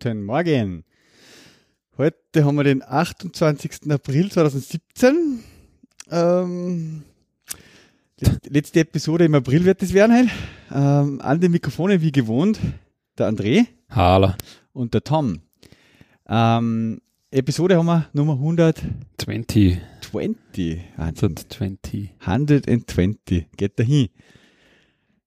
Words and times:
Guten 0.00 0.22
Morgen. 0.22 0.84
Heute 1.96 2.44
haben 2.44 2.54
wir 2.54 2.62
den 2.62 2.84
28. 2.84 3.90
April 3.90 4.30
2017. 4.30 5.42
Ähm, 6.12 7.02
letzte 8.44 8.78
Episode 8.78 9.24
im 9.24 9.34
April 9.34 9.64
wird 9.64 9.82
es 9.82 9.92
werden 9.92 10.16
heute. 10.16 10.30
Ähm, 10.72 11.20
an 11.20 11.40
den 11.40 11.50
Mikrofonen 11.50 12.00
wie 12.00 12.12
gewohnt 12.12 12.60
der 13.18 13.28
André. 13.28 13.66
Hallo. 13.90 14.34
Und 14.72 14.94
der 14.94 15.02
Tom. 15.02 15.40
Ähm, 16.28 17.00
Episode 17.32 17.76
haben 17.76 17.86
wir 17.86 18.08
Nummer 18.12 18.34
120. 18.34 19.80
20. 20.02 20.80
120. 20.96 22.10
120. 22.20 23.46
Geht 23.56 23.80
dahin. 23.80 24.10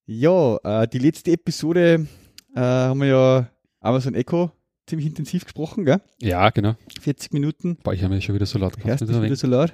Ja, 0.06 0.56
äh, 0.64 0.88
die 0.88 1.00
letzte 1.00 1.32
Episode 1.32 2.08
äh, 2.56 2.60
haben 2.62 3.02
wir 3.02 3.08
ja 3.08 3.50
Amazon 3.82 4.16
Echo 4.16 4.54
ziemlich 4.88 5.08
intensiv 5.08 5.44
gesprochen, 5.44 5.86
gell? 5.86 6.02
Ja, 6.22 6.50
genau. 6.50 6.76
40 7.02 7.34
Minuten. 7.34 7.78
Boah, 7.84 7.94
ich 7.94 8.04
habe 8.04 8.14
mich 8.14 8.26
schon 8.26 8.36
wieder 8.36 8.46
so 8.46 8.60
laut 8.60 8.74
gemacht. 8.74 9.02
Hörst 9.02 9.02
du 9.02 9.22
wieder 9.22 9.36
so 9.36 9.48
laut? 9.48 9.74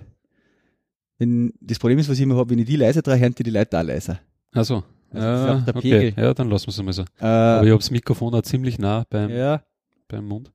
Wenn, 1.18 1.54
das 1.62 1.80
Problem 1.80 1.98
ist, 2.00 2.10
was 2.10 2.18
ich 2.18 2.24
immer 2.24 2.36
habe, 2.36 2.50
wenn 2.52 2.60
ich 2.60 2.66
die 2.66 2.76
leiser 2.76 3.02
drehe, 3.02 3.20
hören 3.20 3.34
die, 3.34 3.44
die 3.44 3.50
Leute 3.50 3.80
auch 3.80 3.84
leiser. 3.84 4.20
Ach 4.54 4.64
so. 4.64 4.84
Also 5.12 5.26
ja, 5.26 5.64
okay. 5.73 6.14
ja, 6.16 6.34
dann 6.34 6.50
lassen 6.50 6.68
wir 6.68 6.72
es 6.72 6.84
mal 6.84 6.94
so. 6.94 7.04
Äh, 7.20 7.26
Aber 7.26 7.64
ich 7.64 7.72
habe 7.72 7.80
das 7.80 7.92
Mikrofon 7.92 8.36
auch 8.36 8.42
ziemlich 8.42 8.78
nah 8.78 9.06
beim, 9.09 9.30
ja. 9.30 9.64
beim 10.08 10.26
Mund. 10.26 10.52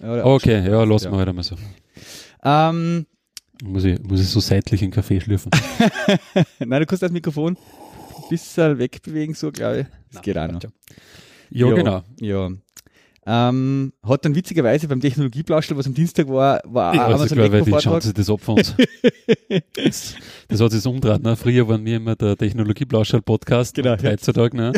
Ja, 0.00 0.24
okay, 0.24 0.68
ja, 0.68 0.84
lassen 0.84 1.10
wir 1.10 1.18
halt 1.18 1.28
einmal 1.28 1.44
so. 1.44 1.56
Ähm, 2.44 3.06
muss, 3.64 3.84
ich, 3.84 3.98
muss 4.00 4.20
ich 4.20 4.28
so 4.28 4.40
seitlich 4.40 4.82
in 4.82 4.88
den 4.90 4.94
Kaffee 4.94 5.20
schlürfen? 5.20 5.50
Nein, 6.58 6.80
du 6.80 6.86
kannst 6.86 7.02
das 7.02 7.10
Mikrofon 7.10 7.56
ein 7.56 8.28
bisschen 8.28 8.78
wegbewegen, 8.78 9.34
so 9.34 9.50
glaube 9.50 9.80
ich. 9.80 9.86
Das 9.86 10.14
Nein, 10.14 10.22
geht 10.22 10.38
auch 10.38 10.52
noch. 10.52 10.60
Ja, 11.50 11.70
genau. 11.72 12.02
Ja. 12.20 12.50
Ähm, 13.28 13.92
hat 14.04 14.24
dann 14.24 14.36
witzigerweise 14.36 14.86
beim 14.86 15.00
Technologieplauscher, 15.00 15.76
was 15.76 15.88
am 15.88 15.94
Dienstag 15.94 16.28
war, 16.28 16.60
war 16.64 16.94
ja, 16.94 17.06
auch 17.06 17.20
also 17.20 17.34
Amazon 17.34 17.38
Echo 17.40 17.64
die 17.64 17.80
schauen 17.82 18.00
sich 18.00 18.12
das 18.12 18.30
ab 18.30 18.40
von 18.40 18.58
uns. 18.58 18.72
das, 19.74 20.14
das, 20.46 20.60
hat 20.60 20.70
sich 20.70 20.80
so 20.80 20.90
umgedreht. 20.90 21.24
Ne? 21.24 21.34
Früher 21.34 21.66
waren 21.66 21.84
wir 21.84 21.96
immer 21.96 22.14
der 22.14 22.36
Technologieplauscher 22.36 23.20
Podcast. 23.20 23.74
Genau. 23.74 23.96
Heutzutage, 24.00 24.56
ne? 24.56 24.72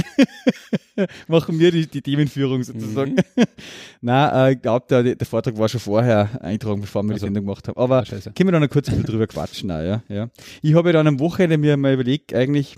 Machen 1.29 1.59
wir 1.59 1.71
die, 1.71 1.87
die 1.87 2.01
Themenführung 2.01 2.63
sozusagen. 2.63 3.13
Mhm. 3.13 3.45
Nein, 4.01 4.35
äh, 4.35 4.53
ich 4.55 4.63
glaube, 4.63 4.87
der, 4.89 5.15
der 5.15 5.27
Vortrag 5.27 5.59
war 5.59 5.69
schon 5.69 5.81
vorher 5.81 6.43
eingetragen, 6.43 6.81
bevor 6.81 7.03
wir 7.03 7.13
also, 7.13 7.27
die 7.27 7.29
Sendung 7.29 7.45
gemacht 7.45 7.69
haben. 7.69 7.77
Aber 7.77 7.99
ah, 7.99 8.05
können 8.05 8.49
wir 8.49 8.53
dann 8.53 8.63
noch 8.63 8.71
kurz 8.71 8.87
drüber 8.87 9.27
quatschen. 9.27 9.71
Auch, 9.71 9.83
ja? 9.83 10.03
Ja. 10.09 10.31
Ich 10.63 10.75
habe 10.75 10.91
dann 10.95 11.07
am 11.07 11.21
Wochenende 11.21 11.59
mir 11.59 11.77
mal 11.77 11.93
überlegt, 11.93 12.33
eigentlich, 12.33 12.77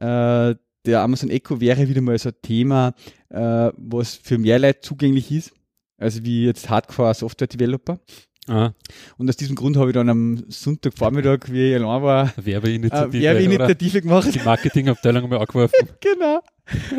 äh, 0.00 0.56
der 0.84 1.00
Amazon 1.00 1.30
Echo 1.30 1.60
wäre 1.60 1.88
wieder 1.88 2.00
mal 2.00 2.18
so 2.18 2.30
ein 2.30 2.34
Thema, 2.42 2.94
äh, 3.28 3.70
was 3.76 4.14
für 4.14 4.38
mehr 4.38 4.58
Leute 4.58 4.80
zugänglich 4.80 5.30
ist, 5.30 5.52
also 5.98 6.24
wie 6.24 6.46
jetzt 6.46 6.68
Hardcore 6.68 7.14
Software 7.14 7.48
Developer. 7.48 8.00
Aha. 8.48 8.74
Und 9.18 9.28
aus 9.28 9.36
diesem 9.36 9.54
Grund 9.54 9.76
habe 9.76 9.90
ich 9.90 9.94
dann 9.94 10.08
am 10.08 10.44
Sonntagvormittag, 10.48 11.52
wie 11.52 11.70
ich 11.70 11.76
allein 11.76 12.02
war, 12.02 12.32
Werbeinitiative, 12.44 13.18
äh, 13.18 13.22
Werbeinitiative 13.22 14.02
gemacht. 14.02 14.34
Die 14.34 14.40
Marketingabteilung 14.40 15.28
mal 15.28 15.38
angeworfen. 15.40 15.88
genau. 16.00 16.42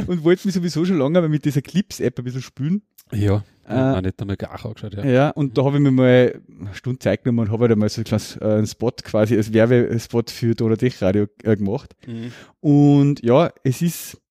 Und 0.08 0.24
wollte 0.24 0.48
mich 0.48 0.56
sowieso 0.56 0.86
schon 0.86 1.00
lange 1.00 1.28
mit 1.28 1.44
dieser 1.44 1.62
Clips-App 1.62 2.18
ein 2.18 2.24
bisschen 2.24 2.42
spülen. 2.42 2.84
Ja, 3.12 3.44
äh, 3.68 4.02
nicht 4.02 4.22
einmal 4.22 4.38
angeschaut, 4.40 4.94
ja. 4.94 5.06
Ja, 5.06 5.30
und 5.30 5.58
da 5.58 5.64
habe 5.64 5.78
ich 5.78 5.84
mir 5.84 5.92
mal 5.92 6.42
eine 6.60 6.74
Stunde 6.74 7.00
Zeit 7.00 7.24
genommen 7.24 7.48
und 7.48 7.52
habe 7.52 7.64
halt 7.64 7.72
einmal 7.72 7.90
so 7.90 8.02
äh, 8.02 8.44
einen 8.44 8.68
Spot 8.68 8.92
quasi 9.04 9.38
als 9.38 9.54
Werbespot 9.54 10.30
für 10.32 10.54
Donatech 10.54 11.02
Radio 11.02 11.28
äh, 11.44 11.56
gemacht. 11.56 11.96
Mhm. 12.06 12.32
Und 12.60 13.24
ja, 13.24 13.52
es 13.64 13.82
ist 13.82 14.22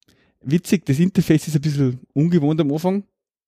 witzig, 0.42 0.84
das 0.84 0.98
Interface 0.98 1.48
ist 1.48 1.56
ein 1.56 1.62
bisschen 1.62 2.00
ungewohnt 2.12 2.60
am 2.60 2.72
Anfang. 2.72 3.04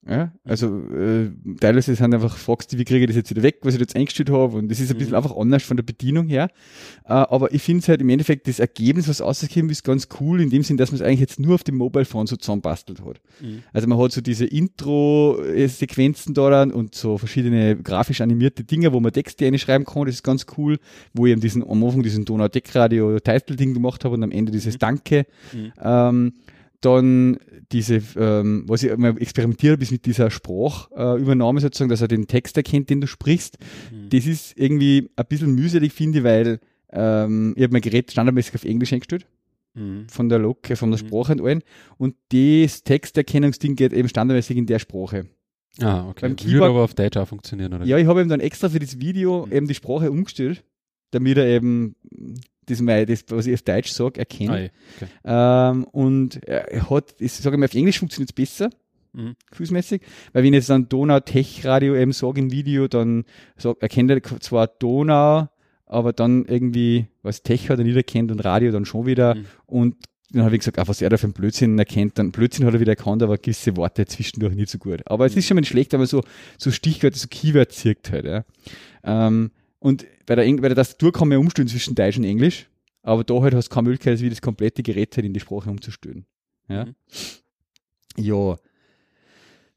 Ja, 0.06 0.32
also 0.44 0.66
äh, 0.91 1.31
teilweise 1.60 1.94
sind 1.94 2.12
einfach 2.12 2.37
du, 2.37 2.78
wie 2.78 2.84
kriege 2.84 3.00
ich 3.00 3.06
das 3.06 3.16
jetzt 3.16 3.31
wieder 3.31 3.42
weg, 3.42 3.60
was 3.62 3.72
ich 3.72 3.81
jetzt 3.81 3.97
eingestellt 3.97 4.28
habe 4.28 4.59
und 4.59 4.70
das 4.70 4.78
ist 4.78 4.91
ein 4.91 4.98
bisschen 4.98 5.12
mhm. 5.12 5.16
einfach 5.16 5.34
anders 5.34 5.62
von 5.62 5.78
der 5.78 5.84
Bedienung 5.84 6.28
her. 6.28 6.50
Äh, 7.06 7.12
aber 7.12 7.54
ich 7.54 7.62
finde 7.62 7.81
es 7.81 7.88
halt 7.88 8.03
im 8.03 8.10
Endeffekt 8.10 8.47
das 8.47 8.59
Ergebnis, 8.59 9.09
was 9.09 9.22
rausgekommen 9.22 9.70
ist, 9.70 9.82
ganz 9.82 10.09
cool 10.20 10.42
in 10.42 10.50
dem 10.50 10.62
Sinn, 10.62 10.76
dass 10.76 10.92
man 10.92 11.00
es 11.00 11.06
eigentlich 11.06 11.20
jetzt 11.20 11.41
nur 11.41 11.54
auf 11.54 11.65
dem 11.65 11.76
Mobile 11.76 12.04
Phone 12.04 12.26
so 12.26 12.37
zusammenbastelt 12.37 13.00
hat. 13.03 13.20
Mhm. 13.41 13.62
Also 13.72 13.88
man 13.88 13.98
hat 13.98 14.12
so 14.12 14.20
diese 14.20 14.44
Intro-Sequenzen 14.44 16.34
da 16.34 16.50
dann 16.50 16.71
und 16.71 16.94
so 16.94 17.16
verschiedene 17.16 17.75
grafisch 17.76 18.21
animierte 18.21 18.62
Dinge, 18.62 18.92
wo 18.92 19.00
man 19.00 19.10
Texte 19.10 19.47
einschreiben 19.47 19.86
kann, 19.86 20.04
das 20.04 20.16
ist 20.16 20.22
ganz 20.22 20.44
cool, 20.59 20.78
wo 21.15 21.25
ich 21.25 21.32
eben 21.32 21.41
diesen, 21.41 21.62
am 21.66 21.82
Anfang 21.82 22.03
diesen 22.03 22.26
Donau 22.26 22.48
Deck 22.48 22.75
Radio 22.75 23.19
Title 23.21 23.56
Ding 23.56 23.72
gemacht 23.72 24.04
habe 24.04 24.16
und 24.16 24.22
am 24.22 24.32
Ende 24.32 24.53
dieses 24.53 24.75
mhm. 24.75 24.78
Danke. 24.81 25.26
Mhm. 25.54 25.72
Ähm, 25.82 26.32
dann 26.84 27.39
diese, 27.72 28.03
ähm, 28.17 28.65
was 28.67 28.83
ich 28.83 28.97
mal 28.97 29.17
experimentiert 29.21 29.72
habe, 29.72 29.83
ist 29.83 29.93
mit 29.93 30.06
dieser 30.06 30.31
Sprachübernahme 30.31 31.59
äh, 31.59 31.62
sozusagen, 31.62 31.89
dass 31.89 32.00
er 32.00 32.09
den 32.09 32.27
Text 32.27 32.56
erkennt, 32.56 32.91
den 32.91 33.00
du 33.00 33.06
sprichst. 33.06 33.59
Mhm. 33.91 34.11
Das 34.11 34.27
ist 34.27 34.56
irgendwie 34.56 35.11
ein 35.17 35.27
bisschen 35.28 35.55
mühselig, 35.55 35.93
finde 35.93 36.19
ich, 36.19 36.25
weil 36.25 36.61
ähm, 36.93 37.55
ich 37.56 37.62
habe 37.62 37.72
mein 37.72 37.83
Gerät 37.83 38.11
standardmäßig 38.11 38.55
auf 38.55 38.65
Englisch 38.65 38.93
eingestellt. 38.93 39.27
Mhm. 39.75 40.06
Von 40.09 40.28
der 40.28 40.39
Lok, 40.39 40.67
von 40.75 40.91
der 40.91 41.03
mhm. 41.03 41.06
Sprache 41.06 41.33
und 41.33 41.41
allen. 41.41 41.62
Und 41.97 42.17
das 42.31 42.84
Texterkennungsding 42.84 43.77
geht 43.77 43.93
eben 43.93 44.09
standardmäßig 44.09 44.56
in 44.56 44.66
der 44.66 44.78
Sprache. 44.78 45.27
Ah, 45.81 46.09
okay. 46.09 46.21
Beim 46.21 46.37
Keyboard, 46.37 46.55
Würde 46.55 46.66
aber 46.66 46.84
auf 46.84 46.95
Deutsch 46.95 47.16
auch 47.16 47.27
funktionieren, 47.27 47.72
oder? 47.72 47.84
Ja, 47.84 47.99
ich 47.99 48.06
habe 48.06 48.21
eben 48.21 48.28
dann 48.28 48.41
extra 48.41 48.69
für 48.69 48.78
das 48.78 49.01
Video 49.01 49.47
mhm. 49.47 49.53
eben 49.53 49.66
die 49.66 49.75
Sprache 49.75 50.11
umgestellt, 50.11 50.62
damit 51.11 51.37
er 51.39 51.47
eben 51.47 51.97
das, 52.66 52.80
mein, 52.80 53.06
das 53.06 53.25
was 53.28 53.47
ich 53.47 53.54
auf 53.54 53.62
Deutsch 53.62 53.91
sage, 53.91 54.19
erkennt. 54.19 54.50
Ah, 54.50 54.69
okay. 54.97 55.10
ähm, 55.25 55.84
und 55.84 56.44
er 56.44 56.91
hat, 56.91 57.14
ich 57.19 57.32
sage 57.32 57.56
mal, 57.56 57.66
auf 57.66 57.75
Englisch 57.75 57.98
funktioniert 57.98 58.30
es 58.30 58.34
besser, 58.34 58.70
mhm. 59.12 59.34
gefühlsmäßig, 59.50 60.02
weil 60.32 60.42
wenn 60.42 60.52
ich 60.52 60.58
jetzt 60.58 60.70
dann 60.70 60.88
Donau 60.88 61.20
Tech 61.20 61.64
Radio 61.64 61.94
eben 61.94 62.12
sage 62.12 62.41
im 62.41 62.50
Video, 62.50 62.88
dann 62.88 63.24
sag, 63.56 63.80
erkennt 63.82 64.10
er 64.10 64.22
zwar 64.41 64.66
Donau, 64.66 65.48
aber 65.86 66.12
dann 66.12 66.44
irgendwie, 66.47 67.06
was 67.22 67.42
Tech 67.42 67.69
hat 67.70 67.78
er 67.78 67.84
nicht 67.84 67.97
erkennt 67.97 68.30
und 68.30 68.41
Radio 68.44 68.72
dann 68.72 68.84
schon 68.84 69.06
wieder 69.06 69.34
mhm. 69.34 69.44
und 69.66 69.97
dann 70.34 70.44
habe 70.44 70.56
ich 70.56 70.60
gesagt, 70.60 70.78
auch 70.78 70.88
was 70.88 71.00
er 71.00 71.10
da 71.10 71.16
für 71.16 71.24
einen 71.24 71.32
Blödsinn 71.32 71.78
erkennt, 71.78 72.19
dann 72.19 72.32
Blödsinn 72.32 72.66
hat 72.66 72.74
er 72.74 72.80
wieder 72.80 72.92
erkannt, 72.92 73.22
aber 73.22 73.38
gewisse 73.38 73.76
Worte 73.76 74.04
zwischendurch 74.06 74.54
nicht 74.54 74.69
so 74.69 74.78
gut. 74.78 75.00
Aber 75.06 75.26
es 75.26 75.36
ist 75.36 75.47
schon 75.47 75.54
mal 75.54 75.60
nicht 75.60 75.70
schlecht, 75.70 75.92
wenn 75.92 76.00
man 76.00 76.08
so, 76.08 76.22
so 76.58 76.72
Stichwörter, 76.72 77.16
so 77.16 77.28
Keywords 77.28 77.76
zirkt 77.76 78.10
halt, 78.10 78.24
ja. 78.24 78.44
Ähm, 79.04 79.53
und 79.84 80.06
bei 80.25 80.34
der, 80.34 80.50
bei 80.56 80.69
der 80.69 80.77
Tastatur 80.77 81.12
kann 81.12 81.28
man 81.28 81.37
ja 81.37 81.41
umstellen 81.41 81.69
zwischen 81.69 81.95
Deutsch 81.95 82.17
und 82.17 82.25
Englisch, 82.25 82.71
aber 83.03 83.22
da 83.22 83.34
halt 83.43 83.53
hast 83.53 83.69
du 83.69 83.75
keine 83.75 83.91
Möglichkeit, 83.91 84.19
wie 84.22 84.31
das 84.31 84.41
komplette 84.41 84.83
Gerät 84.83 85.15
halt 85.15 85.27
in 85.27 85.34
die 85.34 85.41
Sprache 85.41 85.69
umzustellen. 85.69 86.25
Ja. 86.71 86.87
Mhm. 86.87 86.95
Ja. 88.17 88.56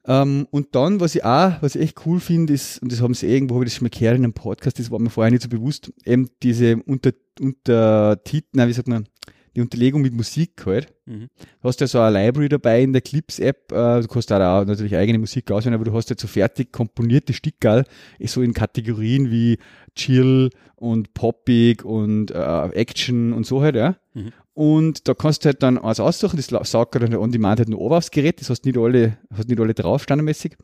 Ähm, 0.06 0.48
und 0.50 0.74
dann, 0.76 1.02
was 1.02 1.14
ich 1.14 1.26
auch, 1.26 1.62
was 1.62 1.76
ich 1.76 1.82
echt 1.82 2.06
cool 2.06 2.22
finde, 2.22 2.54
ist, 2.54 2.82
und 2.82 2.90
das 2.90 3.02
haben 3.02 3.14
sie 3.14 3.28
irgendwo, 3.28 3.56
habe 3.56 3.66
ich 3.66 3.72
das 3.72 3.80
schon 3.80 3.84
mal 3.84 4.00
gehört 4.00 4.16
in 4.16 4.24
einem 4.24 4.32
Podcast, 4.32 4.80
das 4.80 4.90
war 4.90 5.00
mir 5.00 5.10
vorher 5.10 5.30
nicht 5.30 5.44
so 5.44 5.50
bewusst, 5.50 5.92
eben 6.06 6.30
diese 6.42 6.78
Unter, 6.84 7.12
Untertitel, 7.42 8.48
nein, 8.54 8.70
wie 8.70 8.74
sagt 8.74 8.88
man, 8.88 9.10
die 9.58 9.62
Unterlegung 9.62 10.04
mit 10.04 10.14
Musik 10.14 10.66
halt. 10.66 10.94
Mhm. 11.06 11.30
Du 11.62 11.68
hast 11.68 11.82
ja 11.82 11.88
so 11.88 12.00
eine 12.00 12.18
Library 12.18 12.48
dabei 12.48 12.84
in 12.84 12.94
der 12.94 13.02
Clips-App. 13.02 13.72
Äh, 13.72 14.02
du 14.02 14.08
kannst 14.08 14.30
da 14.30 14.62
auch 14.62 14.66
natürlich 14.66 14.96
eigene 14.96 15.18
Musik 15.18 15.50
auswählen, 15.52 15.74
aber 15.74 15.84
du 15.84 15.94
hast 15.94 16.12
ja 16.12 16.16
so 16.18 16.28
fertig 16.28 16.72
komponierte 16.72 17.34
Stickerl, 17.34 17.84
so 18.24 18.42
in 18.44 18.54
Kategorien 18.54 19.32
wie 19.32 19.58
Chill 19.96 20.52
und 20.76 21.16
Poppig 21.16 21.84
und 21.84 22.30
äh, 22.30 22.70
Action 22.70 23.34
und 23.34 23.48
so 23.48 23.64
halt, 23.64 23.76
ja. 23.76 23.98
Mhm. 24.14 24.32
Und 24.54 25.08
da 25.08 25.16
kannst 25.16 25.44
du 25.44 25.48
halt 25.48 25.64
dann 25.64 25.80
alles 25.80 26.00
aussuchen, 26.00 26.38
das 26.38 26.72
saugt 26.72 26.96
dann 26.96 27.16
on 27.16 27.32
demand 27.32 27.60
halt 27.60 27.70
nur 27.70 27.82
oben 27.82 27.96
aufs 27.96 28.12
Gerät, 28.12 28.40
das 28.40 28.52
hast 28.52 28.66
nicht 28.66 28.78
alle, 28.78 29.18
hast 29.36 29.50
nicht 29.50 29.60
alle 29.60 29.74
drauf, 29.74 30.04
standardmäßig. 30.04 30.56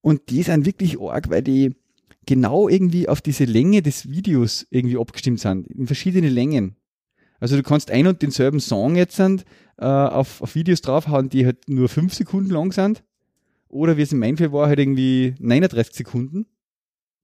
Und 0.00 0.30
die 0.30 0.44
sind 0.44 0.64
wirklich 0.64 1.00
arg, 1.00 1.28
weil 1.28 1.42
die 1.42 1.74
genau 2.24 2.68
irgendwie 2.68 3.08
auf 3.08 3.20
diese 3.20 3.46
Länge 3.46 3.82
des 3.82 4.08
Videos 4.08 4.64
irgendwie 4.70 4.98
abgestimmt 4.98 5.40
sind, 5.40 5.66
in 5.66 5.86
verschiedene 5.86 6.28
Längen. 6.28 6.76
Also 7.40 7.56
du 7.56 7.62
kannst 7.62 7.90
ein 7.90 8.06
und 8.06 8.22
denselben 8.22 8.60
Song 8.60 8.96
jetzt 8.96 9.16
sind, 9.16 9.44
äh, 9.78 9.84
auf, 9.84 10.42
auf 10.42 10.54
Videos 10.54 10.80
draufhauen, 10.80 11.28
die 11.28 11.46
halt 11.46 11.68
nur 11.68 11.88
fünf 11.88 12.14
Sekunden 12.14 12.50
lang 12.50 12.72
sind. 12.72 13.04
Oder 13.68 13.96
wie 13.96 14.02
es 14.02 14.12
in 14.12 14.18
meinem 14.18 14.36
Fall 14.36 14.52
war, 14.52 14.66
halt 14.66 14.78
irgendwie 14.78 15.34
39 15.38 15.94
Sekunden. 15.94 16.46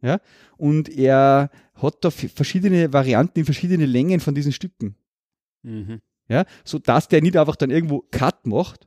Ja, 0.03 0.21
und 0.59 0.91
er 0.91 1.51
hat 1.75 2.05
da 2.05 2.11
verschiedene 2.11 2.93
Varianten 2.93 3.39
in 3.39 3.45
verschiedene 3.47 3.87
Längen 3.87 4.21
von 4.21 4.35
diesen 4.35 4.53
Stücken. 4.53 4.97
Mhm. 5.63 6.01
Ja, 6.29 6.45
so 6.63 6.79
dass 6.79 7.09
der 7.09 7.23
nicht 7.23 7.37
einfach 7.37 7.57
dann 7.57 7.71
irgendwo 7.71 8.05
Cut 8.11 8.47
macht, 8.47 8.87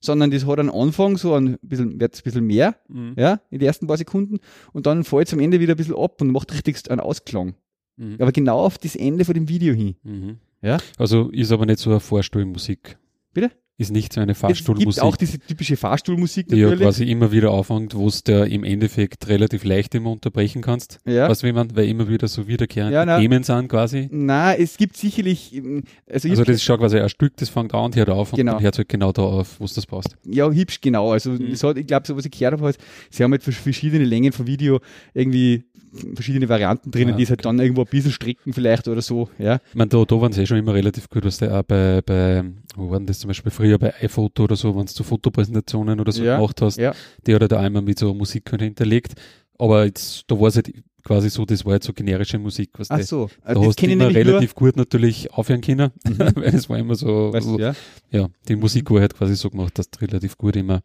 sondern 0.00 0.30
das 0.30 0.46
hat 0.46 0.58
einen 0.58 0.70
Anfang, 0.70 1.18
so 1.18 1.34
ein 1.34 1.58
bisschen, 1.60 2.00
wird 2.00 2.16
ein 2.16 2.22
bisschen 2.22 2.46
mehr, 2.46 2.76
mhm. 2.88 3.14
ja, 3.16 3.40
in 3.50 3.58
den 3.58 3.66
ersten 3.66 3.86
paar 3.86 3.98
Sekunden, 3.98 4.38
und 4.72 4.86
dann 4.86 5.04
fällt 5.04 5.28
es 5.28 5.34
am 5.34 5.40
Ende 5.40 5.60
wieder 5.60 5.74
ein 5.74 5.76
bisschen 5.76 5.96
ab 5.96 6.20
und 6.20 6.30
macht 6.30 6.52
richtig 6.52 6.90
einen 6.90 7.00
Ausklang. 7.00 7.54
Mhm. 7.96 8.16
Aber 8.18 8.32
genau 8.32 8.60
auf 8.60 8.78
das 8.78 8.96
Ende 8.96 9.24
von 9.24 9.34
dem 9.34 9.48
Video 9.48 9.74
hin. 9.74 9.96
Mhm. 10.02 10.38
Ja? 10.62 10.78
Also 10.96 11.30
ist 11.30 11.52
aber 11.52 11.66
nicht 11.66 11.78
so 11.78 11.90
eine 11.90 12.00
Vorstellmusik. 12.00 12.98
Bitte? 13.32 13.52
ist 13.78 13.92
nicht 13.92 14.12
so 14.12 14.20
eine 14.20 14.34
Fahrstuhlmusik. 14.34 14.88
Es 14.88 14.96
gibt 14.96 15.04
auch 15.04 15.16
diese 15.16 15.38
typische 15.38 15.76
Fahrstuhlmusik 15.76 16.50
natürlich. 16.50 16.78
Die 16.78 16.80
ja 16.80 16.84
quasi 16.84 17.04
immer 17.04 17.30
wieder 17.30 17.52
aufhängt, 17.52 17.94
wo 17.94 18.08
es 18.08 18.24
der 18.24 18.46
im 18.46 18.64
Endeffekt 18.64 19.28
relativ 19.28 19.62
leicht 19.62 19.94
immer 19.94 20.10
unterbrechen 20.10 20.62
kannst. 20.62 20.98
Ja. 21.06 21.28
Was, 21.28 21.44
wenn 21.44 21.54
man, 21.54 21.76
weil 21.76 21.86
immer 21.88 22.08
wieder 22.08 22.26
so 22.26 22.48
wiederkehrende 22.48 22.94
ja, 22.94 23.06
na, 23.06 23.20
Themen 23.20 23.44
sind 23.44 23.68
quasi. 23.68 24.08
Na, 24.10 24.52
es 24.52 24.76
gibt 24.78 24.96
sicherlich, 24.96 25.54
ähm, 25.54 25.84
also, 26.10 26.28
also 26.28 26.42
das 26.42 26.56
ist 26.56 26.64
schon 26.64 26.78
quasi 26.78 26.98
ein 26.98 27.08
Stück, 27.08 27.36
das 27.36 27.50
fängt 27.50 27.72
an 27.72 27.84
und 27.84 27.96
hört 27.96 28.10
auf 28.10 28.32
genau. 28.32 28.56
und 28.56 28.62
hört 28.62 28.78
halt 28.78 28.88
genau 28.88 29.12
da 29.12 29.22
auf, 29.22 29.60
wo 29.60 29.64
es 29.64 29.74
das 29.74 29.86
passt. 29.86 30.16
Ja, 30.24 30.50
hübsch, 30.50 30.80
genau. 30.80 31.12
Also, 31.12 31.30
mhm. 31.30 31.54
hat, 31.54 31.78
ich 31.78 31.86
glaube, 31.86 32.04
so 32.04 32.16
was 32.16 32.24
ich 32.24 32.32
gehört 32.32 32.60
habe, 32.60 32.74
sie 33.10 33.22
haben 33.22 33.30
halt 33.30 33.44
verschiedene 33.44 34.04
Längen 34.04 34.32
von 34.32 34.48
Video 34.48 34.80
irgendwie 35.14 35.66
verschiedene 36.14 36.48
Varianten 36.48 36.90
drinnen, 36.90 37.10
ja, 37.10 37.16
die 37.16 37.22
es 37.22 37.30
halt 37.30 37.44
dann 37.44 37.58
irgendwo 37.58 37.82
ein 37.82 37.88
bisschen 37.90 38.12
stricken 38.12 38.52
vielleicht 38.52 38.88
oder 38.88 39.02
so, 39.02 39.28
ja. 39.38 39.58
Ich 39.68 39.74
meine, 39.74 39.88
da, 39.88 40.04
da 40.04 40.20
waren 40.20 40.32
sie 40.32 40.42
eh 40.42 40.46
schon 40.46 40.58
immer 40.58 40.74
relativ 40.74 41.08
gut, 41.08 41.24
was 41.24 41.38
der 41.38 41.58
auch 41.58 41.62
bei, 41.62 42.02
bei, 42.02 42.44
wo 42.76 42.90
waren 42.90 43.06
das 43.06 43.20
zum 43.20 43.28
Beispiel 43.28 43.50
früher 43.50 43.78
bei 43.78 43.94
iPhoto 44.00 44.44
oder 44.44 44.56
so, 44.56 44.76
wenn 44.76 44.86
du 44.86 45.02
Fotopräsentationen 45.02 46.00
oder 46.00 46.12
so 46.12 46.22
ja, 46.24 46.36
gemacht 46.36 46.60
hast, 46.62 46.78
ja. 46.78 46.92
die 47.26 47.34
hat 47.34 47.42
er 47.42 47.48
da 47.48 47.60
einmal 47.60 47.82
mit 47.82 47.98
so 47.98 48.14
Musik 48.14 48.50
hinterlegt. 48.50 49.14
Aber 49.58 49.84
jetzt, 49.84 50.24
da 50.28 50.38
war 50.38 50.48
es 50.48 50.56
halt 50.56 50.70
quasi 51.02 51.30
so, 51.30 51.44
das 51.44 51.64
war 51.64 51.74
jetzt 51.74 51.86
so 51.86 51.92
generische 51.92 52.38
Musik, 52.38 52.70
was 52.78 52.90
Ach 52.90 53.00
so, 53.00 53.30
da 53.44 53.54
das 53.54 53.66
hast 53.66 53.82
du 53.82 53.86
immer 53.86 54.14
relativ 54.14 54.54
gut 54.54 54.76
natürlich 54.76 55.32
aufhören 55.32 55.60
können, 55.60 55.90
mhm. 56.04 56.18
weil 56.36 56.54
es 56.54 56.68
war 56.68 56.78
immer 56.78 56.94
so, 56.94 57.32
weißt, 57.32 57.46
so 57.46 57.58
ja? 57.58 57.74
ja, 58.10 58.28
die 58.46 58.56
Musik 58.56 58.90
war 58.90 59.00
halt 59.00 59.14
quasi 59.14 59.34
so 59.34 59.50
gemacht, 59.50 59.78
dass 59.78 59.90
du 59.90 60.04
relativ 60.04 60.36
gut 60.36 60.56
immer 60.56 60.82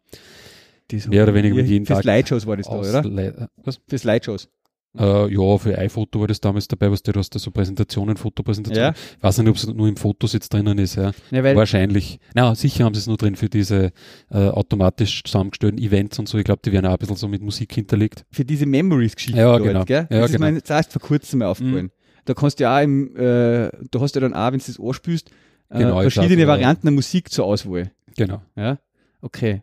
mehr 1.08 1.22
oder 1.24 1.34
weniger 1.34 1.54
mit 1.54 1.68
jedem 1.68 1.84
Tag. 1.84 1.98
Für 1.98 2.02
Slideshows 2.02 2.46
war 2.46 2.56
das 2.56 2.66
da, 2.66 2.78
oder? 2.78 3.50
was? 3.64 3.80
Für 3.86 3.98
Slideshows. 3.98 4.48
Äh, 4.96 5.32
ja, 5.34 5.58
für 5.58 5.76
iPhoto 5.76 6.20
war 6.20 6.28
das 6.28 6.40
damals 6.40 6.68
dabei, 6.68 6.90
was 6.90 7.02
du 7.02 7.12
hast, 7.14 7.34
da 7.34 7.38
so 7.38 7.50
Präsentationen, 7.50 8.16
Fotopräsentationen. 8.16 8.94
Ja. 8.94 9.16
Ich 9.16 9.22
weiß 9.22 9.38
nicht, 9.38 9.48
ob 9.48 9.56
es 9.56 9.66
nur 9.66 9.88
im 9.88 9.96
Fotos 9.96 10.32
jetzt 10.32 10.52
drinnen 10.52 10.78
ist, 10.78 10.94
ja. 10.94 11.10
ja 11.30 11.56
Wahrscheinlich. 11.56 12.20
Na, 12.34 12.54
sicher 12.54 12.84
haben 12.84 12.94
sie 12.94 13.00
es 13.00 13.06
nur 13.06 13.16
drin 13.16 13.34
für 13.34 13.48
diese 13.48 13.90
äh, 14.30 14.48
automatisch 14.48 15.24
zusammengestellten 15.24 15.80
Events 15.80 16.18
und 16.18 16.28
so. 16.28 16.38
Ich 16.38 16.44
glaube, 16.44 16.62
die 16.64 16.70
werden 16.70 16.86
auch 16.86 16.92
ein 16.92 16.98
bisschen 16.98 17.16
so 17.16 17.26
mit 17.26 17.42
Musik 17.42 17.72
hinterlegt. 17.74 18.24
Für 18.30 18.44
diese 18.44 18.66
Memories-Geschichte. 18.66 19.38
Ja, 19.38 19.58
genau. 19.58 19.80
Halt, 19.80 19.88
gell? 19.88 20.06
Ja, 20.10 20.20
das 20.20 20.32
genau. 20.32 20.46
ist 20.46 20.68
mir 20.68 20.76
erst 20.76 20.92
vor 20.92 21.02
kurzem 21.02 21.40
mal 21.40 21.46
aufgefallen. 21.46 21.86
Mhm. 21.86 21.90
Da 22.26 22.34
kannst 22.34 22.60
du 22.60 22.64
ja 22.64 22.78
auch 22.78 22.82
im, 22.82 23.16
äh, 23.16 23.70
du 23.90 24.00
hast 24.00 24.14
ja 24.14 24.20
dann 24.20 24.32
auch, 24.32 24.52
wenn 24.52 24.60
du 24.60 24.64
das 24.64 24.78
anspielst, 24.78 25.30
äh, 25.70 25.78
genau, 25.78 26.00
verschiedene 26.00 26.46
Varianten 26.46 26.86
der 26.86 26.92
Musik 26.92 27.30
zur 27.30 27.46
Auswahl. 27.46 27.90
Genau. 28.16 28.42
Ja, 28.56 28.78
okay. 29.20 29.62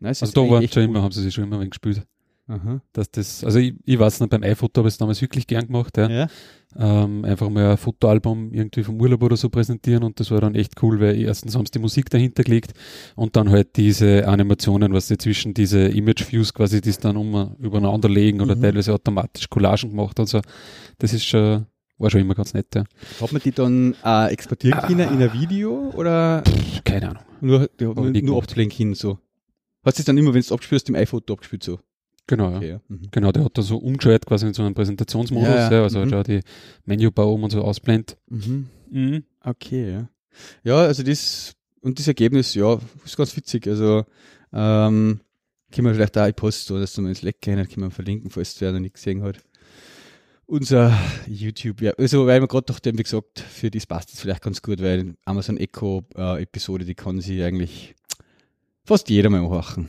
Nice, 0.00 0.22
also 0.22 0.32
da 0.32 0.50
waren 0.50 0.66
schon 0.66 0.82
immer, 0.82 1.02
haben 1.02 1.12
sie 1.12 1.22
sich 1.22 1.32
schon 1.32 1.44
immer 1.44 1.64
gespielt. 1.64 2.02
Aha. 2.52 2.82
Dass 2.92 3.10
das, 3.10 3.44
also 3.44 3.58
ich, 3.58 3.74
ich 3.86 3.98
weiß 3.98 4.20
noch, 4.20 4.28
beim 4.28 4.42
iPhoto 4.42 4.80
habe 4.80 4.88
ich 4.88 4.94
es 4.94 4.98
damals 4.98 5.22
wirklich 5.22 5.46
gern 5.46 5.68
gemacht, 5.68 5.96
ja. 5.96 6.10
ja. 6.10 6.26
Ähm, 6.76 7.24
einfach 7.24 7.48
mal 7.48 7.70
ein 7.70 7.76
Fotoalbum 7.78 8.52
irgendwie 8.52 8.82
vom 8.82 9.00
Urlaub 9.00 9.22
oder 9.22 9.36
so 9.36 9.48
präsentieren 9.48 10.02
und 10.02 10.20
das 10.20 10.30
war 10.30 10.40
dann 10.40 10.54
echt 10.54 10.82
cool, 10.82 11.00
weil 11.00 11.18
erstens 11.18 11.54
haben 11.54 11.64
sie 11.64 11.72
die 11.72 11.78
Musik 11.78 12.10
dahinter 12.10 12.42
gelegt 12.42 12.72
und 13.14 13.36
dann 13.36 13.50
halt 13.50 13.76
diese 13.76 14.28
Animationen, 14.28 14.92
was 14.92 15.08
sie 15.08 15.16
zwischen 15.16 15.54
diese 15.54 15.80
Image 15.88 16.30
Views 16.30 16.52
quasi, 16.52 16.82
die 16.82 16.90
es 16.90 16.98
dann 16.98 17.16
um, 17.16 17.56
übereinander 17.58 18.10
legen 18.10 18.42
oder 18.42 18.54
mhm. 18.54 18.62
teilweise 18.62 18.92
automatisch 18.92 19.48
Collagen 19.48 19.90
gemacht 19.90 20.20
und 20.20 20.28
so. 20.28 20.40
Das 20.98 21.14
ist 21.14 21.24
schon, 21.24 21.66
war 21.96 22.10
schon 22.10 22.20
immer 22.20 22.34
ganz 22.34 22.52
nett, 22.52 22.74
ja. 22.74 22.84
Hat 23.20 23.32
man 23.32 23.40
die 23.42 23.52
dann 23.52 23.94
äh, 24.04 24.30
exportieren 24.30 24.78
ah. 24.78 24.86
können 24.86 25.08
in 25.08 25.22
ein 25.22 25.32
Video 25.32 25.90
oder? 25.94 26.42
Pff, 26.46 26.84
keine 26.84 27.10
Ahnung. 27.10 27.22
Nur, 27.40 27.70
nur, 27.80 27.94
nur 27.94 28.38
abzulenken 28.38 28.76
hin 28.76 28.94
so. 28.94 29.18
Hast 29.84 29.98
du 29.98 30.02
es 30.02 30.04
dann 30.04 30.18
immer, 30.18 30.28
wenn 30.28 30.40
du 30.40 30.46
es 30.46 30.52
abspielst, 30.52 30.88
im 30.90 30.94
iPhoto 30.94 31.32
abgespielt 31.32 31.62
so? 31.62 31.80
Genau, 32.32 32.48
ja. 32.48 32.56
Okay, 32.56 32.68
ja. 32.70 32.80
Mhm. 32.88 33.08
Genau, 33.10 33.30
der 33.30 33.44
hat 33.44 33.58
da 33.58 33.60
so 33.60 33.76
umgeschaltet 33.76 34.24
quasi 34.24 34.46
in 34.46 34.54
so 34.54 34.62
einem 34.62 34.72
Präsentationsmodus, 34.72 35.48
ja, 35.48 35.70
ja. 35.70 35.82
also 35.82 35.98
mhm. 35.98 36.22
die 36.22 36.40
Menübar 36.86 37.28
oben 37.28 37.44
und 37.44 37.50
so 37.50 37.60
ausblendet. 37.60 38.16
Mhm. 38.30 38.68
Mhm. 38.90 39.24
Okay, 39.42 39.92
ja. 39.92 40.08
Ja, 40.64 40.76
also 40.76 41.02
das 41.02 41.54
und 41.82 41.98
das 41.98 42.08
Ergebnis, 42.08 42.54
ja, 42.54 42.78
ist 43.04 43.18
ganz 43.18 43.36
witzig. 43.36 43.68
Also 43.68 44.06
ähm, 44.50 45.20
können 45.70 45.86
wir 45.88 45.94
vielleicht 45.94 46.16
auch 46.16 46.26
ich 46.26 46.34
poste 46.34 46.64
so, 46.64 46.80
dass 46.80 46.94
du 46.94 47.02
mal 47.02 47.10
ins 47.10 47.20
Leck 47.20 47.42
gehen, 47.42 47.68
können 47.68 47.88
wir 47.88 47.90
verlinken, 47.90 48.30
falls 48.30 48.58
wer 48.62 48.72
noch 48.72 48.80
nicht 48.80 48.94
gesehen 48.94 49.22
hat. 49.22 49.36
Unser 50.46 50.98
YouTube, 51.26 51.82
ja, 51.82 51.92
also 51.98 52.26
weil 52.26 52.40
wir 52.40 52.48
gerade 52.48 52.64
doch 52.64 52.78
dem, 52.78 52.96
wie 52.96 53.02
gesagt, 53.02 53.40
für 53.40 53.70
das 53.70 53.84
passt 53.84 54.14
es 54.14 54.20
vielleicht 54.20 54.40
ganz 54.40 54.62
gut, 54.62 54.80
weil 54.80 55.16
Amazon 55.26 55.58
Echo 55.58 56.02
äh, 56.16 56.42
Episode, 56.42 56.86
die 56.86 56.94
kann 56.94 57.20
sich 57.20 57.42
eigentlich 57.42 57.94
fast 58.86 59.10
jeder 59.10 59.28
mal 59.28 59.42
machen 59.42 59.88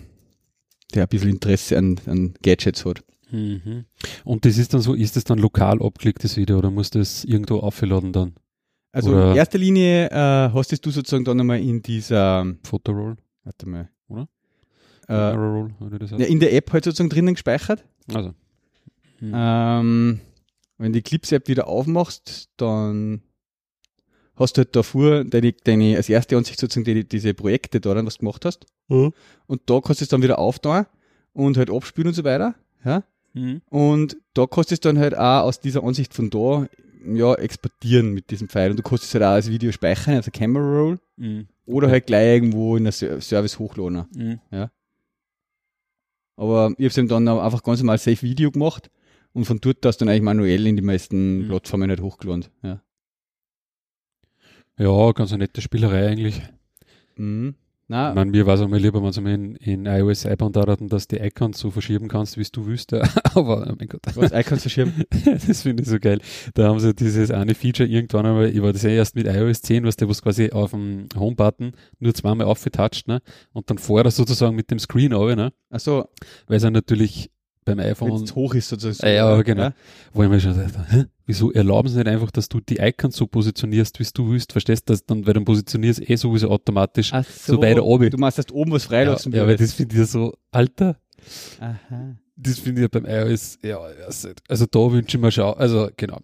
der 0.93 1.03
ein 1.03 1.09
bisschen 1.09 1.29
Interesse 1.29 1.77
an, 1.77 1.99
an 2.05 2.33
Gadgets 2.41 2.85
hat. 2.85 3.03
Mhm. 3.31 3.85
Und 4.23 4.45
das 4.45 4.57
ist 4.57 4.73
dann 4.73 4.81
so, 4.81 4.93
ist 4.93 5.15
das 5.15 5.23
dann 5.23 5.39
lokal 5.39 5.81
abgeklicktes 5.81 6.37
Video 6.37 6.59
oder 6.59 6.69
muss 6.69 6.91
das 6.91 7.23
irgendwo 7.23 7.59
aufgeladen 7.59 8.13
dann? 8.13 8.33
Also 8.91 9.11
oder 9.11 9.31
in 9.31 9.37
erster 9.37 9.57
Linie 9.57 10.09
äh, 10.11 10.51
hast 10.53 10.85
du 10.85 10.91
sozusagen 10.91 11.25
dann 11.25 11.39
einmal 11.39 11.59
in 11.59 11.81
dieser 11.81 12.45
Fotoroll. 12.63 13.17
Warte 13.43 13.67
mal. 13.67 13.89
Oder? 14.07 14.27
Äh, 15.07 15.15
Roll, 15.15 15.73
oder 15.79 15.99
das 15.99 16.11
ja, 16.11 16.17
in 16.19 16.39
der 16.39 16.53
App 16.53 16.71
halt 16.71 16.83
sozusagen 16.83 17.09
drinnen 17.09 17.33
gespeichert. 17.33 17.83
Also. 18.13 18.33
Hm. 19.17 19.31
Ähm, 19.33 20.19
wenn 20.77 20.93
die 20.93 21.01
Clips-App 21.01 21.47
wieder 21.47 21.67
aufmachst, 21.67 22.49
dann 22.57 23.21
hast 24.35 24.57
du 24.57 24.59
halt 24.59 24.75
davor 24.75 25.23
deine, 25.23 25.53
deine 25.53 25.97
als 25.97 26.09
erste 26.09 26.37
Ansicht 26.37 26.59
sozusagen 26.59 26.85
die, 26.85 27.07
diese 27.07 27.33
Projekte 27.33 27.79
da, 27.79 27.95
was 28.05 28.15
du 28.15 28.19
gemacht 28.19 28.45
hast. 28.45 28.65
Mhm. 28.87 29.13
Und 29.47 29.61
da 29.67 29.79
kannst 29.79 30.01
du 30.01 30.05
es 30.05 30.09
dann 30.09 30.21
wieder 30.21 30.39
auftauen 30.39 30.85
und 31.33 31.57
halt 31.57 31.69
abspielen 31.69 32.09
und 32.09 32.13
so 32.13 32.23
weiter. 32.23 32.55
Ja? 32.83 33.03
Mhm. 33.33 33.61
Und 33.69 34.17
da 34.33 34.47
kannst 34.47 34.71
du 34.71 34.75
es 34.75 34.79
dann 34.79 34.97
halt 34.97 35.17
auch 35.17 35.43
aus 35.43 35.59
dieser 35.59 35.83
Ansicht 35.83 36.13
von 36.13 36.29
da 36.29 36.67
ja, 37.05 37.33
exportieren 37.35 38.13
mit 38.13 38.31
diesem 38.31 38.49
Pfeil. 38.49 38.71
Und 38.71 38.77
du 38.77 38.83
kannst 38.83 39.03
es 39.03 39.13
halt 39.13 39.23
auch 39.23 39.29
als 39.29 39.49
Video 39.49 39.71
speichern, 39.71 40.15
also 40.15 40.31
Camera 40.31 40.63
Roll. 40.63 40.99
Mhm. 41.17 41.47
Oder 41.65 41.89
halt 41.89 42.07
gleich 42.07 42.35
irgendwo 42.35 42.75
in 42.75 42.83
der 42.83 42.91
Service 42.91 43.59
hochladen. 43.59 44.05
Mhm. 44.15 44.39
Ja. 44.51 44.71
Aber 46.35 46.73
ich 46.77 46.91
habe 46.91 47.01
es 47.01 47.07
dann 47.07 47.27
einfach 47.27 47.63
ganz 47.63 47.79
normal 47.79 47.97
Safe 47.97 48.21
Video 48.21 48.51
gemacht 48.51 48.89
und 49.33 49.45
von 49.45 49.59
dort 49.59 49.85
aus 49.85 49.97
dann 49.97 50.09
eigentlich 50.09 50.23
manuell 50.23 50.65
in 50.65 50.75
die 50.75 50.81
meisten 50.81 51.43
mhm. 51.43 51.47
Plattformen 51.49 51.89
halt 51.89 52.01
hochgeladen. 52.01 52.45
Ja. 52.63 52.81
Ja, 54.77 55.11
ganz 55.11 55.31
eine 55.31 55.43
nette 55.43 55.61
Spielerei 55.61 56.07
eigentlich. 56.07 56.41
Mhm. 57.15 57.55
Na, 57.89 58.09
ich 58.09 58.15
meine, 58.15 58.31
mir 58.31 58.45
war 58.45 58.55
es 58.55 58.61
einmal 58.61 58.79
lieber, 58.79 59.03
wenn 59.03 59.11
sie 59.11 59.21
in, 59.21 59.55
in 59.57 59.85
iOS 59.85 60.25
einbauen 60.25 60.53
hatten, 60.55 60.87
dass 60.87 61.07
die 61.07 61.17
Icons 61.17 61.59
so 61.59 61.69
verschieben 61.69 62.07
kannst, 62.07 62.37
wie 62.37 62.47
du 62.49 62.65
willst. 62.65 62.93
Aber, 63.35 63.67
oh 63.69 63.75
mein 63.77 63.89
Gott. 63.89 64.01
Was, 64.15 64.31
Icons 64.31 64.61
verschieben? 64.61 65.03
das 65.25 65.63
finde 65.63 65.83
ich 65.83 65.89
so 65.89 65.99
geil. 65.99 66.19
Da 66.53 66.69
haben 66.69 66.79
sie 66.79 66.95
dieses 66.95 67.29
eine 67.29 67.53
Feature 67.53 67.87
irgendwann 67.87 68.25
einmal, 68.25 68.49
ich 68.49 68.61
war 68.61 68.71
das 68.71 68.83
ja 68.83 68.89
erst 68.89 69.15
mit 69.15 69.27
iOS 69.27 69.61
10, 69.63 69.83
was 69.83 69.97
der 69.97 70.07
was 70.07 70.21
quasi 70.21 70.51
auf 70.51 70.71
dem 70.71 71.09
Home-Button 71.15 71.73
nur 71.99 72.13
zweimal 72.13 72.47
aufgetatscht, 72.47 73.07
ne? 73.09 73.21
Und 73.51 73.69
dann 73.69 73.77
vorher 73.77 74.09
sozusagen 74.09 74.55
mit 74.55 74.71
dem 74.71 74.79
Screen 74.79 75.13
aber, 75.13 75.35
ne? 75.35 75.51
Ach 75.69 75.79
so. 75.81 76.07
Weil 76.47 76.57
es 76.57 76.63
natürlich 76.63 77.32
beim 77.65 77.79
iPhone. 77.79 78.11
Wenn 78.11 78.23
es 78.23 78.35
hoch 78.35 78.53
ist 78.53 78.69
sozusagen. 78.69 79.07
Äh, 79.07 79.15
ja, 79.15 79.41
genau. 79.41 79.63
Ja? 79.63 79.73
Wo 80.13 80.23
ich 80.23 80.29
mir 80.29 80.39
schon 80.39 80.57
dachte, 80.57 80.85
hä? 80.89 81.05
wieso 81.25 81.51
erlauben 81.51 81.89
sie 81.89 81.97
nicht 81.97 82.07
einfach, 82.07 82.31
dass 82.31 82.49
du 82.49 82.59
die 82.59 82.77
Icons 82.77 83.15
so 83.15 83.27
positionierst, 83.27 83.99
wie 83.99 84.07
du 84.13 84.31
willst? 84.31 84.51
Verstehst 84.51 84.89
du 84.89 84.93
das 84.93 85.05
dann, 85.05 85.25
weil 85.25 85.33
dann 85.33 85.45
positionierst 85.45 86.09
eh 86.09 86.15
sowieso 86.15 86.49
automatisch 86.49 87.11
Ach 87.13 87.25
so, 87.25 87.55
so 87.55 87.61
weiter 87.61 87.83
oben. 87.83 88.09
Du 88.09 88.17
machst 88.17 88.37
erst 88.37 88.51
oben 88.51 88.71
was 88.71 88.85
freilassen. 88.85 89.31
Ja, 89.31 89.39
ja 89.39 89.43
aber 89.43 89.55
das 89.55 89.73
finde 89.73 89.93
ich 89.93 89.99
ja 89.99 90.05
so, 90.05 90.33
Alter. 90.51 90.97
Aha. 91.59 92.17
Das 92.35 92.59
finde 92.59 92.81
ich 92.81 92.93
ja 92.93 92.99
beim 92.99 93.05
iOS, 93.05 93.59
ja, 93.61 93.79
also 94.47 94.65
da 94.65 94.91
wünsche 94.91 95.17
ich 95.17 95.21
mir 95.21 95.31
schon, 95.31 95.53
also 95.53 95.89
genau. 95.95 96.19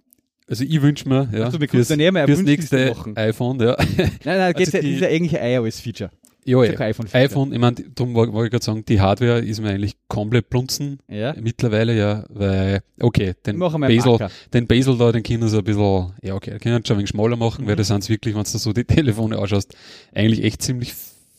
Also 0.47 0.63
ich 0.63 0.81
wünsche 0.81 1.07
mir, 1.07 1.29
ja, 1.31 1.45
also, 1.45 1.59
fürs, 1.59 1.87
fürs 1.87 2.41
nächste 2.41 2.95
iPhone, 3.15 3.59
ja. 3.59 3.77
Nein, 3.77 4.09
nein, 4.25 4.55
also 4.55 4.77
ja, 4.77 4.81
dieser 4.81 5.07
eigentliche 5.07 5.37
iOS-Feature. 5.37 6.09
Ja, 6.49 6.63
ja. 6.63 6.79
iPhone, 6.79 7.07
iPhone, 7.13 7.53
ich 7.53 7.59
meine, 7.59 7.75
darum 7.93 8.15
wollte 8.15 8.45
ich 8.45 8.51
gerade 8.51 8.65
sagen, 8.65 8.83
die 8.83 8.99
Hardware 8.99 9.39
ist 9.39 9.61
mir 9.61 9.69
eigentlich 9.69 9.95
komplett 10.07 10.49
plunzen 10.49 10.99
ja. 11.07 11.35
mittlerweile, 11.39 11.95
ja, 11.95 12.25
weil, 12.29 12.81
okay, 12.99 13.35
den 13.45 13.59
Basel, 13.59 14.29
den 14.51 14.65
Basel 14.65 14.97
da, 14.97 15.11
den 15.11 15.21
können 15.21 15.47
sie 15.47 15.57
ein 15.57 15.63
bisschen, 15.63 16.13
ja, 16.23 16.33
okay, 16.33 16.51
den 16.51 16.59
können 16.59 16.81
sie 16.81 16.87
schon 16.87 16.95
ein 16.95 16.99
wenig 16.99 17.09
schmaler 17.09 17.35
machen, 17.35 17.65
mhm. 17.65 17.69
weil 17.69 17.75
da 17.75 17.83
sind 17.83 18.01
es 18.01 18.09
wirklich, 18.09 18.33
wenn 18.33 18.43
du 18.43 18.57
so 18.57 18.73
die 18.73 18.83
Telefone 18.85 19.37
anschaust, 19.37 19.75
eigentlich 20.11 20.43
echt 20.43 20.63
ziemlich 20.63 20.93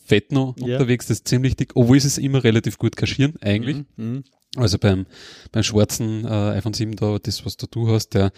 fett 0.05 0.31
noch 0.31 0.55
ja. 0.57 0.75
unterwegs, 0.77 1.07
das 1.07 1.17
ist 1.17 1.27
ziemlich 1.27 1.57
dick, 1.57 1.71
obwohl 1.75 1.99
sie 1.99 2.07
es 2.07 2.17
immer 2.17 2.43
relativ 2.43 2.77
gut 2.77 2.95
kaschieren, 2.95 3.33
eigentlich. 3.41 3.77
Mhm. 3.97 4.13
Mhm. 4.13 4.23
Also 4.57 4.77
beim, 4.77 5.05
beim 5.53 5.63
schwarzen 5.63 6.25
äh, 6.25 6.57
iPhone 6.57 6.73
7 6.73 6.97
da, 6.97 7.17
das 7.21 7.45
was 7.45 7.55
da 7.55 7.67
du 7.71 7.89
hast, 7.89 8.09
der, 8.09 8.31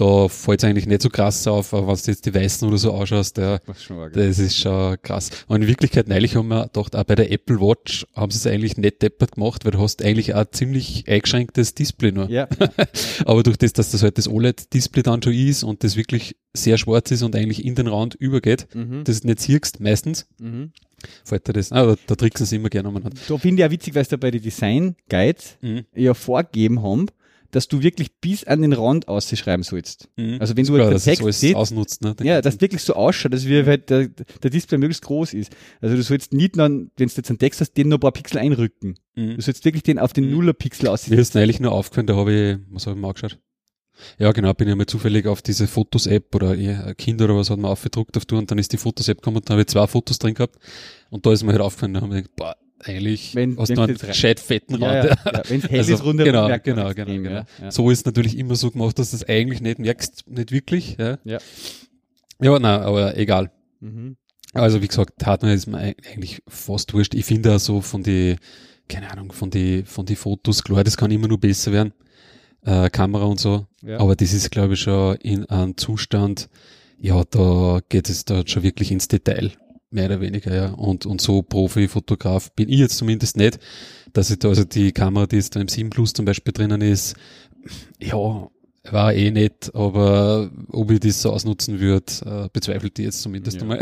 da 0.00 0.28
fällt 0.28 0.62
es 0.62 0.64
eigentlich 0.64 0.86
nicht 0.86 1.02
so 1.02 1.10
krass 1.10 1.46
auf, 1.46 1.74
aber 1.74 1.88
wenn 1.88 1.96
du 1.96 2.10
jetzt 2.10 2.24
die 2.24 2.34
weißen 2.34 2.66
oder 2.66 2.78
so 2.78 2.92
ausschaust, 2.92 3.36
der, 3.36 3.60
das 4.12 4.38
ist 4.38 4.56
schon 4.56 4.96
krass. 5.02 5.30
Und 5.46 5.60
in 5.60 5.68
Wirklichkeit, 5.68 6.08
neulich 6.08 6.36
haben 6.36 6.48
wir 6.48 6.64
gedacht, 6.64 6.96
auch 6.96 7.04
bei 7.04 7.14
der 7.14 7.30
Apple 7.30 7.60
Watch 7.60 8.06
haben 8.14 8.30
sie 8.30 8.38
es 8.38 8.46
eigentlich 8.46 8.78
nicht 8.78 9.02
deppert 9.02 9.32
gemacht, 9.32 9.64
weil 9.64 9.72
du 9.72 9.80
hast 9.80 10.02
eigentlich 10.02 10.34
auch 10.34 10.46
ziemlich 10.50 11.04
eingeschränktes 11.06 11.74
Display 11.74 12.12
nur. 12.12 12.30
Ja. 12.30 12.48
aber 13.26 13.42
durch 13.42 13.58
das, 13.58 13.74
dass 13.74 13.90
das 13.90 14.02
halt 14.02 14.16
das 14.16 14.26
OLED-Display 14.26 15.02
dann 15.02 15.22
schon 15.22 15.34
ist 15.34 15.64
und 15.64 15.84
das 15.84 15.96
wirklich 15.96 16.36
sehr 16.54 16.78
schwarz 16.78 17.10
ist 17.10 17.22
und 17.22 17.36
eigentlich 17.36 17.64
in 17.64 17.74
den 17.74 17.86
Rand 17.86 18.14
übergeht, 18.14 18.68
mhm. 18.74 19.04
das 19.04 19.22
nicht 19.22 19.40
siehst 19.40 19.80
meistens, 19.80 20.26
mhm 20.40 20.72
fällt 21.24 21.48
dir 21.48 21.54
das, 21.54 21.72
ah, 21.72 21.96
da 22.06 22.14
tricksen 22.14 22.44
sie 22.44 22.56
immer 22.56 22.68
gerne 22.68 22.90
umeinander. 22.90 23.18
Da 23.26 23.38
finde 23.38 23.62
ich 23.62 23.66
auch 23.66 23.70
witzig, 23.70 23.94
weil 23.94 24.02
es 24.02 24.08
da 24.08 24.18
bei 24.18 24.30
den 24.30 24.42
Design 24.42 24.96
Guides 25.08 25.56
mhm. 25.62 25.84
ja 25.94 26.12
vorgegeben 26.12 26.82
haben, 26.82 27.06
dass 27.50 27.68
du 27.68 27.82
wirklich 27.82 28.12
bis 28.20 28.44
an 28.44 28.62
den 28.62 28.72
Rand 28.72 29.08
ausschreiben 29.08 29.62
sollst. 29.62 30.08
Mhm. 30.16 30.38
Also 30.40 30.56
wenn 30.56 30.64
du 30.64 30.74
Klar, 30.74 30.90
halt 30.90 31.02
Text 31.02 31.40
siehst, 31.40 31.54
ausnutzt, 31.54 32.02
ne? 32.02 32.14
Ja, 32.22 32.40
dass 32.40 32.60
wirklich 32.60 32.82
so 32.82 32.94
ausschaut, 32.94 33.32
dass 33.32 33.46
wir 33.46 33.66
halt 33.66 33.90
der, 33.90 34.08
der 34.08 34.50
Display 34.50 34.78
möglichst 34.78 35.02
groß 35.02 35.34
ist. 35.34 35.52
Also 35.80 35.96
du 35.96 36.02
sollst 36.02 36.32
nicht 36.32 36.56
dann, 36.56 36.90
wenn 36.96 37.08
du 37.08 37.14
jetzt 37.14 37.28
einen 37.28 37.38
Text 37.38 37.60
hast, 37.60 37.72
den 37.74 37.88
noch 37.88 37.98
ein 37.98 38.00
paar 38.00 38.12
Pixel 38.12 38.38
einrücken. 38.38 38.96
Mhm. 39.14 39.36
Du 39.36 39.42
sollst 39.42 39.64
wirklich 39.64 39.82
den 39.82 39.98
auf 39.98 40.12
den 40.12 40.26
mhm. 40.26 40.32
Nuller-Pixel 40.32 40.88
aussehen. 40.88 41.14
Mir 41.14 41.20
ist 41.20 41.34
neulich 41.34 41.60
nur 41.60 41.72
aufgefallen, 41.72 42.06
da 42.06 42.16
habe 42.16 42.32
ich, 42.32 42.58
was 42.70 42.86
habe 42.86 42.96
ich 42.96 43.00
mal 43.00 43.08
angeschaut? 43.08 43.38
Ja, 44.18 44.32
genau, 44.32 44.54
bin 44.54 44.68
ich 44.68 44.74
mal 44.74 44.86
zufällig 44.86 45.26
auf 45.26 45.42
diese 45.42 45.66
Fotos-App 45.66 46.34
oder 46.34 46.54
ja, 46.54 46.94
Kinder 46.94 47.26
oder 47.26 47.36
was 47.36 47.50
hat 47.50 47.58
man 47.58 47.70
aufgedruckt 47.70 48.16
auf 48.16 48.24
Tour 48.24 48.38
und 48.38 48.50
dann 48.50 48.58
ist 48.58 48.72
die 48.72 48.78
Fotos-App 48.78 49.18
gekommen 49.18 49.38
und 49.38 49.48
dann 49.48 49.54
habe 49.54 49.62
ich 49.62 49.68
zwei 49.68 49.86
Fotos 49.86 50.18
drin 50.18 50.34
gehabt 50.34 50.56
und 51.10 51.26
da 51.26 51.32
ist 51.32 51.42
mir 51.42 51.52
halt 51.52 51.60
aufgefallen, 51.60 51.94
da 51.94 52.00
haben 52.00 52.10
wir 52.10 52.22
gedacht, 52.22 52.36
boah, 52.36 52.56
eigentlich 52.82 53.34
wenn, 53.34 53.58
hast 53.58 53.76
du 53.76 53.80
einen 53.80 53.96
gescheit 53.96 54.40
fetten 54.40 54.82
Rand. 54.82 55.04
Ja, 55.04 55.04
ja, 55.04 55.32
ja. 55.32 55.42
Wenn 55.48 55.60
es 55.60 55.68
hell 55.70 55.78
also, 55.78 55.94
ist, 55.94 56.04
runter 56.04 56.24
genau, 56.24 56.46
genau, 56.46 56.58
genau, 56.62 56.94
genau, 56.94 57.22
genau. 57.22 57.44
Ja, 57.60 57.70
So 57.70 57.90
ist 57.90 58.06
natürlich 58.06 58.36
immer 58.38 58.56
so 58.56 58.70
gemacht, 58.70 58.98
dass 58.98 59.10
du 59.10 59.16
es 59.16 59.28
eigentlich 59.28 59.60
nicht 59.60 59.78
merkst, 59.78 60.24
nicht 60.28 60.52
wirklich. 60.52 60.96
Ja, 60.98 61.18
ja. 61.24 61.38
ja 62.40 62.58
nein, 62.58 62.80
aber 62.80 63.16
egal. 63.16 63.50
Mhm. 63.80 64.16
Also 64.52 64.82
wie 64.82 64.88
gesagt, 64.88 65.24
Hardware 65.24 65.52
ist 65.52 65.66
mir 65.66 65.78
eigentlich 65.78 66.42
fast 66.48 66.92
wurscht. 66.92 67.14
Ich 67.14 67.24
finde 67.24 67.54
auch 67.54 67.60
so 67.60 67.80
von 67.80 68.02
die, 68.02 68.36
keine 68.88 69.10
Ahnung, 69.10 69.32
von 69.32 69.50
die, 69.50 69.84
von 69.84 70.06
die 70.06 70.16
Fotos, 70.16 70.64
klar, 70.64 70.82
das 70.82 70.96
kann 70.96 71.10
immer 71.10 71.28
nur 71.28 71.38
besser 71.38 71.72
werden. 71.72 71.92
Äh, 72.62 72.90
Kamera 72.90 73.24
und 73.24 73.38
so. 73.38 73.66
Ja. 73.82 74.00
Aber 74.00 74.16
das 74.16 74.32
ist, 74.32 74.50
glaube 74.50 74.74
ich, 74.74 74.80
schon 74.80 75.16
in 75.16 75.46
einem 75.46 75.76
Zustand, 75.76 76.48
ja, 76.98 77.22
da 77.30 77.80
geht 77.88 78.10
es 78.10 78.24
da 78.24 78.42
schon 78.46 78.62
wirklich 78.62 78.90
ins 78.90 79.08
Detail. 79.08 79.52
Mehr 79.90 80.06
oder 80.06 80.20
weniger, 80.20 80.54
ja. 80.54 80.70
Und, 80.70 81.04
und 81.04 81.20
so 81.20 81.42
Profi-Fotograf 81.42 82.52
bin 82.52 82.68
ich 82.68 82.78
jetzt 82.78 82.96
zumindest 82.96 83.36
nicht, 83.36 83.58
dass 84.12 84.30
ich 84.30 84.38
da, 84.38 84.48
also 84.48 84.64
die 84.64 84.92
Kamera, 84.92 85.26
die 85.26 85.36
jetzt 85.36 85.56
da 85.56 85.60
im 85.60 85.68
7 85.68 85.90
Plus 85.90 86.12
zum 86.12 86.24
Beispiel 86.24 86.52
drinnen 86.52 86.80
ist, 86.80 87.16
ja, 87.98 88.48
war 88.84 89.12
eh 89.12 89.30
nett, 89.30 89.70
aber 89.74 90.50
ob 90.68 90.90
ich 90.90 91.00
das 91.00 91.20
so 91.20 91.30
ausnutzen 91.30 91.80
würde, 91.80 92.12
äh, 92.24 92.48
bezweifelt 92.52 92.96
die 92.96 93.02
jetzt 93.02 93.20
zumindest 93.20 93.56
ja. 93.56 93.62
einmal. 93.62 93.80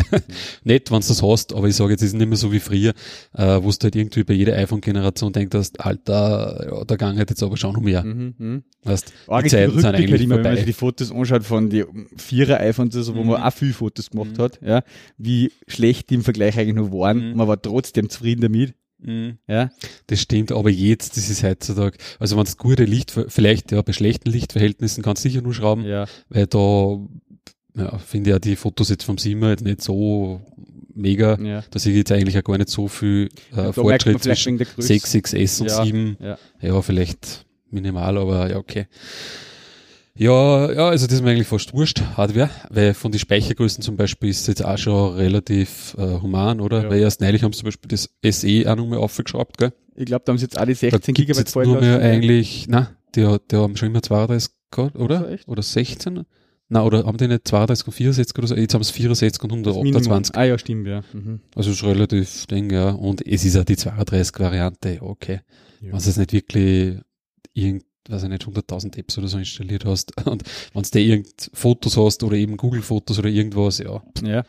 nett, 0.65 0.91
wenn 0.91 1.01
du 1.01 1.07
das 1.07 1.23
hast, 1.23 1.55
aber 1.55 1.69
ich 1.69 1.77
sage 1.77 1.93
jetzt, 1.93 2.03
es 2.03 2.09
ist 2.09 2.17
nicht 2.17 2.29
mehr 2.29 2.37
so 2.37 2.51
wie 2.51 2.59
früher, 2.59 2.93
äh, 3.33 3.63
wo 3.63 3.71
du 3.71 3.77
halt 3.83 3.95
irgendwie 3.95 4.25
bei 4.25 4.35
jeder 4.35 4.57
iPhone-Generation 4.57 5.33
denkst, 5.33 5.57
hast, 5.57 5.81
Alter, 5.81 6.69
ja, 6.71 6.85
der 6.85 6.97
Gang 6.97 7.19
hat 7.19 7.31
jetzt 7.31 7.43
aber 7.43 7.57
schon 7.57 7.75
noch 7.75 7.81
mehr. 7.81 8.03
Mhm, 8.03 8.35
mh. 8.39 8.61
weißt, 8.85 9.13
die 9.45 9.49
Zeiten 9.49 9.81
sind 9.81 9.95
eigentlich 9.95 10.23
immer, 10.23 10.35
vorbei. 10.37 10.45
Wenn 10.45 10.51
man 10.51 10.57
sich 10.57 10.67
die 10.67 10.73
Fotos 10.73 11.13
anschaut 11.13 11.45
von 11.45 11.71
die 11.71 11.85
vierer 12.17 12.59
iPhones, 12.61 12.97
also, 12.97 13.15
wo 13.15 13.23
mhm. 13.23 13.31
man 13.31 13.43
auch 13.43 13.53
viel 13.53 13.73
Fotos 13.73 14.11
gemacht 14.11 14.37
mhm. 14.37 14.43
hat, 14.43 14.61
ja, 14.63 14.83
wie 15.17 15.53
schlecht 15.69 16.11
die 16.11 16.15
im 16.15 16.25
Vergleich 16.25 16.59
eigentlich 16.59 16.75
noch 16.75 16.91
waren, 16.91 17.31
mhm. 17.31 17.37
man 17.37 17.47
war 17.47 17.61
trotzdem 17.63 18.11
zufrieden 18.11 18.41
damit. 18.41 18.75
Mhm. 19.01 19.39
Ja. 19.47 19.71
Das 20.07 20.21
stimmt, 20.21 20.53
aber 20.53 20.71
jetzt, 20.71 21.17
das 21.17 21.31
ist 21.31 21.43
heutzutage, 21.43 21.97
also 22.19 22.37
wenn 22.37 22.45
es 22.45 22.57
gute 22.57 22.85
Licht, 22.85 23.13
vielleicht 23.29 23.73
ja 23.73 23.83
bei 23.83 23.93
schlechten 23.93 24.31
Lichtverhältnissen 24.31 25.03
kannst 25.03 25.25
du 25.25 25.29
sicher 25.29 25.43
nur 25.43 25.55
schrauben, 25.55 25.85
ja. 25.85 26.07
weil 26.29 26.47
da 26.47 26.99
ja, 27.77 27.99
finde 27.99 28.31
ich 28.31 28.35
ja 28.35 28.39
die 28.39 28.57
Fotos 28.57 28.89
jetzt 28.89 29.05
vom 29.05 29.19
Simmer 29.19 29.51
jetzt 29.51 29.65
nicht 29.65 29.83
so 29.83 30.41
mega, 30.95 31.39
ja. 31.41 31.63
da 31.71 31.79
sehe 31.79 31.93
ich 31.93 31.99
jetzt 31.99 32.13
eigentlich 32.13 32.37
auch 32.37 32.45
gar 32.45 32.59
nicht 32.59 32.71
so 32.71 32.89
viel 32.89 33.29
äh, 33.57 33.73
Fortschritt 33.73 34.23
zwischen 34.23 34.59
6, 34.59 35.15
6S 35.15 35.61
und 35.61 35.69
ja. 35.69 35.85
7. 35.85 36.17
Ja. 36.21 36.39
ja, 36.61 36.83
vielleicht 36.83 37.47
minimal, 37.71 38.19
aber 38.19 38.51
ja, 38.51 38.57
okay. 38.57 38.87
Ja, 40.19 40.73
ja, 40.73 40.89
also 40.89 41.07
das 41.07 41.15
ist 41.15 41.23
mir 41.23 41.31
eigentlich 41.31 41.47
fast 41.47 41.73
wurscht, 41.73 42.03
Hardware, 42.17 42.51
weil 42.71 42.93
von 42.93 43.13
den 43.13 43.21
Speichergrößen 43.21 43.83
zum 43.83 43.97
Beispiel 43.97 44.31
ist 44.31 44.41
es 44.41 44.47
jetzt 44.49 44.65
auch 44.65 44.77
schon 44.77 45.15
relativ 45.15 45.95
äh, 45.97 46.21
human, 46.21 46.61
oder? 46.61 46.83
Ja. 46.83 46.91
Weil 46.91 47.01
erst 47.01 47.21
neulich 47.21 47.45
haben 47.45 47.53
sie 47.53 47.61
zum 47.61 47.67
Beispiel 47.67 47.89
das 47.89 48.11
SE 48.41 48.71
auch 48.71 48.77
nochmal 48.77 48.99
aufgeschraubt, 48.99 49.59
gell? 49.59 49.73
Ich 49.95 50.07
glaube, 50.07 50.25
da 50.25 50.33
haben 50.33 50.39
sie 50.39 50.47
jetzt 50.47 50.59
alle 50.59 50.75
16 50.75 51.15
GB 51.15 51.33
jetzt 51.33 51.55
nur 51.55 51.81
mehr 51.81 52.01
eigentlich, 52.01 52.67
na, 52.69 52.91
die, 53.15 53.37
die 53.51 53.57
haben 53.57 53.77
schon 53.77 53.91
immer 53.91 54.03
32 54.03 54.53
gehabt, 54.73 54.97
oder? 54.97 55.39
So, 55.39 55.53
oder 55.53 55.63
16? 55.63 56.25
Na, 56.69 56.85
oder 56.85 57.05
haben 57.05 57.17
die 57.17 57.29
nicht 57.29 57.47
32 57.47 57.87
und 57.87 57.93
64 57.93 58.39
oder 58.39 58.47
so? 58.49 58.57
Jetzt 58.57 58.75
haben 58.75 58.83
sie 58.83 58.93
64 58.93 59.43
und 59.43 59.53
128. 59.53 60.37
Ah 60.37 60.45
ja, 60.45 60.59
stimmt, 60.59 60.87
ja. 60.87 61.03
Mhm. 61.13 61.41
Also 61.55 61.71
ist 61.71 61.85
relativ 61.85 62.47
Ding, 62.47 62.71
ja. 62.71 62.91
Und 62.91 63.27
es 63.27 63.45
ist 63.45 63.57
auch 63.57 63.65
die 63.65 63.77
32 63.77 64.39
Variante, 64.41 64.99
okay. 65.01 65.41
Ja. 65.81 65.93
Was 65.93 66.07
es 66.07 66.17
nicht 66.17 66.33
wirklich 66.33 66.99
irgend 67.55 67.85
weiß 68.09 68.25
ich 68.25 68.29
nicht, 68.29 68.45
100.000 68.45 68.99
Apps 68.99 69.19
oder 69.19 69.29
so 69.29 69.39
installiert 69.39 69.85
hast 69.85 70.27
und 70.27 70.43
wenn 70.75 70.83
du 70.83 70.99
irgend 71.01 71.51
Fotos 71.53 71.97
hast 71.97 72.23
oder 72.23 72.37
eben 72.37 72.57
Google-Fotos 72.57 73.19
oder 73.19 73.29
irgendwas, 73.29 73.79
ja. 73.79 74.03
Ja. 74.23 74.45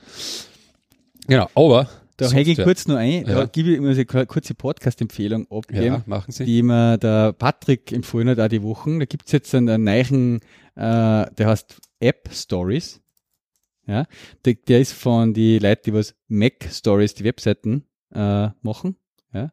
Genau, 1.28 1.50
aber 1.54 1.90
da 2.20 2.30
hänge 2.32 2.52
ich 2.52 2.58
kurz 2.58 2.88
noch 2.88 2.98
ein, 2.98 3.26
ja. 3.26 3.36
da 3.36 3.46
gebe 3.46 3.70
ich 3.70 3.78
immer 3.78 3.92
eine 3.92 4.06
kurze 4.06 4.54
Podcast-Empfehlung 4.54 5.48
abgeben, 5.50 5.86
ja, 5.86 6.04
machen 6.06 6.32
Sie. 6.32 6.44
die 6.44 6.64
mir 6.64 6.98
der 6.98 7.34
Patrick 7.34 7.92
empfohlen 7.92 8.30
hat, 8.30 8.40
auch 8.40 8.50
die 8.50 8.64
Wochen. 8.64 9.00
Da 9.00 9.06
gibt's 9.06 9.32
jetzt 9.32 9.56
einen 9.56 9.84
neuen, 9.84 10.42
äh, 10.76 11.26
der 11.32 11.48
heißt 11.48 11.78
App 12.00 12.30
Stories. 12.32 13.00
Ja, 13.88 14.06
der, 14.46 14.54
der 14.54 14.82
ist 14.82 14.94
von 14.94 15.34
die 15.34 15.60
Leute, 15.60 15.84
die 15.86 15.94
was 15.94 16.14
Mac 16.28 16.68
Stories, 16.70 17.16
die 17.16 17.24
Webseiten 17.24 17.86
äh, 18.14 18.50
machen. 18.62 18.98
Ja. 19.34 19.52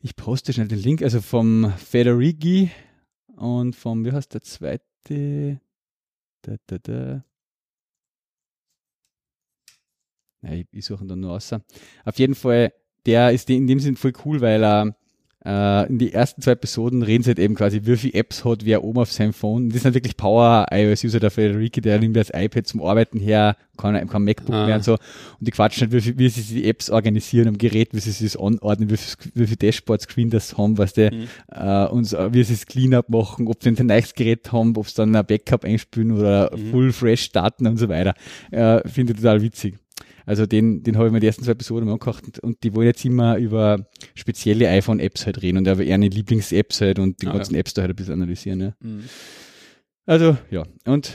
Ich 0.00 0.16
poste 0.16 0.52
schnell 0.52 0.68
den 0.68 0.80
Link, 0.80 1.02
also 1.02 1.20
vom 1.20 1.72
Federighi 1.76 2.70
und 3.40 3.74
vom, 3.74 4.04
wie 4.04 4.12
heißt 4.12 4.34
der 4.34 4.42
zweite? 4.42 5.60
Da, 6.42 6.56
da, 6.66 6.78
da. 6.78 7.24
Ja, 10.42 10.52
ich, 10.52 10.66
ich 10.72 10.84
suche 10.84 11.04
ihn 11.04 11.08
dann 11.08 11.20
nur 11.20 11.32
aus. 11.32 11.50
Auf 12.04 12.18
jeden 12.18 12.34
Fall, 12.34 12.72
der 13.06 13.32
ist 13.32 13.48
in 13.48 13.66
dem 13.66 13.80
Sinn 13.80 13.96
voll 13.96 14.12
cool, 14.24 14.40
weil 14.42 14.62
er 14.62 14.94
äh, 15.44 15.86
in 15.88 15.98
die 15.98 16.12
ersten 16.12 16.42
zwei 16.42 16.52
Episoden 16.52 17.02
reden 17.02 17.22
sie 17.22 17.30
halt 17.30 17.38
eben 17.38 17.54
quasi, 17.54 17.80
wie 17.84 17.96
viele 17.96 18.14
Apps 18.14 18.44
hat 18.44 18.64
wer 18.64 18.84
oben 18.84 18.98
auf 18.98 19.10
seinem 19.10 19.32
Phone. 19.32 19.70
Das 19.70 19.82
sind 19.82 19.94
wirklich 19.94 20.16
Power-iOS-User, 20.16 21.18
der 21.18 21.30
Frederike, 21.30 21.80
der 21.80 21.98
nimmt 21.98 22.16
das 22.16 22.30
iPad 22.34 22.66
zum 22.66 22.82
Arbeiten 22.82 23.18
her, 23.18 23.56
kann, 23.78 24.06
kann 24.08 24.24
MacBook 24.24 24.54
ah. 24.54 24.66
mehr 24.66 24.76
und 24.76 24.84
so. 24.84 24.92
Und 24.92 25.00
die 25.40 25.50
quatschen 25.50 25.90
halt, 25.90 26.04
wie, 26.04 26.18
wie 26.18 26.28
sie 26.28 26.42
die 26.42 26.68
Apps 26.68 26.90
organisieren 26.90 27.48
am 27.48 27.58
Gerät, 27.58 27.94
wie 27.94 28.00
sie 28.00 28.24
es 28.24 28.36
anordnen, 28.36 28.90
wie, 28.90 28.98
wie 29.34 29.46
viel 29.46 29.56
Dashboard-Screen 29.56 30.28
das 30.28 30.58
haben, 30.58 30.76
was 30.76 30.92
der, 30.92 31.14
mhm. 31.14 31.28
äh, 31.52 31.86
und 31.86 32.12
wie 32.12 32.44
sie 32.44 32.54
es 32.54 32.66
Cleanup 32.66 33.08
machen, 33.08 33.48
ob 33.48 33.62
sie 33.62 33.70
ein 33.70 33.86
neues 33.86 34.14
Gerät 34.14 34.52
haben, 34.52 34.76
ob 34.76 34.88
sie 34.88 34.96
dann 34.96 35.16
ein 35.16 35.24
Backup 35.24 35.64
einspielen 35.64 36.12
oder 36.12 36.54
mhm. 36.54 36.70
full 36.70 36.92
fresh 36.92 37.22
starten 37.22 37.66
und 37.66 37.78
so 37.78 37.88
weiter. 37.88 38.12
Äh, 38.50 38.86
Finde 38.86 39.12
ich 39.12 39.20
total 39.20 39.40
witzig. 39.40 39.78
Also 40.30 40.46
den, 40.46 40.84
den 40.84 40.96
habe 40.96 41.08
ich 41.08 41.12
mir 41.12 41.18
die 41.18 41.26
ersten 41.26 41.42
zwei 41.42 41.50
Episoden 41.50 41.86
mal 41.86 41.94
angekocht 41.94 42.38
und 42.38 42.62
die 42.62 42.72
wollen 42.76 42.86
jetzt 42.86 43.04
immer 43.04 43.36
über 43.36 43.88
spezielle 44.14 44.68
iPhone-Apps 44.68 45.26
halt 45.26 45.42
reden 45.42 45.58
und 45.58 45.66
aber 45.66 45.82
eher 45.82 45.96
eine 45.96 46.06
Lieblings-Apps 46.06 46.80
halt 46.82 47.00
und 47.00 47.20
die 47.20 47.26
ah, 47.26 47.32
ganzen 47.32 47.54
ja. 47.54 47.58
Apps 47.58 47.74
da 47.74 47.82
halt 47.82 47.90
ein 47.90 47.96
bisschen 47.96 48.14
analysieren. 48.14 48.60
Ja. 48.60 48.72
Mhm. 48.78 49.02
Also, 50.06 50.36
ja. 50.52 50.62
Und 50.86 51.14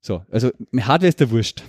so, 0.00 0.24
also 0.32 0.50
Hardware 0.80 1.08
ist 1.10 1.20
der 1.20 1.30
Wurscht. 1.30 1.62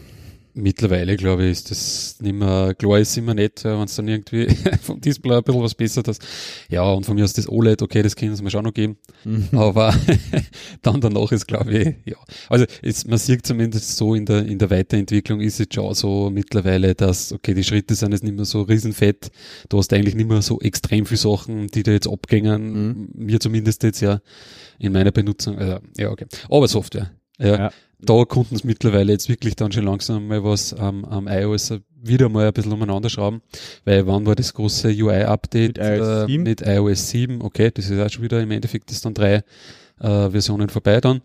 Mittlerweile, 0.53 1.15
glaube 1.15 1.46
ich, 1.46 1.51
ist 1.51 1.72
das 1.72 2.15
nicht 2.20 2.36
mehr, 2.36 2.74
klar 2.77 3.00
ist 3.00 3.15
immer 3.17 3.34
nett, 3.34 3.63
wenn 3.63 3.84
es 3.84 3.96
dann 3.96 4.08
irgendwie 4.08 4.48
vom 4.81 5.00
Display 5.00 5.38
ein 5.38 5.43
bisschen 5.43 5.62
was 5.62 5.75
besser 5.75 6.05
ist. 6.08 6.22
Ja, 6.70 6.84
und 6.91 7.05
von 7.05 7.15
mir 7.15 7.24
aus 7.24 7.34
das 7.34 7.48
OLED, 7.48 7.81
okay, 7.81 8.01
das 8.03 8.15
können 8.15 8.36
sie 8.36 8.43
mir 8.43 8.51
schon 8.51 8.65
noch 8.65 8.74
geben. 8.74 8.98
Mhm. 9.24 9.48
Aber 9.53 9.96
dann 10.81 11.00
danach 11.00 11.31
ist, 11.31 11.48
glaube 11.48 11.72
ich, 11.72 11.96
ja. 12.05 12.17
Also, 12.50 12.65
es, 12.81 13.05
man 13.08 13.17
sieht 13.17 13.46
zumindest 13.46 13.96
so 13.96 14.13
in 14.13 14.25
der, 14.25 14.46
in 14.46 14.60
der 14.60 14.70
Weiterentwicklung 14.70 15.39
ist 15.39 15.60
es 15.62 15.67
schon 15.74 15.93
so 15.93 16.29
mittlerweile, 16.29 16.96
dass, 16.96 17.31
okay, 17.31 17.53
die 17.53 17.63
Schritte 17.63 17.96
sind 17.96 18.12
jetzt 18.12 18.24
nicht 18.24 18.36
mehr 18.36 18.46
so 18.46 18.63
riesenfett. 18.63 19.31
Du 19.70 19.77
hast 19.77 19.93
eigentlich 19.93 20.15
nicht 20.15 20.27
mehr 20.27 20.41
so 20.41 20.60
extrem 20.60 21.05
viele 21.05 21.17
Sachen, 21.17 21.67
die 21.67 21.84
da 21.84 21.91
jetzt 21.91 22.08
abgängen. 22.08 22.88
Mhm. 22.88 23.10
Mir 23.13 23.39
zumindest 23.39 23.84
jetzt 23.84 24.01
ja 24.01 24.20
in 24.79 24.91
meiner 24.91 25.12
Benutzung. 25.12 25.58
Also, 25.58 25.79
ja, 25.98 26.10
okay. 26.10 26.25
Aber 26.50 26.67
Software. 26.67 27.12
Ja. 27.41 27.57
ja 27.57 27.71
da 28.01 28.25
konnten 28.25 28.55
es 28.55 28.63
mittlerweile 28.63 29.12
jetzt 29.12 29.29
wirklich 29.29 29.55
dann 29.55 29.71
schon 29.71 29.86
langsam 29.86 30.27
mal 30.27 30.43
was 30.43 30.74
am, 30.74 31.05
am 31.05 31.27
iOS 31.27 31.74
wieder 32.01 32.29
mal 32.29 32.48
ein 32.48 32.53
bisschen 32.53 32.71
umeinander 32.71 33.10
schrauben, 33.10 33.41
weil 33.86 34.07
wann 34.07 34.25
war 34.25 34.36
das 34.36 34.53
große 34.53 34.88
UI-Update 34.89 35.77
mit, 35.77 35.88
iOS 35.88 36.29
äh, 36.29 36.38
mit 36.38 36.62
iOS 36.62 37.10
7? 37.10 37.41
Okay, 37.41 37.71
das 37.71 37.89
ist 37.89 38.00
auch 38.00 38.10
schon 38.10 38.24
wieder 38.24 38.41
im 38.41 38.50
Endeffekt 38.50 38.89
das 38.89 39.01
dann 39.01 39.13
drei 39.13 39.43
äh, 40.00 40.29
Versionen 40.29 40.69
vorbei 40.69 41.00
dann. 41.00 41.21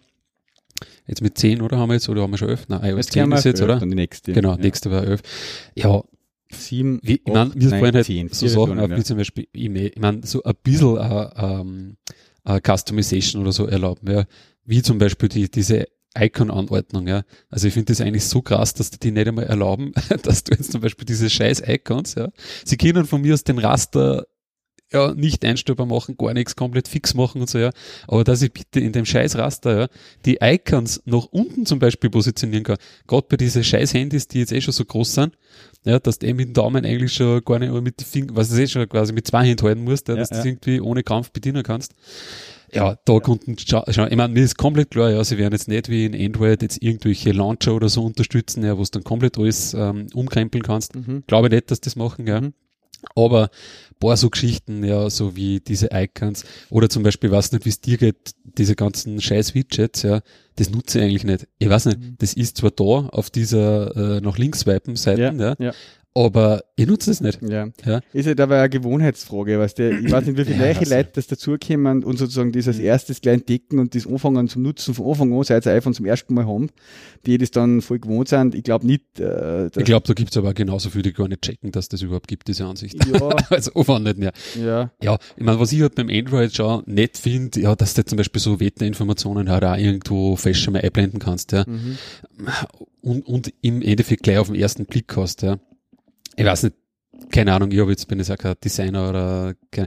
Jetzt 1.07 1.23
mit 1.23 1.39
10, 1.39 1.63
oder 1.63 1.79
haben 1.79 1.89
wir 1.89 1.95
jetzt, 1.95 2.09
oder 2.09 2.23
haben 2.23 2.33
wir 2.33 2.39
schon 2.39 2.51
11? 2.51 2.69
Nein, 2.69 2.85
iOS 2.85 3.07
10 3.07 3.33
ist 3.33 3.45
jetzt, 3.45 3.63
oder? 3.63 3.79
Dann 3.79 3.89
die 3.89 3.97
nächste. 3.97 4.33
Genau, 4.33 4.51
ja. 4.51 4.57
nächste 4.59 4.91
war 4.91 5.03
11. 5.03 5.23
Ja, 5.75 6.03
7, 6.51 7.01
wie, 7.03 7.23
ich 7.25 7.33
meine, 7.33 7.53
mir 7.55 7.71
fallen 7.71 7.95
halt 7.95 8.07
10, 8.07 8.29
so 8.29 8.49
Sachen 8.49 8.97
wie 8.97 9.03
zum 9.03 9.17
Beispiel 9.17 9.49
E-Mail, 9.55 9.93
ich 9.95 10.01
meine, 10.01 10.21
so 10.25 10.43
ein 10.43 10.55
bisschen 10.63 10.99
uh, 10.99 11.29
um, 11.43 11.97
uh, 12.47 12.59
Customization 12.61 13.43
oder 13.43 13.53
so 13.53 13.67
erlauben, 13.67 14.11
ja. 14.13 14.25
Wie 14.65 14.83
zum 14.83 14.99
Beispiel 14.99 15.29
die, 15.29 15.49
diese 15.49 15.87
Icon-Anordnung, 16.19 17.07
ja. 17.07 17.23
Also 17.51 17.69
ich 17.69 17.75
finde 17.75 17.93
das 17.93 18.01
eigentlich 18.01 18.25
so 18.25 18.43
krass, 18.43 18.75
dass 18.75 18.91
die 18.91 18.99
die 18.99 19.11
nicht 19.11 19.29
einmal 19.29 19.45
erlauben, 19.45 19.93
dass 20.23 20.45
du 20.45 20.55
jetzt 20.55 20.73
zum 20.73 20.81
Beispiel 20.81 21.07
diese 21.07 21.31
scheiß 21.31 21.63
Icons, 21.67 22.15
ja. 22.15 22.31
Sie 22.65 22.77
können 22.77 23.07
von 23.07 23.21
mir 23.21 23.35
aus 23.35 23.45
den 23.45 23.59
Raster 23.59 24.27
ja, 24.93 25.15
nicht 25.15 25.45
einstellbar 25.45 25.87
machen, 25.87 26.17
gar 26.17 26.33
nichts 26.33 26.55
komplett 26.55 26.87
fix 26.87 27.15
machen 27.15 27.41
und 27.41 27.51
so, 27.51 27.59
ja. 27.59 27.71
Aber 28.07 28.23
dass 28.23 28.43
ich 28.43 28.53
bitte 28.53 28.81
in 28.81 28.93
dem 28.93 29.05
scheiß 29.05 29.37
Raster, 29.37 29.81
ja, 29.81 29.89
die 30.25 30.39
Icons 30.41 31.03
nach 31.05 31.27
unten 31.27 31.67
zum 31.67 31.79
Beispiel 31.79 32.09
positionieren 32.09 32.65
kann. 32.65 32.77
Gerade 33.07 33.27
bei 33.29 33.37
diesen 33.37 33.65
scheiß 33.65 33.95
Handys, 33.95 34.29
die 34.29 34.39
jetzt 34.39 34.53
eh 34.53 34.61
schon 34.61 34.73
so 34.73 34.85
groß 34.85 35.15
sind, 35.15 35.37
ja, 35.85 35.99
dass 35.99 36.21
du 36.21 36.27
eh 36.27 36.35
mit 36.35 36.49
dem 36.49 36.53
Daumen 36.55 36.85
eigentlich 36.85 37.13
schon 37.13 37.45
gar 37.45 37.59
nicht 37.59 37.73
mit 37.73 38.01
den 38.01 38.07
Fingern, 38.07 38.37
was 38.37 38.51
du 38.51 38.63
eh 38.63 38.67
schon 38.67 38.89
quasi 38.89 39.13
mit 39.13 39.27
zwei 39.27 39.45
Händen 39.45 39.65
halten 39.67 39.85
musst, 39.85 40.09
ja, 40.09 40.15
ja 40.15 40.21
dass 40.21 40.31
ja. 40.31 40.43
du 40.43 40.49
irgendwie 40.49 40.81
ohne 40.81 41.03
Kampf 41.03 41.33
bedienen 41.33 41.65
kannst. 41.65 41.95
Ja, 42.73 42.99
da 43.05 43.13
ja. 43.13 43.21
konnten 43.21 43.57
schauen, 43.59 43.85
ich 43.89 44.17
meine, 44.17 44.29
mir 44.29 44.43
ist 44.43 44.59
komplett 44.59 44.91
klar, 44.91 45.11
ja, 45.11 45.23
sie 45.25 45.39
werden 45.39 45.53
jetzt 45.53 45.69
nicht 45.69 45.89
wie 45.89 46.05
in 46.05 46.15
Android 46.15 46.63
jetzt 46.63 46.83
irgendwelche 46.83 47.33
Launcher 47.33 47.75
oder 47.75 47.89
so 47.89 48.05
unterstützen, 48.05 48.65
ja, 48.65 48.77
wo 48.77 48.83
du 48.83 48.91
dann 48.91 49.05
komplett 49.05 49.39
alles 49.39 49.75
ähm, 49.75 50.09
umkrempeln 50.15 50.63
kannst. 50.63 50.95
Mhm. 50.95 51.25
Glaube 51.27 51.49
nicht, 51.51 51.71
dass 51.71 51.81
das 51.81 51.97
machen, 51.97 52.27
ja. 52.27 52.41
Mhm. 52.41 52.53
Aber 53.15 53.51
paar 54.01 54.17
so 54.17 54.31
Geschichten, 54.31 54.85
ja, 54.85 55.09
so 55.11 55.37
wie 55.37 55.61
diese 55.61 55.91
Icons 55.93 56.45
oder 56.71 56.89
zum 56.89 57.03
Beispiel, 57.03 57.31
weiß 57.31 57.53
nicht, 57.53 57.65
wie 57.65 57.71
es 57.71 57.81
dir 57.81 57.99
geht, 57.99 58.33
diese 58.45 58.75
ganzen 58.75 59.21
scheiß 59.21 59.55
Widgets, 59.55 60.03
ja, 60.03 60.21
das 60.57 60.71
nutze 60.71 60.99
ich 60.99 61.05
eigentlich 61.05 61.25
nicht. 61.25 61.47
Ich 61.59 61.69
weiß 61.69 61.87
nicht, 61.87 62.01
mhm. 62.01 62.17
das 62.19 62.35
ist 62.35 62.59
zwar 62.59 62.71
da 62.71 62.85
auf 62.85 63.31
dieser 63.31 64.17
äh, 64.17 64.21
nach 64.21 64.39
links 64.39 64.61
swipen 64.61 64.97
Seiten, 64.97 65.41
ja, 65.41 65.55
ja, 65.59 65.73
aber 66.17 66.65
ich 66.77 66.87
nutze 66.87 67.11
es 67.11 67.21
nicht. 67.21 67.41
Ja. 67.43 67.69
ja. 67.85 68.01
Ist 68.15 68.27
halt 68.27 68.41
aber 68.41 68.59
eine 68.59 68.71
Gewohnheitsfrage, 68.71 69.59
weißt 69.59 69.79
du? 69.79 69.91
Ich 69.99 70.11
weiß 70.11 70.25
nicht, 70.25 70.39
wie 70.39 70.47
viele 70.47 70.73
ja, 70.73 70.97
Leute 70.97 71.11
das 71.13 71.27
dazukommen 71.27 72.05
und 72.05 72.17
sozusagen 72.17 72.53
dieses 72.53 72.79
erstes 72.79 73.21
klein 73.21 73.45
Decken 73.45 73.79
und 73.79 73.95
das 73.95 74.07
Anfangen 74.07 74.49
zum 74.49 74.63
Nutzen 74.63 74.95
von 74.95 75.11
Anfang 75.11 75.37
an, 75.37 75.43
seit 75.45 75.65
sie 75.65 75.71
iPhone 75.71 75.93
zum 75.93 76.07
ersten 76.07 76.33
Mal 76.33 76.47
haben, 76.47 76.71
die 77.27 77.37
das 77.37 77.51
dann 77.51 77.83
voll 77.83 77.99
gewohnt 77.99 78.29
sind. 78.29 78.55
Ich 78.55 78.63
glaube 78.63 78.87
nicht. 78.87 79.21
Äh, 79.21 79.67
ich 79.67 79.85
glaube, 79.85 80.07
da 80.07 80.15
gibt 80.15 80.31
es 80.31 80.39
aber 80.39 80.55
genauso 80.55 80.89
viele, 80.89 81.03
die 81.03 81.13
gar 81.13 81.29
nicht 81.29 81.43
checken, 81.43 81.71
dass 81.71 81.91
das 81.91 82.01
überhaupt 82.01 82.29
gibt, 82.29 82.49
diese 82.49 82.65
Ansicht. 82.65 82.97
Ja. 83.07 83.29
also 83.51 83.75
Anfang 83.75 84.03
nicht 84.03 84.17
mehr. 84.17 84.33
Ja. 84.59 84.91
Ja, 85.03 85.19
ich 85.37 85.45
meine, 85.45 85.61
was 85.61 85.71
ich 85.73 85.83
halt 85.83 85.97
beim 85.97 86.09
Android 86.09 86.57
schon 86.57 86.83
nett 86.87 87.19
finde, 87.19 87.61
ja, 87.61 87.77
dass 87.77 87.93
du 87.93 88.03
zum 88.07 88.17
Beispiel 88.17 88.41
so 88.41 88.59
Wetterinformationen 88.59 89.51
halt 89.51 89.65
auch 89.65 89.77
irgendwo 89.77 90.37
fest 90.37 90.61
schon 90.61 90.73
mal 90.73 90.81
einblenden 90.81 91.19
kannst, 91.19 91.53
ja. 91.53 91.65
Mhm. 91.67 91.99
Und, 93.03 93.27
und 93.27 93.53
im 93.61 93.83
Endeffekt 93.83 94.23
gleich 94.23 94.39
auf 94.39 94.47
den 94.47 94.57
ersten 94.57 94.87
Blick 94.87 95.15
hast, 95.15 95.43
ja 95.43 95.59
ich 96.37 96.45
weiß 96.45 96.65
nicht, 96.65 96.77
keine 97.31 97.53
Ahnung, 97.53 97.71
ich 97.71 97.81
habe 97.81 97.91
jetzt, 97.91 98.07
bin 98.09 98.19
jetzt 98.19 98.31
auch 98.31 98.39
kein 98.39 98.55
Designer 98.63 99.09
oder 99.09 99.55
kein, 99.71 99.87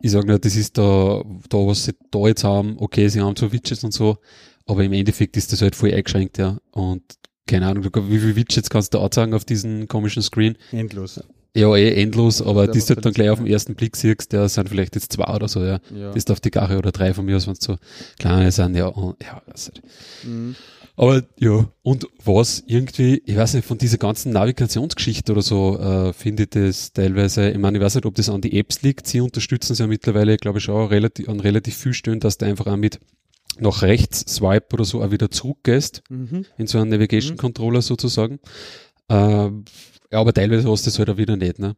ich 0.00 0.10
sage 0.10 0.26
nicht, 0.26 0.44
das 0.44 0.56
ist 0.56 0.76
da, 0.76 1.22
da, 1.48 1.58
was 1.58 1.84
sie 1.84 1.92
da 2.10 2.26
jetzt 2.26 2.44
haben, 2.44 2.76
okay, 2.78 3.08
sie 3.08 3.20
haben 3.20 3.36
so 3.36 3.52
Widgets 3.52 3.84
und 3.84 3.92
so, 3.92 4.18
aber 4.66 4.84
im 4.84 4.92
Endeffekt 4.92 5.36
ist 5.36 5.52
das 5.52 5.62
halt 5.62 5.76
voll 5.76 5.92
eingeschränkt, 5.92 6.38
ja. 6.38 6.58
Und 6.72 7.02
keine 7.46 7.66
Ahnung, 7.66 7.84
wie 7.84 8.18
viele 8.18 8.36
Widgets 8.36 8.70
kannst 8.70 8.94
du 8.94 8.98
da 8.98 9.08
sagen 9.12 9.34
auf 9.34 9.44
diesen 9.44 9.86
komischen 9.88 10.22
Screen? 10.22 10.56
Endlos. 10.72 11.20
Ja, 11.56 11.74
eh 11.76 12.02
endlos, 12.02 12.42
aber 12.42 12.66
die 12.66 12.80
du 12.80 12.86
halt 12.86 13.04
dann 13.04 13.12
gleich 13.12 13.30
auf 13.30 13.38
den 13.38 13.46
ersten 13.46 13.76
Blick 13.76 13.96
siehst, 13.96 14.32
der 14.32 14.48
sind 14.48 14.68
vielleicht 14.68 14.96
jetzt 14.96 15.12
zwei 15.12 15.32
oder 15.32 15.46
so, 15.46 15.62
ja. 15.62 15.78
ja. 15.94 16.08
Das 16.08 16.16
ist 16.16 16.30
auf 16.30 16.40
die 16.40 16.50
Gache 16.50 16.78
oder 16.78 16.90
drei 16.90 17.14
von 17.14 17.24
mir 17.24 17.36
aus, 17.36 17.46
wenn 17.46 17.52
es 17.52 17.62
so 17.64 17.76
kleine 18.18 18.50
sind, 18.50 18.74
ja, 18.74 18.86
und, 18.86 19.22
ja, 19.22 19.40
das 19.46 19.66
halt. 19.66 19.82
Mhm. 20.24 20.56
Aber 20.96 21.24
ja, 21.40 21.68
und 21.82 22.06
was 22.24 22.62
irgendwie, 22.66 23.20
ich 23.26 23.36
weiß 23.36 23.54
nicht, 23.54 23.66
von 23.66 23.78
dieser 23.78 23.98
ganzen 23.98 24.32
Navigationsgeschichte 24.32 25.32
oder 25.32 25.42
so, 25.42 25.78
äh, 25.78 26.12
finde 26.12 26.44
ich 26.44 26.50
das 26.50 26.92
teilweise, 26.92 27.50
ich 27.50 27.58
meine, 27.58 27.78
ich 27.78 27.84
weiß 27.84 27.96
nicht, 27.96 28.06
ob 28.06 28.14
das 28.14 28.28
an 28.28 28.40
die 28.40 28.58
Apps 28.58 28.82
liegt, 28.82 29.08
sie 29.08 29.20
unterstützen 29.20 29.72
es 29.72 29.80
ja 29.80 29.88
mittlerweile, 29.88 30.36
glaube 30.36 30.60
ich, 30.60 30.68
auch 30.68 30.90
relativ, 30.90 31.28
an 31.28 31.40
relativ 31.40 31.76
viel 31.76 31.94
Stellen, 31.94 32.20
dass 32.20 32.38
du 32.38 32.46
einfach 32.46 32.68
auch 32.68 32.76
mit 32.76 33.00
nach 33.58 33.82
rechts 33.82 34.20
swipe 34.20 34.74
oder 34.74 34.84
so 34.84 35.02
auch 35.02 35.10
wieder 35.10 35.30
zurückgehst, 35.30 36.02
mhm. 36.08 36.46
in 36.58 36.66
so 36.66 36.78
einen 36.78 36.90
Navigation 36.90 37.34
mhm. 37.34 37.38
Controller 37.38 37.82
sozusagen. 37.82 38.38
Äh, 39.08 39.14
ja, 39.14 39.50
aber 40.12 40.32
teilweise 40.32 40.70
hast 40.70 40.86
du 40.86 40.90
das 40.90 40.98
halt 40.98 41.10
auch 41.10 41.16
wieder 41.16 41.36
nicht, 41.36 41.58
ne? 41.58 41.76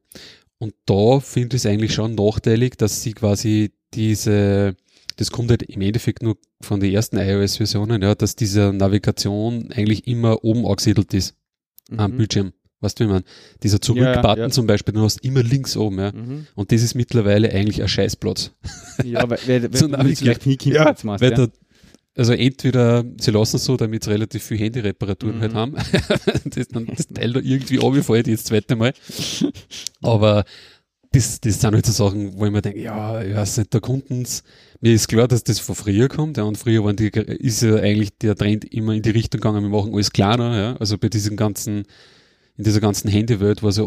Und 0.59 0.75
da 0.87 1.21
finde 1.21 1.57
ich 1.57 1.65
es 1.65 1.67
eigentlich 1.67 1.93
schon 1.93 2.15
nachteilig, 2.15 2.77
dass 2.77 3.03
sie 3.03 3.13
quasi 3.13 3.73
diese, 3.97 4.77
das 5.17 5.31
kommt 5.31 5.51
halt 5.51 5.63
im 5.63 5.81
Endeffekt 5.81 6.23
nur 6.23 6.37
von 6.61 6.81
den 6.81 6.93
ersten 6.93 7.17
iOS-Versionen, 7.17 8.03
ja, 8.03 8.15
dass 8.15 8.37
diese 8.37 8.73
Navigation 8.73 9.71
eigentlich 9.75 10.07
immer 10.07 10.45
oben 10.45 10.67
angesiedelt 10.67 11.13
ist 11.15 11.35
mhm. 11.91 12.01
am 12.01 12.17
Bildschirm. 12.17 12.53
Weißt 12.81 13.01
du, 13.01 13.05
wie 13.05 13.09
man? 13.09 13.25
Dieser 13.63 13.81
Zurückbutton 13.81 14.37
ja, 14.37 14.45
ja. 14.45 14.51
zum 14.51 14.67
Beispiel, 14.67 14.93
du 14.93 15.03
hast 15.03 15.25
immer 15.25 15.43
links 15.43 15.77
oben, 15.77 15.99
ja. 15.99 16.13
Mhm. 16.13 16.47
Und 16.55 16.73
das 16.73 16.83
ist 16.83 16.95
mittlerweile 16.95 17.51
eigentlich 17.51 17.83
ein 17.83 17.89
Scheißplatz. 17.89 18.53
Ja, 19.03 19.29
weil, 19.29 19.39
weil, 19.47 19.73
weil, 19.73 19.93
weil 19.93 20.17
vielleicht 20.17 20.47
nie 20.47 20.59
ja, 20.65 20.95
machst, 21.03 21.23
weil 21.23 21.33
ja. 21.33 21.47
also 22.17 22.35
entweder 22.35 23.03
sie 23.19 23.31
lassen 23.31 23.57
es 23.57 23.65
so, 23.65 23.79
damit 23.79 24.05
sie 24.05 24.11
relativ 24.11 24.43
viel 24.43 24.59
Handyreparaturen 24.59 25.39
mhm. 25.39 25.41
halt 25.41 25.55
haben, 25.55 25.75
das, 26.45 26.69
dann 26.69 26.87
das 26.87 27.09
Teil 27.09 27.33
da 27.33 27.41
irgendwie 27.41 27.77
runterfällt, 27.77 28.27
jetzt 28.27 28.45
das 28.45 28.49
zweite 28.49 28.77
Mal. 28.77 28.93
Aber 30.03 30.45
das, 31.17 31.41
das 31.41 31.61
sind 31.61 31.75
halt 31.75 31.87
so 31.87 31.93
Sachen, 31.93 32.39
wo 32.39 32.47
ich 32.47 32.53
mir 32.53 32.63
denke, 32.63 32.81
ja, 32.81 33.23
ich 33.23 33.35
weiß 33.35 33.59
nicht, 33.59 33.73
der 33.73 33.81
Kundens, 33.81 34.43
mir 34.81 34.93
ist 34.93 35.09
klar, 35.09 35.27
dass 35.27 35.43
das 35.43 35.59
von 35.59 35.75
früher 35.75 36.09
kommt, 36.09 36.37
ja, 36.37 36.45
und 36.45 36.59
früher 36.59 36.85
waren 36.85 36.97
die, 36.97 37.09
ist 37.09 37.63
ja 37.63 37.77
eigentlich 37.77 38.17
der 38.19 38.37
Trend 38.37 38.65
immer 38.73 38.93
in 38.93 39.03
die 39.03 39.11
Richtung 39.11 39.41
gegangen, 39.41 39.63
wir 39.63 39.71
machen 39.71 39.95
alles 39.95 40.13
kleiner, 40.13 40.57
ja, 40.57 40.77
also 40.77 40.99
bei 40.99 41.09
diesen 41.09 41.37
ganzen, 41.37 41.85
in 42.57 42.65
dieser 42.65 42.81
ganzen 42.81 43.09
Handywelt 43.09 43.63
war 43.63 43.71
es 43.71 43.79
ja 43.79 43.85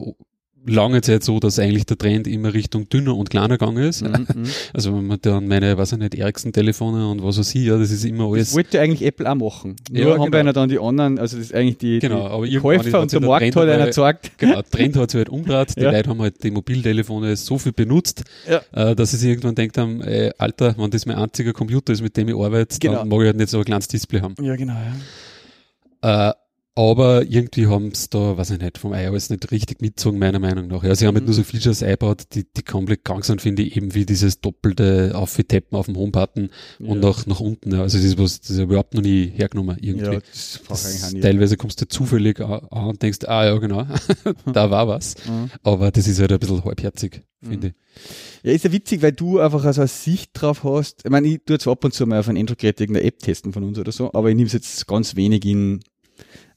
lange 0.65 1.01
Zeit 1.01 1.23
so, 1.23 1.39
dass 1.39 1.59
eigentlich 1.59 1.85
der 1.85 1.97
Trend 1.97 2.27
immer 2.27 2.53
Richtung 2.53 2.89
dünner 2.89 3.15
und 3.15 3.29
kleiner 3.29 3.57
gegangen 3.57 3.83
ist. 3.83 4.01
Mhm, 4.01 4.27
mhm. 4.33 4.43
also 4.73 4.95
wenn 4.95 5.07
man 5.07 5.19
dann 5.21 5.47
meine, 5.47 5.77
weiß 5.77 5.93
ich 5.93 5.97
nicht, 5.99 6.15
Ericsson-Telefone 6.15 7.09
und 7.09 7.23
was 7.23 7.37
weiß 7.37 7.55
ich, 7.55 7.65
ja, 7.65 7.77
das 7.77 7.91
ist 7.91 8.05
immer 8.05 8.25
alles. 8.25 8.49
Das 8.49 8.55
wollte 8.55 8.79
eigentlich 8.79 9.05
Apple 9.05 9.29
auch 9.29 9.35
machen. 9.35 9.75
Nur 9.91 10.01
ja, 10.01 10.17
haben 10.17 10.25
genau. 10.25 10.37
einer 10.37 10.53
dann 10.53 10.69
die 10.69 10.79
anderen, 10.79 11.19
also 11.19 11.37
das 11.37 11.47
ist 11.47 11.53
eigentlich 11.53 11.77
die, 11.77 11.99
genau, 11.99 12.27
aber 12.27 12.47
die 12.47 12.57
Käufer 12.57 13.01
und 13.01 13.11
der 13.11 13.21
Markt 13.21 13.53
Trend 13.53 13.55
hat 13.55 13.69
einer 13.69 13.85
gezeigt. 13.85 14.31
Genau, 14.39 14.61
Trend 14.61 14.95
hat 14.95 15.11
sich 15.11 15.17
halt 15.17 15.29
umgedreht, 15.29 15.75
die 15.75 15.81
ja. 15.81 15.91
Leute 15.91 16.09
haben 16.09 16.21
halt 16.21 16.43
die 16.43 16.51
Mobiltelefone 16.51 17.35
so 17.35 17.57
viel 17.57 17.73
benutzt, 17.73 18.23
ja. 18.47 18.61
äh, 18.71 18.95
dass 18.95 19.11
sie 19.11 19.17
sich 19.17 19.29
irgendwann 19.29 19.55
denkt 19.55 19.77
haben, 19.77 20.01
ey, 20.01 20.31
Alter, 20.37 20.75
wenn 20.77 20.91
das 20.91 21.05
mein 21.05 21.17
einziger 21.17 21.53
Computer 21.53 21.91
ist, 21.93 22.01
mit 22.01 22.15
dem 22.15 22.29
ich 22.29 22.35
arbeite, 22.35 22.77
genau. 22.79 22.99
dann 22.99 23.09
mag 23.09 23.19
ich 23.21 23.25
halt 23.27 23.37
nicht 23.37 23.49
so 23.49 23.59
ein 23.59 23.65
kleines 23.65 23.87
Display 23.87 24.21
haben. 24.21 24.35
Ja, 24.41 24.55
genau, 24.55 24.73
ja. 24.73 26.29
Äh, 26.29 26.33
aber 26.75 27.23
irgendwie 27.23 27.67
haben 27.67 27.89
es 27.89 28.09
da, 28.09 28.37
weiß 28.37 28.51
ich 28.51 28.61
nicht, 28.61 28.77
vom 28.77 28.93
iOS 28.93 29.29
nicht 29.29 29.51
richtig 29.51 29.81
mitgezogen, 29.81 30.17
meiner 30.17 30.39
Meinung 30.39 30.67
nach. 30.67 30.83
Ja, 30.83 30.95
sie 30.95 31.07
haben 31.07 31.15
halt 31.15 31.25
nur 31.25 31.33
so 31.33 31.41
mhm. 31.41 31.45
Features 31.45 31.83
eingebaut, 31.83 32.23
die, 32.33 32.45
die 32.45 32.61
komplett 32.61 33.03
krank 33.03 33.25
sind, 33.25 33.41
finde 33.41 33.63
ich, 33.63 33.75
eben 33.75 33.93
wie 33.95 34.05
dieses 34.05 34.39
doppelte 34.39 35.11
Auftappen 35.13 35.77
auf 35.77 35.87
dem 35.87 35.97
Home-Button 35.97 36.49
ja. 36.79 36.87
und 36.87 37.01
nach, 37.01 37.25
nach 37.25 37.39
unten. 37.39 37.73
Ja. 37.73 37.81
Also 37.81 37.97
das 37.97 38.05
ist 38.05 38.17
was, 38.17 38.39
das 38.39 38.51
ist 38.51 38.59
überhaupt 38.59 38.93
noch 38.93 39.01
nie 39.01 39.25
hergenommen, 39.25 39.77
irgendwie. 39.81 40.05
Ja, 40.05 40.19
das 40.19 40.61
das 40.67 41.13
teilweise 41.19 41.57
kommst 41.57 41.81
du 41.81 41.87
zufällig 41.87 42.39
an 42.39 42.61
und 42.69 43.01
denkst, 43.01 43.19
ah 43.25 43.45
ja, 43.45 43.57
genau, 43.57 43.85
da 44.53 44.71
war 44.71 44.87
was. 44.87 45.15
Mhm. 45.27 45.49
Aber 45.63 45.91
das 45.91 46.07
ist 46.07 46.19
halt 46.19 46.31
ein 46.31 46.39
bisschen 46.39 46.63
halbherzig, 46.63 47.23
finde 47.41 47.67
mhm. 47.67 47.73
ich. 47.73 48.43
Ja, 48.43 48.53
ist 48.53 48.63
ja 48.63 48.71
witzig, 48.71 49.01
weil 49.01 49.11
du 49.11 49.39
einfach 49.39 49.65
also 49.65 49.81
eine 49.81 49.89
Sicht 49.89 50.31
drauf 50.33 50.63
hast. 50.63 51.01
Ich 51.03 51.11
meine, 51.11 51.27
ich 51.27 51.41
tue 51.45 51.59
zwar 51.59 51.73
ab 51.73 51.83
und 51.83 51.93
zu 51.93 52.05
mal 52.05 52.19
auf 52.19 52.29
ein 52.29 52.37
Android-Gerät 52.37 52.79
irgendeine 52.79 53.05
App 53.05 53.19
testen 53.19 53.51
von 53.51 53.63
uns 53.63 53.77
oder 53.77 53.91
so, 53.91 54.13
aber 54.13 54.29
ich 54.29 54.35
nehme 54.35 54.47
es 54.47 54.53
jetzt 54.53 54.87
ganz 54.87 55.17
wenig 55.17 55.43
in 55.43 55.81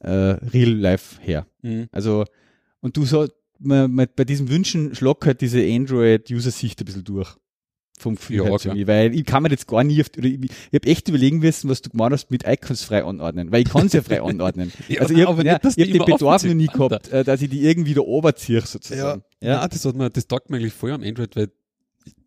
äh, 0.03 0.37
Real 0.53 0.71
Life 0.71 1.21
her. 1.21 1.47
Mhm. 1.63 1.89
Also, 1.93 2.25
und 2.81 2.97
du 2.97 3.05
so, 3.05 3.27
man, 3.59 3.93
man, 3.93 4.07
bei 4.15 4.25
diesen 4.25 4.49
Wünschen 4.49 4.95
schlagt 4.95 5.25
halt 5.25 5.41
diese 5.41 5.63
Android-User-Sicht 5.63 6.81
ein 6.81 6.85
bisschen 6.85 7.05
durch. 7.05 7.37
Vom 7.99 8.17
Gefühl 8.17 8.39
ja, 8.39 8.45
her 8.45 8.75
mir, 8.75 8.87
weil 8.89 9.15
ich 9.15 9.25
kann 9.25 9.45
mir 9.45 9.51
jetzt 9.51 9.69
gar 9.69 9.85
nie, 9.85 10.01
auf, 10.01 10.09
oder 10.19 10.27
ich, 10.27 10.43
ich 10.43 10.75
habe 10.75 10.89
echt 10.89 11.09
überlegen 11.09 11.39
müssen, 11.39 11.71
was 11.71 11.83
du 11.83 11.91
gemacht 11.91 12.11
hast 12.13 12.33
mit 12.33 12.43
Icons 12.45 12.83
frei 12.83 13.05
anordnen, 13.05 13.53
weil 13.53 13.63
ich 13.63 13.69
kann 13.69 13.87
es 13.87 13.93
ja 13.93 14.03
frei 14.03 14.21
anordnen. 14.23 14.73
ja, 14.89 15.03
also 15.03 15.15
ich 15.15 15.25
habe 15.25 15.45
ja, 15.45 15.61
hab 15.63 15.75
den 15.75 15.99
Bedarf 15.99 16.43
noch 16.43 16.55
nie 16.55 16.67
gehabt, 16.67 17.13
äh, 17.13 17.23
dass 17.23 17.41
ich 17.43 17.51
die 17.51 17.63
irgendwie 17.63 17.95
da 17.95 18.01
oberziehe 18.01 18.61
sozusagen. 18.63 19.23
Ja, 19.41 19.49
ja. 19.49 19.61
ja 19.61 19.69
das 19.69 19.85
hat 19.85 19.95
man, 19.95 20.11
das 20.13 20.27
taugt 20.27 20.51
mir 20.51 20.57
eigentlich 20.57 20.73
voll 20.73 20.91
am 20.91 21.03
Android, 21.05 21.37
weil 21.37 21.49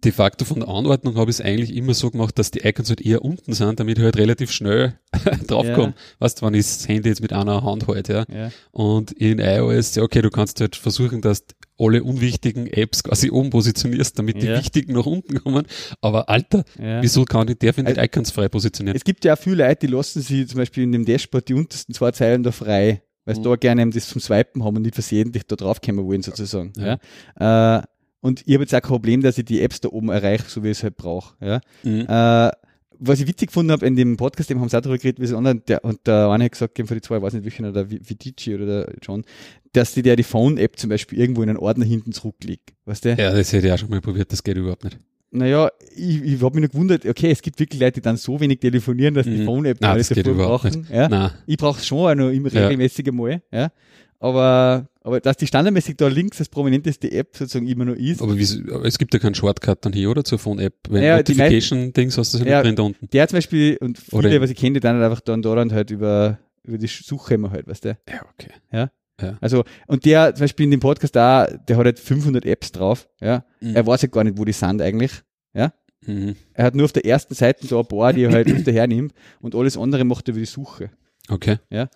de 0.06 0.12
facto 0.12 0.46
von 0.46 0.60
der 0.60 0.70
Anordnung 0.70 1.16
habe 1.16 1.32
ich 1.32 1.40
es 1.40 1.42
eigentlich 1.46 1.76
immer 1.76 1.94
so 1.94 2.12
gemacht, 2.12 2.38
dass 2.38 2.52
die 2.52 2.60
Icons 2.60 2.90
halt 2.90 3.02
eher 3.02 3.24
unten 3.24 3.54
sind, 3.54 3.80
damit 3.80 3.98
ich 3.98 4.04
halt 4.04 4.18
relativ 4.18 4.52
schnell 4.52 5.00
draufkomme. 5.48 5.94
Ja. 5.96 6.02
Weißt 6.20 6.42
du, 6.42 6.46
wenn 6.46 6.54
ich 6.54 6.66
das 6.66 6.88
Handy 6.88 7.10
jetzt 7.10 7.22
mit 7.22 7.34
einer 7.34 7.64
Hand 7.64 7.88
halte, 7.88 8.26
ja. 8.30 8.36
ja. 8.36 8.52
Und 8.72 9.12
in 9.14 9.40
iOS, 9.40 9.96
ja, 9.96 10.04
okay, 10.04 10.22
du 10.22 10.30
kannst 10.30 10.62
halt 10.62 10.76
versuchen, 10.76 11.22
dass 11.22 11.46
alle 11.78 12.04
unwichtigen 12.04 12.68
Apps 12.68 13.04
quasi 13.04 13.32
oben 13.32 13.50
positionierst, 13.50 14.18
damit 14.18 14.42
die 14.42 14.48
ja. 14.48 14.58
wichtigen 14.58 14.94
nach 14.94 15.06
unten 15.06 15.44
kommen. 15.44 15.66
Aber 16.02 16.30
Alter, 16.30 16.64
ja. 16.80 17.02
wieso 17.02 17.26
kann 17.26 17.48
ich, 17.48 17.58
darf 17.58 17.78
ich 17.78 17.84
nicht 17.84 17.98
also, 17.98 18.02
Icons 18.02 18.32
frei 18.32 18.48
positionieren? 18.48 18.96
Es 18.96 19.04
gibt 19.04 19.26
ja 19.26 19.34
auch 19.34 19.40
viele 19.40 19.68
Leute, 19.68 19.88
die 19.88 19.94
lassen 19.94 20.22
sie 20.22 20.46
zum 20.46 20.60
Beispiel 20.60 20.84
in 20.84 20.92
dem 20.92 21.06
Dashboard 21.06 21.50
die 21.50 21.54
untersten 21.54 21.94
zwei 21.94 22.12
Zeilen 22.12 22.44
da 22.44 22.52
frei, 22.52 23.02
weil 23.26 23.36
sie 23.36 23.42
mhm. 23.42 23.46
da 23.46 23.56
gerne 23.56 23.90
das 23.90 24.08
zum 24.08 24.22
Swipen 24.22 24.64
haben 24.64 24.78
und 24.78 24.84
nicht 24.84 24.96
versehentlich 24.96 25.44
da 25.48 25.56
draufkommen 25.56 26.06
wollen, 26.06 26.22
sozusagen. 26.22 26.72
Ja. 26.78 27.80
Äh, 27.80 27.84
und 28.26 28.42
ich 28.48 28.56
habe 28.56 28.64
jetzt 28.64 28.74
auch 28.74 28.82
kein 28.82 28.90
Problem, 28.90 29.22
dass 29.22 29.38
ich 29.38 29.46
die 29.46 29.62
Apps 29.62 29.82
da 29.82 29.90
oben 29.90 30.10
erreiche, 30.10 30.46
so 30.48 30.64
wie 30.64 30.72
ich 30.72 30.78
es 30.80 30.84
halt 30.84 30.98
brauche. 30.98 31.36
Ja? 31.46 31.62
Mhm. 31.84 32.08
Äh, 32.08 32.52
was 32.98 33.20
ich 33.20 33.28
witzig 33.28 33.50
gefunden 33.50 33.72
habe 33.72 33.86
in 33.86 33.96
dem 33.96 34.18
Podcast, 34.18 34.50
dem 34.50 34.60
haben 34.60 34.68
sie 34.68 34.76
auch 34.76 34.82
darüber 34.82 34.98
geredet, 34.98 35.20
wie 35.20 35.28
sie 35.28 35.38
anderen, 35.38 35.64
der, 35.68 35.86
und 35.86 36.08
der 36.08 36.30
eine 36.30 36.46
hat 36.46 36.54
gesagt, 36.54 36.76
von 36.76 36.88
die 36.88 37.02
zwei, 37.02 37.18
ich 37.18 37.22
weiß 37.22 37.34
nicht, 37.34 37.46
welcher, 37.46 37.72
der 37.72 37.92
Vidici 37.92 38.56
oder 38.56 38.66
der 38.66 38.96
John, 39.04 39.26
dass 39.74 39.94
die 39.94 40.02
der 40.02 40.16
die 40.16 40.24
Phone-App 40.24 40.80
zum 40.80 40.90
Beispiel 40.90 41.20
irgendwo 41.20 41.44
in 41.44 41.50
einen 41.50 41.60
Ordner 41.60 41.86
hinten 41.86 42.14
zurücklegt. 42.14 42.74
Weißt 42.86 43.06
du? 43.06 43.10
Ja, 43.10 43.32
das 43.32 43.54
hätte 43.54 43.68
ich 43.68 43.74
auch 43.74 43.78
schon 43.78 43.92
mal 43.92 44.02
probiert, 44.02 44.32
das 44.32 44.44
geht 44.44 44.58
überhaupt 44.58 44.86
nicht. 44.86 44.98
Naja, 45.30 45.70
ich, 45.96 46.24
ich 46.24 46.42
habe 46.42 46.56
mich 46.56 46.62
nur 46.62 46.70
gewundert, 46.70 47.06
okay, 47.06 47.30
es 47.30 47.44
gibt 47.44 47.60
wirklich 47.60 47.80
Leute, 47.80 47.94
die 47.94 48.02
dann 48.02 48.18
so 48.18 48.40
wenig 48.40 48.60
telefonieren, 48.60 49.14
dass 49.14 49.28
die 49.28 49.38
mhm. 49.38 49.46
Phone-App 49.46 49.86
alles 49.86 50.10
dafür 50.10 50.34
brauchen. 50.34 50.88
Ja? 50.92 51.10
Nein. 51.10 51.32
Ich 51.46 51.58
brauche 51.58 51.80
es 51.80 51.86
schon 51.86 52.00
auch 52.00 52.16
noch 52.16 52.30
immer 52.32 52.52
regelmäßig 52.52 53.06
ja. 53.06 53.12
mal. 53.12 53.44
Ja? 53.52 53.72
Aber, 54.20 54.88
aber 55.06 55.20
dass 55.20 55.38
die 55.38 55.46
standardmäßig 55.46 55.98
da 55.98 56.08
links 56.08 56.40
das 56.40 56.50
prominenteste 56.50 57.12
App 57.12 57.38
sozusagen 57.38 57.68
immer 57.68 57.86
noch 57.86 57.96
ist. 57.96 58.24
Aber, 58.24 58.36
wie, 58.40 58.72
aber 58.72 58.86
es 58.86 58.98
gibt 58.98 59.14
ja 59.14 59.20
keinen 59.20 59.36
Shortcut 59.36 59.86
dann 59.86 59.94
hier, 59.94 60.10
oder? 60.10 60.24
Zur 60.24 60.40
Phone-App. 60.40 60.74
Wenn 60.90 61.04
ja, 61.04 61.18
Notification-Dings 61.18 62.18
hast 62.18 62.34
du 62.34 62.40
ja, 62.40 62.64
drin 62.64 62.76
da 62.76 62.82
unten. 62.82 63.08
Der 63.12 63.28
zum 63.28 63.38
Beispiel, 63.38 63.78
und 63.78 64.00
viele, 64.00 64.18
oder 64.18 64.42
was 64.42 64.50
ich 64.50 64.58
kenne, 64.58 64.74
die 64.74 64.80
dann 64.80 64.96
halt 64.96 65.06
einfach 65.06 65.22
dann 65.22 65.44
da 65.44 65.56
halt 65.56 65.92
über, 65.92 66.40
über 66.64 66.80
die 66.80 66.88
Suche 66.88 67.36
immer 67.36 67.52
halt, 67.52 67.68
weißt 67.68 67.86
du? 67.86 67.90
Ja, 68.10 68.26
okay. 68.34 68.50
Ja. 68.72 68.90
Ja. 69.22 69.38
Also, 69.42 69.64
und 69.86 70.06
der 70.06 70.34
zum 70.34 70.46
Beispiel 70.46 70.64
in 70.64 70.72
dem 70.72 70.80
Podcast 70.80 71.16
da, 71.16 71.46
der 71.46 71.78
hat 71.78 71.86
halt 71.86 72.00
500 72.00 72.44
Apps 72.44 72.72
drauf, 72.72 73.08
ja. 73.22 73.46
Mhm. 73.62 73.76
Er 73.76 73.86
weiß 73.86 74.02
ja 74.02 74.08
gar 74.08 74.24
nicht, 74.24 74.40
wo 74.40 74.44
die 74.44 74.54
sind 74.54 74.82
eigentlich, 74.82 75.22
ja. 75.54 75.72
Mhm. 76.02 76.36
Er 76.54 76.66
hat 76.66 76.76
nur 76.76 76.86
auf 76.86 76.94
der 76.94 77.06
ersten 77.06 77.36
Seite 77.36 77.68
da 77.68 77.80
ein 77.80 77.88
paar, 77.88 78.12
die 78.12 78.24
er 78.24 78.32
halt 78.32 78.48
öfter 78.52 78.72
hernimmt 78.72 79.14
und 79.40 79.54
alles 79.54 79.78
andere 79.78 80.04
macht 80.04 80.28
er 80.28 80.32
über 80.32 80.40
die 80.40 80.48
Suche. 80.48 80.90
Okay. 81.30 81.58
Ja. 81.70 81.90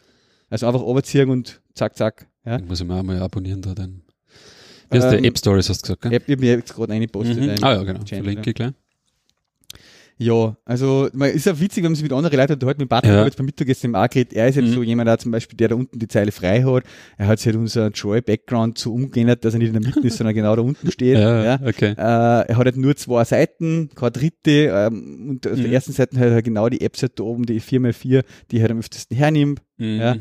Also 0.52 0.68
einfach 0.68 0.82
runterziehen 0.82 1.30
und 1.32 1.62
zack, 1.74 1.98
zack. 1.98 2.28
Ja. 2.50 2.60
muss 2.60 2.82
ich 2.82 2.88
mir 2.88 2.96
auch 2.96 3.04
mal 3.04 3.22
abonnieren 3.22 3.62
da 3.62 3.74
dann. 3.76 4.02
Wie 4.90 4.98
ähm, 4.98 5.12
der 5.12 5.24
App 5.24 5.38
Stories 5.38 5.70
hast 5.70 5.82
du 5.82 5.84
gesagt, 5.84 6.02
gell? 6.02 6.14
App, 6.14 6.24
ich 6.28 6.34
habe 6.34 6.42
mir 6.42 6.52
jetzt 6.56 6.74
gerade 6.74 6.94
eine 6.94 7.08
postet. 7.08 7.38
Mhm. 7.38 7.64
Ah 7.64 7.74
ja, 7.74 7.84
genau. 7.84 8.00
Verlinke 8.06 8.50
ich 8.50 8.56
gleich. 8.56 8.74
Ja, 10.22 10.58
also 10.66 11.08
man 11.14 11.30
ist 11.30 11.46
ja 11.46 11.58
witzig, 11.58 11.82
wenn 11.82 11.92
man 11.92 11.96
sich 11.96 12.04
mit 12.04 12.12
anderen 12.12 12.38
Leuten 12.38 12.54
unterhalten. 12.54 12.82
Mit 12.82 12.90
Patrick 12.90 13.14
ja. 13.14 13.24
jetzt 13.24 13.38
beim 13.38 13.46
Mittagessen 13.46 13.86
im 13.86 13.94
geredet. 13.94 14.34
Er 14.34 14.50
ist 14.50 14.58
eben 14.58 14.68
mhm. 14.68 14.74
so 14.74 14.84
jemand, 14.84 15.08
der 15.08 15.18
zum 15.18 15.32
Beispiel, 15.32 15.56
der 15.56 15.70
da 15.70 15.76
unten 15.76 15.98
die 15.98 16.10
Zeile 16.10 16.34
frei 16.34 16.62
hat. 16.62 16.84
Er 17.18 17.28
hat 17.28 17.40
sich 17.40 17.46
halt 17.46 17.56
unser 17.56 17.88
Joy-Background 17.88 18.78
so 18.78 18.94
umgeändert, 18.94 19.46
dass 19.46 19.54
er 19.54 19.60
nicht 19.60 19.74
in 19.74 19.82
der 19.82 19.82
Mitte 19.82 20.06
ist, 20.06 20.18
sondern 20.18 20.36
genau 20.36 20.54
da 20.58 20.62
unten 20.62 20.92
steht. 20.92 21.18
Ja, 21.18 21.44
ja. 21.46 21.60
Okay. 21.66 21.92
Äh, 21.92 21.96
er 21.96 22.58
hat 22.58 22.66
halt 22.66 22.76
nur 22.76 22.98
zwei 22.98 23.24
Seiten, 23.24 23.92
keine 23.96 24.12
dritte. 24.12 24.52
Ähm, 24.52 25.30
und 25.30 25.48
auf 25.48 25.58
mhm. 25.58 25.64
der 25.64 25.72
ersten 25.72 25.94
Seite 25.94 26.20
hat 26.20 26.26
er 26.26 26.34
halt 26.34 26.44
genau 26.44 26.68
die 26.68 26.82
Apps 26.82 27.02
halt 27.02 27.18
da 27.18 27.24
oben, 27.24 27.46
die 27.46 27.62
4x4, 27.62 28.26
die 28.52 28.58
er 28.58 28.62
halt 28.64 28.72
am 28.72 28.80
öftesten 28.80 29.16
hernimmt. 29.16 29.62
Mhm. 29.78 30.00
Ja. 30.02 30.16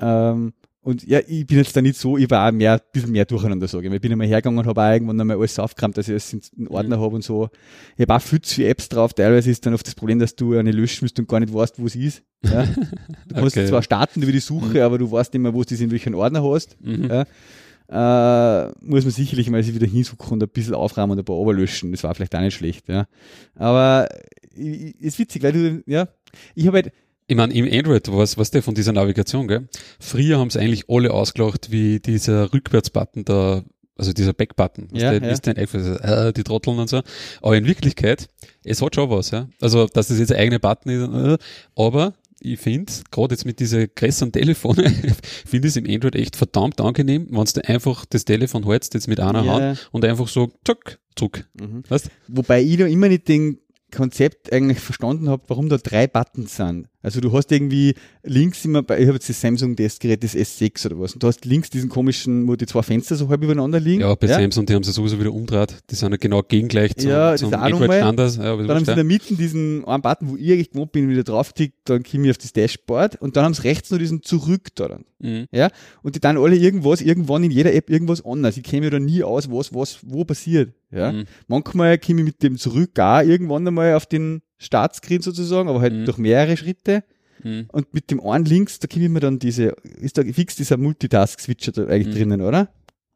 Ähm, 0.00 0.54
und 0.84 1.02
ja, 1.06 1.20
ich 1.26 1.46
bin 1.46 1.56
jetzt 1.56 1.74
da 1.74 1.80
nicht 1.80 1.98
so, 1.98 2.18
ich 2.18 2.28
war 2.30 2.46
auch 2.46 2.52
mehr, 2.52 2.74
ein 2.74 2.80
bisschen 2.92 3.10
mehr 3.10 3.24
durcheinander, 3.24 3.66
sage 3.66 3.88
ich. 3.88 3.94
Ich 3.94 4.00
bin 4.02 4.12
einmal 4.12 4.26
hergegangen 4.26 4.58
und 4.58 4.66
habe 4.66 4.82
irgendwann 4.82 5.18
einmal 5.18 5.38
alles 5.38 5.58
aufgekramt, 5.58 5.96
dass 5.96 6.08
ich 6.08 6.14
es 6.14 6.32
in 6.32 6.68
Ordner 6.68 6.98
mhm. 6.98 7.00
habe 7.00 7.14
und 7.14 7.24
so. 7.24 7.48
Ich 7.96 8.02
habe 8.02 8.14
auch 8.14 8.20
viel 8.20 8.42
zu 8.42 8.56
viele 8.56 8.68
Apps 8.68 8.90
drauf. 8.90 9.14
Teilweise 9.14 9.50
ist 9.50 9.64
dann 9.64 9.72
oft 9.72 9.86
das 9.86 9.94
Problem, 9.94 10.18
dass 10.18 10.36
du 10.36 10.52
eine 10.52 10.72
löschen 10.72 11.06
musst 11.06 11.18
und 11.18 11.26
gar 11.26 11.40
nicht 11.40 11.54
weißt, 11.54 11.80
wo 11.80 11.88
sie 11.88 12.04
ist. 12.04 12.22
Ja? 12.42 12.68
Du 13.28 13.34
kannst 13.34 13.56
okay. 13.56 13.66
zwar 13.66 13.82
starten 13.82 14.22
über 14.22 14.32
die 14.32 14.40
Suche, 14.40 14.78
mhm. 14.78 14.82
aber 14.82 14.98
du 14.98 15.10
weißt 15.10 15.32
nicht 15.32 15.40
mehr, 15.40 15.54
wo 15.54 15.62
du 15.62 15.70
das 15.70 15.80
in 15.80 15.90
welchen 15.90 16.14
Ordner 16.14 16.44
hast. 16.44 16.76
Mhm. 16.82 17.08
Ja? 17.08 18.66
Äh, 18.66 18.72
muss 18.82 19.04
man 19.04 19.12
sicherlich 19.12 19.48
mal 19.48 19.62
sich 19.62 19.74
wieder 19.74 19.86
hinsuchen 19.86 20.34
und 20.34 20.42
ein 20.42 20.48
bisschen 20.50 20.74
aufräumen 20.74 21.12
und 21.12 21.18
ein 21.18 21.24
paar 21.24 21.52
löschen. 21.54 21.92
Das 21.92 22.04
war 22.04 22.14
vielleicht 22.14 22.34
auch 22.36 22.40
nicht 22.40 22.54
schlecht. 22.54 22.90
Ja? 22.90 23.06
Aber 23.54 24.06
ist 24.54 25.18
witzig, 25.18 25.42
weil 25.42 25.52
du, 25.52 25.82
ja, 25.86 26.08
ich 26.54 26.66
habe 26.66 26.76
halt, 26.76 26.92
ich 27.26 27.36
meine, 27.36 27.54
im 27.54 27.70
Android, 27.72 28.10
was, 28.12 28.36
was 28.36 28.50
der 28.50 28.62
von 28.62 28.74
dieser 28.74 28.92
Navigation, 28.92 29.48
gell? 29.48 29.68
Früher 29.98 30.38
haben 30.38 30.48
es 30.48 30.56
eigentlich 30.56 30.84
alle 30.88 31.12
ausgelacht, 31.12 31.70
wie 31.70 32.00
dieser 32.00 32.52
Rückwärtsbutton 32.52 33.24
da, 33.24 33.64
also 33.96 34.12
dieser 34.12 34.34
Backbutton, 34.34 34.88
was 34.90 35.02
ja, 35.02 35.10
der, 35.12 35.22
ja. 35.22 35.32
ist 35.32 35.46
dann 35.46 35.56
einfach, 35.56 35.80
äh, 35.80 36.32
die 36.32 36.44
Trotteln 36.44 36.78
und 36.78 36.90
so. 36.90 37.00
Aber 37.40 37.56
in 37.56 37.66
Wirklichkeit, 37.66 38.28
es 38.64 38.82
hat 38.82 38.94
schon 38.94 39.08
was, 39.08 39.30
ja. 39.30 39.48
Also, 39.60 39.86
dass 39.86 40.08
das 40.08 40.18
jetzt 40.18 40.32
ein 40.32 40.38
eigener 40.38 40.58
Button 40.58 40.90
ist, 40.90 41.40
äh, 41.40 41.44
aber 41.76 42.14
ich 42.40 42.60
finde, 42.60 42.92
gerade 43.10 43.34
jetzt 43.34 43.46
mit 43.46 43.58
diesen 43.58 43.88
größeren 43.94 44.30
Telefonen, 44.30 44.84
finde 45.46 45.68
ich 45.68 45.72
es 45.72 45.76
im 45.76 45.88
Android 45.88 46.16
echt 46.16 46.36
verdammt 46.36 46.80
angenehm, 46.80 47.26
wenn 47.30 47.44
du 47.44 47.68
einfach 47.68 48.04
das 48.04 48.26
Telefon 48.26 48.66
hältst, 48.66 48.92
jetzt 48.92 49.08
mit 49.08 49.18
einer 49.18 49.44
yeah. 49.44 49.54
Hand 49.54 49.88
und 49.92 50.04
einfach 50.04 50.28
so, 50.28 50.50
zack, 50.66 50.98
zurück. 51.16 51.48
Mhm. 51.58 51.84
Weißt? 51.88 52.10
Wobei 52.28 52.62
ich 52.62 52.76
da 52.76 52.86
immer 52.86 53.08
nicht 53.08 53.28
den 53.28 53.60
Konzept 53.94 54.52
eigentlich 54.52 54.80
verstanden 54.80 55.28
habe, 55.28 55.42
warum 55.48 55.68
da 55.68 55.76
drei 55.76 56.06
Buttons 56.06 56.56
sind. 56.56 56.88
Also 57.04 57.20
du 57.20 57.30
hast 57.32 57.52
irgendwie 57.52 57.94
links 58.22 58.64
immer 58.64 58.82
bei, 58.82 58.98
ich 58.98 59.06
habe 59.06 59.16
jetzt 59.16 59.28
das 59.28 59.38
Samsung-Testgerät, 59.38 60.24
das 60.24 60.34
S6 60.34 60.86
oder 60.86 61.00
was, 61.00 61.12
und 61.12 61.22
du 61.22 61.26
hast 61.26 61.44
links 61.44 61.68
diesen 61.68 61.90
komischen, 61.90 62.48
wo 62.48 62.56
die 62.56 62.64
zwei 62.64 62.80
Fenster 62.80 63.14
so 63.16 63.28
halb 63.28 63.42
übereinander 63.42 63.78
liegen. 63.78 64.00
Ja, 64.00 64.14
bei 64.14 64.26
ja? 64.26 64.40
Samsung, 64.40 64.64
die 64.64 64.74
haben 64.74 64.84
sie 64.84 64.92
sowieso 64.92 65.20
wieder 65.20 65.32
umdreht, 65.32 65.76
die 65.90 65.96
sind 65.96 66.12
ja 66.12 66.16
genau 66.16 66.40
gegengleich 66.40 66.96
zum, 66.96 67.10
ja, 67.10 67.36
zum 67.36 67.52
Android-Standard. 67.52 68.36
Ja, 68.36 68.56
dann 68.56 68.68
haben 68.70 68.84
sie 68.86 68.90
in 68.92 68.96
der 68.96 69.04
Mitte 69.04 69.34
diesen 69.34 69.84
einen 69.84 70.02
Button, 70.02 70.30
wo 70.30 70.36
ich 70.36 70.50
eigentlich 70.50 70.70
gewohnt 70.70 70.92
bin, 70.92 71.10
wieder 71.10 71.24
drauf 71.24 71.52
tickt, 71.52 71.76
dann 71.84 72.02
komme 72.02 72.24
ich 72.24 72.30
auf 72.30 72.38
das 72.38 72.54
Dashboard 72.54 73.20
und 73.20 73.36
dann 73.36 73.44
haben 73.44 73.54
sie 73.54 73.64
rechts 73.64 73.90
noch 73.90 73.98
diesen 73.98 74.22
Zurück 74.22 74.68
da 74.74 74.88
dann. 74.88 75.04
Mhm. 75.18 75.46
Ja, 75.52 75.68
und 76.02 76.16
die 76.16 76.20
dann 76.20 76.38
alle 76.38 76.56
irgendwas, 76.56 77.02
irgendwann 77.02 77.44
in 77.44 77.50
jeder 77.50 77.74
App 77.74 77.90
irgendwas 77.90 78.24
anders. 78.24 78.56
Ich 78.56 78.62
kenne 78.62 78.86
mir 78.86 78.90
da 78.90 78.98
nie 78.98 79.22
aus, 79.22 79.50
was, 79.50 79.74
was, 79.74 79.98
wo 80.02 80.24
passiert. 80.24 80.72
Ja, 80.94 81.12
mhm. 81.12 81.24
manchmal 81.48 81.98
komme 81.98 82.20
ich 82.20 82.26
mit 82.26 82.42
dem 82.42 82.56
Zurück 82.56 82.98
auch 82.98 83.20
irgendwann 83.20 83.66
einmal 83.66 83.94
auf 83.94 84.06
den 84.06 84.42
Startscreen 84.58 85.22
sozusagen, 85.22 85.68
aber 85.68 85.80
halt 85.80 85.92
mhm. 85.92 86.04
durch 86.04 86.18
mehrere 86.18 86.56
Schritte. 86.56 87.04
Mhm. 87.42 87.66
Und 87.72 87.92
mit 87.92 88.10
dem 88.10 88.20
einen 88.20 88.44
links, 88.44 88.78
da 88.78 88.86
kommen 88.86 89.12
wir 89.12 89.20
dann 89.20 89.38
diese, 89.38 89.74
ist 90.00 90.16
da 90.16 90.22
fix 90.22 90.56
dieser 90.56 90.76
Multitask-Switcher 90.76 91.72
da 91.72 91.86
eigentlich 91.86 92.14
mhm. 92.14 92.18
drinnen, 92.18 92.40
oder? 92.42 92.68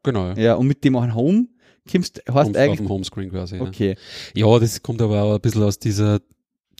Genau. 0.03 0.33
Ja, 0.33 0.55
und 0.55 0.67
mit 0.67 0.83
dem 0.83 0.95
einen 0.95 1.15
Home 1.15 1.47
kommst, 1.89 2.21
hast 2.27 2.33
Kommst 2.33 2.57
eigentlich. 2.57 2.79
Auf 2.79 2.85
dem 2.85 2.89
Homescreen 2.89 3.29
quasi. 3.31 3.59
Okay. 3.59 3.95
Ja. 4.33 4.47
ja, 4.47 4.59
das 4.59 4.81
kommt 4.81 5.01
aber 5.01 5.21
auch 5.23 5.35
ein 5.35 5.41
bisschen 5.41 5.63
aus 5.63 5.79
dieser 5.79 6.19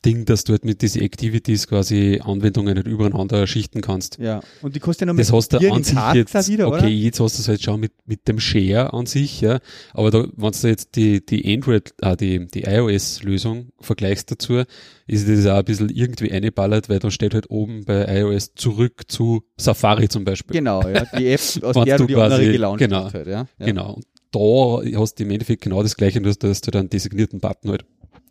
Ding, 0.01 0.25
dass 0.25 0.43
du 0.43 0.53
halt 0.53 0.65
mit 0.65 0.81
diesen 0.81 1.01
Activities 1.01 1.67
quasi 1.67 2.21
Anwendungen 2.23 2.75
nicht 2.75 2.87
übereinander 2.87 3.45
schichten 3.47 3.81
kannst. 3.81 4.17
Ja, 4.19 4.41
und 4.61 4.75
die 4.75 4.79
kostet 4.79 5.07
ja 5.07 5.13
noch 5.13 5.17
Das 5.17 5.31
hast 5.31 5.53
du 5.53 5.57
an 5.57 5.83
sich 5.83 5.97
jetzt, 6.13 6.49
wieder, 6.49 6.67
okay, 6.67 6.87
jetzt 6.87 7.19
hast 7.19 7.37
du 7.37 7.41
es 7.41 7.47
halt 7.47 7.61
schon 7.61 7.79
mit, 7.79 7.93
mit 8.05 8.27
dem 8.27 8.39
Share 8.39 8.93
an 8.93 9.05
sich, 9.05 9.41
ja, 9.41 9.59
aber 9.93 10.11
da, 10.11 10.25
wenn 10.35 10.51
du 10.51 10.67
jetzt 10.67 10.95
die, 10.95 11.25
die 11.25 11.53
Android, 11.53 11.93
ah, 12.01 12.15
die, 12.15 12.47
die 12.47 12.63
iOS-Lösung 12.63 13.69
vergleichst 13.79 14.31
dazu, 14.31 14.63
ist 15.07 15.27
das 15.27 15.45
auch 15.47 15.57
ein 15.57 15.65
bisschen 15.65 15.89
irgendwie 15.89 16.31
eingeballert, 16.31 16.89
weil 16.89 16.99
da 16.99 17.09
steht 17.11 17.33
halt 17.33 17.49
oben 17.49 17.83
bei 17.85 18.05
iOS 18.19 18.53
zurück 18.55 19.03
zu 19.07 19.43
Safari 19.57 20.07
zum 20.07 20.23
Beispiel. 20.23 20.53
Genau, 20.53 20.87
ja, 20.87 21.05
die 21.17 21.27
App, 21.27 21.39
aus 21.63 21.85
der 21.85 21.97
du 21.97 22.05
die 22.05 22.13
quasi, 22.13 22.35
andere 22.35 22.51
gelauncht 22.51 22.79
genau, 22.79 23.11
halt, 23.11 23.27
ja. 23.27 23.47
ja. 23.59 23.65
Genau, 23.65 23.93
und 23.93 24.05
da 24.31 24.99
hast 24.99 25.15
du 25.15 25.23
im 25.23 25.31
Endeffekt 25.31 25.63
genau 25.63 25.81
das 25.81 25.97
gleiche, 25.97 26.21
nur 26.21 26.33
dass 26.33 26.61
du 26.61 26.71
dann 26.71 26.89
designierten 26.89 27.39
Button 27.39 27.71
halt 27.71 27.85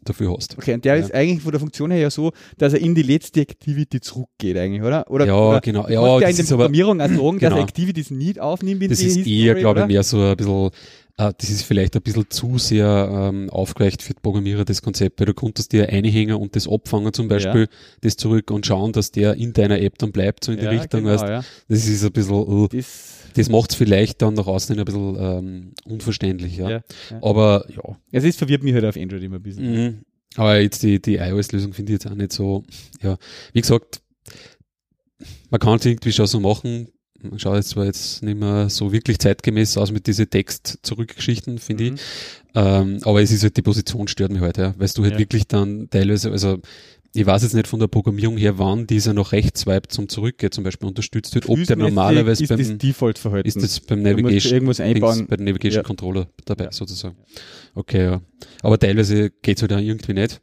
dafür 0.04 0.34
hast. 0.36 0.56
Okay, 0.56 0.74
und 0.74 0.84
der 0.84 0.96
ja. 0.96 1.04
ist 1.04 1.14
eigentlich 1.14 1.42
von 1.42 1.52
der 1.52 1.60
Funktion 1.60 1.90
her 1.90 2.00
ja 2.00 2.10
so, 2.10 2.32
dass 2.56 2.72
er 2.72 2.80
in 2.80 2.94
die 2.94 3.02
letzte 3.02 3.40
Activity 3.40 4.00
zurückgeht 4.00 4.56
eigentlich, 4.56 4.82
oder? 4.82 5.10
oder 5.10 5.26
ja, 5.26 5.36
oder 5.36 5.60
genau. 5.60 5.88
Ja, 5.88 6.20
ja 6.20 6.28
in 6.28 6.36
der 6.36 6.44
Programmierung 6.44 7.00
auch 7.00 7.08
sagen, 7.08 7.38
genau. 7.38 7.56
dass 7.56 7.64
Activities 7.64 8.10
nicht 8.10 8.40
aufnimmt 8.40 8.82
in 8.82 8.90
Das 8.90 9.00
ist 9.00 9.16
History, 9.16 9.46
eher, 9.46 9.54
glaube 9.54 9.80
ich, 9.80 9.86
mehr 9.86 10.02
so 10.02 10.20
ein 10.20 10.36
bisschen 10.36 10.70
äh, 11.18 11.32
das 11.36 11.50
ist 11.50 11.62
vielleicht 11.62 11.96
ein 11.96 12.02
bisschen 12.02 12.30
zu 12.30 12.58
sehr 12.58 13.10
ähm, 13.12 13.50
aufgeweicht 13.50 14.02
für 14.02 14.14
die 14.14 14.20
Programmierer, 14.20 14.64
das 14.64 14.82
Konzept, 14.82 15.20
weil 15.20 15.26
du 15.26 15.34
konntest 15.34 15.72
dir 15.72 15.88
einhängen 15.88 16.36
und 16.36 16.54
das 16.56 16.68
abfangen 16.68 17.12
zum 17.12 17.28
Beispiel, 17.28 17.62
ja. 17.62 17.66
das 18.00 18.16
zurück 18.16 18.50
und 18.50 18.64
schauen, 18.64 18.92
dass 18.92 19.10
der 19.10 19.34
in 19.34 19.52
deiner 19.52 19.80
App 19.80 19.98
dann 19.98 20.12
bleibt, 20.12 20.44
so 20.44 20.52
in 20.52 20.58
ja, 20.58 20.70
die 20.70 20.76
Richtung, 20.76 21.02
genau, 21.02 21.14
weißt, 21.14 21.24
ja. 21.24 21.44
das 21.68 21.86
ist 21.86 22.04
ein 22.04 22.12
bisschen, 22.12 22.36
uh, 22.36 22.68
das 22.68 23.17
das 23.38 23.48
macht 23.48 23.70
es 23.70 23.76
vielleicht 23.76 24.20
dann 24.22 24.34
nach 24.34 24.46
außen 24.46 24.78
ein 24.78 24.84
bisschen 24.84 25.16
ähm, 25.18 25.72
unverständlich, 25.84 26.56
ja. 26.56 26.70
ja, 26.70 26.80
ja. 27.10 27.22
Aber 27.22 27.64
ja. 27.68 27.96
Es 28.12 28.24
ist 28.24 28.38
verwirrt 28.38 28.62
mich 28.62 28.74
halt 28.74 28.84
auf 28.84 28.96
Android 28.96 29.22
immer 29.22 29.36
ein 29.36 29.42
bisschen. 29.42 29.72
Mhm. 29.72 29.98
Aber 30.36 30.60
jetzt 30.60 30.82
die, 30.82 31.00
die 31.00 31.16
iOS-Lösung 31.16 31.72
finde 31.72 31.92
ich 31.92 32.02
jetzt 32.02 32.10
auch 32.10 32.16
nicht 32.16 32.32
so, 32.32 32.64
ja. 33.02 33.16
Wie 33.52 33.60
gesagt, 33.60 34.00
man 35.50 35.60
kann 35.60 35.78
es 35.78 35.86
irgendwie 35.86 36.12
schon 36.12 36.26
so 36.26 36.40
machen. 36.40 36.88
Man 37.20 37.38
schaut 37.38 37.56
jetzt 37.56 37.70
zwar 37.70 37.86
jetzt 37.86 38.22
nicht 38.22 38.38
mehr 38.38 38.70
so 38.70 38.92
wirklich 38.92 39.18
zeitgemäß 39.18 39.76
aus 39.76 39.90
mit 39.90 40.06
diesen 40.06 40.30
Text-Zurückgeschichten, 40.30 41.58
finde 41.58 41.84
mhm. 41.84 41.94
ich. 41.94 42.00
Ähm, 42.54 42.98
aber 43.02 43.22
es 43.22 43.32
ist 43.32 43.42
halt, 43.42 43.56
die 43.56 43.62
Position 43.62 44.06
stört 44.08 44.30
mich 44.30 44.40
halt, 44.40 44.58
ja. 44.58 44.74
Weil 44.78 44.88
du 44.88 45.02
halt 45.02 45.14
ja. 45.14 45.18
wirklich 45.18 45.48
dann 45.48 45.88
teilweise, 45.90 46.30
also 46.30 46.58
ich 47.14 47.26
weiß 47.26 47.42
jetzt 47.42 47.54
nicht 47.54 47.66
von 47.66 47.80
der 47.80 47.86
Programmierung 47.86 48.36
her, 48.36 48.58
wann 48.58 48.86
dieser 48.86 49.14
noch 49.14 49.32
rechts 49.32 49.60
swipe 49.60 49.88
zum 49.88 50.08
Zurückgeht 50.08 50.54
zum 50.54 50.64
Beispiel 50.64 50.88
unterstützt 50.88 51.34
wird, 51.34 51.48
ob 51.48 51.62
der 51.64 51.76
normalerweise 51.76 52.42
ist 52.42 52.48
beim 52.48 52.58
das 52.58 52.76
Default-Verhalten. 52.76 53.48
Ist 53.48 53.62
das 53.62 53.80
beim 53.80 54.02
Navigation, 54.02 54.52
irgendwas 54.52 54.80
einbauen. 54.80 55.26
bei 55.26 55.36
Navigation 55.36 55.82
ja. 55.82 55.86
Controller 55.86 56.28
dabei 56.44 56.64
ja. 56.64 56.72
sozusagen. 56.72 57.16
Okay, 57.74 58.04
ja. 58.04 58.20
Aber 58.62 58.78
teilweise 58.78 59.30
geht's 59.30 59.62
halt 59.62 59.72
auch 59.72 59.78
irgendwie 59.78 60.12
nicht. 60.12 60.40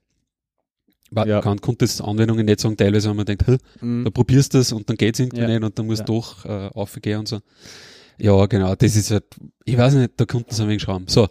Man 1.11 1.29
ja. 1.29 1.39
kann, 1.39 1.61
konnte 1.61 1.85
das 1.85 2.01
Anwendungen 2.01 2.45
nicht 2.45 2.59
sagen, 2.59 2.75
teilweise 2.75 3.09
wenn 3.09 3.15
man 3.17 3.25
denkt, 3.25 3.45
mhm. 3.81 4.03
da 4.03 4.09
probierst 4.09 4.53
du 4.53 4.57
das 4.57 4.71
und 4.71 4.89
dann 4.89 4.97
geht's 4.97 5.19
irgendwie 5.19 5.45
nicht 5.45 5.63
und 5.63 5.77
dann 5.77 5.85
musst 5.85 6.01
du 6.01 6.13
doch 6.13 6.45
äh, 6.45 6.69
aufgehen 6.73 7.19
und 7.19 7.27
so. 7.27 7.39
Ja, 8.17 8.45
genau, 8.45 8.75
das 8.75 8.95
ist 8.95 9.11
halt, 9.11 9.25
ich 9.65 9.77
weiß 9.77 9.95
nicht, 9.95 10.13
da 10.17 10.25
konnten 10.25 10.53
sie 10.53 10.63
ein 10.63 10.69
wenig 10.69 10.81
schrauben. 10.81 11.05
So, 11.07 11.27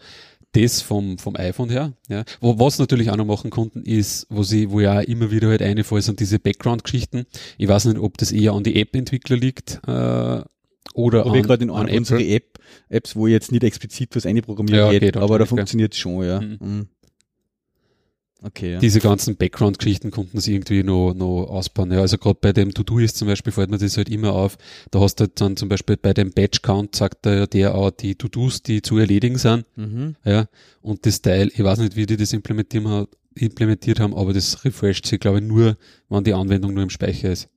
das 0.55 0.81
vom, 0.81 1.19
vom 1.19 1.37
iPhone 1.37 1.71
her. 1.71 1.93
Ja. 2.09 2.25
Wo, 2.41 2.59
was 2.59 2.79
natürlich 2.79 3.11
auch 3.11 3.17
noch 3.17 3.27
machen 3.27 3.51
konnten, 3.51 3.83
ist, 3.83 4.27
wo 4.31 4.43
sie, 4.43 4.71
wo 4.71 4.81
ja 4.81 5.01
immer 5.01 5.31
wieder 5.31 5.49
halt 5.49 5.63
einfallen, 5.63 6.03
sind 6.03 6.21
diese 6.21 6.39
Background-Geschichten. 6.39 7.27
Ich 7.59 7.69
weiß 7.69 7.87
nicht, 7.87 7.99
ob 7.99 8.17
das 8.19 8.33
eher 8.33 8.53
an 8.53 8.63
die 8.63 8.81
App-Entwickler 8.81 9.37
liegt, 9.37 9.81
äh, 9.87 10.43
oder 10.95 11.27
aber 11.27 11.35
an, 11.35 11.43
gerade 11.43 11.65
in 11.65 11.71
an 11.71 11.89
unsere 11.89 12.25
App, 12.25 12.59
Apps, 12.89 13.17
wo 13.17 13.27
jetzt 13.27 13.53
nicht 13.53 13.65
explizit 13.65 14.15
was 14.15 14.27
einprogrammiert 14.27 14.93
ja, 14.93 14.99
geht, 14.99 15.17
aber 15.17 15.39
da 15.39 15.47
funktioniert 15.47 15.95
schon, 15.95 16.25
ja. 16.25 16.41
Mhm. 16.41 16.59
Mhm. 16.61 16.89
Okay, 18.47 18.75
ja. 18.75 18.79
Diese 18.79 19.01
ganzen 19.01 19.37
Background-Geschichten 19.37 20.11
konnten 20.11 20.39
sie 20.39 20.53
irgendwie 20.55 20.83
noch, 20.83 21.15
noch 21.15 21.47
ausbauen. 21.47 21.91
Ja, 21.91 22.01
also 22.01 22.19
gerade 22.19 22.39
bei 22.39 22.53
dem 22.53 22.75
To-Do 22.75 22.99
ist 22.99 23.17
zum 23.17 23.27
Beispiel, 23.27 23.55
fällt 23.55 23.71
mir 23.71 23.79
das 23.79 23.97
halt 23.97 24.11
immer 24.11 24.35
auf. 24.35 24.59
Da 24.91 25.01
hast 25.01 25.17
du 25.17 25.23
halt 25.23 25.41
dann 25.41 25.57
zum 25.57 25.71
Beispiel 25.71 25.97
bei 25.97 26.13
dem 26.13 26.31
Batch-Count 26.31 26.95
sagt 26.95 27.25
er 27.25 27.35
ja 27.35 27.47
der 27.47 27.75
auch 27.75 27.91
die 27.91 28.17
To-Dos, 28.17 28.63
die 28.63 28.83
zu 28.83 28.99
erledigen 28.99 29.39
sind. 29.39 29.65
Mhm. 29.77 30.17
Ja, 30.27 30.47
und 30.83 31.07
das 31.07 31.23
Teil, 31.23 31.51
ich 31.55 31.65
weiß 31.65 31.79
nicht, 31.79 31.97
wie 31.97 32.05
die 32.05 32.19
das 32.19 32.35
implementieren, 32.35 33.07
implementiert 33.35 33.99
haben, 33.99 34.15
aber 34.15 34.35
das 34.35 34.63
refresht 34.67 35.07
sich, 35.07 35.21
glaube 35.21 35.39
ich, 35.39 35.45
nur, 35.45 35.79
wenn 36.11 36.25
die 36.25 36.35
Anwendung 36.35 36.75
nur 36.75 36.83
im 36.83 36.91
Speicher 36.91 37.33
ist. 37.33 37.49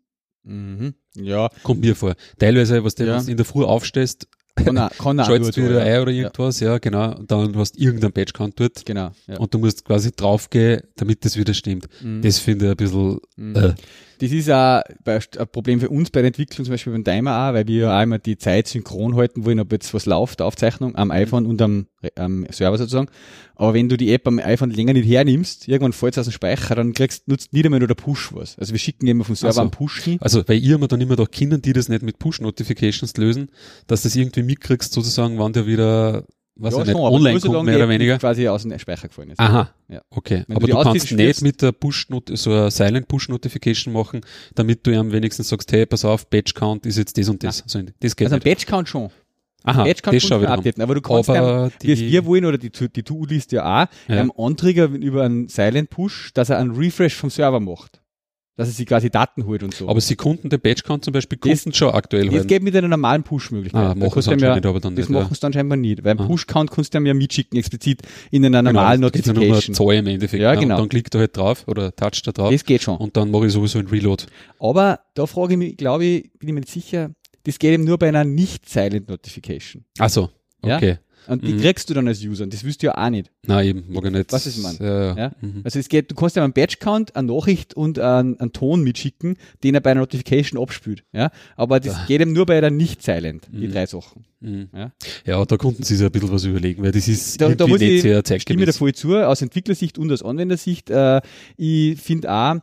Mhm. 0.44 0.94
Ja. 1.16 1.50
Kommt 1.64 1.82
mir 1.82 1.96
vor. 1.96 2.16
Teilweise, 2.40 2.82
was 2.86 2.96
du 2.96 3.06
ja. 3.06 3.20
in 3.20 3.36
der 3.36 3.46
Früh 3.46 3.66
aufstehst, 3.66 4.30
kann 4.66 4.78
auch 5.20 5.26
Schaltest 5.26 5.58
wieder 5.58 5.82
ein 5.82 6.02
oder 6.02 6.12
irgendwas, 6.12 6.60
ja. 6.60 6.72
ja, 6.72 6.78
genau. 6.78 7.16
Und 7.16 7.32
dann 7.32 7.56
hast 7.56 7.74
du 7.74 7.84
irgendein 7.84 8.12
Patch-Count 8.12 8.60
dort. 8.60 8.86
Genau. 8.86 9.12
Ja. 9.28 9.38
Und 9.38 9.54
du 9.54 9.60
musst 9.60 9.86
quasi 9.86 10.12
draufgehen, 10.16 10.82
damit 10.96 11.24
das 11.26 11.38
wieder 11.38 11.54
stimmt. 11.54 11.88
Mhm. 12.02 12.22
Das 12.22 12.40
finde 12.40 12.66
ich 12.66 12.72
ein 12.72 12.78
bisschen, 12.78 13.20
mhm. 13.36 13.56
äh. 13.56 13.74
Das 14.20 14.32
ist 14.32 14.50
auch 14.50 14.82
ein 15.06 15.48
Problem 15.52 15.80
für 15.80 15.90
uns 15.90 16.10
bei 16.10 16.22
der 16.22 16.28
Entwicklung, 16.28 16.66
zum 16.66 16.74
Beispiel 16.74 16.94
beim 16.94 17.04
Timer 17.04 17.50
auch, 17.50 17.54
weil 17.54 17.68
wir 17.68 17.82
ja 17.82 17.98
auch 17.98 18.04
immer 18.04 18.20
die 18.20 18.38
Zeit 18.38 18.68
synchron 18.68 19.16
halten 19.16 19.46
wollen, 19.46 19.60
ob 19.60 19.72
jetzt 19.72 19.94
was 19.94 20.06
läuft, 20.06 20.42
Aufzeichnung 20.42 20.96
am 20.96 21.12
iPhone 21.12 21.46
und 21.46 21.62
am, 21.62 21.88
am 22.16 22.46
Server 22.50 22.78
sozusagen. 22.78 23.10
Aber 23.56 23.74
wenn 23.74 23.90
du 23.90 23.98
die 23.98 24.14
App 24.14 24.28
am 24.28 24.40
iPhone 24.40 24.72
länger 24.72 24.94
nicht 24.94 25.08
hernimmst, 25.08 25.68
irgendwann 25.68 25.94
fällt 25.94 26.14
es 26.14 26.20
aus 26.20 26.26
dem 26.26 26.34
Speicher, 26.34 26.76
dann 26.76 26.94
kriegst, 26.94 27.28
nutzt 27.28 27.54
nicht 27.54 27.66
einmal 27.66 27.80
nur 27.80 27.88
der 27.88 27.96
Push 27.96 28.34
was. 28.34 28.58
Also 28.58 28.74
wir 28.74 28.80
schicken 28.80 29.08
immer 29.08 29.24
vom 29.24 29.36
Server 29.36 29.50
also, 29.50 29.62
einen 29.62 29.72
Push 29.72 30.04
hin. 30.04 30.18
Also 30.22 30.48
weil 30.48 30.64
ihr 30.64 30.76
immer 30.76 30.88
dann 30.88 31.02
immer 31.02 31.16
doch 31.16 31.30
Kindern, 31.30 31.62
die 31.62 31.74
das 31.74 31.90
nicht 31.90 32.04
mit 32.04 32.20
Push-Notifications 32.20 33.18
lösen, 33.18 33.50
dass 33.88 34.04
das 34.04 34.16
irgendwie 34.16 34.44
mitkriegst, 34.44 34.94
sozusagen, 34.94 35.38
wann 35.40 35.54
der 35.54 35.66
wieder 35.68 36.26
was 36.60 36.74
ja, 36.74 36.80
nicht, 36.80 36.92
schon, 36.92 37.02
online 37.02 37.40
kommt, 37.40 37.66
mehr 37.66 37.76
oder 37.76 37.90
weniger. 37.90 38.18
quasi 38.18 38.48
aus 38.48 38.64
dem 38.64 38.78
Speicher 38.80 39.08
gefallen 39.08 39.32
ist. 39.32 39.40
Aha, 39.40 39.70
ja. 39.88 40.02
okay. 40.10 40.44
Wenn 40.48 40.58
aber 40.58 40.68
du, 40.68 40.74
du 40.74 40.82
kannst 40.82 41.12
nicht 41.12 41.42
mit 41.42 41.62
der 41.62 41.72
Push 41.72 42.08
so 42.34 42.52
eine 42.52 42.72
Silent 42.72 43.08
Push 43.08 43.30
Notification 43.30 43.94
machen, 43.94 44.22
damit 44.56 44.86
du 44.86 44.92
ihm 44.92 45.12
wenigstens 45.12 45.50
sagst, 45.50 45.72
hey, 45.72 45.86
pass 45.86 46.06
auf, 46.06 46.28
Batch 46.28 46.54
Count 46.54 46.86
ist 46.86 46.98
jetzt 46.98 47.18
das 47.18 47.30
und 47.30 47.44
das. 47.44 47.64
Also, 47.64 47.82
das 48.00 48.16
geht 48.16 48.26
also 48.26 48.36
ein 48.36 48.42
Batch 48.42 48.66
Count 48.66 48.90
schon. 48.90 49.10
Aha, 49.64 49.84
Batch 49.84 50.02
Count 50.02 50.16
das 50.16 50.24
schon 50.24 50.42
wieder 50.42 50.52
updaten, 50.52 50.82
aber 50.82 50.96
du 50.96 51.02
kannst 51.02 51.30
aber 51.30 51.72
die, 51.82 51.88
wie 51.90 52.12
wir 52.12 52.26
wollen, 52.26 52.46
oder 52.46 52.58
die, 52.58 52.72
die 52.72 53.04
To-Do-Liste 53.04 53.58
ja 53.58 53.84
auch, 53.84 53.88
ja. 54.08 54.20
einem 54.20 54.32
Antrigger 54.38 54.86
über 54.86 55.24
einen 55.24 55.48
Silent 55.48 55.90
Push, 55.90 56.32
dass 56.34 56.50
er 56.50 56.58
einen 56.58 56.76
Refresh 56.76 57.16
vom 57.16 57.30
Server 57.30 57.60
macht 57.60 58.02
dass 58.58 58.68
er 58.70 58.74
sich 58.74 58.88
quasi 58.88 59.12
Daten 59.12 59.46
holt 59.46 59.62
und 59.62 59.74
so. 59.74 59.88
Aber 59.88 60.02
sie 60.02 60.16
konnten 60.16 60.50
den 60.50 60.60
Batch-Count 60.60 61.06
zum 61.06 61.14
Beispiel 61.14 61.38
Kunden 61.38 61.74
schon 61.74 61.94
aktuell 61.94 62.26
Das 62.26 62.34
halten. 62.34 62.48
geht 62.48 62.64
mit 62.64 62.76
einer 62.76 62.88
normalen 62.88 63.22
Push-Möglichkeit. 63.22 63.82
Ah, 63.82 63.96
machen 63.96 64.22
sie 64.22 64.32
ja, 64.32 64.56
nicht, 64.56 64.66
aber 64.66 64.80
dann 64.80 64.96
Das 64.96 65.10
machen 65.10 65.34
sie 65.34 65.40
dann 65.40 65.54
scheinbar 65.54 65.78
nicht. 65.78 66.04
Weil 66.04 66.20
ah. 66.20 66.26
Push-Count 66.26 66.72
kannst 66.72 66.94
du 66.94 66.98
ja 67.00 67.14
mitschicken, 67.14 67.58
explizit 67.58 68.02
in 68.32 68.44
einer 68.44 68.60
genau, 68.60 68.72
normalen 68.72 69.02
genau, 69.02 69.08
Notification. 69.08 69.50
Das 69.50 69.80
nur 69.80 69.90
eine 69.90 69.96
Zahl 69.96 70.00
im 70.00 70.08
Endeffekt. 70.08 70.42
Ja, 70.42 70.56
genau. 70.56 70.76
Und 70.76 70.82
dann 70.82 70.90
klickt 70.90 71.14
er 71.14 71.20
halt 71.22 71.38
drauf 71.38 71.66
oder 71.68 71.96
toucht 71.96 72.26
da 72.26 72.32
drauf. 72.32 72.52
Das 72.52 72.66
geht 72.66 72.82
schon. 72.82 72.98
Und 72.98 73.16
dann 73.16 73.30
mache 73.30 73.46
ich 73.46 73.54
sowieso 73.54 73.78
ein 73.78 73.88
Reload. 73.88 74.26
Aber 74.60 75.02
da 75.14 75.28
frage 75.28 75.54
ich 75.54 75.60
mich, 75.60 75.78
glaube 75.78 76.06
ich, 76.06 76.24
bin 76.40 76.50
ich 76.50 76.54
mir 76.54 76.62
nicht 76.62 76.72
sicher, 76.72 77.12
das 77.44 77.60
geht 77.60 77.74
eben 77.74 77.84
nur 77.84 78.00
bei 78.00 78.08
einer 78.08 78.24
nicht-Silent 78.24 79.08
Notification. 79.08 79.86
Ach 80.00 80.10
so, 80.10 80.30
okay. 80.64 80.90
Ja? 80.90 80.98
Und 81.28 81.44
die 81.46 81.54
mhm. 81.54 81.62
kriegst 81.62 81.90
du 81.90 81.94
dann 81.94 82.08
als 82.08 82.24
User 82.24 82.44
und 82.44 82.54
das 82.54 82.64
wüsst 82.64 82.82
du 82.82 82.88
ja 82.88 82.98
auch 82.98 83.10
nicht. 83.10 83.32
Nein, 83.46 83.68
eben, 83.68 83.84
mag 83.90 84.06
ich 84.06 84.12
nicht. 84.12 84.32
Was 84.32 84.46
ist 84.46 84.58
man? 84.58 84.78
Ja, 84.80 85.16
ja. 85.16 85.32
Mhm. 85.42 85.62
Also 85.64 85.80
es 85.80 85.90
geht, 85.90 86.10
du 86.10 86.16
kannst 86.16 86.36
ja 86.36 86.44
einen 86.44 86.54
Badge-Count, 86.54 87.16
eine 87.16 87.32
Nachricht 87.32 87.74
und 87.74 88.00
einen, 88.00 88.40
einen, 88.40 88.54
Ton 88.54 88.84
mitschicken, 88.84 89.38
den 89.64 89.76
er 89.76 89.82
bei 89.82 89.92
einer 89.92 90.02
Notification 90.02 90.62
abspült. 90.62 91.04
Ja? 91.12 91.32
Aber 91.56 91.80
das 91.80 91.94
ja. 91.94 92.06
geht 92.08 92.22
eben 92.22 92.34
nur 92.34 92.46
bei 92.46 92.62
der 92.62 92.72
Nicht-Silent, 92.72 93.50
die 93.52 93.68
mhm. 93.68 93.72
drei 93.72 93.86
Sachen. 93.86 94.26
Mhm. 94.40 94.70
Ja? 94.74 94.92
ja, 95.26 95.46
da 95.46 95.58
konnten 95.58 95.84
sie 95.84 95.96
sich 95.96 96.06
ein 96.06 96.12
bisschen 96.12 96.32
was 96.32 96.44
überlegen, 96.46 96.84
weil 96.84 96.92
das 96.92 97.08
ist 97.08 97.42
da, 97.42 97.50
da 97.50 97.68
muss 97.68 97.80
nicht 97.80 97.92
ich, 97.92 98.02
sehr 98.02 98.24
zeitgemäß. 98.24 98.40
Ich 98.40 98.44
stimme 98.44 98.66
da 98.66 98.72
voll 98.72 98.94
zu, 98.94 99.16
aus 99.16 99.42
Entwicklersicht 99.42 99.98
und 99.98 100.12
aus 100.12 100.24
Anwendersicht. 100.24 100.90
Äh, 100.90 101.22
ich 101.58 102.00
finde 102.00 102.32
auch, 102.32 102.56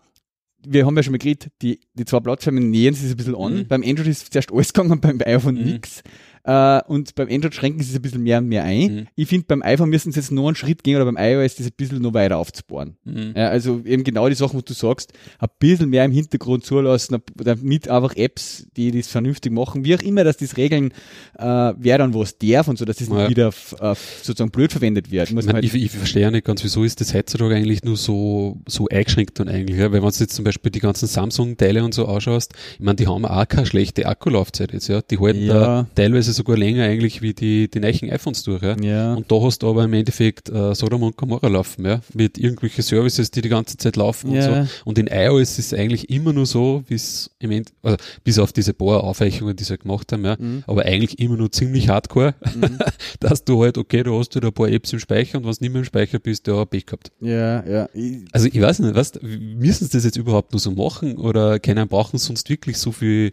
wir 0.67 0.87
haben 0.87 0.97
ja 0.97 1.03
schon 1.03 1.13
mal 1.13 1.19
geredet, 1.19 1.49
die, 1.63 1.81
die 1.95 2.05
zwei 2.05 2.21
Plattformen 2.21 2.71
nähern 2.71 2.95
sich 2.95 3.11
ein 3.11 3.17
bisschen 3.17 3.37
an. 3.37 3.55
Mhm. 3.55 3.69
Beim 3.69 3.83
Android 3.83 4.09
ist 4.09 4.33
zuerst 4.33 4.53
alles 4.53 4.73
gegangen, 4.73 5.01
beim 5.01 5.21
iPhone 5.25 5.57
mhm. 5.57 5.65
nix. 5.65 6.03
Äh, 6.45 6.83
und 6.87 7.15
beim 7.15 7.29
Android 7.31 7.55
schränken 7.55 7.83
sie 7.83 7.91
es 7.91 7.97
ein 7.97 8.03
bisschen 8.03 8.23
mehr 8.23 8.39
und 8.39 8.49
mehr 8.49 8.65
ein. 8.65 8.95
Mhm. 8.95 9.07
Ich 9.17 9.29
finde, 9.29 9.47
beim 9.47 9.63
iPhone 9.63 9.89
müssen 9.89 10.13
sie 10.13 10.21
jetzt 10.21 10.31
noch 10.31 10.47
einen 10.47 10.57
Schritt 10.57 10.85
gehen 10.85 10.97
oder 10.97 11.07
beim 11.07 11.17
iOS 11.17 11.55
das 11.57 11.67
ein 11.67 11.73
bisschen 11.75 12.03
noch 12.03 12.13
weiter 12.13 12.37
aufzubauen. 12.37 12.97
Mhm. 13.05 13.33
Ja, 13.35 13.49
also 13.49 13.81
eben 13.85 14.05
genau 14.05 14.29
die 14.29 14.35
Sachen, 14.35 14.59
was 14.59 14.65
du 14.65 14.75
sagst, 14.75 15.15
ein 15.39 15.49
bisschen 15.59 15.89
mehr 15.89 16.05
im 16.05 16.13
Hintergrund 16.13 16.67
zulassen, 16.67 17.17
damit 17.35 17.89
einfach 17.89 18.15
Apps, 18.17 18.67
die 18.77 18.91
das 18.91 19.09
vernünftig 19.09 19.53
machen, 19.53 19.87
wie 19.87 19.95
auch 19.95 20.03
immer, 20.03 20.23
dass 20.23 20.37
das 20.37 20.59
Regeln, 20.59 20.93
äh, 21.39 21.73
wer 21.79 21.97
dann 21.97 22.13
was 22.13 22.37
darf 22.37 22.69
und 22.69 22.79
so, 22.79 22.85
dass 22.85 22.99
das 22.99 23.09
ja. 23.09 23.15
nicht 23.15 23.31
wieder 23.31 23.49
äh, 23.81 23.95
sozusagen 24.23 24.51
blöd 24.51 24.71
verwendet 24.71 25.11
wird. 25.11 25.33
Muss 25.33 25.45
ich, 25.45 25.47
mein, 25.47 25.55
halt 25.57 25.65
ich, 25.65 25.75
ich 25.75 25.91
verstehe 25.91 26.23
ja 26.23 26.31
nicht 26.31 26.45
ganz, 26.45 26.63
wieso 26.63 26.85
ist 26.85 27.01
das 27.01 27.15
heutzutage 27.15 27.55
eigentlich 27.55 27.85
nur 27.85 27.97
so, 27.97 28.61
so 28.69 28.87
eingeschränkt 28.89 29.41
dann 29.41 29.49
eigentlich, 29.49 29.79
ja? 29.79 29.93
weil 29.93 30.03
wenn 30.03 30.11
du 30.11 30.19
jetzt 30.19 30.35
zum 30.35 30.45
Beispiel 30.45 30.71
die 30.71 30.81
ganzen 30.81 31.07
Samsung-Teile 31.07 31.83
und 31.83 31.95
so 31.95 32.05
ausschaust, 32.05 32.53
ich 32.75 32.85
meine, 32.85 32.97
die 32.97 33.07
haben 33.07 33.25
auch 33.25 33.49
keine 33.49 33.65
schlechte 33.65 34.07
Akkulaufzeit 34.07 34.75
jetzt, 34.75 34.89
ja, 34.89 35.01
die 35.01 35.19
halten 35.19 35.47
ja. 35.47 35.55
da 35.55 35.87
teilweise 35.95 36.34
sogar 36.35 36.57
länger 36.57 36.85
eigentlich 36.85 37.23
wie 37.23 37.35
die, 37.35 37.69
die 37.69 37.81
neuen 37.81 38.11
iPhones 38.11 38.43
durch. 38.43 38.63
Ja? 38.63 38.77
ja. 38.81 39.15
Und 39.15 39.31
da 39.31 39.41
hast 39.41 39.63
du 39.63 39.69
aber 39.71 39.85
im 39.85 39.93
Endeffekt 39.93 40.49
äh, 40.51 40.75
Sodom 40.75 41.03
und 41.03 41.17
Gomorra 41.17 41.49
laufen, 41.49 41.87
ja? 41.87 42.01
mit 42.13 42.39
irgendwelchen 42.39 42.83
Services, 42.83 43.31
die 43.31 43.41
die 43.41 43.49
ganze 43.49 43.77
Zeit 43.77 43.97
laufen 43.97 44.33
ja. 44.33 44.47
und 44.47 44.67
so. 44.67 44.73
Und 44.85 44.99
in 44.99 45.07
iOS 45.07 45.59
ist 45.59 45.73
es 45.73 45.79
eigentlich 45.79 46.11
immer 46.11 46.33
nur 46.33 46.47
so, 46.47 46.85
wie 46.89 46.95
es 46.95 47.31
im 47.39 47.51
Endeffekt, 47.51 47.79
also 47.83 47.97
bis 48.23 48.39
auf 48.39 48.53
diese 48.53 48.75
paar 48.75 49.05
Aufweichungen, 49.05 49.57
die 49.57 49.65
sie 49.65 49.71
halt 49.71 49.83
gemacht 49.83 50.13
haben, 50.13 50.25
ja, 50.25 50.37
mhm. 50.39 50.65
aber 50.67 50.85
eigentlich 50.85 51.19
immer 51.19 51.37
nur 51.37 51.51
ziemlich 51.51 51.89
hardcore, 51.89 52.35
mhm. 52.55 52.79
dass 53.21 53.45
du 53.45 53.63
halt, 53.63 53.79
okay, 53.79 54.03
du 54.03 54.19
hast 54.19 54.35
halt 54.35 54.45
ein 54.45 54.53
paar 54.53 54.69
Apps 54.69 54.93
im 54.93 54.99
Speicher 54.99 55.39
und 55.39 55.45
wenn 55.45 55.53
du 55.53 55.59
nicht 55.61 55.73
mehr 55.73 55.81
im 55.81 55.85
Speicher 55.85 56.19
bist, 56.19 56.47
ja, 56.47 56.65
Pech 56.65 56.87
gehabt. 56.87 57.13
Ja, 57.21 57.65
ja. 57.67 57.89
Ich, 57.95 58.25
also 58.33 58.47
ich 58.47 58.61
weiß 58.61 58.81
nicht, 58.81 58.95
was, 58.95 59.13
müssen 59.23 59.87
sie 59.87 59.93
das 59.93 60.05
jetzt 60.05 60.17
überhaupt 60.17 60.53
nur 60.53 60.61
so 60.61 60.71
machen 60.71 61.17
oder 61.17 61.59
keiner 61.59 61.87
brauchen 61.87 62.19
sonst 62.19 62.49
wirklich 62.49 62.79
so 62.79 62.93
viel 62.93 63.31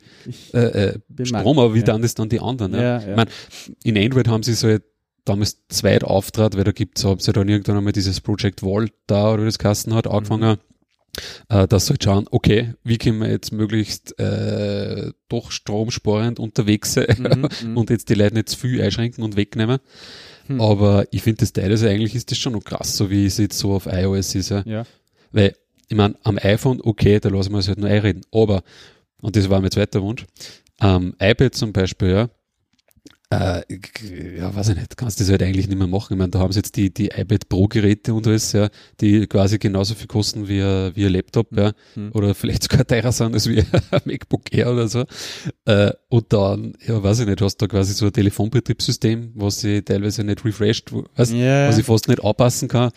äh, 0.54 0.60
äh, 0.60 1.00
Strom, 1.24 1.60
aber 1.60 1.74
wie 1.74 1.80
ja. 1.80 1.86
dann 1.86 2.02
das 2.02 2.16
dann 2.16 2.30
die 2.30 2.40
anderen? 2.40 2.74
Ja, 2.74 2.91
ja. 3.00 3.10
Ich 3.10 3.16
mein, 3.16 3.28
in 3.84 3.98
Android 3.98 4.28
haben 4.28 4.44
sie 4.44 4.54
so 4.54 4.68
halt 4.68 4.84
damals 5.26 5.68
zweit 5.70 6.04
auftrat, 6.04 6.58
weil 6.58 6.64
da 6.64 6.72
gibt's, 6.72 7.04
haben 7.04 7.20
sie 7.20 7.34
dann 7.34 7.48
irgendwann 7.48 7.78
einmal 7.78 7.94
dieses 7.94 8.22
Project 8.22 8.62
Vault 8.62 8.94
da 9.08 9.34
oder 9.34 9.44
wie 9.44 9.48
das 9.48 9.60
Kasten 9.60 9.94
hat, 9.94 10.08
angefangen, 10.08 10.58
mhm. 10.58 11.56
äh, 11.56 11.68
dass 11.68 11.86
sie 11.86 11.92
halt 11.92 12.04
schauen, 12.04 12.28
okay, 12.32 12.74
wie 12.84 12.98
können 12.98 13.20
wir 13.20 13.30
jetzt 13.30 13.52
möglichst 13.52 14.18
äh, 14.20 15.12
doch 15.30 15.52
stromsparend 15.52 16.40
unterwegs 16.40 16.94
sein 16.94 17.16
mhm, 17.20 17.50
mhm, 17.70 17.78
und 17.78 17.90
jetzt 17.90 18.10
die 18.10 18.16
Leute 18.16 18.36
nicht 18.36 18.50
zu 18.50 18.58
viel 18.58 18.82
einschränken 18.82 19.24
und 19.24 19.36
wegnehmen. 19.36 19.80
Mhm. 20.48 20.62
Aber 20.62 21.06
ich 21.12 21.22
finde 21.22 21.42
das 21.42 21.54
teilweise 21.54 21.90
eigentlich 21.90 22.16
ist 22.16 22.32
das 22.32 22.38
schon 22.38 22.54
noch 22.54 22.64
krass, 22.64 22.98
so 22.98 23.10
wie 23.10 23.26
es 23.26 23.38
jetzt 23.38 23.60
so 23.60 23.74
auf 23.74 23.86
iOS 23.86 24.36
ist. 24.36 24.50
Ja. 24.50 24.64
ja. 24.66 24.86
Weil, 25.32 25.56
ich 25.88 25.96
meine, 25.96 26.16
am 26.24 26.38
iPhone, 26.42 26.82
okay, 26.82 27.20
da 27.20 27.30
lassen 27.30 27.52
wir 27.52 27.60
es 27.60 27.68
halt 27.68 27.80
nur 27.80 27.90
einreden. 27.90 28.24
Aber, 28.32 28.64
und 29.22 29.36
das 29.36 29.50
war 29.50 29.62
mein 29.62 29.72
zweiter 29.72 30.02
Wunsch, 30.02 30.26
am 30.80 31.14
iPad 31.20 31.54
zum 31.54 31.74
Beispiel, 31.74 32.10
ja, 32.10 32.30
äh, 33.32 33.62
ja, 34.38 34.54
weiß 34.54 34.70
ich 34.70 34.76
nicht, 34.76 34.98
kannst 34.98 35.20
du 35.20 35.24
das 35.24 35.32
halt 35.32 35.42
eigentlich 35.42 35.70
nicht 35.70 35.78
mehr 35.78 35.88
machen. 35.88 36.14
Ich 36.14 36.20
meine, 36.20 36.32
da 36.32 36.40
haben 36.40 36.52
sie 36.52 36.60
jetzt 36.60 36.76
die, 36.76 36.94
die 36.94 37.08
iPad 37.08 37.48
Pro 37.48 37.68
Geräte 37.68 38.14
und 38.14 38.28
alles, 38.28 38.52
ja, 38.52 38.70
die 39.00 39.26
quasi 39.26 39.58
genauso 39.58 39.96
viel 39.96 40.08
kosten 40.08 40.50
wie, 40.50 40.62
ein, 40.62 40.94
wie 40.96 41.06
ein 41.06 41.14
Laptop, 41.14 41.48
ja, 41.56 41.72
mhm. 41.96 42.12
oder 42.14 42.36
vielleicht 42.36 42.64
sogar 42.64 42.86
teurer 42.86 43.14
sind 43.14 43.34
als 43.34 43.48
wie 43.48 43.60
ein 43.92 44.02
MacBook 44.04 44.54
Air 44.54 44.74
oder 44.74 44.90
so. 44.90 45.06
Äh, 45.64 45.92
und 46.10 46.34
dann, 46.34 46.74
ja, 46.86 47.02
weiß 47.02 47.22
ich 47.22 47.28
nicht, 47.28 47.42
hast 47.42 47.56
du 47.62 47.68
da 47.68 47.72
quasi 47.72 47.94
so 47.94 48.08
ein 48.08 48.14
Telefonbetriebssystem, 48.14 49.32
was 49.36 49.62
sie 49.62 49.82
teilweise 49.82 50.26
nicht 50.26 50.44
refreshed, 50.44 50.92
was, 51.16 51.32
yeah. 51.32 51.70
was 51.70 51.78
ich 51.78 51.86
fast 51.86 52.10
nicht 52.10 52.22
anpassen 52.22 52.68
kann. 52.68 52.92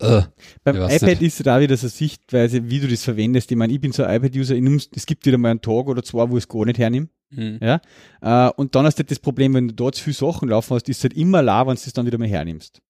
Äh, 0.00 0.22
Beim 0.64 0.76
iPad 0.76 1.02
nicht. 1.02 1.22
ist 1.22 1.46
da 1.46 1.60
wieder 1.60 1.76
so 1.76 1.86
eine 1.86 1.90
Sichtweise, 1.90 2.68
wie 2.68 2.80
du 2.80 2.88
das 2.88 3.04
verwendest. 3.04 3.52
Ich 3.52 3.56
meine, 3.56 3.72
ich 3.72 3.80
bin 3.80 3.92
so 3.92 4.02
ein 4.02 4.16
iPad-User, 4.16 4.56
es 4.96 5.06
gibt 5.06 5.26
wieder 5.26 5.38
mal 5.38 5.50
einen 5.50 5.60
Tag 5.60 5.86
oder 5.86 6.02
zwei, 6.02 6.28
wo 6.28 6.36
ich 6.36 6.42
es 6.42 6.48
gar 6.48 6.64
nicht 6.64 6.78
hernehme. 6.78 7.06
Mhm. 7.30 7.58
Ja? 7.60 7.80
Äh, 8.20 8.50
und 8.56 8.74
dann 8.74 8.86
hast 8.86 8.98
du 8.98 9.00
halt 9.00 9.10
das 9.10 9.18
Problem, 9.18 9.54
wenn 9.54 9.68
du 9.68 9.74
dort 9.74 9.94
zu 9.94 10.04
viele 10.04 10.14
Sachen 10.14 10.48
laufen 10.48 10.74
hast, 10.74 10.88
ist 10.88 10.98
es 10.98 11.04
halt 11.04 11.14
immer 11.14 11.42
la, 11.42 11.66
wenn 11.66 11.74
du 11.74 11.80
es 11.84 11.92
dann 11.92 12.06
wieder 12.06 12.18
mal 12.18 12.28
hernimmst. 12.28 12.80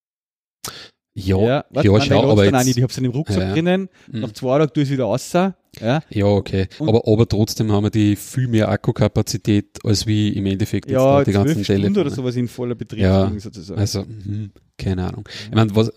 Ja, 1.19 1.39
ja, 1.39 1.65
ja 1.83 1.93
man, 1.93 2.03
schau, 2.03 2.31
aber 2.31 2.45
jetzt, 2.45 2.67
nicht. 2.67 2.77
ich 2.77 2.83
hab's 2.83 2.99
in 2.99 3.05
dem 3.05 3.13
Rucksack 3.13 3.43
ja, 3.43 3.53
drinnen, 3.53 3.89
mhm. 4.13 4.21
nach 4.21 4.33
zwei 4.33 4.59
Tagen 4.59 4.73
tue 4.75 4.83
ich 4.83 4.91
es 4.91 4.93
wieder 4.93 5.05
raus. 5.05 5.33
Ja, 5.33 5.55
ja 6.11 6.27
okay. 6.27 6.69
aber, 6.79 7.09
aber 7.11 7.27
trotzdem 7.27 7.73
haben 7.73 7.85
wir 7.85 7.91
die 7.91 8.17
viel 8.17 8.49
mehr 8.49 8.69
Akkukapazität, 8.69 9.79
als 9.83 10.07
wie 10.07 10.29
im 10.29 10.45
Endeffekt 10.45 10.91
ja, 10.91 11.19
jetzt 11.19 11.29
die 11.29 11.33
ganzen 11.33 11.63
Telefone. 11.63 12.01
oder 12.01 12.11
sowas 12.11 12.37
in 12.37 12.49
voller 12.49 12.75
Betrieb 12.75 13.01
ja, 13.01 13.33
sozusagen. 13.39 13.81
Also, 13.81 14.03
mh, 14.03 14.49
keine 14.77 15.07
Ahnung. 15.07 15.27
Ich 15.49 15.55
meine, 15.55 15.75
was, 15.75 15.91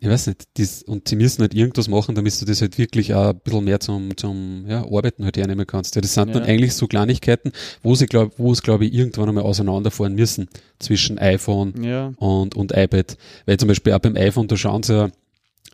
ich 0.00 0.08
weiß 0.08 0.28
nicht, 0.28 0.46
das, 0.58 0.82
und 0.82 1.08
sie 1.08 1.16
müssen 1.16 1.42
halt 1.42 1.54
irgendwas 1.54 1.88
machen, 1.88 2.14
damit 2.14 2.40
du 2.40 2.44
das 2.44 2.60
halt 2.60 2.78
wirklich 2.78 3.14
auch 3.14 3.30
ein 3.30 3.40
bisschen 3.40 3.64
mehr 3.64 3.80
zum, 3.80 4.16
zum 4.16 4.64
ja, 4.68 4.82
Arbeiten 4.82 5.24
halt 5.24 5.36
hernehmen 5.36 5.66
kannst. 5.66 5.94
Ja, 5.94 6.00
das 6.00 6.14
sind 6.14 6.28
ja. 6.28 6.34
dann 6.34 6.44
eigentlich 6.44 6.74
so 6.74 6.86
Kleinigkeiten, 6.86 7.52
wo 7.82 7.94
sie 7.94 8.06
glaub, 8.06 8.38
wo 8.38 8.52
es 8.52 8.62
glaube 8.62 8.86
ich 8.86 8.94
irgendwann 8.94 9.28
einmal 9.28 9.44
auseinanderfahren 9.44 10.14
müssen 10.14 10.48
zwischen 10.78 11.18
iPhone 11.18 11.82
ja. 11.82 12.12
und, 12.16 12.54
und 12.54 12.72
iPad. 12.72 13.16
Weil 13.46 13.56
zum 13.56 13.68
Beispiel 13.68 13.92
auch 13.92 13.98
beim 13.98 14.16
iPhone, 14.16 14.48
da 14.48 14.56
schauen 14.56 14.82
sie 14.82 14.94
ja, 14.94 15.10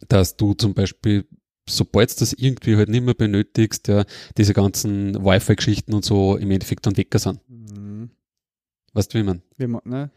dass 0.08 0.36
du 0.36 0.54
zum 0.54 0.74
Beispiel 0.74 1.24
sobald 1.68 2.10
du 2.10 2.20
das 2.20 2.32
irgendwie 2.32 2.76
halt 2.76 2.88
nicht 2.88 3.04
mehr 3.04 3.14
benötigst, 3.14 3.88
ja, 3.88 4.04
diese 4.36 4.52
ganzen 4.52 5.14
Wi-Fi-Geschichten 5.24 5.94
und 5.94 6.04
so 6.04 6.36
im 6.36 6.50
Endeffekt 6.50 6.86
dann 6.86 6.96
weg 6.96 7.14
sind. 7.16 7.38
Mhm. 7.48 8.10
Weißt 8.94 9.14
du, 9.14 9.18
wie 9.18 9.22
man? 9.22 9.42
Wie 9.56 9.66
man, 9.66 9.80
ne? 9.84 10.10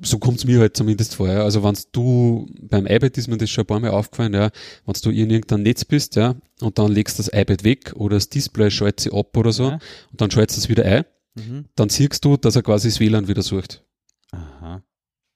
So 0.00 0.18
kommt's 0.18 0.44
mir 0.44 0.60
halt 0.60 0.76
zumindest 0.76 1.14
vor. 1.16 1.28
Ja. 1.28 1.42
Also 1.42 1.62
wenn 1.62 1.76
du 1.92 2.46
beim 2.60 2.86
iPad 2.86 3.16
ist 3.18 3.28
mir 3.28 3.36
das 3.36 3.50
schon 3.50 3.64
ein 3.64 3.66
paar 3.66 3.80
Mal 3.80 3.90
aufgefallen, 3.90 4.34
ja, 4.34 4.50
wenn 4.86 4.94
du 5.02 5.10
in 5.10 5.30
irgendeinem 5.30 5.62
Netz 5.62 5.84
bist, 5.84 6.16
ja, 6.16 6.34
und 6.60 6.78
dann 6.78 6.92
legst 6.92 7.18
das 7.18 7.28
iPad 7.28 7.64
weg 7.64 7.92
oder 7.94 8.16
das 8.16 8.28
Display 8.28 8.70
schaltet 8.70 9.00
sie 9.00 9.12
ab 9.12 9.36
oder 9.36 9.52
so 9.52 9.64
ja. 9.64 9.78
und 10.10 10.20
dann 10.20 10.30
schaltest 10.30 10.58
du 10.58 10.60
es 10.62 10.68
wieder 10.68 10.84
ein, 10.84 11.04
mhm. 11.34 11.66
dann 11.76 11.88
siehst 11.88 12.24
du, 12.24 12.36
dass 12.36 12.56
er 12.56 12.62
quasi 12.62 12.88
das 12.88 13.00
WLAN 13.00 13.28
wieder 13.28 13.42
sucht. 13.42 13.84
Aha. 14.32 14.82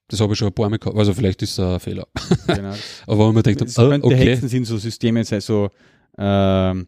Das 0.09 0.21
habe 0.21 0.33
ich 0.33 0.39
schon 0.39 0.49
ein 0.49 0.55
paar 0.55 0.71
Mal 0.71 0.79
gehabt. 0.79 0.97
Also 0.97 1.13
vielleicht 1.13 1.43
ist 1.43 1.53
es 1.53 1.59
ein 1.59 1.81
Fehler. 1.81 2.07
Genau. 2.47 2.75
Aber 3.07 3.29
wenn 3.29 3.35
man 3.35 3.43
denkt, 3.43 3.63
oh, 3.77 3.99
okay. 4.03 4.39
Die 4.41 4.49
sind 4.49 4.65
so 4.65 4.79
Systeme, 4.79 5.25
so 5.25 5.71
ähm, 6.17 6.87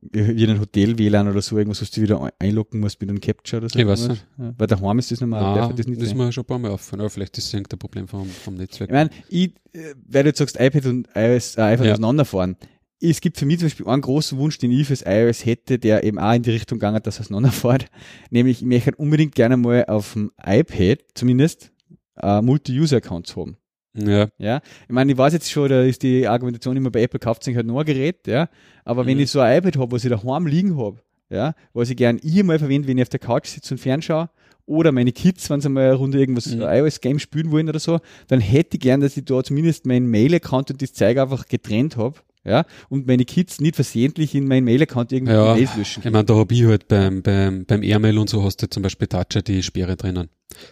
wie 0.00 0.46
ein 0.46 0.60
Hotel-WLAN 0.60 1.28
oder 1.28 1.40
so, 1.40 1.56
irgendwas, 1.56 1.80
was 1.82 1.90
du 1.90 2.02
wieder 2.02 2.30
einloggen 2.38 2.80
musst 2.80 3.00
mit 3.00 3.10
einem 3.10 3.20
Capture 3.20 3.62
oder 3.62 3.68
so. 3.70 3.78
Ich 3.78 3.86
weiß 3.86 4.08
nicht. 4.08 4.26
Ja, 4.38 4.54
weil 4.56 4.66
daheim 4.66 4.98
ist 4.98 5.10
das 5.10 5.20
normal. 5.20 5.42
Ah, 5.42 5.72
das, 5.74 5.86
nicht 5.86 6.00
das 6.00 6.08
ist 6.08 6.14
mir 6.14 6.30
schon 6.32 6.44
ein 6.44 6.46
paar 6.46 6.58
Mal 6.58 6.70
aufgefallen, 6.70 7.00
aber 7.00 7.10
vielleicht 7.10 7.36
ist 7.38 7.46
es 7.46 7.54
irgendein 7.54 7.78
Problem 7.78 8.06
vom, 8.06 8.28
vom 8.28 8.54
Netzwerk. 8.54 8.90
Ich 8.90 8.94
meine, 8.94 9.10
ich, 9.28 9.54
äh, 9.72 9.94
weil 10.06 10.24
du 10.24 10.28
jetzt 10.30 10.38
sagst, 10.38 10.60
iPad 10.60 10.86
und 10.86 11.08
iOS, 11.14 11.56
äh, 11.56 11.62
iPhone 11.62 11.86
ja. 11.86 11.92
auseinanderfahren. 11.92 12.56
es 13.00 13.20
gibt 13.20 13.38
für 13.38 13.46
mich 13.46 13.58
zum 13.58 13.66
Beispiel 13.66 13.86
einen 13.88 14.02
großen 14.02 14.38
Wunsch, 14.38 14.58
den 14.58 14.70
ich 14.70 14.86
fürs 14.86 15.02
iOS 15.06 15.44
hätte, 15.44 15.78
der 15.78 16.04
eben 16.04 16.18
auch 16.18 16.34
in 16.34 16.42
die 16.42 16.50
Richtung 16.50 16.78
gegangen, 16.78 17.02
dass 17.02 17.16
es 17.16 17.26
auseinanderfährt. 17.26 17.86
Nämlich, 18.30 18.60
ich 18.60 18.66
möchte 18.66 18.94
unbedingt 18.96 19.34
gerne 19.34 19.56
mal 19.56 19.86
auf 19.86 20.12
dem 20.12 20.30
iPad 20.44 20.98
zumindest 21.14 21.72
äh, 22.20 22.42
Multi-User-Accounts 22.42 23.36
haben. 23.36 23.56
Ja. 23.96 24.28
Ja. 24.38 24.60
Ich 24.86 24.94
meine, 24.94 25.12
ich 25.12 25.18
weiß 25.18 25.32
jetzt 25.32 25.50
schon, 25.50 25.68
da 25.68 25.82
ist 25.82 26.02
die 26.02 26.26
Argumentation 26.26 26.76
immer 26.76 26.90
bei 26.90 27.02
Apple 27.02 27.18
kauft 27.18 27.44
sich 27.44 27.56
halt 27.56 27.66
nur 27.66 27.80
ein 27.80 27.86
Gerät, 27.86 28.26
ja. 28.26 28.48
Aber 28.84 29.02
mhm. 29.02 29.08
wenn 29.08 29.20
ich 29.20 29.30
so 29.30 29.40
ein 29.40 29.58
iPad 29.58 29.76
habe, 29.78 29.92
was 29.92 30.04
ich 30.04 30.10
daheim 30.10 30.46
liegen 30.46 30.76
habe, 30.76 30.98
ja, 31.28 31.54
was 31.72 31.90
ich 31.90 31.96
gern 31.96 32.18
ich 32.22 32.42
mal 32.44 32.58
verwende, 32.58 32.86
wenn 32.88 32.98
ich 32.98 33.02
auf 33.02 33.08
der 33.08 33.20
Couch 33.20 33.48
sitze 33.48 33.74
und 33.74 33.78
fernschaue, 33.78 34.28
oder 34.66 34.90
meine 34.90 35.12
Kids, 35.12 35.48
wenn 35.48 35.60
sie 35.60 35.68
mal 35.68 35.84
eine 35.84 35.94
Runde 35.94 36.18
irgendwas 36.18 36.46
mhm. 36.46 36.62
iOS-Game 36.62 37.20
spielen 37.20 37.52
wollen 37.52 37.68
oder 37.68 37.78
so, 37.78 38.00
dann 38.26 38.40
hätte 38.40 38.76
ich 38.76 38.80
gern, 38.80 39.00
dass 39.00 39.16
ich 39.16 39.24
da 39.24 39.42
zumindest 39.42 39.86
meinen 39.86 40.06
Mail-Account 40.06 40.72
und 40.72 40.82
das 40.82 40.92
Zeug 40.92 41.18
einfach 41.18 41.46
getrennt 41.46 41.96
habe 41.96 42.18
ja, 42.46 42.64
und 42.88 43.06
meine 43.06 43.24
Kids 43.24 43.60
nicht 43.60 43.74
versehentlich 43.74 44.34
in 44.34 44.46
meinen 44.46 44.64
Mail-Account 44.64 45.12
irgendwie 45.12 45.32
ja, 45.32 45.54
Mails 45.54 45.76
löschen. 45.76 46.02
Ich 46.04 46.10
meine, 46.10 46.24
da 46.24 46.34
habe 46.34 46.54
ich 46.54 46.64
halt 46.64 46.88
beim, 46.88 47.22
beim, 47.22 47.64
beim 47.64 47.82
Airmail 47.82 48.18
und 48.18 48.30
so 48.30 48.44
hast 48.44 48.62
du 48.62 48.70
zum 48.70 48.82
Beispiel 48.82 49.08
Toucher 49.08 49.42
die 49.42 49.62
Sperre 49.62 49.96
drinnen. 49.96 50.28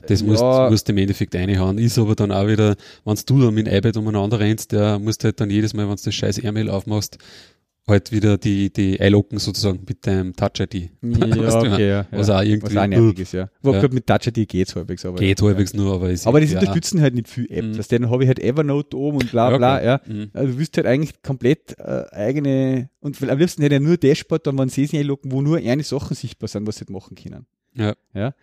Das 0.07 0.21
ja. 0.21 0.27
musst, 0.27 0.43
musst 0.43 0.89
du 0.89 0.93
im 0.93 0.99
Endeffekt 0.99 1.35
reinhauen. 1.35 1.79
Ist 1.79 1.99
aber 1.99 2.15
dann 2.15 2.33
auch 2.33 2.47
wieder, 2.47 2.77
wenn 3.05 3.17
du 3.17 3.45
dann 3.45 3.55
mit 3.55 3.67
dem 3.67 3.75
iPad 3.75 3.97
umeinander 3.97 4.39
rennst, 4.39 4.73
der 4.73 4.99
musst 4.99 5.25
halt 5.25 5.41
dann 5.41 5.51
jedes 5.51 5.75
Mal, 5.75 5.89
wenn 5.89 5.97
du 5.97 6.03
das 6.03 6.15
scheiß 6.15 6.39
Airmail 6.39 6.71
aufmachst, 6.71 7.19
halt 7.87 8.13
wieder 8.13 8.39
die, 8.39 8.73
die 8.73 8.99
einloggen 9.01 9.39
sozusagen 9.39 9.81
mit 9.87 10.07
dem 10.07 10.35
Touch-ID. 10.35 10.91
Ja, 11.03 11.59
okay, 11.61 11.89
ja, 11.89 12.07
Was 12.11 12.31
auch 12.31 12.43
irgendwie. 12.43 12.75
Was 12.75 12.77
auch 12.77 12.87
nervig 12.87 13.19
ist, 13.21 13.33
ja. 13.33 13.51
Wo 13.63 13.73
ja. 13.73 13.89
mit 13.89 14.07
Touch-ID 14.07 14.49
geht's 14.49 14.75
halbwegs, 14.75 15.05
aber. 15.05 15.19
Geht 15.19 15.41
ja. 15.41 15.47
halbwegs 15.47 15.75
nur, 15.75 15.95
aber 15.95 16.11
ist 16.11 16.27
Aber 16.27 16.41
die 16.41 16.55
unterstützen 16.55 17.01
halt 17.01 17.15
nicht 17.15 17.29
viel 17.29 17.47
Apps. 17.51 17.67
Mhm. 17.67 17.77
Das, 17.77 17.89
dann 17.89 18.11
habe 18.11 18.23
ich 18.25 18.29
halt 18.29 18.39
Evernote 18.39 18.97
oben 18.97 19.19
und 19.19 19.31
bla, 19.31 19.57
bla, 19.57 19.83
ja. 19.85 20.01
Mhm. 20.07 20.31
Also 20.33 20.53
du 20.53 20.59
wirst 20.59 20.77
halt 20.77 20.87
eigentlich 20.87 21.23
komplett 21.23 21.79
äh, 21.79 22.05
eigene, 22.11 22.89
und 23.01 23.23
am 23.23 23.39
liebsten 23.39 23.63
hätte 23.63 23.75
er 23.75 23.81
nur 23.81 23.97
Dashboard, 23.97 24.47
dann, 24.47 24.59
wenn 24.59 24.69
sie 24.69 24.87
sich 24.87 24.99
einloggen, 24.99 25.33
wo 25.33 25.43
nur 25.43 25.59
eine 25.59 25.83
Sachen 25.83 26.15
sichtbar 26.15 26.49
sind, 26.49 26.67
was 26.67 26.77
sie 26.77 26.83
halt 26.83 26.91
machen 26.91 27.17
können. 27.17 27.47
Ja. 27.75 27.95
Ja. 28.15 28.35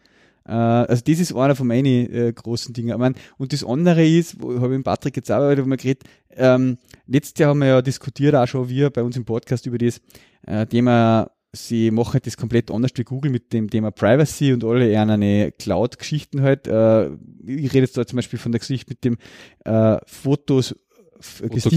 Äh, 0.45 0.51
also 0.51 1.03
das 1.05 1.19
ist 1.19 1.35
einer 1.35 1.55
von 1.55 1.67
meinen 1.67 2.13
äh, 2.13 2.33
großen 2.33 2.73
Dingen. 2.73 2.89
Ich 2.89 2.97
mein, 2.97 3.15
und 3.37 3.53
das 3.53 3.63
andere 3.63 4.05
ist, 4.05 4.41
wo 4.41 4.55
habe 4.55 4.73
ich 4.73 4.77
mit 4.77 4.85
Patrick 4.85 5.15
jetzt 5.17 5.31
auch 5.31 5.39
mal 5.39 5.77
geredet, 5.77 6.03
ähm, 6.31 6.77
letztes 7.07 7.39
Jahr 7.39 7.49
haben 7.49 7.59
wir 7.59 7.67
ja 7.67 7.81
diskutiert, 7.81 8.35
auch 8.35 8.47
schon 8.47 8.69
wir 8.69 8.89
bei 8.89 9.03
uns 9.03 9.17
im 9.17 9.25
Podcast 9.25 9.65
über 9.65 9.77
das 9.77 10.01
äh, 10.47 10.65
Thema, 10.65 11.29
sie 11.53 11.91
machen 11.91 12.21
das 12.23 12.37
komplett 12.37 12.71
anders 12.71 12.91
wie 12.95 13.03
Google 13.03 13.31
mit 13.31 13.51
dem 13.53 13.69
Thema 13.69 13.91
Privacy 13.91 14.53
und 14.53 14.63
alle 14.63 14.89
eher 14.89 15.01
eine 15.01 15.51
Cloud-Geschichten 15.51 16.41
halt. 16.41 16.67
Äh, 16.67 17.07
ich 17.45 17.73
rede 17.73 17.79
jetzt 17.79 17.97
da 17.97 18.05
zum 18.05 18.17
Beispiel 18.17 18.39
von 18.39 18.51
der 18.51 18.59
Geschichte 18.59 18.89
mit 18.89 19.03
dem 19.03 19.17
äh, 19.65 19.97
Fotos 20.05 20.75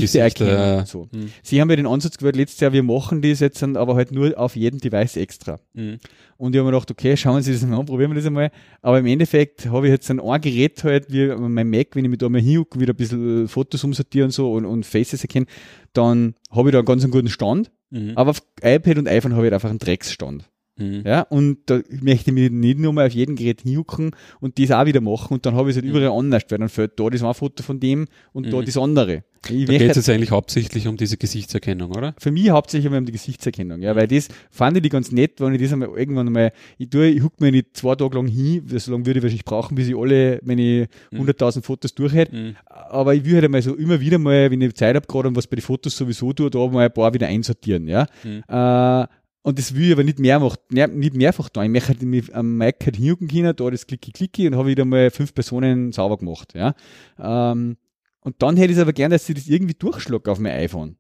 Gesichter 0.01 0.47
erkennen. 0.47 0.79
und 0.81 0.89
so. 0.89 1.09
Mhm. 1.13 1.31
Sie 1.43 1.61
haben 1.61 1.71
ja 1.71 1.77
den 1.77 1.87
Ansatz 1.87 2.19
gewählt, 2.19 2.37
letztes 2.37 2.61
Jahr, 2.61 2.73
wir 2.73 2.83
machen 2.83 3.23
das 3.23 3.41
jetzt 3.41 3.63
aber 3.63 3.95
halt 3.95 4.13
nur 4.13 4.39
auf 4.39 4.57
jedem 4.57 4.81
Device 4.81 5.17
extra. 5.17 5.59
Mhm. 5.73 5.99
Und 6.37 6.55
ich 6.55 6.59
habe 6.59 6.67
mir 6.67 6.73
gedacht, 6.73 6.91
okay, 6.91 7.17
schauen 7.17 7.43
Sie 7.43 7.53
das 7.53 7.65
mal 7.65 7.79
an, 7.79 7.87
probieren 7.87 8.11
wir 8.11 8.17
das 8.17 8.27
einmal. 8.27 8.51
Aber 8.83 8.99
im 8.99 9.07
Endeffekt 9.07 9.67
habe 9.67 9.87
ich 9.87 9.93
jetzt 9.93 10.11
ein, 10.11 10.21
ein 10.21 10.41
Gerät 10.41 10.83
halt, 10.85 11.13
wie 11.13 11.27
mein 11.27 11.71
Mac, 11.71 11.89
wenn 11.95 12.05
ich 12.05 12.11
mich 12.11 12.19
da 12.19 12.29
mal 12.29 12.41
hinhucke, 12.41 12.81
wieder 12.81 12.93
ein 12.93 12.97
bisschen 12.97 13.49
Fotos 13.49 13.85
umsortiere 13.85 14.25
und 14.25 14.31
so 14.33 14.53
und, 14.53 14.65
und 14.65 14.85
Faces 14.85 15.23
erkennen, 15.23 15.47
dann 15.93 16.35
habe 16.51 16.69
ich 16.69 16.73
da 16.73 16.79
einen 16.79 16.87
ganz 16.87 17.03
einen 17.03 17.13
guten 17.13 17.29
Stand. 17.29 17.71
Mhm. 17.91 18.13
Aber 18.17 18.31
auf 18.31 18.43
iPad 18.63 18.99
und 18.99 19.09
iPhone 19.09 19.33
habe 19.33 19.43
ich 19.43 19.53
halt 19.53 19.55
einfach 19.55 19.71
einen 19.71 19.79
Drecksstand. 19.79 20.45
Mhm. 20.77 21.03
Ja, 21.07 21.23
und 21.23 21.59
da 21.67 21.81
möchte 22.03 22.31
ich 22.31 22.35
mich 22.35 22.51
nicht 22.51 22.79
nur 22.79 22.93
mal 22.93 23.07
auf 23.07 23.13
jedem 23.13 23.37
Gerät 23.37 23.63
hinjucken 23.63 24.11
und 24.41 24.59
das 24.59 24.73
auch 24.73 24.87
wieder 24.87 25.01
machen 25.01 25.35
und 25.35 25.47
dann 25.47 25.55
habe 25.55 25.71
ich 25.71 25.77
es 25.77 25.83
halt 25.83 25.91
mhm. 25.91 25.97
überall 25.97 26.19
anders, 26.19 26.43
weil 26.49 26.59
dann 26.59 26.69
fällt 26.69 26.99
da 26.99 27.09
das 27.09 27.23
ein 27.23 27.35
Foto 27.35 27.63
von 27.63 27.79
dem 27.79 28.07
und 28.33 28.47
mhm. 28.47 28.51
da 28.51 28.63
das 28.63 28.77
andere. 28.77 29.23
Ich 29.49 29.67
da 29.67 29.73
geht 29.77 29.91
es 29.91 29.97
jetzt 29.97 30.09
eigentlich 30.09 30.31
hauptsächlich 30.31 30.89
um 30.89 30.97
diese 30.97 31.17
Gesichtserkennung, 31.17 31.91
oder? 31.91 32.15
Für 32.19 32.31
mich 32.31 32.51
hauptsächlich 32.51 32.91
um 32.93 33.05
die 33.05 33.13
Gesichtserkennung, 33.13 33.83
ja, 33.83 33.95
weil 33.95 34.09
das 34.09 34.29
fand 34.51 34.77
ich 34.83 34.91
ganz 34.91 35.13
nett, 35.13 35.41
wenn 35.41 35.55
ich 35.55 35.63
das 35.63 35.73
einmal 35.73 35.91
irgendwann 35.91 36.33
mal, 36.33 36.53
ich 36.79 36.89
tue, 36.89 37.09
ich 37.09 37.23
huck 37.23 37.41
mir 37.41 37.53
nicht 37.53 37.77
zwei 37.77 37.95
Tage 37.95 38.17
lang 38.17 38.27
hin, 38.27 38.65
so 38.67 38.91
lange 38.91 39.07
würde 39.07 39.19
ich 39.19 39.23
wahrscheinlich 39.23 39.45
brauchen, 39.45 39.75
bis 39.75 39.89
ich 39.89 39.97
alle 39.97 40.41
meine 40.45 40.89
100.000 41.13 41.59
mhm. 41.59 41.63
Fotos 41.63 41.95
durch 41.95 42.15
hätte, 42.15 42.35
mhm. 42.35 42.57
aber 42.67 43.15
ich 43.15 43.25
will 43.25 43.35
halt 43.35 43.45
einmal 43.45 43.63
so 43.63 43.75
immer 43.75 44.01
wieder 44.01 44.19
mal, 44.19 44.51
wenn 44.51 44.61
ich 44.61 44.75
Zeit 44.75 44.97
habe 44.97 45.07
gerade 45.07 45.29
und 45.29 45.37
was 45.37 45.47
bei 45.47 45.57
den 45.57 45.63
Fotos 45.63 45.97
sowieso 45.97 46.33
tue, 46.33 46.51
da 46.51 46.67
mal 46.67 46.87
ein 46.87 46.93
paar 46.93 47.13
wieder 47.15 47.27
einsortieren, 47.27 47.87
ja. 47.87 48.07
Mhm. 48.25 48.43
Äh, 48.49 49.07
und 49.45 49.59
das 49.59 49.75
will 49.75 49.89
ich 49.89 49.93
aber 49.93 50.05
nicht 50.05 50.19
mehr 50.19 50.41
machen, 50.41 50.57
nicht 50.71 51.15
mehrfach 51.15 51.51
tun. 51.51 51.65
Ich 51.65 51.71
möchte 51.71 51.89
halt 51.89 52.03
mit 52.03 52.33
am 52.33 52.57
Mic 52.57 52.79
halt 52.85 52.97
hingucken 52.97 53.29
können, 53.29 53.55
da 53.55 53.71
das 53.71 53.87
klicki 53.87 54.11
klicki 54.11 54.49
und 54.49 54.57
habe 54.57 54.69
wieder 54.69 54.87
mal 54.87 55.11
fünf 55.11 55.35
Personen 55.35 55.93
sauber 55.93 56.17
gemacht, 56.17 56.55
ja. 56.55 56.75
Ähm, 57.19 57.77
und 58.21 58.43
dann 58.43 58.57
hätte 58.57 58.73
ich 58.73 58.79
es 58.79 58.83
aber 58.83 58.95
gern, 58.95 59.11
dass 59.11 59.27
sie 59.27 59.35
das 59.35 59.47
irgendwie 59.47 59.75
durchschlagt 59.75 60.29
auf 60.29 60.39
mein 60.39 60.53
iPhone. 60.53 60.97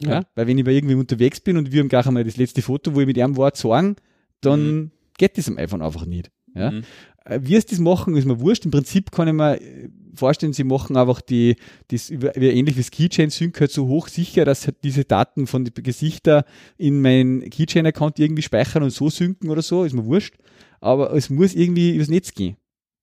Ja. 0.00 0.10
ja. 0.10 0.22
Weil 0.36 0.46
wenn 0.46 0.58
ich 0.58 0.64
bei 0.64 0.70
irgendwie 0.70 0.94
unterwegs 0.94 1.40
bin 1.40 1.56
und 1.56 1.72
wir 1.72 1.80
haben 1.80 1.88
gleich 1.88 2.06
einmal 2.06 2.22
das 2.22 2.36
letzte 2.36 2.62
Foto, 2.62 2.94
wo 2.94 3.00
ich 3.00 3.06
mit 3.06 3.18
einem 3.18 3.36
Wort 3.36 3.56
sagen, 3.56 3.96
dann 4.40 4.74
mhm. 4.74 4.90
geht 5.18 5.36
das 5.36 5.48
am 5.48 5.58
iPhone 5.58 5.82
einfach 5.82 6.06
nicht. 6.06 6.30
Ja. 6.54 6.70
Mhm. 6.70 6.82
Äh, 7.24 7.40
wie 7.42 7.56
es 7.56 7.66
das 7.66 7.78
machen, 7.78 8.16
ist 8.16 8.26
mir 8.26 8.40
wurscht. 8.40 8.64
Im 8.64 8.70
Prinzip 8.70 9.10
kann 9.10 9.28
ich 9.28 9.34
mir 9.34 9.60
äh, 9.60 9.88
vorstellen, 10.14 10.52
sie 10.52 10.64
machen 10.64 10.96
einfach 10.96 11.20
die, 11.20 11.56
das 11.88 12.10
ähnlich 12.10 12.76
wie 12.76 12.80
das 12.80 12.90
Keychain 12.90 13.30
Sync 13.30 13.60
halt 13.60 13.70
so 13.70 13.86
hoch 13.86 14.08
sicher, 14.08 14.44
dass 14.44 14.66
halt 14.66 14.76
diese 14.84 15.04
Daten 15.04 15.46
von 15.46 15.64
den 15.64 15.74
Gesichtern 15.82 16.44
in 16.76 17.00
meinen 17.00 17.48
Keychain 17.48 17.86
Account 17.86 18.18
irgendwie 18.18 18.42
speichern 18.42 18.82
und 18.82 18.90
so 18.90 19.08
synken 19.08 19.50
oder 19.50 19.62
so, 19.62 19.84
ist 19.84 19.94
mir 19.94 20.04
wurscht. 20.04 20.34
Aber 20.80 21.12
es 21.14 21.30
muss 21.30 21.54
irgendwie 21.54 21.94
übers 21.94 22.08
Netz 22.08 22.34
gehen. 22.34 22.56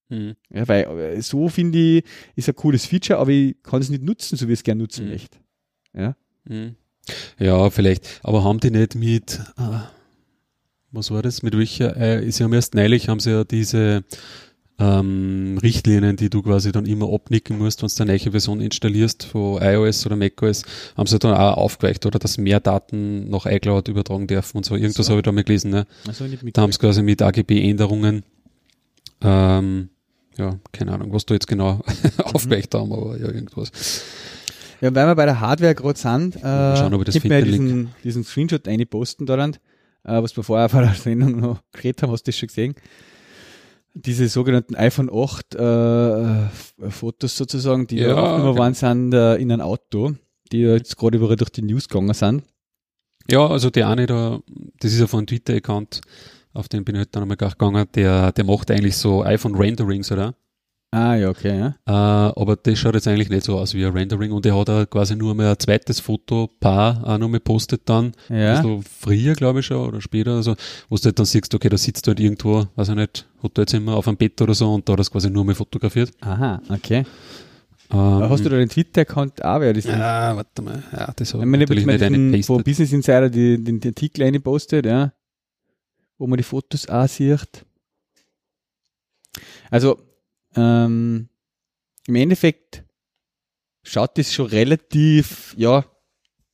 Mhm. 0.09 0.35
Ja, 0.51 0.67
weil 0.67 0.83
äh, 0.83 1.21
so 1.21 1.49
finde 1.49 1.79
ich, 1.79 2.03
ist 2.35 2.49
ein 2.49 2.55
cooles 2.55 2.85
Feature, 2.85 3.19
aber 3.19 3.31
ich 3.31 3.55
kann 3.63 3.81
es 3.81 3.89
nicht 3.89 4.03
nutzen, 4.03 4.37
so 4.37 4.47
wie 4.47 4.53
ich 4.53 4.59
es 4.59 4.63
gerne 4.63 4.81
nutzen 4.81 5.05
mhm. 5.05 5.11
möchte. 5.11 5.37
Ja. 5.93 6.15
Mhm. 6.45 6.75
Ja, 7.39 7.69
vielleicht. 7.69 8.19
Aber 8.23 8.43
haben 8.43 8.59
die 8.59 8.71
nicht 8.71 8.95
mit, 8.95 9.39
äh, 9.57 9.79
was 10.91 11.11
war 11.11 11.21
das, 11.21 11.43
mit 11.43 11.57
welcher, 11.57 11.95
äh, 11.97 12.31
sie 12.31 12.43
haben 12.43 12.53
erst 12.53 12.75
neulich, 12.75 13.09
haben 13.09 13.19
sie 13.19 13.31
ja 13.31 13.43
diese 13.43 14.03
ähm, 14.79 15.59
Richtlinien, 15.61 16.15
die 16.15 16.29
du 16.29 16.41
quasi 16.41 16.71
dann 16.71 16.85
immer 16.85 17.11
abnicken 17.13 17.57
musst, 17.57 17.81
wenn 17.81 17.89
du 17.89 18.03
eine 18.03 18.17
neue 18.17 18.31
Version 18.31 18.61
installierst 18.61 19.25
von 19.25 19.61
iOS 19.61 20.05
oder 20.05 20.15
macOS, 20.15 20.63
haben 20.95 21.07
sie 21.07 21.19
dann 21.19 21.33
auch 21.33 21.57
aufgeweicht, 21.57 22.05
oder 22.05 22.17
dass 22.17 22.37
mehr 22.37 22.59
Daten 22.59 23.29
nach 23.29 23.45
iCloud 23.45 23.87
übertragen 23.89 24.27
dürfen 24.27 24.57
und 24.57 24.65
so. 24.65 24.75
Irgendwas 24.75 25.05
so. 25.05 25.11
habe 25.11 25.19
ich 25.19 25.25
da 25.25 25.31
mal 25.31 25.43
gelesen. 25.43 25.71
Ne? 25.71 25.85
Also 26.07 26.25
da 26.53 26.61
haben 26.61 26.71
sie 26.71 26.79
quasi 26.79 27.03
mit 27.03 27.21
AGB-Änderungen 27.21 28.23
ähm, 29.21 29.89
ja, 30.37 30.57
keine 30.71 30.93
Ahnung, 30.93 31.11
was 31.13 31.25
da 31.25 31.33
jetzt 31.33 31.47
genau 31.47 31.73
mhm. 31.85 32.23
aufgeweicht 32.23 32.73
haben, 32.73 32.91
aber 32.93 33.17
ja, 33.17 33.27
irgendwas. 33.27 33.71
Ja, 34.81 34.95
weil 34.95 35.07
wir 35.07 35.15
bei 35.15 35.25
der 35.25 35.41
Hardware 35.41 35.75
gerade 35.75 35.99
sind, 35.99 36.37
äh, 36.37 36.77
Schauen, 36.77 36.93
ob 36.93 37.01
ich 37.01 37.05
das 37.05 37.15
gib 37.15 37.25
mir 37.25 37.41
diesen, 37.43 37.89
diesen 38.03 38.23
Screenshot 38.23 38.63
posten 38.89 39.25
da, 39.25 39.51
äh, 40.03 40.21
was 40.21 40.35
wir 40.35 40.43
vorher 40.43 40.69
vor 40.69 40.81
der 40.81 40.93
Sendung 40.93 41.39
noch 41.39 41.61
geredet 41.71 42.03
haben, 42.03 42.11
hast 42.11 42.27
du 42.27 42.31
das 42.31 42.37
schon 42.37 42.47
gesehen? 42.47 42.75
Diese 43.93 44.27
sogenannten 44.29 44.75
iPhone 44.75 45.09
8 45.11 45.55
äh, 45.55 46.89
Fotos 46.89 47.35
sozusagen, 47.35 47.87
die 47.87 47.97
ja, 47.97 48.13
aufgenommen 48.13 48.49
okay. 48.49 48.59
waren, 48.59 48.73
sind 48.73 49.13
äh, 49.13 49.35
in 49.35 49.51
einem 49.51 49.61
Auto, 49.61 50.13
die 50.51 50.59
jetzt 50.59 50.95
gerade 50.95 51.17
überall 51.17 51.35
durch 51.35 51.49
die 51.49 51.63
News 51.63 51.89
gegangen 51.89 52.13
sind. 52.13 52.43
Ja, 53.29 53.47
also 53.47 53.69
der 53.69 53.89
eine 53.89 54.05
da, 54.05 54.39
das 54.79 54.93
ist 54.93 54.99
ja 54.99 55.07
von 55.07 55.27
Twitter-Account, 55.27 56.01
auf 56.53 56.67
den 56.67 56.83
bin 56.83 56.95
ich 56.95 56.99
halt 56.99 57.15
dann 57.15 57.23
einmal 57.23 57.37
gegangen, 57.37 57.87
der, 57.93 58.31
der 58.31 58.43
macht 58.43 58.71
eigentlich 58.71 58.97
so 58.97 59.23
iPhone-Renderings, 59.23 60.11
oder? 60.11 60.35
Ah, 60.91 61.13
ja, 61.13 61.29
okay, 61.29 61.57
ja. 61.59 61.67
Äh, 61.85 62.33
aber 62.39 62.55
das 62.55 62.79
schaut 62.79 62.95
jetzt 62.95 63.07
eigentlich 63.07 63.29
nicht 63.29 63.43
so 63.43 63.59
aus 63.59 63.75
wie 63.75 63.85
ein 63.85 63.91
Rendering 63.91 64.31
und 64.31 64.43
er 64.45 64.57
hat 64.57 64.69
auch 64.71 64.89
quasi 64.89 65.15
nur 65.15 65.35
mal 65.35 65.51
ein 65.51 65.59
zweites 65.59 65.99
Fotopaar 65.99 67.03
auch 67.05 67.17
noch 67.19 67.27
mal 67.29 67.39
postet 67.39 67.81
dann. 67.85 68.13
Ja. 68.27 68.61
Bisschen 68.61 68.83
früher, 68.83 69.35
glaube 69.35 69.59
ich 69.59 69.67
schon, 69.67 69.87
oder 69.87 70.01
später 70.01 70.31
oder 70.31 70.43
so, 70.43 70.55
wo 70.89 70.95
du 70.95 71.03
halt 71.03 71.19
dann 71.19 71.27
siehst, 71.27 71.53
okay, 71.53 71.69
da 71.69 71.77
sitzt 71.77 72.07
du 72.07 72.09
halt 72.09 72.19
irgendwo, 72.19 72.65
weiß 72.75 72.89
ich 72.89 72.95
nicht, 72.95 73.27
hat 73.43 73.57
er 73.57 73.61
jetzt 73.61 73.73
immer 73.75 73.95
auf 73.95 74.07
einem 74.07 74.17
Bett 74.17 74.41
oder 74.41 74.55
so 74.55 74.73
und 74.73 74.89
da 74.89 74.93
hat 74.93 74.99
er 74.99 75.01
es 75.01 75.11
quasi 75.11 75.29
nur 75.29 75.45
mal 75.45 75.53
fotografiert. 75.53 76.11
Aha, 76.21 76.59
okay. 76.69 77.05
Ähm, 77.91 78.29
Hast 78.29 78.45
du 78.45 78.49
da 78.49 78.57
den 78.57 78.69
Twitter-Account 78.69 79.43
auch? 79.43 79.59
Wer 79.59 79.73
das 79.73 79.85
ja, 79.85 80.35
warte 80.35 80.61
mal. 80.61 80.83
Ja, 80.91 81.11
das 81.15 81.33
hat 81.33 81.41
natürlich 81.41 81.85
nicht 81.85 82.03
eine 82.03 82.47
Wo 82.47 82.57
Business 82.59 82.93
Insider 82.93 83.29
die, 83.29 83.63
den, 83.63 83.79
den 83.79 83.91
Artikel 83.91 84.23
eingepostet, 84.23 84.85
ja 84.85 85.11
wo 86.19 86.27
man 86.27 86.37
die 86.37 86.43
Fotos 86.43 86.87
auch 86.87 87.07
sieht. 87.07 87.65
Also, 89.71 89.97
ähm, 90.55 91.29
im 92.07 92.15
Endeffekt 92.15 92.83
schaut 93.83 94.17
das 94.17 94.33
schon 94.33 94.47
relativ, 94.47 95.55
ja, 95.57 95.85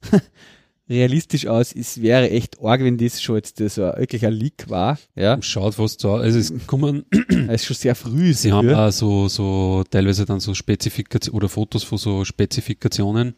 realistisch 0.90 1.48
aus. 1.48 1.74
Es 1.74 2.02
wäre 2.02 2.30
echt 2.30 2.62
arg, 2.62 2.82
wenn 2.82 2.98
das 2.98 3.22
schon 3.22 3.36
jetzt 3.36 3.58
so 3.58 3.82
wirklich 3.82 4.26
ein 4.26 4.34
Leak 4.34 4.70
war. 4.70 5.00
Ja. 5.16 5.42
Schaut 5.42 5.76
fast 5.76 6.02
so 6.02 6.12
aus. 6.12 6.22
Also 6.22 6.40
es 6.40 6.68
kommen. 6.68 7.06
es 7.48 7.62
ist 7.62 7.66
schon 7.66 7.76
sehr 7.76 7.96
früh. 7.96 8.34
Sie 8.34 8.52
haben 8.52 8.74
auch 8.74 8.92
so, 8.92 9.28
so 9.28 9.84
teilweise 9.90 10.26
dann 10.26 10.40
so 10.40 10.54
Spezifikationen 10.54 11.36
oder 11.36 11.50
Fotos 11.50 11.84
von 11.84 11.98
so 11.98 12.26
Spezifikationen. 12.26 13.36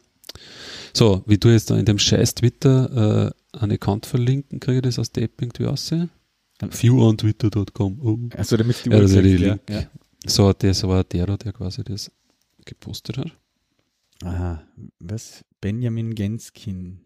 So, 0.92 1.22
wie 1.26 1.38
du 1.38 1.48
jetzt 1.48 1.70
da 1.70 1.76
in 1.78 1.84
dem 1.84 1.98
scheiß 1.98 2.34
Twitter 2.34 3.32
äh, 3.52 3.58
einen 3.58 3.72
Account 3.72 4.06
verlinken, 4.06 4.60
kriege 4.60 4.78
ich 4.78 4.82
das 4.82 4.98
aus 4.98 5.12
der 5.12 5.24
App 5.24 5.40
irgendwie 5.40 5.66
aussehen? 5.66 6.10
Viewontwitter.com. 6.60 8.00
Oh. 8.02 8.18
Also 8.36 8.56
damit 8.56 8.84
die 8.84 8.90
ja, 8.90 8.96
also 8.96 9.22
die 9.22 9.36
Link. 9.36 9.60
Ja. 9.70 9.82
So, 10.26 10.52
das 10.52 10.82
war 10.82 11.04
der, 11.04 11.36
der 11.36 11.52
quasi 11.52 11.84
das 11.84 12.10
gepostet 12.64 13.18
hat. 13.18 13.36
Aha, 14.24 14.62
was? 14.98 15.44
Benjamin 15.60 16.14
Genskin. 16.14 17.00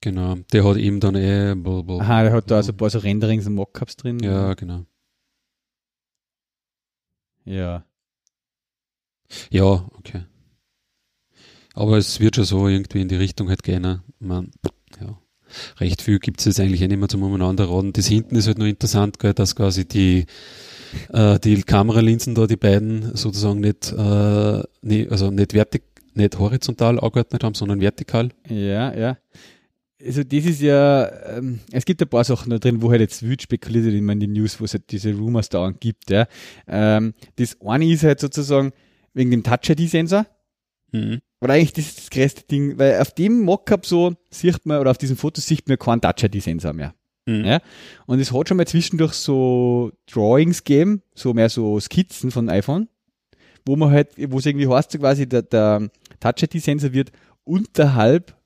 Genau, 0.00 0.34
der 0.52 0.64
hat 0.64 0.76
eben 0.78 0.98
dann 0.98 1.14
eh. 1.14 1.54
Blah, 1.54 2.00
Aha, 2.00 2.22
der 2.24 2.32
hat 2.32 2.50
da 2.50 2.56
also 2.56 2.72
ein 2.72 2.76
paar 2.76 2.90
so 2.90 2.98
Renderings 2.98 3.46
und 3.46 3.54
Mockups 3.54 3.96
drin. 3.96 4.18
Ja, 4.18 4.54
genau. 4.54 4.84
Ja. 7.44 7.84
Ja, 9.50 9.88
okay. 9.96 10.24
Aber 11.74 11.96
es 11.96 12.20
wird 12.20 12.36
schon 12.36 12.44
so 12.44 12.68
irgendwie 12.68 13.00
in 13.00 13.08
die 13.08 13.16
Richtung 13.16 13.48
halt 13.48 13.62
gehen. 13.62 13.82
Ne? 13.82 14.02
Man, 14.18 14.50
Recht 15.80 16.02
viel 16.02 16.18
gibt 16.18 16.40
es 16.40 16.46
jetzt 16.46 16.60
eigentlich 16.60 16.82
eh 16.82 16.88
nicht 16.88 16.98
mehr 16.98 17.08
zum 17.08 17.22
Umeinander 17.22 17.68
raten. 17.68 17.92
Das 17.92 18.06
hinten 18.06 18.36
ist 18.36 18.46
halt 18.46 18.58
nur 18.58 18.68
interessant, 18.68 19.18
gell, 19.18 19.34
dass 19.34 19.56
quasi 19.56 19.86
die, 19.86 20.26
äh, 21.12 21.38
die 21.38 21.62
Kameralinsen 21.62 22.34
da, 22.34 22.46
die 22.46 22.56
beiden 22.56 23.16
sozusagen 23.16 23.60
nicht, 23.60 23.92
äh, 23.92 24.62
nie, 24.82 25.08
also 25.08 25.30
nicht 25.30 25.52
vertik 25.52 25.84
nicht 26.14 26.38
horizontal 26.38 27.00
angeordnet 27.00 27.44
haben, 27.44 27.54
sondern 27.54 27.80
vertikal. 27.80 28.30
Ja, 28.48 28.94
ja. 28.94 29.18
Also 30.04 30.24
das 30.24 30.44
ist 30.44 30.60
ja, 30.60 31.10
ähm, 31.36 31.60
es 31.70 31.84
gibt 31.84 32.02
ein 32.02 32.08
paar 32.08 32.24
Sachen 32.24 32.50
da 32.50 32.58
drin, 32.58 32.82
wo 32.82 32.90
halt 32.90 33.00
jetzt 33.00 33.22
wild 33.22 33.42
spekuliert 33.42 33.84
wird 33.84 33.94
in 33.94 34.20
den 34.20 34.32
News, 34.32 34.60
wo 34.60 34.64
es 34.64 34.74
halt 34.74 34.90
diese 34.90 35.14
Rumors 35.14 35.48
da 35.48 35.70
gibt. 35.70 36.10
Ja. 36.10 36.26
Ähm, 36.66 37.14
das 37.36 37.56
eine 37.60 37.86
ist 37.86 38.02
halt 38.02 38.18
sozusagen 38.18 38.72
wegen 39.14 39.30
dem 39.30 39.44
Touch-ID-Sensor. 39.44 40.26
Mhm. 40.90 41.20
Oder 41.42 41.54
eigentlich 41.54 41.72
das 41.72 41.86
ist 41.86 41.98
das 41.98 42.10
größte 42.10 42.44
Ding, 42.44 42.78
weil 42.78 43.00
auf 43.00 43.10
dem 43.12 43.40
Mockup 43.42 43.84
so 43.84 44.14
sieht 44.30 44.64
man, 44.64 44.78
oder 44.78 44.92
auf 44.92 44.98
diesem 44.98 45.16
Foto 45.16 45.40
sieht 45.40 45.68
man 45.68 45.76
keinen 45.76 46.00
Touch-ID-Sensor 46.00 46.72
mehr. 46.72 46.94
Mhm. 47.26 47.44
Ja? 47.44 47.60
Und 48.06 48.20
es 48.20 48.32
hat 48.32 48.48
schon 48.48 48.56
mal 48.56 48.66
zwischendurch 48.66 49.12
so 49.14 49.90
Drawings 50.08 50.62
gegeben, 50.62 51.02
so 51.16 51.34
mehr 51.34 51.48
so 51.48 51.80
Skizzen 51.80 52.30
von 52.30 52.48
iPhone, 52.48 52.88
wo 53.66 53.74
man 53.74 53.90
halt, 53.90 54.10
wo 54.30 54.38
es 54.38 54.46
irgendwie 54.46 54.68
heißt, 54.68 54.92
so 54.92 54.98
quasi 54.98 55.28
der, 55.28 55.42
der 55.42 55.90
Touch-ID-Sensor 56.20 56.92
wird 56.92 57.10
unterhalb 57.42 58.36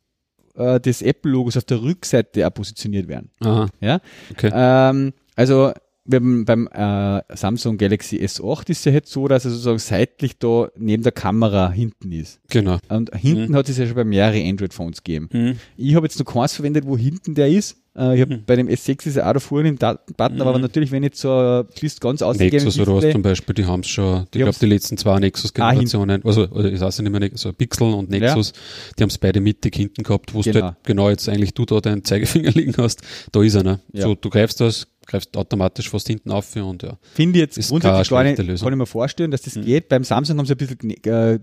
äh, 0.55 0.81
des 0.81 1.03
Apple-Logos 1.03 1.59
auf 1.59 1.65
der 1.65 1.83
Rückseite 1.83 2.47
auch 2.47 2.55
positioniert 2.55 3.09
werden. 3.09 3.31
Aha. 3.41 3.69
Ja? 3.81 4.01
Okay. 4.31 4.51
Ähm, 4.55 5.13
also 5.35 5.73
beim, 6.07 6.45
beim 6.45 6.69
äh, 6.69 7.23
Samsung 7.35 7.79
Galaxy 7.79 8.17
S8 8.19 8.71
ist 8.71 8.85
ja 8.85 8.93
jetzt 8.93 9.11
so, 9.11 9.29
dass 9.29 9.45
er 9.45 9.51
sozusagen 9.51 9.79
seitlich 9.79 10.39
da 10.39 10.69
neben 10.77 11.03
der 11.03 11.13
Kamera 11.13 11.71
hinten 11.71 12.13
ist. 12.13 12.41
Genau. 12.51 12.79
Und 12.89 13.15
hinten 13.15 13.53
mhm. 13.53 13.57
hat 13.57 13.69
es 13.69 13.79
ja 13.79 13.87
schon 13.87 13.97
bei 13.97 14.05
mehreren 14.05 14.49
Android-Phones 14.49 15.03
gegeben. 15.03 15.29
Mhm. 15.33 15.57
Ich 15.77 15.95
habe 15.95 16.07
jetzt 16.07 16.19
noch 16.19 16.27
keins 16.27 16.55
verwendet, 16.55 16.87
wo 16.87 16.97
hinten 16.97 17.35
der 17.35 17.49
ist. 17.49 17.77
Äh, 17.97 18.17
ich 18.17 18.21
habe 18.21 18.37
mhm. 18.37 18.45
bei 18.45 18.57
dem 18.57 18.69
S6 18.69 19.07
ist 19.07 19.17
er 19.17 19.29
auch 19.29 19.33
da 19.33 19.41
vorne 19.41 19.69
im 19.69 19.77
Button, 19.77 20.41
aber 20.41 20.55
mhm. 20.55 20.63
natürlich, 20.63 20.93
wenn 20.93 21.03
ich 21.03 21.15
so 21.15 21.65
bist 21.81 22.01
ganz 22.01 22.23
ausgegeben 22.23 22.65
Nexus 22.65 22.79
oder 22.79 22.95
was 22.95 23.11
zum 23.11 23.23
Beispiel, 23.23 23.55
die 23.55 23.65
haben 23.65 23.81
es 23.81 23.89
schon, 23.89 24.25
ich 24.25 24.31
glaube, 24.31 24.57
die 24.61 24.67
letzten 24.67 24.99
zwei 24.99 25.19
Nexus-Generationen, 25.19 26.21
ah, 26.23 26.27
also, 26.27 26.49
oder 26.49 26.71
ich 26.71 26.81
weiß 26.81 27.01
nicht 27.01 27.11
mehr, 27.11 27.31
so 27.35 27.53
Pixel 27.53 27.95
und 27.95 28.11
Nexus, 28.11 28.53
ja. 28.55 28.93
die 28.99 29.03
haben 29.03 29.11
es 29.11 29.19
beide 29.19 29.41
mittig 29.41 29.77
hinten 29.77 30.03
gehabt, 30.03 30.35
wo 30.35 30.43
genau. 30.43 30.59
du 30.59 30.65
halt 30.65 30.77
genau 30.85 31.11
jetzt 31.11 31.29
eigentlich 31.29 31.55
du 31.55 31.65
da 31.65 31.81
deinen 31.81 32.05
Zeigefinger 32.05 32.51
liegen 32.55 32.75
hast, 32.77 33.01
da 33.33 33.43
ist 33.43 33.55
er, 33.55 33.63
ne? 33.63 33.81
Ja. 33.93 34.03
So, 34.03 34.15
du 34.15 34.29
greifst 34.29 34.61
das, 34.61 34.87
greifst 35.07 35.37
automatisch 35.37 35.89
fast 35.89 36.07
hinten 36.09 36.31
auf 36.31 36.55
und 36.57 36.83
ja. 36.83 36.99
Finde 37.15 37.39
ich 37.39 37.43
jetzt 37.43 37.59
ist 37.59 37.71
grundsätzlich 37.71 38.09
gar 38.09 38.25
nicht, 38.25 38.37
kann 38.37 38.49
ich 38.49 38.63
mir 38.63 38.87
vorstellen, 38.87 39.31
dass 39.31 39.43
das 39.43 39.57
mhm. 39.57 39.65
geht. 39.65 39.89
Beim 39.89 40.05
Samsung 40.05 40.39
haben 40.39 40.47
sie 40.47 40.55
ein 40.55 40.59
bisschen 40.59 41.39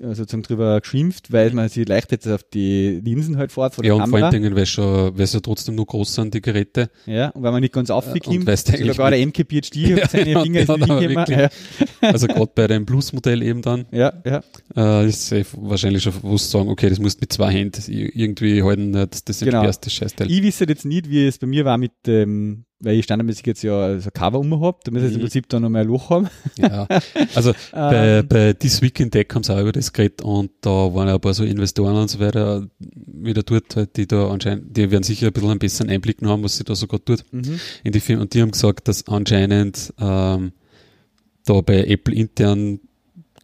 äh, 0.00 0.14
sozusagen 0.14 0.42
drüber 0.42 0.80
geschimpft, 0.80 1.32
weil 1.32 1.52
man 1.52 1.68
sich 1.68 1.86
leicht 1.86 2.10
jetzt 2.10 2.26
auf 2.26 2.42
die 2.42 3.00
Linsen 3.04 3.36
halt 3.36 3.52
fährt 3.52 3.76
von 3.76 3.84
der 3.84 3.94
ja, 3.94 3.98
Kamera. 4.00 4.18
Ja, 4.18 4.26
und 4.26 4.32
vor 4.32 4.34
allen 4.34 4.42
Dingen, 4.42 4.56
weil 4.56 4.66
schon, 4.66 5.16
weil 5.16 5.22
es 5.22 5.32
ja 5.32 5.38
trotzdem 5.38 5.76
nur 5.76 5.86
groß 5.86 6.14
sind, 6.14 6.34
die 6.34 6.42
Geräte. 6.42 6.90
Ja, 7.06 7.28
und 7.28 7.44
weil 7.44 7.52
man 7.52 7.60
nicht 7.60 7.72
ganz 7.72 7.90
aufgekommen 7.90 8.44
ist, 8.48 8.76
sogar 8.76 9.12
der 9.12 9.24
MKPHD 9.24 9.76
ja, 9.76 10.08
seine 10.08 10.32
ja, 10.32 10.42
Finger 10.42 10.60
ja, 11.00 11.42
ja. 11.42 11.48
Also 12.00 12.26
gerade 12.26 12.50
bei 12.52 12.66
dem 12.66 12.86
Plus-Modell 12.86 13.40
eben 13.42 13.62
dann. 13.62 13.86
Ja, 13.92 14.12
ja. 14.24 14.42
Äh, 14.76 15.08
ist 15.08 15.30
eh 15.30 15.44
wahrscheinlich 15.52 16.02
schon 16.02 16.14
bewusst 16.14 16.50
sagen, 16.50 16.68
okay, 16.68 16.88
das 16.88 16.98
musst 16.98 17.20
du 17.20 17.22
mit 17.22 17.32
zwei 17.32 17.52
Händen 17.52 17.80
irgendwie 17.88 18.64
halten, 18.64 18.92
das 18.92 19.20
ist 19.28 19.44
genau. 19.44 19.62
das 19.64 19.78
Scheißteil. 19.86 20.28
Ich 20.28 20.42
wisse 20.42 20.64
jetzt 20.64 20.84
nicht, 20.84 21.08
wie 21.08 21.26
es 21.26 21.38
bei 21.38 21.46
mir 21.46 21.64
war 21.64 21.78
mit 21.78 21.92
dem 22.06 22.64
weil 22.80 22.98
ich 22.98 23.04
standardmäßig 23.04 23.46
jetzt 23.46 23.62
ja 23.62 23.98
so 23.98 24.10
Cover 24.10 24.38
um 24.38 24.60
habe, 24.60 24.78
da 24.84 24.90
müssen 24.90 25.08
mhm. 25.08 25.14
im 25.14 25.20
Prinzip 25.20 25.48
dann 25.48 25.62
noch 25.62 25.70
mehr 25.70 25.82
ein 25.82 25.88
Loch 25.88 26.10
haben. 26.10 26.28
Ja, 26.56 26.86
also 27.34 27.52
bei, 27.72 28.18
ähm. 28.18 28.28
bei 28.28 28.52
This 28.52 28.82
Week 28.82 28.98
in 29.00 29.10
Tech 29.10 29.28
haben 29.34 29.42
sie 29.42 29.54
auch 29.54 29.60
über 29.60 29.72
das 29.72 29.92
geredet 29.92 30.22
und 30.22 30.50
da 30.60 30.70
waren 30.70 31.08
ein 31.08 31.20
paar 31.20 31.34
so 31.34 31.44
Investoren 31.44 31.96
und 31.96 32.08
so 32.08 32.20
weiter 32.20 32.66
wieder 32.78 33.42
dort, 33.42 33.76
halt, 33.76 33.96
die 33.96 34.06
da 34.06 34.28
anscheinend, 34.28 34.76
die 34.76 34.90
werden 34.90 35.02
sicher 35.02 35.28
ein 35.28 35.32
bisschen 35.32 35.50
einen 35.50 35.58
besseren 35.58 35.90
Einblick 35.90 36.18
haben, 36.22 36.42
was 36.42 36.56
sie 36.56 36.64
da 36.64 36.74
so 36.74 36.86
gerade 36.86 37.04
tut 37.04 37.24
mhm. 37.32 37.60
in 37.82 37.92
die 37.92 38.00
Firma 38.00 38.22
und 38.22 38.34
die 38.34 38.42
haben 38.42 38.50
gesagt, 38.50 38.88
dass 38.88 39.06
anscheinend 39.08 39.92
ähm, 39.98 40.52
da 41.44 41.60
bei 41.60 41.84
Apple 41.84 42.14
intern 42.14 42.80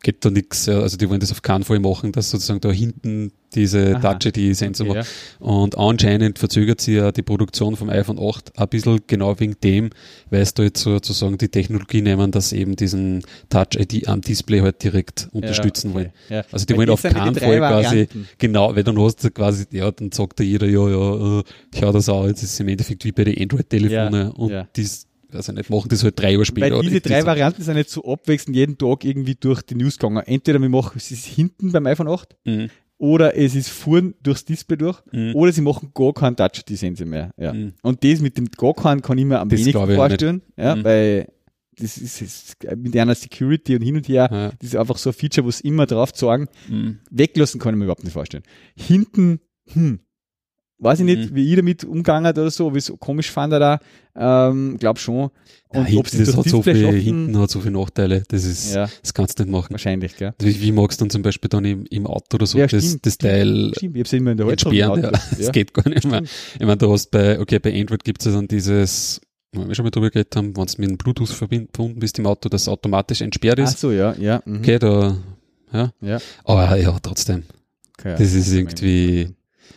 geht 0.02 0.24
da 0.24 0.30
nichts, 0.30 0.68
also 0.68 0.96
die 0.96 1.08
wollen 1.08 1.20
das 1.20 1.30
auf 1.30 1.42
keinen 1.42 1.64
Fall 1.64 1.78
machen, 1.78 2.12
dass 2.12 2.30
sozusagen 2.30 2.60
da 2.60 2.70
hinten 2.70 3.32
diese 3.54 3.98
Touch-ID-Sensor 4.00 4.88
okay, 4.88 4.98
ja. 5.00 5.04
Und 5.40 5.76
anscheinend 5.76 6.38
verzögert 6.38 6.80
sich 6.80 6.94
ja 6.94 7.10
die 7.12 7.22
Produktion 7.22 7.76
vom 7.76 7.90
iPhone 7.90 8.18
8 8.18 8.58
ein 8.58 8.68
bisschen 8.68 9.00
genau 9.06 9.38
wegen 9.40 9.56
dem, 9.62 9.90
weil 10.30 10.42
es 10.42 10.54
da 10.54 10.62
jetzt 10.62 10.80
sozusagen 10.80 11.36
die 11.36 11.48
Technologie 11.48 12.00
nehmen, 12.00 12.30
dass 12.30 12.52
eben 12.52 12.76
diesen 12.76 13.22
Touch-ID 13.48 14.08
am 14.08 14.20
Display 14.20 14.60
halt 14.60 14.82
direkt 14.82 15.28
unterstützen 15.32 15.88
ja, 15.88 15.94
okay. 15.94 16.04
wollen. 16.04 16.12
Ja. 16.28 16.44
Also 16.52 16.66
die 16.66 16.72
weil 16.72 16.78
wollen 16.78 16.90
auf 16.90 17.02
keinen 17.02 17.34
Fall 17.34 17.58
quasi, 17.58 18.08
genau, 18.38 18.74
weil 18.74 18.84
dann 18.84 18.98
hast 19.00 19.24
du 19.24 19.30
quasi, 19.30 19.64
ja, 19.72 19.90
dann 19.90 20.12
sagt 20.12 20.38
da 20.40 20.44
jeder, 20.44 20.68
ja, 20.68 20.88
ja, 20.88 21.40
äh, 21.40 21.42
schau 21.78 21.92
das 21.92 22.08
auch, 22.08 22.26
jetzt 22.26 22.42
ist 22.42 22.52
es 22.52 22.60
im 22.60 22.68
Endeffekt 22.68 23.04
wie 23.04 23.12
bei 23.12 23.24
den 23.24 23.38
Android-Telefone 23.42 24.32
und 24.32 24.66
dies 24.76 25.09
also 25.34 25.52
nicht 25.52 25.70
machen 25.70 25.88
das 25.88 26.04
halt 26.04 26.18
drei 26.18 26.32
Jahre 26.32 26.44
später. 26.44 26.76
Weil 26.76 26.82
diese 26.82 27.00
drei 27.00 27.24
Varianten 27.24 27.62
sind 27.62 27.76
nicht 27.76 27.90
so 27.90 28.04
abwechselnd 28.04 28.56
jeden 28.56 28.78
Tag 28.78 29.04
irgendwie 29.04 29.34
durch 29.34 29.62
die 29.62 29.74
News 29.74 29.98
gegangen. 29.98 30.22
Entweder 30.26 30.60
wir 30.60 30.68
machen 30.68 30.92
es 30.96 31.08
hinten 31.08 31.72
beim 31.72 31.86
iPhone 31.86 32.08
8 32.08 32.36
mhm. 32.44 32.70
oder 32.98 33.36
es 33.36 33.54
ist 33.54 33.70
vorn 33.70 34.14
durchs 34.22 34.44
Display 34.44 34.76
durch 34.76 35.00
mhm. 35.12 35.34
oder 35.34 35.52
sie 35.52 35.62
machen 35.62 35.90
gar 35.94 36.12
keinen 36.12 36.36
touch 36.36 36.62
sensor 36.68 37.06
mehr. 37.06 37.30
Ja. 37.36 37.52
Mhm. 37.52 37.74
Und 37.82 38.04
das 38.04 38.20
mit 38.20 38.36
dem 38.36 38.50
gar 38.50 38.74
keinen 38.74 39.02
kann 39.02 39.18
ich 39.18 39.24
mir 39.24 39.40
am 39.40 39.50
wenigsten 39.50 39.94
vorstellen, 39.94 40.42
ja, 40.56 40.76
mhm. 40.76 40.84
weil 40.84 41.28
das 41.80 41.96
ist, 41.96 42.20
ist, 42.20 42.56
mit 42.76 42.96
einer 42.96 43.14
Security 43.14 43.74
und 43.74 43.82
hin 43.82 43.96
und 43.96 44.08
her, 44.08 44.28
ja. 44.30 44.52
das 44.58 44.68
ist 44.68 44.76
einfach 44.76 44.98
so 44.98 45.10
ein 45.10 45.14
Feature, 45.14 45.44
wo 45.44 45.48
es 45.48 45.60
immer 45.60 45.86
drauf 45.86 46.10
sagen, 46.14 46.48
mhm. 46.68 46.98
weglassen 47.10 47.60
kann 47.60 47.74
ich 47.74 47.78
mir 47.78 47.84
überhaupt 47.84 48.04
nicht 48.04 48.12
vorstellen. 48.12 48.44
Hinten, 48.76 49.40
hm, 49.72 50.00
weiß 50.80 51.00
ich 51.00 51.04
nicht, 51.04 51.30
mhm. 51.30 51.34
wie 51.36 51.50
ich 51.50 51.56
damit 51.56 51.84
umgegangen 51.84 52.32
oder 52.32 52.50
so, 52.50 52.74
wie 52.74 52.78
es 52.78 52.92
komisch 52.98 53.30
fand 53.30 53.52
er 53.52 53.58
da, 53.58 53.80
ähm, 54.16 54.76
glaub 54.78 54.98
schon. 54.98 55.30
Und 55.68 55.88
ja, 55.88 55.98
ob 55.98 56.08
hinten, 56.08 56.24
das, 56.24 56.36
hat 56.36 56.48
so 56.48 56.62
viel, 56.62 57.00
hinten 57.00 57.38
hat 57.38 57.50
so 57.50 57.60
viele 57.60 57.78
Nachteile, 57.78 58.24
das 58.28 58.44
ist, 58.44 58.74
ja. 58.74 58.88
das 59.02 59.14
kannst 59.14 59.38
du 59.38 59.44
nicht 59.44 59.52
machen. 59.52 59.70
Wahrscheinlich, 59.70 60.16
gell. 60.16 60.34
Wie, 60.40 60.60
wie 60.60 60.72
magst 60.72 61.00
du 61.00 61.04
dann 61.04 61.10
zum 61.10 61.22
Beispiel 61.22 61.48
dann 61.48 61.64
im, 61.64 61.84
im 61.86 62.06
Auto 62.06 62.34
oder 62.34 62.46
so, 62.46 62.58
ja, 62.58 62.66
das, 62.66 62.84
stimmt, 62.84 63.06
das 63.06 63.18
Teil, 63.18 63.72
stimmt, 63.76 63.94
ich 63.94 64.00
hab's 64.00 64.12
immer 64.12 64.32
in 64.32 64.36
der 64.38 64.48
entsperren, 64.48 65.02
ja, 65.02 65.10
das 65.38 65.52
geht 65.52 65.72
gar 65.72 65.88
nicht 65.88 66.04
mehr. 66.04 66.22
Ich 66.54 66.60
meine, 66.60 66.76
du 66.76 66.92
hast 66.92 67.10
bei, 67.10 67.38
okay, 67.38 67.58
bei 67.60 67.78
Android 67.78 68.02
gibt's 68.02 68.24
ja 68.24 68.32
dann 68.32 68.48
dieses, 68.48 69.20
wenn 69.52 69.68
wir 69.68 69.74
schon 69.74 69.84
mal 69.84 69.90
drüber 69.90 70.10
geredet 70.10 70.34
haben, 70.34 70.56
wenn 70.56 70.64
es 70.64 70.78
mit 70.78 70.90
dem 70.90 70.96
Bluetooth 70.96 71.28
verbunden 71.28 72.00
bist 72.00 72.18
im 72.18 72.26
Auto, 72.26 72.48
das 72.48 72.66
automatisch 72.66 73.20
entsperrt 73.20 73.58
ist. 73.60 73.74
Ach 73.74 73.78
so, 73.78 73.92
ja, 73.92 74.14
ja. 74.18 74.42
Mhm. 74.44 74.58
Okay, 74.58 74.78
da, 74.78 75.16
ja. 75.72 75.92
ja. 76.00 76.18
Aber 76.44 76.76
ja, 76.76 76.98
trotzdem. 77.00 77.44
Okay, 77.98 78.16
das 78.18 78.32
ist 78.32 78.52
irgendwie, 78.52 79.34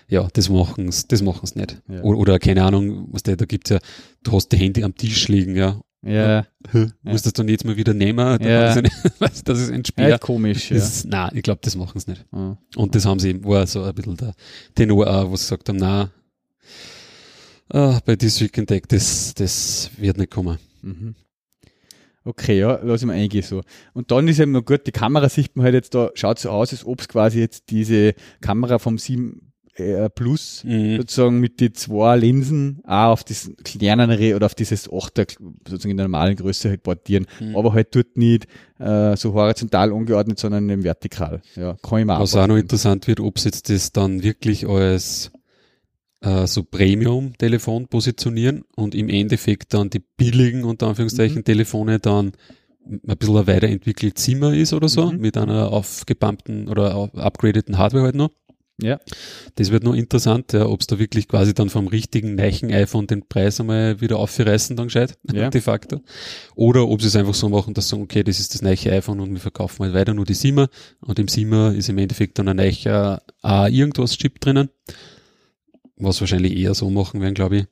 ja, 0.07 0.27
das 0.33 0.49
machen 0.49 0.91
sie 0.91 1.07
das 1.07 1.21
machen's 1.21 1.55
nicht. 1.55 1.81
Ja. 1.87 2.01
Oder, 2.01 2.17
oder, 2.17 2.39
keine 2.39 2.63
Ahnung, 2.63 3.07
was 3.11 3.23
da, 3.23 3.35
da 3.35 3.45
gibt's 3.45 3.69
ja, 3.69 3.79
du 4.23 4.31
hast 4.31 4.49
die 4.49 4.57
Handy 4.57 4.83
am 4.83 4.95
Tisch 4.95 5.27
liegen, 5.27 5.55
ja. 5.55 5.79
Ja. 6.05 6.45
ja. 6.73 6.87
Musst 7.03 7.25
das 7.25 7.33
dann 7.33 7.47
jetzt 7.47 7.63
mal 7.63 7.77
wieder 7.77 7.93
nehmen, 7.93 8.41
ja. 8.41 8.81
das, 8.81 9.43
das 9.43 9.59
ist 9.59 9.71
ein 9.71 9.85
Spiel. 9.85 10.09
Ja, 10.09 10.17
komisch, 10.17 10.69
ja. 10.69 10.77
Ist, 10.77 11.05
nein, 11.05 11.31
ich 11.33 11.43
glaube, 11.43 11.61
das 11.63 11.75
machen 11.75 11.99
sie 11.99 12.11
nicht. 12.11 12.25
Ah. 12.31 12.57
Und 12.75 12.93
das 12.93 13.05
haben 13.05 13.19
sie 13.19 13.29
eben, 13.29 13.45
war 13.45 13.65
so 13.67 13.83
ein 13.83 13.93
bisschen 13.93 14.17
der 14.17 14.33
Tenor 14.75 15.07
auch, 15.07 15.29
wo 15.29 15.35
sie 15.37 15.43
gesagt 15.43 15.69
haben, 15.69 15.77
nein, 15.77 16.09
ah, 17.69 17.99
bei 18.05 18.15
This 18.15 18.41
Week 18.41 18.57
in 18.57 18.67
Tech, 18.67 18.83
das, 18.87 19.33
das 19.33 19.91
wird 19.97 20.17
nicht 20.17 20.31
kommen. 20.31 20.57
Mhm. 20.81 21.15
Okay, 22.25 22.59
ja, 22.59 22.79
lass 22.83 23.01
ich 23.01 23.07
mal 23.07 23.13
eingehen 23.13 23.43
so. 23.43 23.61
Und 23.93 24.11
dann 24.11 24.27
ist 24.27 24.39
eben 24.39 24.53
noch 24.53 24.63
gut, 24.63 24.87
die 24.87 24.91
Kamera 24.91 25.27
sieht 25.27 25.55
man 25.55 25.65
halt 25.65 25.75
jetzt 25.75 25.93
da, 25.93 26.09
schaut 26.13 26.39
so 26.39 26.49
aus, 26.49 26.71
als 26.71 26.85
ob 26.85 27.01
es 27.01 27.09
quasi 27.09 27.39
jetzt 27.39 27.69
diese 27.69 28.13
Kamera 28.39 28.79
vom 28.79 28.97
7 28.97 29.52
äh, 29.75 30.09
Plus 30.09 30.63
mhm. 30.63 30.97
sozusagen 30.97 31.39
mit 31.39 31.59
die 31.59 31.73
zwei 31.73 32.15
Linsen 32.15 32.81
auch 32.85 33.13
auf 33.13 33.23
das 33.23 33.51
kleinere 33.63 34.35
oder 34.35 34.45
auf 34.45 34.55
dieses 34.55 34.89
8er 34.89 35.35
sozusagen 35.67 35.91
in 35.91 35.97
der 35.97 36.07
normalen 36.07 36.35
Größe 36.35 36.69
halt 36.69 36.83
portieren, 36.83 37.25
mhm. 37.39 37.55
aber 37.55 37.73
halt 37.73 37.95
dort 37.95 38.15
nicht 38.15 38.47
äh, 38.79 39.15
so 39.15 39.33
horizontal 39.33 39.91
angeordnet, 39.91 40.39
sondern 40.39 40.69
im 40.69 40.83
vertikal. 40.83 41.41
Ja, 41.55 41.75
kann 41.81 41.99
ich 41.99 42.05
mal 42.05 42.19
Was 42.19 42.35
auch 42.35 42.47
noch 42.47 42.57
interessant 42.57 43.07
wird, 43.07 43.19
ob 43.19 43.39
sie 43.39 43.49
jetzt 43.49 43.69
das 43.69 43.91
dann 43.91 44.21
wirklich 44.21 44.67
als 44.67 45.31
äh, 46.21 46.47
so 46.47 46.63
Premium-Telefon 46.63 47.87
positionieren 47.87 48.63
und 48.75 48.95
im 48.95 49.09
Endeffekt 49.09 49.73
dann 49.73 49.89
die 49.89 49.99
billigen, 49.99 50.63
unter 50.63 50.87
Anführungszeichen, 50.87 51.37
mhm. 51.37 51.45
Telefone 51.45 51.99
dann 51.99 52.33
ein 52.85 53.17
bisschen 53.17 53.37
ein 53.37 53.47
weiterentwickelt 53.47 54.17
Zimmer 54.17 54.53
ist 54.53 54.73
oder 54.73 54.89
so, 54.89 55.11
mhm. 55.11 55.19
mit 55.19 55.37
einer 55.37 55.71
aufgepumpten 55.71 56.67
oder 56.67 57.09
upgradeten 57.15 57.77
Hardware 57.77 58.03
halt 58.03 58.15
noch. 58.15 58.31
Ja. 58.81 58.99
Das 59.55 59.71
wird 59.71 59.83
noch 59.83 59.93
interessant, 59.93 60.51
ja, 60.53 60.65
ob 60.65 60.81
es 60.81 60.87
da 60.87 60.97
wirklich 60.97 61.27
quasi 61.27 61.53
dann 61.53 61.69
vom 61.69 61.87
richtigen 61.87 62.35
neichen 62.35 62.71
iPhone 62.71 63.05
den 63.05 63.27
Preis 63.27 63.59
einmal 63.59 64.01
wieder 64.01 64.17
aufreißen, 64.17 64.75
dann 64.75 64.87
gescheit, 64.87 65.17
ja. 65.31 65.49
de 65.49 65.61
facto. 65.61 66.01
Oder 66.55 66.87
ob 66.87 67.01
sie 67.01 67.07
es 67.07 67.15
einfach 67.15 67.35
so 67.35 67.49
machen, 67.49 67.73
dass 67.73 67.85
sie 67.85 67.91
sagen, 67.91 68.03
okay, 68.03 68.23
das 68.23 68.39
ist 68.39 68.53
das 68.53 68.61
neiche 68.61 68.91
iPhone 68.91 69.19
und 69.19 69.31
wir 69.31 69.39
verkaufen 69.39 69.83
halt 69.83 69.93
weiter 69.93 70.13
nur 70.13 70.25
die 70.25 70.33
SIMA 70.33 70.69
und 71.01 71.19
im 71.19 71.27
SIMA 71.27 71.71
ist 71.71 71.89
im 71.89 71.97
Endeffekt 71.99 72.39
dann 72.39 72.47
ein 72.47 72.57
neicher 72.57 73.21
A 73.41 73.67
irgendwas 73.67 74.17
Chip 74.17 74.39
drinnen. 74.39 74.69
was 75.95 76.19
wahrscheinlich 76.19 76.57
eher 76.57 76.73
so 76.73 76.89
machen 76.89 77.21
werden, 77.21 77.35
glaube 77.35 77.57
ich. 77.57 77.65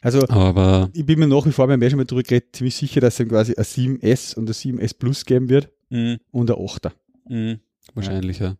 Also, 0.00 0.26
aber 0.28 0.90
ich 0.92 1.04
bin 1.04 1.18
mir 1.18 1.26
nach 1.26 1.44
wie 1.44 1.52
vor, 1.52 1.66
beim 1.66 1.82
schon 1.82 1.98
mal 1.98 2.04
drüber 2.04 2.22
geredet, 2.22 2.54
ziemlich 2.54 2.76
sicher, 2.76 3.00
dass 3.00 3.18
es 3.18 3.28
quasi 3.28 3.54
ein 3.56 3.64
7S 3.64 4.36
und 4.36 4.48
ein 4.48 4.54
7S 4.54 4.96
Plus 4.96 5.24
geben 5.24 5.48
wird 5.48 5.70
mhm. 5.90 6.18
und 6.30 6.50
ein 6.50 6.56
8er. 6.56 6.92
Mhm. 7.28 7.60
Wahrscheinlich, 7.94 8.38
ja. 8.38 8.50
ja. 8.50 8.56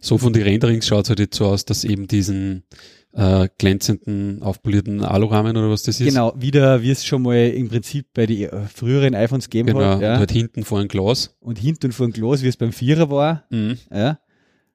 So 0.00 0.18
von 0.18 0.32
den 0.32 0.42
Renderings 0.42 0.86
schaut 0.86 1.04
es 1.04 1.08
halt 1.10 1.20
jetzt 1.20 1.36
so 1.36 1.46
aus, 1.46 1.64
dass 1.64 1.84
eben 1.84 2.06
diesen 2.08 2.64
äh, 3.12 3.48
glänzenden, 3.58 4.42
aufpolierten 4.42 5.02
Alurahmen 5.02 5.56
oder 5.56 5.70
was 5.70 5.82
das 5.82 6.00
ist. 6.00 6.06
Genau, 6.06 6.32
wieder, 6.36 6.82
wie 6.82 6.90
es 6.90 7.04
schon 7.04 7.22
mal 7.22 7.48
im 7.48 7.68
Prinzip 7.68 8.06
bei 8.14 8.26
den 8.26 8.48
äh, 8.48 8.66
früheren 8.66 9.14
iPhones 9.14 9.50
gegeben 9.50 9.68
genau, 9.68 9.80
hat. 9.80 10.00
Ja. 10.00 10.12
Und 10.14 10.18
halt 10.20 10.32
hinten 10.32 10.64
vor 10.64 10.80
ein 10.80 10.88
Glas. 10.88 11.36
Und 11.40 11.58
hinten 11.58 11.92
vor 11.92 12.06
ein 12.06 12.12
Glas, 12.12 12.42
wie 12.42 12.48
es 12.48 12.56
beim 12.56 12.72
Vierer 12.72 13.10
war. 13.10 13.44
Mhm. 13.50 13.78
Ja. 13.92 14.18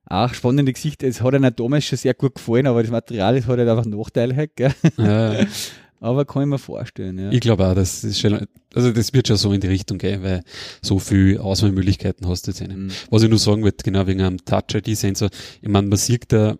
Auch 0.07 0.33
spannende 0.33 0.71
Gesichter. 0.71 1.07
Es 1.07 1.21
hat 1.21 1.33
einem 1.33 1.55
damals 1.55 1.85
schon 1.85 1.97
sehr 1.97 2.13
gut 2.13 2.35
gefallen, 2.35 2.67
aber 2.67 2.83
das 2.83 2.91
Material 2.91 3.35
ist, 3.37 3.47
hat 3.47 3.57
halt 3.57 3.67
einfach 3.67 3.85
Nachteile. 3.85 4.47
Gell? 4.55 4.73
Ja. 4.97 5.35
aber 5.99 6.25
kann 6.25 6.43
ich 6.43 6.49
mir 6.49 6.57
vorstellen. 6.59 7.17
Ja. 7.17 7.31
Ich 7.31 7.39
glaube 7.39 7.67
auch, 7.67 7.75
das 7.75 8.03
ist 8.03 8.19
schon, 8.19 8.45
also 8.73 8.91
das 8.91 9.13
wird 9.13 9.27
schon 9.27 9.37
so 9.37 9.51
in 9.53 9.61
die 9.61 9.67
Richtung 9.67 9.97
gehen, 9.97 10.23
weil 10.23 10.43
so 10.81 10.99
viel 10.99 11.37
Auswahlmöglichkeiten 11.37 12.27
hast 12.27 12.47
du 12.47 12.51
jetzt 12.51 12.61
nicht. 12.61 12.75
Mhm. 12.75 12.91
Was 13.09 13.23
ich 13.23 13.29
nur 13.29 13.39
sagen 13.39 13.63
wollte, 13.63 13.83
genau 13.83 14.05
wegen 14.07 14.21
einem 14.21 14.43
Touch-ID-Sensor, 14.43 15.29
ich 15.61 15.69
meine, 15.69 15.87
man 15.87 15.97
sieht 15.97 16.31
da, 16.31 16.57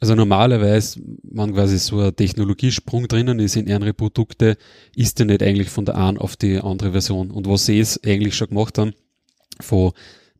also 0.00 0.14
normalerweise, 0.14 1.00
wenn 1.22 1.54
quasi 1.54 1.78
so 1.78 2.00
ein 2.00 2.14
Technologiesprung 2.14 3.08
drinnen 3.08 3.38
ist 3.38 3.56
in 3.56 3.70
andere 3.72 3.94
Produkte, 3.94 4.56
ist 4.94 5.18
der 5.18 5.26
nicht 5.26 5.42
eigentlich 5.42 5.70
von 5.70 5.86
der 5.86 5.96
einen 5.96 6.18
auf 6.18 6.36
die 6.36 6.58
andere 6.58 6.92
Version. 6.92 7.30
Und 7.30 7.48
was 7.48 7.66
sie 7.66 7.80
es 7.80 8.02
eigentlich 8.04 8.36
schon 8.36 8.48
gemacht 8.48 8.76
haben, 8.76 8.92
von 9.60 9.92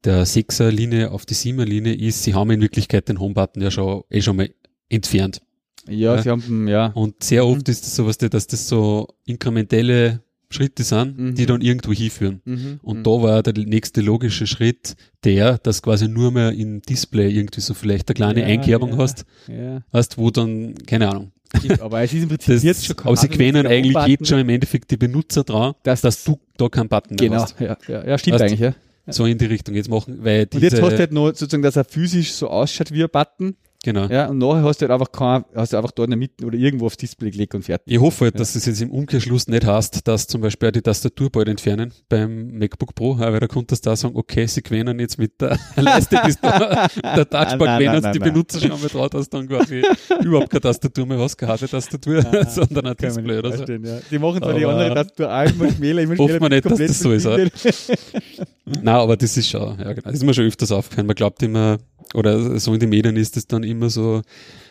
der 0.05 0.27
6er 0.27 0.71
Linie 0.71 1.11
auf 1.11 1.25
die 1.25 1.35
7er 1.35 1.65
Linie 1.65 1.95
ist, 1.95 2.23
sie 2.23 2.35
haben 2.35 2.51
in 2.51 2.61
Wirklichkeit 2.61 3.09
den 3.09 3.19
Homebutton 3.19 3.63
ja 3.63 3.71
schon, 3.71 4.03
eh 4.11 4.21
schon 4.21 4.37
mal 4.37 4.51
entfernt. 4.89 5.41
Ja, 5.89 6.17
ja, 6.17 6.23
sie 6.23 6.31
haben, 6.31 6.69
ja. 6.69 6.87
Und 6.89 7.23
sehr 7.23 7.47
oft 7.47 7.67
mhm. 7.67 7.73
ist 7.73 7.85
das 7.85 7.97
sowas, 7.97 8.19
dass 8.19 8.47
das 8.47 8.69
so 8.69 9.09
inkrementelle 9.25 10.21
Schritte 10.49 10.85
sind, 10.85 11.19
mhm. 11.19 11.35
die 11.35 11.47
dann 11.47 11.61
irgendwo 11.61 11.93
hinführen. 11.93 12.41
Mhm. 12.45 12.81
Und 12.83 12.99
mhm. 12.99 13.03
da 13.03 13.11
war 13.11 13.43
der 13.43 13.65
nächste 13.65 14.01
logische 14.01 14.47
Schritt 14.47 14.97
der, 15.25 15.59
dass 15.59 15.83
quasi 15.83 16.09
nur 16.09 16.31
mehr 16.31 16.53
im 16.53 16.83
Display 16.83 17.31
irgendwie 17.31 17.61
so 17.61 17.75
vielleicht 17.75 18.09
eine 18.09 18.15
kleine 18.15 18.41
ja, 18.41 18.47
Einkerbung 18.47 18.91
ja, 18.93 18.99
hast, 18.99 19.25
ja. 19.49 19.83
hast, 19.93 20.19
wo 20.19 20.31
dann, 20.31 20.75
keine 20.87 21.09
Ahnung. 21.09 21.33
Aber 21.81 22.03
es 22.03 22.13
ist 22.13 22.23
im 22.23 22.29
Prinzip 22.29 22.55
das, 22.55 22.63
jetzt 22.63 22.87
schon 22.87 22.97
Aber 22.99 23.17
sie 23.17 23.29
gewöhnen 23.29 23.67
eigentlich 23.67 23.97
jetzt 24.07 24.29
schon 24.29 24.39
im 24.39 24.49
Endeffekt 24.49 24.91
die 24.91 24.97
Benutzer 24.97 25.45
dran, 25.45 25.75
dass, 25.83 26.01
dass 26.01 26.25
du 26.25 26.39
da 26.57 26.69
keinen 26.69 26.89
Button 26.89 27.17
genau, 27.17 27.37
hast. 27.37 27.57
Genau, 27.57 27.77
ja, 27.89 27.95
ja, 27.95 28.07
ja, 28.07 28.19
stimmt 28.19 28.35
heißt, 28.35 28.45
eigentlich, 28.45 28.61
ja. 28.61 28.75
So 29.09 29.25
in 29.25 29.39
die 29.39 29.47
Richtung 29.47 29.77
jetzt 29.77 29.89
machen, 29.89 30.19
weil 30.23 30.47
diese, 30.47 30.57
Und 30.57 30.63
jetzt 30.65 30.83
hast 30.83 30.93
du 30.93 30.99
halt 30.99 31.13
noch 31.13 31.29
sozusagen, 31.29 31.63
dass 31.63 31.77
er 31.77 31.85
physisch 31.85 32.33
so 32.33 32.49
ausschaut 32.49 32.91
wie 32.93 33.05
ein 33.05 33.09
Button, 33.11 33.57
Genau. 33.87 34.07
Ja, 34.07 34.27
und 34.27 34.39
nachher 34.39 34.65
hast 34.65 34.83
du 34.83 34.89
halt 34.89 35.01
einfach 35.01 35.13
kein, 35.13 35.45
hast 35.55 35.73
du 35.73 35.77
einfach 35.77 35.93
dort 35.93 36.09
in 36.09 36.11
der 36.11 36.19
Mitte 36.19 36.45
oder 36.45 36.59
irgendwo 36.59 36.87
aufs 36.87 36.97
Display 36.97 37.31
gelegt 37.31 37.55
und 37.55 37.63
fertig. 37.63 37.95
Ich 37.95 38.01
hoffe 38.01 38.25
halt, 38.25 38.41
dass 38.41 38.57
es 38.57 38.67
jetzt 38.67 38.83
im 38.83 38.91
Umkehrschluss 38.91 39.47
nicht 39.47 39.65
heißt, 39.65 40.09
dass 40.09 40.27
zum 40.27 40.41
Beispiel 40.41 40.73
die 40.73 40.83
Tastatur 40.83 41.31
bald 41.31 41.47
entfernen 41.47 41.95
beim 42.09 42.59
MacBook 42.59 42.97
Pro, 42.97 43.17
weil 43.17 43.39
da 43.39 43.47
konnte 43.47 43.69
das 43.69 43.83
da 43.83 43.95
sagen, 43.95 44.17
okay, 44.17 44.45
sie 44.49 44.65
gewinnen 44.65 44.99
jetzt 44.99 45.21
mit 45.21 45.41
der 45.41 45.57
Leiste 45.77 46.21
bis 46.25 46.41
da, 46.41 46.89
der 47.01 47.31
Touchbar 47.31 47.77
und 47.77 47.81
die 47.81 47.87
nein. 47.87 48.19
Benutzer 48.19 48.59
schon 48.59 48.71
mal 48.71 48.89
drauf, 48.89 49.11
dass 49.11 49.31
dann 49.31 49.47
quasi 49.47 49.85
überhaupt 50.25 50.51
keine 50.51 50.63
Tastatur 50.63 51.07
mehr 51.07 51.19
hast, 51.21 51.37
keine 51.37 51.57
Tastatur, 51.57 52.23
sondern 52.49 52.87
ein 52.89 52.97
Display 52.97 53.39
oder 53.39 53.57
so. 53.57 53.73
Ja. 53.73 54.01
Die 54.11 54.19
machen 54.19 54.43
zwar 54.43 54.55
die 54.55 54.67
andere 54.67 54.95
Tastatur 54.95 55.33
auch 55.33 55.45
immer 55.45 55.71
schmäler, 55.71 56.03
immer 56.03 56.17
schmäler. 56.17 56.33
Hofft 56.33 56.41
man 56.41 56.51
nicht, 56.51 56.65
dass 56.67 56.79
das 56.79 56.99
so 56.99 57.13
ist. 57.13 57.25
Nein, 58.65 58.89
aber 58.89 59.17
das 59.17 59.37
ist 59.37 59.49
schon, 59.49 59.79
ja 59.79 59.93
genau, 59.93 60.11
das 60.11 60.15
ist 60.15 60.25
mir 60.25 60.35
schon 60.35 60.47
öfters 60.47 60.73
aufgefallen. 60.73 61.07
Man 61.07 61.15
glaubt 61.15 61.41
immer, 61.41 61.79
oder 62.15 62.59
so 62.59 62.73
in 62.73 62.81
den 62.81 62.89
Medien 62.89 63.17
ist 63.17 63.37
es 63.37 63.47
dann 63.47 63.63
immer 63.63 63.76
so, 63.89 64.23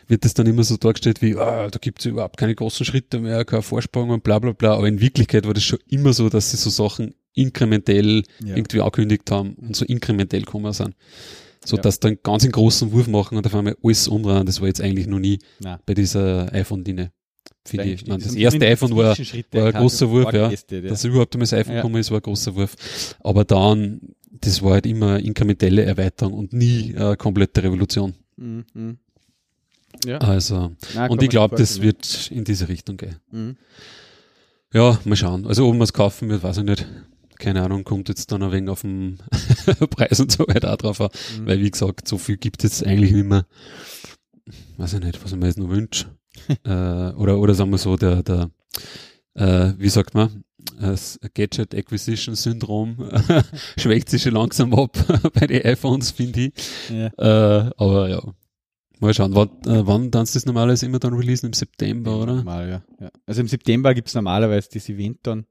wird 0.07 0.25
das 0.25 0.33
dann 0.33 0.47
immer 0.47 0.63
so 0.63 0.77
dargestellt 0.77 1.21
wie, 1.21 1.35
ah, 1.35 1.69
da 1.69 1.79
gibt 1.79 1.99
es 1.99 2.05
überhaupt 2.05 2.37
keine 2.37 2.55
großen 2.55 2.85
Schritte 2.85 3.19
mehr, 3.19 3.45
kein 3.45 3.61
Vorsprung 3.61 4.09
und 4.09 4.23
bla 4.23 4.39
bla 4.39 4.51
bla. 4.51 4.75
Aber 4.75 4.87
in 4.87 5.01
Wirklichkeit 5.01 5.45
war 5.45 5.53
das 5.53 5.63
schon 5.63 5.79
immer 5.89 6.13
so, 6.13 6.29
dass 6.29 6.51
sie 6.51 6.57
so 6.57 6.69
Sachen 6.69 7.15
inkrementell 7.33 8.23
ja. 8.43 8.55
irgendwie 8.55 8.81
angekündigt 8.81 9.29
haben 9.31 9.55
und 9.55 9.75
so 9.75 9.85
inkrementell 9.85 10.41
gekommen 10.41 10.71
sind. 10.73 10.95
So 11.63 11.77
ja. 11.77 11.81
dass 11.81 11.99
dann 11.99 12.17
ganz 12.21 12.43
einen 12.43 12.51
großen 12.51 12.91
Wurf 12.91 13.07
machen 13.07 13.37
und 13.37 13.45
auf 13.45 13.55
einmal 13.55 13.75
alles 13.83 14.07
umdrehen. 14.07 14.45
Das 14.45 14.61
war 14.61 14.67
jetzt 14.67 14.81
eigentlich 14.81 15.07
noch 15.07 15.19
nie 15.19 15.39
Nein. 15.59 15.79
bei 15.85 15.95
dieser 15.95 16.53
iPhone-Linie. 16.53 17.11
Finde 17.65 17.85
ich. 17.85 18.05
Nein, 18.05 18.19
das 18.19 18.35
erste 18.35 18.67
iPhone 18.67 18.95
war, 18.95 19.17
war 19.17 19.65
ein 19.65 19.73
großer 19.73 20.09
Wurf, 20.09 20.31
ja. 20.31 20.49
Gäste, 20.49 20.77
ja. 20.77 20.89
Dass 20.89 21.03
überhaupt 21.03 21.33
einmal 21.33 21.45
das 21.45 21.53
iPhone 21.53 21.73
ja. 21.73 21.81
gekommen 21.81 21.99
ist, 21.99 22.11
war 22.11 22.19
ein 22.19 22.23
großer 22.23 22.55
Wurf. 22.55 22.75
Aber 23.21 23.43
dann 23.43 24.01
das 24.41 24.61
war 24.61 24.73
halt 24.73 24.85
immer 24.85 25.19
inkrementelle 25.19 25.83
Erweiterung 25.83 26.33
und 26.33 26.53
nie 26.53 26.93
äh, 26.93 27.15
komplette 27.15 27.63
Revolution. 27.63 28.13
Mhm. 28.37 28.97
Ja. 30.05 30.17
Also, 30.17 30.75
Nein, 30.93 31.09
und 31.09 31.23
ich 31.23 31.29
glaube, 31.29 31.55
das 31.55 31.81
wird 31.81 32.29
in 32.31 32.43
diese 32.43 32.67
Richtung 32.67 32.97
gehen. 32.97 33.17
Mhm. 33.31 33.57
Ja, 34.73 34.99
mal 35.05 35.15
schauen. 35.15 35.45
Also, 35.47 35.67
ob 35.67 35.73
man 35.73 35.83
es 35.83 35.93
kaufen 35.93 36.29
wird, 36.29 36.43
weiß 36.43 36.57
ich 36.57 36.63
nicht. 36.63 36.85
Keine 37.37 37.63
Ahnung, 37.63 37.83
kommt 37.83 38.09
jetzt 38.09 38.31
dann 38.31 38.43
ein 38.43 38.51
wenig 38.51 38.69
auf 38.69 38.81
den 38.81 39.19
Preis 39.89 40.19
und 40.19 40.31
so 40.31 40.47
weiter 40.47 40.73
auch 40.73 40.77
drauf 40.77 41.01
an. 41.01 41.09
Mhm. 41.37 41.47
Weil, 41.47 41.59
wie 41.61 41.71
gesagt, 41.71 42.07
so 42.07 42.17
viel 42.17 42.37
gibt 42.37 42.63
es 42.63 42.83
eigentlich 42.83 43.11
nicht 43.11 43.25
mehr. 43.25 43.45
Weiß 44.77 44.93
ich 44.93 44.99
nicht, 44.99 45.23
was 45.23 45.31
ich 45.31 45.37
mir 45.37 45.47
jetzt 45.47 45.57
noch 45.57 45.69
wünsche. 45.69 46.05
äh, 46.63 47.13
oder, 47.13 47.39
oder 47.39 47.53
sagen 47.53 47.71
wir 47.71 47.77
so, 47.77 47.95
der, 47.95 48.23
der, 48.23 48.51
äh, 49.35 49.73
wie 49.77 49.89
sagt 49.89 50.13
man, 50.13 50.43
Gadget 51.33 51.75
Acquisition 51.75 52.35
Syndrom 52.35 52.97
schwächt 53.77 54.09
sich 54.09 54.23
schon 54.23 54.33
langsam 54.33 54.73
ab 54.73 54.97
bei 55.33 55.47
den 55.47 55.63
iPhones, 55.65 56.11
finde 56.11 56.41
ich. 56.41 56.53
Ja. 56.89 57.07
Äh, 57.17 57.71
aber 57.77 58.09
ja, 58.09 58.21
mal 58.99 59.13
schauen. 59.13 59.35
Wann, 59.35 59.49
äh, 59.65 59.85
wann 59.85 60.11
dann 60.11 60.25
das 60.31 60.45
normalerweise 60.45 60.85
immer 60.85 60.99
dann 60.99 61.13
releasen? 61.13 61.47
Im 61.47 61.53
September, 61.53 62.17
oder? 62.17 62.35
Normal, 62.35 62.69
ja. 62.69 62.81
ja. 62.99 63.11
Also 63.25 63.41
im 63.41 63.47
September 63.47 63.93
gibt 63.93 64.07
es 64.07 64.15
normalerweise 64.15 64.69
das 64.73 64.89
Event 64.89 65.19
dann. 65.23 65.45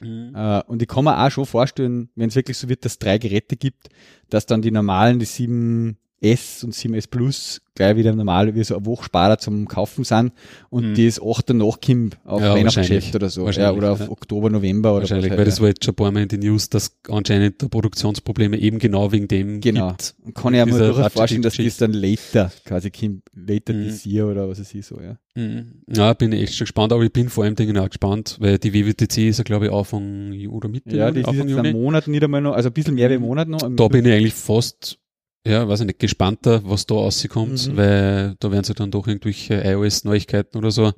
Mhm. 0.00 0.32
Äh, 0.34 0.62
und 0.64 0.82
ich 0.82 0.88
kann 0.88 1.04
mir 1.04 1.18
auch 1.18 1.30
schon 1.30 1.46
vorstellen, 1.46 2.10
wenn 2.14 2.28
es 2.28 2.36
wirklich 2.36 2.56
so 2.56 2.68
wird, 2.68 2.84
dass 2.84 2.92
es 2.92 2.98
drei 2.98 3.18
Geräte 3.18 3.56
gibt, 3.56 3.88
dass 4.30 4.46
dann 4.46 4.62
die 4.62 4.70
normalen, 4.70 5.18
die 5.18 5.26
sieben 5.26 5.98
S 6.20 6.64
und 6.64 6.74
7S 6.74 7.08
Plus 7.08 7.60
gleich 7.78 7.96
wieder 7.96 8.12
normal 8.12 8.54
wie 8.54 8.64
so 8.64 8.76
eine 8.76 8.86
Woche 8.86 9.04
Sparer 9.04 9.38
zum 9.38 9.68
Kaufen 9.68 10.02
sind 10.04 10.32
und 10.68 10.90
mhm. 10.90 10.94
das 11.06 11.22
8 11.22 11.50
danach 11.50 11.80
kommt 11.80 12.18
auf 12.24 12.42
ja, 12.42 12.54
Weihnachtsgeschäft 12.54 13.14
oder 13.14 13.28
so. 13.28 13.48
Ja, 13.50 13.72
oder 13.72 13.92
auf 13.92 14.00
ja. 14.00 14.10
Oktober, 14.10 14.50
November 14.50 14.92
oder 14.92 15.02
Wahrscheinlich, 15.02 15.30
weil 15.30 15.44
das 15.44 15.60
war 15.60 15.68
jetzt 15.68 15.84
schon 15.84 15.92
ein 15.92 15.96
paar 15.96 16.10
Mal 16.10 16.22
in 16.24 16.28
den 16.28 16.40
News, 16.40 16.68
dass 16.68 16.96
anscheinend 17.08 17.62
da 17.62 17.68
Produktionsprobleme 17.68 18.58
eben 18.58 18.80
genau 18.80 19.12
wegen 19.12 19.28
dem 19.28 19.60
genau. 19.60 19.88
gibt. 19.90 20.16
Und 20.24 20.34
kann 20.34 20.54
ich 20.54 20.64
mir 20.64 20.76
durchaus 20.76 21.12
vorstellen, 21.12 21.42
dass 21.42 21.56
das 21.56 21.76
dann 21.76 21.92
later 21.92 22.50
quasi 22.64 22.90
kommt, 22.90 23.22
later 23.34 23.72
mhm. 23.72 23.84
this 23.84 24.04
year 24.04 24.26
oder 24.26 24.48
was 24.48 24.58
es 24.58 24.74
ist 24.74 24.88
so, 24.88 25.00
ja. 25.00 25.16
Mhm. 25.36 25.82
Ja, 25.88 26.12
bin 26.14 26.32
echt 26.32 26.56
schon 26.56 26.64
gespannt, 26.64 26.92
aber 26.92 27.04
ich 27.04 27.12
bin 27.12 27.28
vor 27.28 27.44
allem 27.44 27.54
Dingen 27.54 27.78
auch 27.78 27.88
gespannt, 27.88 28.38
weil 28.40 28.58
die 28.58 28.74
WWTC 28.74 29.28
ist 29.28 29.38
ja 29.38 29.44
glaube 29.44 29.66
ich 29.66 29.72
Anfang 29.72 30.32
oder 30.48 30.68
Mitte 30.68 30.96
Ja, 30.96 31.12
die 31.12 31.20
ist 31.20 31.30
jetzt 31.30 31.48
Juni. 31.48 31.68
einen 31.68 31.80
Monat 31.80 32.08
nicht 32.08 32.24
einmal 32.24 32.40
noch, 32.40 32.54
also 32.54 32.70
ein 32.70 32.72
bisschen 32.72 32.96
mehr 32.96 33.08
wie 33.08 33.14
einen 33.14 33.22
Monat 33.22 33.46
noch. 33.46 33.60
Da 33.60 33.86
bin 33.86 34.04
ich 34.04 34.12
eigentlich 34.12 34.34
fast 34.34 34.98
ja, 35.46 35.66
weiß 35.68 35.80
ich 35.80 35.86
nicht, 35.86 35.98
gespannter, 35.98 36.62
was 36.64 36.86
da 36.86 36.94
rauskommt, 36.94 37.68
mhm. 37.68 37.76
weil 37.76 38.36
da 38.38 38.50
werden 38.50 38.64
sie 38.64 38.74
dann 38.74 38.90
doch 38.90 39.06
irgendwelche 39.06 39.54
iOS-Neuigkeiten 39.54 40.58
oder 40.58 40.70
so, 40.70 40.84
ja. 40.84 40.92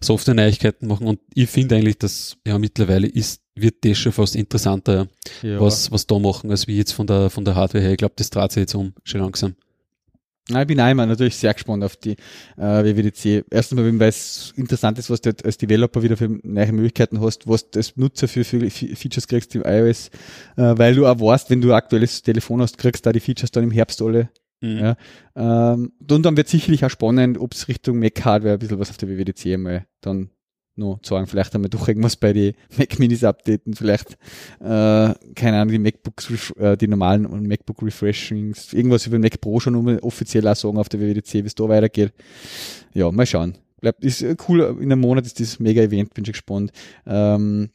Software-Neuigkeiten 0.00 0.86
machen. 0.86 1.06
Und 1.06 1.20
ich 1.34 1.48
finde 1.48 1.76
eigentlich, 1.76 1.98
dass 1.98 2.36
ja 2.46 2.58
mittlerweile 2.58 3.06
ist, 3.08 3.42
wird 3.54 3.84
das 3.84 3.98
schon 3.98 4.12
fast 4.12 4.36
interessanter, 4.36 5.08
ja. 5.42 5.60
was, 5.60 5.90
was 5.90 6.06
da 6.06 6.18
machen, 6.18 6.50
als 6.50 6.66
wie 6.66 6.76
jetzt 6.76 6.92
von 6.92 7.06
der, 7.06 7.28
von 7.30 7.44
der 7.44 7.54
Hardware 7.54 7.82
her. 7.82 7.92
Ich 7.92 7.98
glaube, 7.98 8.14
das 8.16 8.30
dreht 8.30 8.52
sich 8.52 8.62
jetzt 8.62 8.74
um, 8.74 8.94
schon 9.04 9.20
langsam. 9.20 9.54
Ich 10.48 10.66
bin 10.66 10.80
einmal 10.80 11.06
natürlich 11.06 11.36
sehr 11.36 11.54
gespannt 11.54 11.84
auf 11.84 11.96
die 11.96 12.16
äh, 12.56 12.84
WWDC. 12.84 13.44
Erstens 13.48 13.78
mal, 13.78 14.00
weil 14.00 14.08
es 14.08 14.52
interessant 14.56 14.98
ist, 14.98 15.08
was 15.08 15.20
du 15.20 15.32
als 15.44 15.56
Developer 15.56 16.02
wieder 16.02 16.16
für 16.16 16.28
neue 16.42 16.72
Möglichkeiten 16.72 17.20
hast, 17.20 17.46
was 17.46 17.70
du 17.70 17.78
als 17.78 17.96
Nutzer 17.96 18.26
für, 18.26 18.44
für 18.44 18.68
Features 18.68 19.28
kriegst 19.28 19.54
im 19.54 19.62
iOS, 19.64 20.08
äh, 20.56 20.74
weil 20.76 20.96
du 20.96 21.06
auch 21.06 21.20
weißt, 21.20 21.48
wenn 21.50 21.60
du 21.60 21.68
ein 21.68 21.76
aktuelles 21.76 22.22
Telefon 22.22 22.60
hast, 22.60 22.76
kriegst 22.76 23.06
du 23.06 23.08
da 23.08 23.12
die 23.12 23.20
Features 23.20 23.52
dann 23.52 23.64
im 23.64 23.70
Herbst 23.70 24.02
alle. 24.02 24.30
Mhm. 24.60 24.78
Ja. 24.78 24.96
Ähm, 25.36 25.92
und 26.10 26.22
dann 26.24 26.36
wird 26.36 26.48
sicherlich 26.48 26.84
auch 26.84 26.90
spannend, 26.90 27.38
ob 27.38 27.54
es 27.54 27.68
Richtung 27.68 28.00
Mac-Hardware 28.00 28.54
ein 28.54 28.58
bisschen 28.58 28.80
was 28.80 28.90
auf 28.90 28.96
der 28.96 29.08
WWDC 29.08 29.46
einmal 29.54 29.86
dann 30.00 30.30
noch 30.76 31.00
sagen, 31.02 31.26
vielleicht 31.26 31.54
einmal 31.54 31.68
doch 31.68 31.86
irgendwas 31.88 32.16
bei 32.16 32.32
den 32.32 32.54
Mac 32.78 32.98
Minis 32.98 33.24
updaten, 33.24 33.74
vielleicht, 33.74 34.12
äh, 34.60 35.14
keine 35.34 35.60
Ahnung, 35.60 35.68
die 35.68 35.78
MacBooks, 35.78 36.52
äh, 36.58 36.76
die 36.76 36.88
normalen 36.88 37.26
und 37.26 37.46
MacBook 37.46 37.82
Refreshings, 37.82 38.72
irgendwas 38.72 39.06
über 39.06 39.18
Mac 39.18 39.40
Pro 39.40 39.60
schon 39.60 39.98
offiziell 40.00 40.46
auch 40.48 40.56
sagen 40.56 40.78
auf 40.78 40.88
der 40.88 41.00
WWDC, 41.00 41.34
wie 41.34 41.46
es 41.46 41.54
da 41.54 41.68
weitergeht. 41.68 42.12
Ja, 42.94 43.10
mal 43.10 43.26
schauen. 43.26 43.56
Bleibt, 43.80 44.04
ist 44.04 44.22
äh, 44.22 44.36
cool, 44.48 44.76
in 44.80 44.92
einem 44.92 45.00
Monat 45.00 45.26
ist 45.26 45.40
das 45.40 45.58
mega 45.58 45.82
Event, 45.82 46.14
bin 46.14 46.24
schon 46.24 46.32
gespannt. 46.32 46.72
Ähm, 47.06 47.70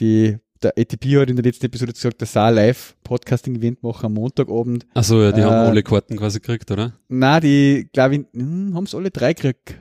die, 0.00 0.36
der 0.62 0.72
ATP 0.76 1.20
hat 1.20 1.30
in 1.30 1.36
der 1.36 1.44
letzten 1.44 1.66
Episode 1.66 1.92
gesagt, 1.92 2.20
der 2.20 2.26
Saar 2.26 2.50
Live 2.50 2.96
Podcasting 3.04 3.56
Event 3.56 3.82
machen 3.82 4.06
am 4.06 4.14
Montagabend. 4.14 4.86
Achso, 4.94 5.22
ja, 5.22 5.30
die 5.32 5.40
äh, 5.40 5.44
haben 5.44 5.68
alle 5.68 5.82
Karten 5.82 6.16
quasi 6.16 6.40
gekriegt, 6.40 6.70
oder? 6.70 6.94
Na, 7.08 7.38
die, 7.38 7.88
glaube 7.92 8.16
ich, 8.16 8.24
hm, 8.34 8.74
haben 8.74 8.84
es 8.84 8.94
alle 8.94 9.10
drei 9.10 9.32
gekriegt 9.32 9.76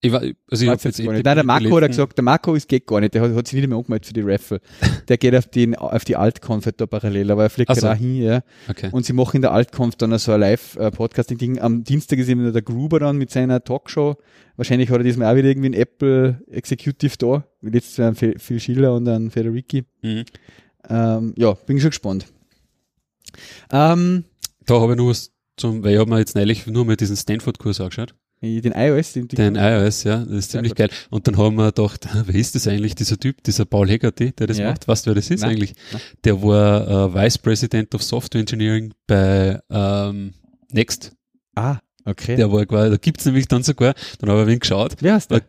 Ich 0.00 0.12
war, 0.12 0.20
also 0.20 0.64
ich 0.64 0.70
jetzt 0.70 0.84
jetzt 0.84 1.00
Nein, 1.00 1.22
der 1.24 1.44
Marco 1.44 1.80
hat 1.80 1.88
gesagt, 1.88 2.16
der 2.16 2.22
Marco 2.22 2.54
ist 2.54 2.68
geht 2.68 2.86
gar 2.86 3.00
nicht, 3.00 3.14
der 3.14 3.22
hat, 3.22 3.34
hat 3.34 3.48
sich 3.48 3.58
nicht 3.58 3.68
mehr 3.68 3.76
angemeldet 3.76 4.06
für 4.06 4.12
die 4.12 4.20
Raffle. 4.20 4.60
Der 5.08 5.18
geht 5.18 5.34
auf 5.34 5.46
die, 5.46 5.76
auf 5.76 6.04
die 6.04 6.14
Altconf 6.14 6.68
da 6.76 6.86
parallel, 6.86 7.32
aber 7.32 7.42
er 7.44 7.50
fliegt 7.50 7.74
so. 7.74 7.80
da 7.80 7.94
hin, 7.94 8.22
ja. 8.22 8.42
Okay. 8.68 8.90
Und 8.92 9.06
sie 9.06 9.12
machen 9.12 9.36
in 9.36 9.42
der 9.42 9.52
Altconf 9.52 9.96
dann 9.96 10.16
so 10.18 10.30
ein 10.32 10.40
Live-Podcasting-Ding. 10.40 11.58
Am 11.60 11.82
Dienstag 11.82 12.20
ist 12.20 12.28
eben 12.28 12.52
der 12.52 12.62
Gruber 12.62 13.00
dann 13.00 13.16
mit 13.16 13.32
seiner 13.32 13.64
Talkshow. 13.64 14.16
Wahrscheinlich 14.56 14.88
hat 14.90 14.98
er 14.98 15.02
diesmal 15.02 15.32
auch 15.32 15.36
wieder 15.36 15.48
irgendwie 15.48 15.70
ein 15.70 15.74
Apple 15.74 16.42
Executive 16.48 17.16
da. 17.18 17.44
Letztes 17.62 17.96
Jahr 17.96 18.14
Phil 18.14 18.60
Schiller 18.60 18.94
und 18.94 19.04
dann 19.04 19.30
Federici. 19.32 19.84
Mhm. 20.02 20.24
Ähm, 20.88 21.34
ja, 21.36 21.54
bin 21.54 21.80
schon 21.80 21.90
gespannt. 21.90 22.26
Ähm, 23.72 24.24
da 24.64 24.80
habe 24.80 24.92
ich 24.92 24.98
nur 24.98 25.10
was 25.10 25.32
zum, 25.56 25.82
weil 25.82 25.94
ich 25.94 25.98
habe 25.98 26.08
mir 26.08 26.18
jetzt 26.18 26.36
neulich 26.36 26.66
nur 26.68 26.84
mal 26.84 26.96
diesen 26.96 27.16
Stanford-Kurs 27.16 27.80
angeschaut. 27.80 28.14
Den 28.40 28.72
iOS? 28.72 29.14
Den, 29.14 29.26
den 29.28 29.56
iOS, 29.56 30.04
ja, 30.04 30.18
das 30.18 30.30
ist 30.30 30.50
ziemlich 30.52 30.74
geil. 30.76 30.90
Und 31.10 31.26
dann 31.26 31.36
haben 31.36 31.56
wir 31.56 31.72
gedacht, 31.72 32.06
wer 32.26 32.34
ist 32.34 32.54
das 32.54 32.68
eigentlich, 32.68 32.94
dieser 32.94 33.18
Typ, 33.18 33.42
dieser 33.42 33.64
Paul 33.64 33.90
Haggerty, 33.90 34.32
der 34.32 34.46
das 34.46 34.58
ja. 34.58 34.70
macht? 34.70 34.86
Weißt 34.86 35.06
du, 35.06 35.10
wer 35.10 35.16
das 35.16 35.30
ist 35.30 35.40
Nein. 35.40 35.50
eigentlich? 35.50 35.74
Nein. 35.92 36.02
Der 36.24 36.42
war 36.42 36.88
äh, 36.88 37.14
Vice 37.14 37.38
President 37.38 37.94
of 37.94 38.02
Software 38.02 38.40
Engineering 38.40 38.94
bei 39.06 39.58
ähm, 39.70 40.34
Next. 40.70 41.12
Ah, 41.56 41.78
okay. 42.04 42.36
Der 42.36 42.52
war 42.52 42.64
quasi, 42.66 42.90
da 42.90 42.96
gibt's 42.96 43.24
nämlich 43.24 43.48
dann 43.48 43.64
sogar, 43.64 43.94
dann 44.20 44.30
habe 44.30 44.42
ich 44.42 44.46
wenig 44.46 44.60
geschaut. 44.60 44.94
Wer 45.00 45.16
ist 45.16 45.30
der? 45.30 45.42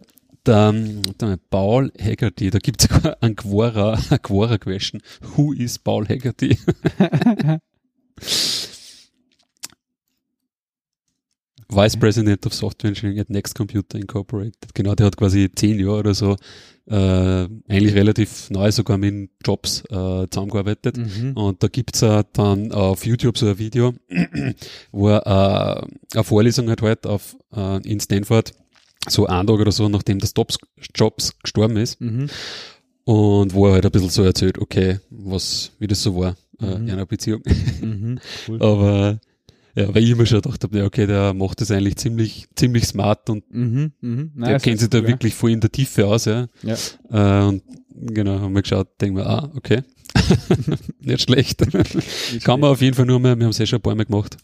Der, 0.46 0.72
der 0.72 1.38
Paul 1.52 1.92
Haggerty, 2.02 2.50
da 2.50 2.58
gibt's 2.58 2.88
sogar 2.90 3.18
ein 3.22 3.36
Quora, 3.36 4.00
ein 4.10 4.22
Quora-Question. 4.22 5.02
Who 5.36 5.54
is 5.54 5.78
Paul 5.78 6.08
Haggerty? 6.08 6.58
Vice 11.72 11.98
President 11.98 12.46
of 12.46 12.54
Software 12.54 12.90
Engineering 12.90 13.20
at 13.20 13.30
Next 13.30 13.56
Computer 13.56 13.98
Incorporated. 13.98 14.74
Genau, 14.74 14.96
der 14.96 15.06
hat 15.06 15.18
quasi 15.18 15.50
zehn 15.54 15.80
Jahre 15.80 16.00
oder 16.00 16.14
so 16.14 16.36
äh, 16.90 17.48
eigentlich 17.68 17.94
relativ 17.94 18.50
neu 18.50 18.72
sogar 18.72 18.98
mit 18.98 19.30
Jobs 19.46 19.84
äh, 19.90 20.28
zusammengearbeitet. 20.30 20.98
Mhm. 20.98 21.34
Und 21.34 21.62
da 21.62 21.68
gibt's 21.68 22.02
äh, 22.02 22.24
dann 22.34 22.72
auf 22.72 23.06
YouTube 23.06 23.38
so 23.38 23.48
ein 23.48 23.60
Video, 23.60 23.94
wo 24.92 25.10
er 25.10 25.86
äh, 25.86 26.16
eine 26.16 26.24
Vorlesung 26.24 26.70
hat 26.70 26.82
halt 26.82 27.06
auf, 27.06 27.38
äh, 27.56 27.88
in 27.88 28.00
Stanford, 28.00 28.54
so 29.08 29.28
ein 29.28 29.46
Tag 29.46 29.60
oder 29.60 29.72
so, 29.72 29.88
nachdem 29.88 30.20
das 30.20 30.34
Jobs, 30.36 30.58
Jobs 30.96 31.38
gestorben 31.44 31.78
ist. 31.78 32.02
Mhm. 32.02 32.30
Und 33.06 33.54
wo 33.54 33.68
er 33.68 33.74
halt 33.74 33.86
ein 33.86 33.92
bisschen 33.92 34.10
so 34.10 34.24
erzählt, 34.24 34.58
okay, 34.58 35.00
was, 35.10 35.72
wie 35.80 35.88
das 35.88 36.02
so 36.02 36.16
war 36.16 36.36
äh, 36.60 36.66
mhm. 36.66 36.88
in 36.88 36.92
einer 36.92 37.06
Beziehung. 37.06 37.42
Mhm, 37.82 38.20
cool. 38.48 38.62
Aber 38.62 39.20
ja, 39.80 39.96
weil 39.96 40.04
ich 40.04 40.10
immer 40.10 40.26
schon 40.26 40.42
gedacht 40.42 40.62
habe, 40.64 40.78
ja, 40.78 40.86
okay, 40.86 41.08
der 41.08 41.34
macht 41.34 41.62
das 41.62 41.72
eigentlich 41.72 41.96
ziemlich, 41.96 42.48
ziemlich 42.56 42.86
smart 42.86 43.30
und 43.30 43.44
mhm, 43.50 43.94
mh. 44.02 44.24
Nein, 44.36 44.50
der 44.50 44.60
kennt 44.60 44.80
sich 44.80 44.90
da 44.90 45.00
cool, 45.00 45.08
wirklich 45.08 45.34
voll 45.34 45.52
in 45.52 45.62
der 45.62 45.72
Tiefe 45.72 46.06
aus, 46.06 46.26
ja. 46.26 46.48
ja. 46.64 46.76
Äh, 47.10 47.48
und 47.48 47.64
genau, 47.96 48.40
haben 48.40 48.54
wir 48.54 48.62
geschaut, 48.62 48.90
denken 49.00 49.18
wir, 49.18 49.28
ah, 49.28 49.50
okay. 49.56 49.84
Nicht 51.00 51.22
schlecht. 51.22 51.60
Kann 52.44 52.60
man 52.60 52.72
auf 52.72 52.82
jeden 52.82 52.96
Fall 52.96 53.06
nur 53.06 53.20
mehr, 53.20 53.38
wir 53.38 53.46
haben 53.46 53.52
es 53.52 53.60
eh 53.60 53.66
schon 53.66 53.80
ein 53.80 53.82
paar 53.82 53.96
Mal 53.96 54.06
gemacht. 54.06 54.38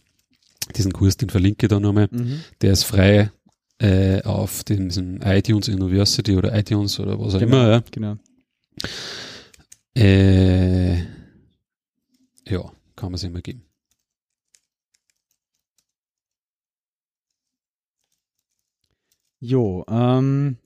Diesen 0.77 0.93
Kurs, 0.93 1.17
den 1.17 1.29
verlinke 1.29 1.65
ich 1.65 1.69
da 1.69 1.81
nochmal. 1.81 2.07
Mhm. 2.11 2.39
Der 2.61 2.71
ist 2.71 2.83
frei 2.83 3.29
äh, 3.79 4.21
auf 4.21 4.63
dem, 4.63 4.88
diesem 4.88 5.19
iTunes 5.21 5.67
University 5.67 6.38
oder 6.38 6.57
iTunes 6.57 6.97
oder 6.99 7.19
was 7.19 7.36
auch 7.36 7.39
genau, 7.39 7.57
immer, 7.57 7.69
ja. 7.69 7.83
Genau. 7.91 8.15
Äh, 9.97 10.99
ja, 12.47 12.71
kann 12.95 13.11
man 13.11 13.17
sich 13.17 13.29
immer 13.29 13.41
geben. 13.41 13.64
Jo, 19.45 19.85
ähm, 19.87 20.57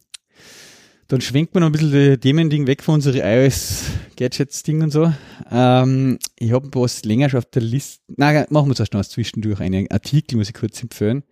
dann 1.10 1.20
schwenkt 1.20 1.54
man 1.54 1.62
noch 1.62 1.70
ein 1.70 1.74
bisschen 1.74 1.92
die 1.92 2.18
Themending 2.18 2.66
weg 2.66 2.82
von 2.82 2.96
unseren 2.96 3.18
iOS-Gadgets-Ding 3.18 4.84
und 4.84 4.92
so. 4.92 5.12
Ähm, 5.52 6.18
ich 6.38 6.54
habe 6.54 6.70
was 6.74 7.04
länger 7.04 7.30
schon 7.30 7.40
auf 7.40 7.46
der 7.46 7.62
Liste. 7.62 8.02
Na, 8.16 8.46
machen 8.50 8.70
wir 8.70 8.76
zuerst 8.76 8.94
noch 8.94 9.02
was 9.02 9.10
zwischendurch. 9.10 9.60
Einen 9.60 9.92
Artikel 9.92 10.38
muss 10.38 10.48
ich 10.48 10.54
kurz 10.54 10.82
empfehlen 10.82 11.24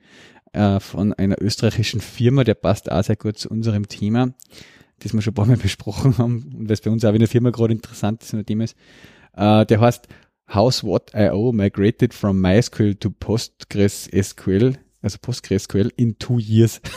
äh, 0.52 0.82
von 0.82 1.14
einer 1.14 1.42
österreichischen 1.42 2.02
Firma, 2.02 2.44
der 2.44 2.56
passt 2.56 2.92
auch 2.92 3.02
sehr 3.02 3.16
gut 3.16 3.38
zu 3.38 3.50
unserem 3.50 3.88
Thema, 3.88 4.34
das 5.00 5.14
wir 5.14 5.22
schon 5.22 5.32
ein 5.32 5.36
paar 5.36 5.46
Mal 5.46 5.58
besprochen 5.62 6.18
haben 6.18 6.54
und 6.54 6.70
was 6.70 6.82
bei 6.82 6.92
uns 6.92 7.06
auch 7.06 7.14
in 7.14 7.20
der 7.20 7.30
Firma 7.30 7.52
gerade 7.52 7.74
interessant 7.74 8.24
ist, 8.24 8.36
Thema 8.46 8.66
ist. 8.66 8.76
Äh, 9.38 9.66
der 9.66 9.80
heißt 9.80 10.10
How's 10.54 10.84
What 10.84 11.12
I.O. 11.16 11.54
migrated 11.54 12.14
from 12.14 12.42
MySQL 12.42 12.96
to 12.96 13.10
PostgreSQL, 13.10 14.74
also 15.02 15.18
PostgreSQL 15.22 15.94
in 15.96 16.20
two 16.20 16.40
years. 16.40 16.82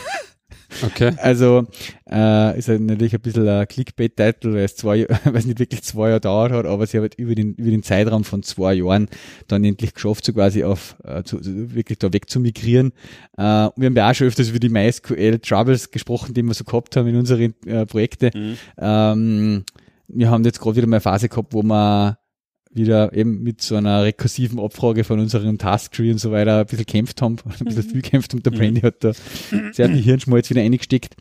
Okay. 0.83 1.13
Also 1.17 1.67
äh, 2.09 2.57
ist 2.57 2.67
halt 2.67 2.81
natürlich 2.81 3.13
ein 3.13 3.21
bisschen 3.21 3.47
ein 3.47 3.67
Clickbait-Titel, 3.67 4.53
weil 4.53 4.65
es 4.65 4.75
zwei, 4.75 5.07
weil 5.23 5.35
es 5.35 5.45
nicht 5.45 5.59
wirklich 5.59 5.83
zwei 5.83 6.09
Jahre 6.09 6.21
dauert 6.21 6.51
hat, 6.51 6.65
aber 6.65 6.87
sie 6.87 6.97
haben 6.97 7.03
halt 7.03 7.15
über 7.15 7.35
den, 7.35 7.55
über 7.55 7.69
den 7.69 7.83
Zeitraum 7.83 8.23
von 8.23 8.43
zwei 8.43 8.75
Jahren 8.75 9.07
dann 9.47 9.63
endlich 9.63 9.93
geschafft, 9.93 10.25
so 10.25 10.33
quasi 10.33 10.63
auf 10.63 10.95
äh, 11.03 11.23
zu, 11.23 11.39
wirklich 11.43 11.99
da 11.99 12.11
weg 12.13 12.29
zu 12.29 12.39
migrieren. 12.39 12.93
Äh, 13.37 13.69
wir 13.75 13.85
haben 13.85 13.95
ja 13.95 14.09
auch 14.09 14.15
schon 14.15 14.27
öfters 14.27 14.49
über 14.49 14.59
die 14.59 14.69
MySQL 14.69 15.39
Troubles 15.39 15.91
gesprochen, 15.91 16.33
die 16.33 16.43
wir 16.43 16.53
so 16.53 16.63
gehabt 16.63 16.95
haben 16.95 17.07
in 17.07 17.17
unseren 17.17 17.53
äh, 17.65 17.85
Projekten. 17.85 18.31
Mhm. 18.33 18.57
Ähm, 18.77 19.63
wir 20.07 20.29
haben 20.29 20.43
jetzt 20.43 20.59
gerade 20.59 20.75
wieder 20.75 20.87
mal 20.87 20.97
eine 20.97 21.01
Phase 21.01 21.29
gehabt, 21.29 21.53
wo 21.53 21.63
wir 21.63 22.17
wieder 22.73 23.13
eben 23.13 23.43
mit 23.43 23.61
so 23.61 23.75
einer 23.75 24.03
rekursiven 24.03 24.59
Abfrage 24.59 25.03
von 25.03 25.19
unserem 25.19 25.57
Tasktree 25.57 26.11
und 26.11 26.19
so 26.19 26.31
weiter 26.31 26.59
ein 26.59 26.65
bisschen 26.65 26.85
kämpft 26.85 27.21
haben, 27.21 27.37
ein 27.59 27.65
bisschen 27.65 27.83
viel 27.83 28.01
kämpft 28.01 28.33
und 28.33 28.45
der 28.45 28.51
Brandy 28.51 28.81
mhm. 28.81 28.85
hat 28.85 29.03
da 29.03 29.13
sehr 29.71 29.89
viel 29.89 30.01
Hirnschmalz 30.01 30.49
wieder 30.49 30.61
eingesteckt. 30.61 31.15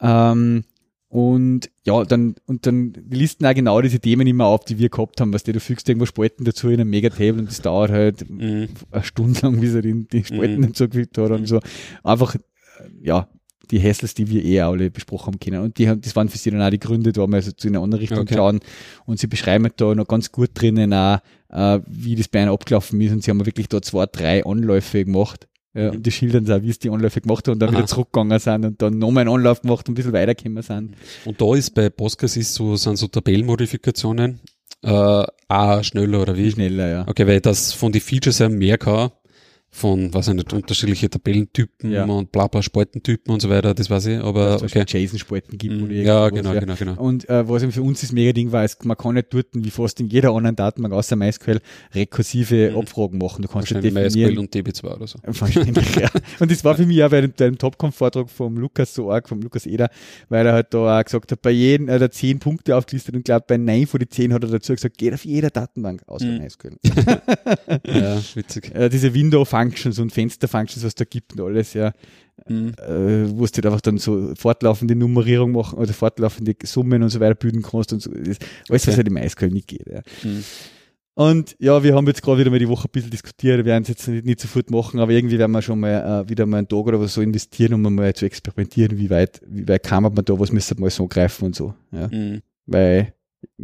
Ähm, 0.00 0.64
und 1.08 1.70
ja, 1.84 2.02
dann, 2.04 2.34
und 2.46 2.66
dann 2.66 2.92
listen 3.08 3.46
auch 3.46 3.54
genau 3.54 3.80
diese 3.80 4.00
Themen 4.00 4.26
immer 4.26 4.46
auf, 4.46 4.64
die 4.64 4.78
wir 4.78 4.88
gehabt 4.88 5.20
haben, 5.20 5.32
was 5.32 5.44
du, 5.44 5.52
du 5.52 5.60
fügst 5.60 5.88
irgendwo 5.88 6.06
Spalten 6.06 6.44
dazu 6.44 6.68
in 6.68 6.80
einem 6.80 6.90
Megatable 6.90 7.38
und 7.38 7.48
das 7.48 7.62
dauert 7.62 7.92
halt 7.92 8.28
mhm. 8.28 8.68
eine 8.90 9.04
Stunde 9.04 9.40
lang, 9.42 9.60
bis 9.60 9.74
er 9.74 9.82
die, 9.82 10.08
die 10.08 10.24
Spalten 10.24 10.56
mhm. 10.56 10.66
dazugefügt 10.68 11.16
hat 11.18 11.30
und 11.30 11.46
so. 11.46 11.60
Einfach, 12.02 12.34
ja, 13.00 13.28
die 13.70 13.82
Hassels, 13.82 14.14
die 14.14 14.28
wir 14.28 14.44
eh 14.44 14.60
alle 14.60 14.90
besprochen 14.90 15.32
haben 15.32 15.40
können. 15.40 15.62
Und 15.62 15.78
die 15.78 15.88
haben, 15.88 16.00
das 16.00 16.14
waren 16.16 16.28
für 16.28 16.38
sie 16.38 16.50
dann 16.50 16.62
auch 16.62 16.70
die 16.70 16.78
Gründe, 16.78 17.12
da 17.12 17.26
mal 17.26 17.36
also 17.36 17.52
zu 17.52 17.68
einer 17.68 17.80
anderen 17.80 18.00
Richtung 18.00 18.20
okay. 18.20 18.34
schauen. 18.34 18.60
Und 19.06 19.18
sie 19.18 19.26
beschreiben 19.26 19.68
da 19.76 19.94
noch 19.94 20.06
ganz 20.06 20.32
gut 20.32 20.50
drinnen 20.54 20.92
auch, 20.92 21.18
äh, 21.50 21.80
wie 21.86 22.16
das 22.16 22.28
bei 22.28 22.42
einer 22.42 22.52
abgelaufen 22.52 23.00
ist. 23.00 23.12
Und 23.12 23.22
sie 23.24 23.30
haben 23.30 23.44
wirklich 23.44 23.68
da 23.68 23.82
zwei, 23.82 24.06
drei 24.06 24.44
Anläufe 24.44 25.04
gemacht. 25.04 25.48
Ja, 25.76 25.90
und 25.90 26.06
die 26.06 26.12
schildern 26.12 26.48
auch, 26.52 26.62
wie 26.62 26.70
es 26.70 26.78
die 26.78 26.90
Anläufe 26.90 27.20
gemacht 27.20 27.48
haben 27.48 27.54
und 27.54 27.58
dann 27.58 27.70
Aha. 27.70 27.78
wieder 27.78 27.86
zurückgegangen 27.88 28.38
sind 28.38 28.64
und 28.64 28.80
dann 28.80 28.98
nochmal 28.98 29.22
einen 29.22 29.34
Anlauf 29.34 29.60
gemacht 29.62 29.88
und 29.88 29.92
ein 29.92 29.96
bisschen 29.96 30.12
weitergekommen 30.12 30.62
sind. 30.62 30.94
Und 31.24 31.40
da 31.40 31.54
ist 31.56 31.74
bei 31.74 31.90
Postgres 31.90 32.36
ist 32.36 32.54
so, 32.54 32.76
sind 32.76 32.96
so 32.96 33.08
Tabellenmodifikationen 33.08 34.40
äh, 34.82 35.24
auch 35.48 35.82
schneller 35.82 36.22
oder 36.22 36.36
wie? 36.36 36.50
Schneller, 36.50 36.88
ja. 36.88 37.08
Okay, 37.08 37.26
weil 37.26 37.40
das 37.40 37.72
von 37.72 37.90
den 37.90 38.00
Features 38.00 38.38
her 38.38 38.50
mehr 38.50 38.78
kann 38.78 39.10
von, 39.74 40.14
was 40.14 40.28
ich 40.28 40.34
nicht, 40.34 40.52
unterschiedliche 40.52 41.10
Tabellentypen 41.10 41.90
ja. 41.90 42.04
und 42.04 42.30
bla 42.30 42.46
bla 42.46 42.62
Spaltentypen 42.62 43.34
und 43.34 43.42
so 43.42 43.50
weiter, 43.50 43.74
das 43.74 43.90
weiß 43.90 44.06
ich, 44.06 44.18
aber 44.20 44.50
dass 44.50 44.62
okay. 44.62 44.84
JSON-Spalten 44.86 45.58
gibt. 45.58 45.74
Mm, 45.74 45.90
ja, 45.90 46.28
genau, 46.28 46.54
ja. 46.54 46.60
genau, 46.60 46.74
genau. 46.76 46.94
Und 46.94 47.28
äh, 47.28 47.48
was 47.48 47.64
eben 47.64 47.72
für 47.72 47.82
uns 47.82 48.00
das 48.00 48.12
mega 48.12 48.32
Ding 48.32 48.52
war, 48.52 48.64
ist, 48.64 48.84
man 48.84 48.96
kann 48.96 49.14
nicht 49.14 49.34
dort, 49.34 49.48
wie 49.52 49.70
fast 49.70 49.98
in 49.98 50.06
jeder 50.06 50.30
anderen 50.30 50.54
Datenbank 50.54 50.94
außer 50.94 51.16
MySQL, 51.16 51.60
rekursive 51.92 52.70
mhm. 52.70 52.78
Abfragen 52.78 53.18
machen. 53.18 53.42
Du 53.42 53.48
kannst 53.48 53.72
definieren. 53.72 54.04
MySQL 54.04 54.38
und 54.38 54.54
DB2 54.54 54.84
oder 54.94 55.06
so. 55.08 55.18
Wahrscheinlich, 55.24 55.96
ja. 55.96 56.08
Und 56.38 56.52
das 56.52 56.64
war 56.64 56.76
für 56.76 56.86
mich 56.86 57.02
auch 57.02 57.10
bei 57.10 57.22
dem, 57.22 57.34
dem 57.34 57.58
Topcom-Vortrag 57.58 58.30
vom 58.30 58.56
Lukas 58.56 58.94
so 58.94 59.10
arg, 59.10 59.28
vom 59.28 59.42
Lukas 59.42 59.66
Eder, 59.66 59.90
weil 60.28 60.46
er 60.46 60.52
halt 60.52 60.72
da 60.72 61.00
auch 61.00 61.04
gesagt 61.04 61.32
hat, 61.32 61.42
bei 61.42 61.50
jedem, 61.50 61.88
er 61.88 61.98
hat 61.98 62.14
zehn 62.14 62.38
Punkte 62.38 62.76
aufgelistet 62.76 63.16
und 63.16 63.24
glaube 63.24 63.44
bei 63.48 63.56
neun 63.56 63.88
von 63.88 63.98
den 63.98 64.08
zehn 64.08 64.32
hat 64.32 64.44
er 64.44 64.50
dazu 64.50 64.72
gesagt, 64.72 64.96
geht 64.98 65.14
auf 65.14 65.24
jeder 65.24 65.50
Datenbank 65.50 66.02
außer 66.06 66.26
mhm. 66.26 66.38
MySQL. 66.38 66.76
ja, 67.86 68.22
witzig. 68.34 68.64
Äh, 68.74 68.88
diese 68.88 69.14
Window-Function 69.14 69.63
Functions 69.64 69.98
und 69.98 70.12
Fenster-Functions, 70.12 70.84
was 70.84 70.94
da 70.94 71.04
gibt 71.04 71.32
und 71.32 71.40
alles, 71.40 71.74
ja. 71.74 71.92
Mhm. 72.48 72.72
Äh, 72.78 73.30
wo 73.30 73.46
du 73.46 73.52
halt 73.52 73.66
einfach 73.66 73.80
dann 73.80 73.98
so 73.98 74.34
fortlaufende 74.36 74.94
Nummerierung 74.94 75.52
machen 75.52 75.78
oder 75.78 75.92
fortlaufende 75.92 76.54
Summen 76.64 77.02
und 77.02 77.10
so 77.10 77.20
weiter 77.20 77.34
bilden 77.34 77.62
kannst 77.62 77.92
und 77.92 78.00
so. 78.00 78.10
Alles, 78.10 78.38
okay. 78.38 78.68
was 78.68 78.86
halt 78.96 79.06
im 79.06 79.14
MySQL 79.14 79.50
nicht 79.50 79.68
geht, 79.68 79.86
ja. 79.86 80.02
Mhm. 80.22 80.44
Und 81.16 81.54
ja, 81.60 81.80
wir 81.82 81.94
haben 81.94 82.08
jetzt 82.08 82.22
gerade 82.22 82.40
wieder 82.40 82.50
mal 82.50 82.58
die 82.58 82.68
Woche 82.68 82.88
ein 82.88 82.90
bisschen 82.90 83.10
diskutiert, 83.10 83.58
wir 83.58 83.64
werden 83.64 83.84
es 83.84 83.88
jetzt 83.88 84.08
nicht, 84.08 84.26
nicht 84.26 84.40
sofort 84.40 84.68
machen, 84.70 84.98
aber 84.98 85.12
irgendwie 85.12 85.38
werden 85.38 85.52
wir 85.52 85.62
schon 85.62 85.78
mal 85.78 86.24
äh, 86.24 86.28
wieder 86.28 86.44
mal 86.44 86.58
einen 86.58 86.68
Tag 86.68 86.86
oder 86.86 87.06
so 87.06 87.22
investieren, 87.22 87.74
um 87.74 87.94
mal 87.94 88.12
zu 88.14 88.26
experimentieren, 88.26 88.98
wie 88.98 89.10
weit, 89.10 89.40
wie 89.46 89.68
weit 89.68 89.84
kann 89.84 90.02
man 90.02 90.12
da, 90.16 90.38
was 90.38 90.50
müsste 90.50 90.74
man 90.74 90.82
mal 90.82 90.90
so 90.90 91.06
greifen 91.06 91.44
und 91.44 91.54
so. 91.54 91.74
Ja. 91.92 92.08
Mhm. 92.08 92.42
Weil 92.66 93.14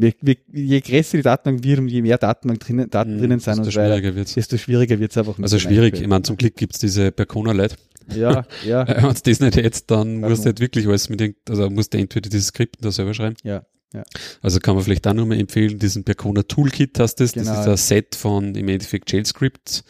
je, 0.00 0.36
je 0.52 0.80
größer 0.80 1.18
die 1.18 1.22
Datenbank 1.22 1.64
wird 1.64 1.78
und 1.78 1.88
je 1.88 2.02
mehr 2.02 2.18
Datenbank 2.18 2.60
drinnen, 2.60 2.90
Daten 2.90 3.14
mhm, 3.14 3.18
drinnen 3.18 3.40
sind, 3.40 3.58
desto 3.58 3.70
schwieriger 3.70 4.12
desto 4.12 4.56
schwieriger 4.56 4.98
wird 4.98 5.10
es 5.10 5.18
einfach. 5.18 5.38
Also 5.40 5.58
schwierig, 5.58 6.00
ich 6.00 6.06
meine, 6.06 6.22
zum 6.22 6.36
Glück 6.36 6.56
gibt 6.56 6.74
es 6.74 6.80
diese 6.80 7.12
Percona-Lite. 7.12 7.76
Ja, 8.14 8.44
ja. 8.64 8.86
Wenn 8.88 9.02
du 9.02 9.20
das 9.22 9.40
nicht 9.40 9.56
jetzt, 9.56 9.90
dann 9.90 10.20
musst 10.20 10.42
du 10.42 10.46
halt 10.46 10.60
wirklich 10.60 10.86
alles 10.86 11.08
mit 11.08 11.20
den, 11.20 11.34
also 11.48 11.70
musst 11.70 11.94
du 11.94 11.98
entweder 11.98 12.28
dieses 12.28 12.48
Skript 12.48 12.84
da 12.84 12.90
selber 12.90 13.14
schreiben. 13.14 13.36
Ja. 13.44 13.64
Ja. 13.92 14.04
Also 14.40 14.60
kann 14.60 14.76
man 14.76 14.84
vielleicht 14.84 15.06
auch 15.08 15.14
nochmal 15.14 15.40
empfehlen, 15.40 15.78
diesen 15.78 16.04
Percona 16.04 16.42
Toolkit 16.44 16.98
hast 17.00 17.16
du 17.16 17.24
das. 17.24 17.32
Genau. 17.32 17.46
Das 17.46 17.60
ist 17.60 17.68
ein 17.68 17.76
Set 17.76 18.14
von 18.14 18.54
im 18.54 18.68
Endeffekt 18.68 19.10
Shell 19.10 19.26
Scripts, 19.26 19.82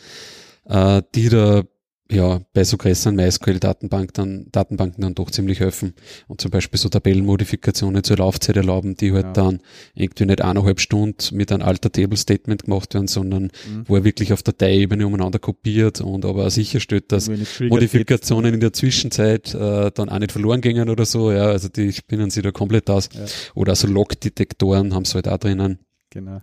äh, 0.66 1.02
die 1.14 1.28
da 1.28 1.64
ja, 2.10 2.40
bei 2.52 2.64
so 2.64 2.76
größeren 2.76 3.14
MySQL-Datenbanken 3.14 4.12
dann, 4.14 4.46
Datenbanken 4.50 5.02
dann 5.02 5.14
doch 5.14 5.30
ziemlich 5.30 5.60
helfen. 5.60 5.94
Und 6.26 6.40
zum 6.40 6.50
Beispiel 6.50 6.78
so 6.78 6.88
Tabellenmodifikationen 6.88 8.02
zur 8.02 8.18
Laufzeit 8.18 8.56
erlauben, 8.56 8.96
die 8.96 9.12
halt 9.12 9.26
ja. 9.26 9.32
dann 9.32 9.60
irgendwie 9.94 10.26
nicht 10.26 10.42
eineinhalb 10.42 10.80
Stunden 10.80 11.36
mit 11.36 11.52
einem 11.52 11.62
alter 11.62 11.92
Table-Statement 11.92 12.64
gemacht 12.64 12.94
werden, 12.94 13.06
sondern 13.06 13.44
mhm. 13.44 13.84
wo 13.86 13.96
er 13.96 14.04
wirklich 14.04 14.32
auf 14.32 14.42
Dateiebene 14.42 15.06
umeinander 15.06 15.38
kopiert 15.38 16.00
und 16.00 16.24
aber 16.24 16.46
auch 16.46 16.50
sicherstellt, 16.50 17.12
dass 17.12 17.30
Modifikationen 17.60 18.54
in 18.54 18.60
der 18.60 18.72
Zwischenzeit 18.72 19.54
äh, 19.54 19.90
dann 19.92 20.08
auch 20.08 20.18
nicht 20.18 20.32
verloren 20.32 20.60
gingen 20.60 20.88
oder 20.88 21.06
so. 21.06 21.30
Ja, 21.30 21.46
also 21.46 21.68
die 21.68 21.92
spinnen 21.92 22.30
sie 22.30 22.42
da 22.42 22.50
komplett 22.50 22.90
aus. 22.90 23.08
Ja. 23.12 23.24
Oder 23.54 23.76
so 23.76 23.86
Log-Detektoren 23.86 24.94
haben 24.94 25.04
sie 25.04 25.14
halt 25.14 25.28
auch 25.28 25.38
drinnen. 25.38 25.78
Genau. 26.10 26.42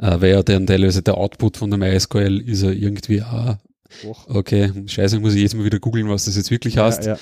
Äh, 0.00 0.20
weil 0.20 0.30
ja 0.32 0.42
dann 0.42 0.66
teilweise 0.66 1.02
der 1.02 1.16
Output 1.16 1.56
von 1.56 1.70
der 1.70 1.78
MySQL 1.78 2.40
ist 2.40 2.62
ja 2.62 2.70
irgendwie 2.70 3.22
auch 3.22 3.56
Och. 4.04 4.28
Okay, 4.28 4.72
scheiße, 4.86 5.20
muss 5.20 5.34
ich 5.34 5.42
jetzt 5.42 5.54
mal 5.54 5.64
wieder 5.64 5.78
googeln, 5.78 6.08
was 6.08 6.24
das 6.24 6.36
jetzt 6.36 6.50
wirklich 6.50 6.74
ja, 6.74 6.84
heißt. 6.84 7.06
Ja. 7.06 7.16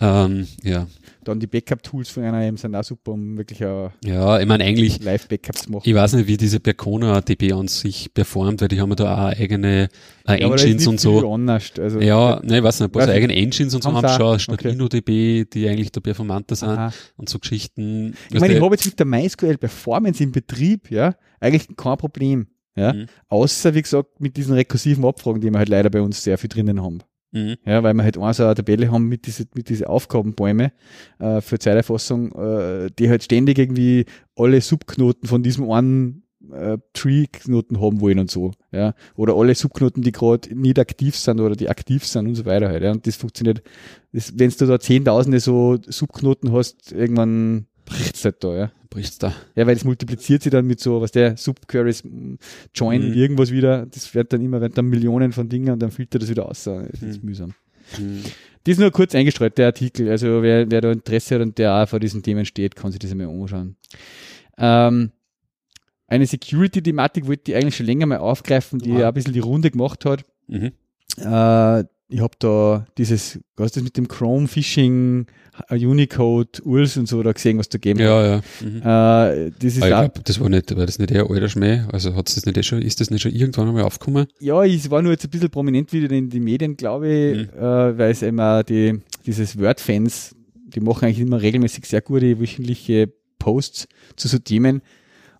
Ähm, 0.00 0.46
ja. 0.62 0.86
Dann 1.24 1.40
die 1.40 1.48
Backup-Tools 1.48 2.08
von 2.08 2.22
NRM 2.22 2.56
sind 2.56 2.76
auch 2.76 2.84
super, 2.84 3.12
um 3.12 3.36
wirklich 3.36 3.64
auch 3.64 3.90
ja, 4.04 4.38
ich 4.38 4.46
meine 4.46 4.62
eigentlich 4.62 5.02
Live-Backups 5.02 5.62
zu 5.62 5.72
machen. 5.72 5.82
Ich 5.84 5.94
weiß 5.94 6.12
nicht, 6.12 6.28
wie 6.28 6.36
diese 6.36 6.60
Percona 6.60 7.20
DB 7.20 7.52
an 7.52 7.66
sich 7.66 8.14
performt, 8.14 8.60
weil 8.60 8.68
die 8.68 8.80
haben 8.80 8.90
ja 8.90 8.94
da 8.94 9.14
auch 9.14 9.36
eigene 9.36 9.88
äh, 10.28 10.40
ja, 10.40 10.48
Engines 10.48 10.86
und 10.86 11.00
so. 11.00 11.32
Anders. 11.32 11.72
Also, 11.80 12.00
ja, 12.00 12.40
nein, 12.44 12.58
ich 12.58 12.62
weiß 12.62 12.80
nicht, 12.80 12.96
also 12.96 13.10
eigene 13.10 13.34
Engines 13.34 13.74
und 13.74 13.82
so 13.82 13.92
haben 13.92 14.08
schon, 14.08 14.38
statt 14.38 14.60
okay. 14.60 14.70
InnoDB, 14.70 15.50
die 15.52 15.68
eigentlich 15.68 15.90
da 15.90 16.00
performanter 16.00 16.54
sind 16.54 16.68
Aha. 16.68 16.92
und 17.16 17.28
so 17.28 17.40
Geschichten. 17.40 18.14
Ich 18.30 18.38
meine, 18.38 18.54
ich 18.54 18.62
habe 18.62 18.74
jetzt 18.74 18.86
mit 18.86 18.98
der 18.98 19.06
MySQL 19.06 19.58
Performance 19.58 20.22
im 20.22 20.30
Betrieb, 20.30 20.92
ja, 20.92 21.16
eigentlich 21.40 21.76
kein 21.76 21.96
Problem. 21.96 22.46
Ja? 22.76 22.92
Mhm. 22.92 23.06
Außer, 23.28 23.74
wie 23.74 23.82
gesagt, 23.82 24.20
mit 24.20 24.36
diesen 24.36 24.54
rekursiven 24.54 25.04
Abfragen, 25.04 25.40
die 25.40 25.50
wir 25.50 25.58
halt 25.58 25.68
leider 25.68 25.90
bei 25.90 26.00
uns 26.00 26.22
sehr 26.22 26.38
viel 26.38 26.48
drinnen 26.48 26.82
haben. 26.82 27.00
Mhm. 27.32 27.56
Ja, 27.64 27.82
weil 27.82 27.94
wir 27.94 28.04
halt 28.04 28.18
auch 28.18 28.32
so 28.32 28.44
eine 28.44 28.54
Tabelle 28.54 28.90
haben 28.90 29.08
mit 29.08 29.26
diese, 29.26 29.44
mit 29.54 29.68
diese 29.68 29.88
Aufgabenbäume 29.88 30.72
äh, 31.18 31.40
für 31.40 31.58
Zeiterfassung, 31.58 32.32
äh, 32.32 32.90
die 32.98 33.10
halt 33.10 33.24
ständig 33.24 33.58
irgendwie 33.58 34.04
alle 34.36 34.60
Subknoten 34.60 35.28
von 35.28 35.42
diesem 35.42 35.70
einen 35.70 36.22
äh, 36.52 36.78
Tree-Knoten 36.92 37.80
haben 37.80 38.00
wollen 38.00 38.20
und 38.20 38.30
so. 38.30 38.52
Ja. 38.72 38.94
Oder 39.16 39.34
alle 39.34 39.54
Subknoten, 39.54 40.02
die 40.02 40.12
gerade 40.12 40.54
nicht 40.54 40.78
aktiv 40.78 41.16
sind 41.16 41.40
oder 41.40 41.56
die 41.56 41.68
aktiv 41.68 42.06
sind 42.06 42.26
und 42.28 42.34
so 42.36 42.44
weiter 42.44 42.68
halt. 42.68 42.82
Ja. 42.82 42.92
Und 42.92 43.06
das 43.06 43.16
funktioniert, 43.16 43.62
wenn 44.12 44.50
du 44.50 44.66
da 44.66 44.78
zehntausende 44.78 45.40
so 45.40 45.76
Subknoten 45.86 46.52
hast, 46.52 46.92
irgendwann 46.92 47.66
bricht's 47.86 48.24
halt 48.24 48.44
da, 48.44 48.54
ja. 48.54 48.72
Bricht's 48.90 49.18
da. 49.18 49.34
Ja, 49.54 49.66
weil 49.66 49.76
es 49.76 49.84
multipliziert 49.84 50.42
sich 50.42 50.52
dann 50.52 50.66
mit 50.66 50.80
so, 50.80 51.00
was 51.00 51.12
der 51.12 51.36
Subqueries 51.36 52.02
join 52.74 53.08
mhm. 53.08 53.14
irgendwas 53.14 53.50
wieder. 53.50 53.86
Das 53.86 54.14
wird 54.14 54.32
dann 54.32 54.42
immer, 54.42 54.60
werden 54.60 54.74
dann 54.74 54.86
Millionen 54.86 55.32
von 55.32 55.48
Dingen 55.48 55.72
und 55.72 55.80
dann 55.80 55.90
filtert 55.90 56.22
das 56.22 56.28
wieder 56.28 56.46
aus. 56.48 56.64
Das 56.64 57.02
ist 57.02 57.22
mhm. 57.22 57.28
mühsam. 57.28 57.54
Mhm. 57.98 58.22
Das 58.64 58.72
ist 58.72 58.78
nur 58.80 58.90
kurz 58.90 59.14
eingestreut, 59.14 59.56
der 59.58 59.66
Artikel. 59.66 60.10
Also 60.10 60.42
wer, 60.42 60.70
wer 60.70 60.80
da 60.80 60.92
Interesse 60.92 61.36
hat 61.36 61.42
und 61.42 61.56
der 61.56 61.74
auch 61.74 61.88
vor 61.88 62.00
diesen 62.00 62.22
Themen 62.22 62.44
steht, 62.44 62.74
kann 62.74 62.90
sich 62.90 62.98
das 62.98 63.12
einmal 63.12 63.28
anschauen. 63.28 63.76
Ähm, 64.58 65.12
eine 66.08 66.26
Security-Thematik 66.26 67.26
wollte 67.26 67.52
ich 67.52 67.56
eigentlich 67.56 67.76
schon 67.76 67.86
länger 67.86 68.06
mal 68.06 68.18
aufgreifen, 68.18 68.78
die 68.78 68.90
ja. 68.90 69.08
ein 69.08 69.14
bisschen 69.14 69.32
die 69.32 69.40
Runde 69.40 69.70
gemacht 69.70 70.04
hat. 70.04 70.24
Mhm. 70.48 70.72
Äh, 71.18 71.84
ich 72.08 72.20
habe 72.20 72.34
da 72.38 72.86
dieses, 72.98 73.40
was 73.56 73.66
ist 73.66 73.76
das 73.76 73.82
mit 73.82 73.96
dem 73.96 74.06
Chrome 74.06 74.46
Phishing, 74.46 75.26
äh, 75.68 75.84
Unicode, 75.84 76.62
URLs 76.64 76.96
und 76.98 77.08
so 77.08 77.22
da 77.22 77.32
gesehen, 77.32 77.58
was 77.58 77.68
da 77.68 77.78
gegeben 77.78 78.00
ja, 78.00 78.26
Ja, 78.26 78.42
mhm. 78.62 78.76
äh, 78.78 79.50
das 79.58 79.76
ist 79.76 79.82
ah, 79.82 79.86
ich 79.86 80.12
glaub, 80.12 80.24
das 80.24 80.40
war 80.40 80.48
nicht, 80.48 80.76
war 80.76 80.86
das 80.86 80.98
nicht 81.00 81.10
eher 81.10 81.28
alter 81.28 81.48
Schmäh? 81.48 81.82
Also 81.90 82.14
hat 82.14 82.28
das 82.28 82.46
nicht 82.46 82.56
eh 82.56 82.62
schon, 82.62 82.80
ist 82.80 83.00
das 83.00 83.10
nicht 83.10 83.22
schon 83.22 83.32
irgendwann 83.32 83.68
einmal 83.68 83.82
aufgekommen? 83.82 84.28
Ja, 84.38 84.64
es 84.64 84.88
war 84.90 85.02
nur 85.02 85.12
jetzt 85.12 85.24
ein 85.24 85.30
bisschen 85.30 85.50
prominent 85.50 85.92
wieder 85.92 86.10
in 86.14 86.30
den 86.30 86.44
Medien, 86.44 86.76
glaube 86.76 87.08
ich, 87.08 87.38
mhm. 87.38 87.58
äh, 87.58 87.98
weil 87.98 88.10
es 88.12 88.22
immer 88.22 88.62
die, 88.62 89.00
dieses 89.26 89.58
Word-Fans, 89.58 90.36
die 90.54 90.80
machen 90.80 91.06
eigentlich 91.06 91.20
immer 91.20 91.42
regelmäßig 91.42 91.86
sehr 91.86 92.02
gute 92.02 92.38
wöchentliche 92.40 93.12
Posts 93.40 93.88
zu 94.14 94.28
so 94.28 94.38
Themen. 94.38 94.80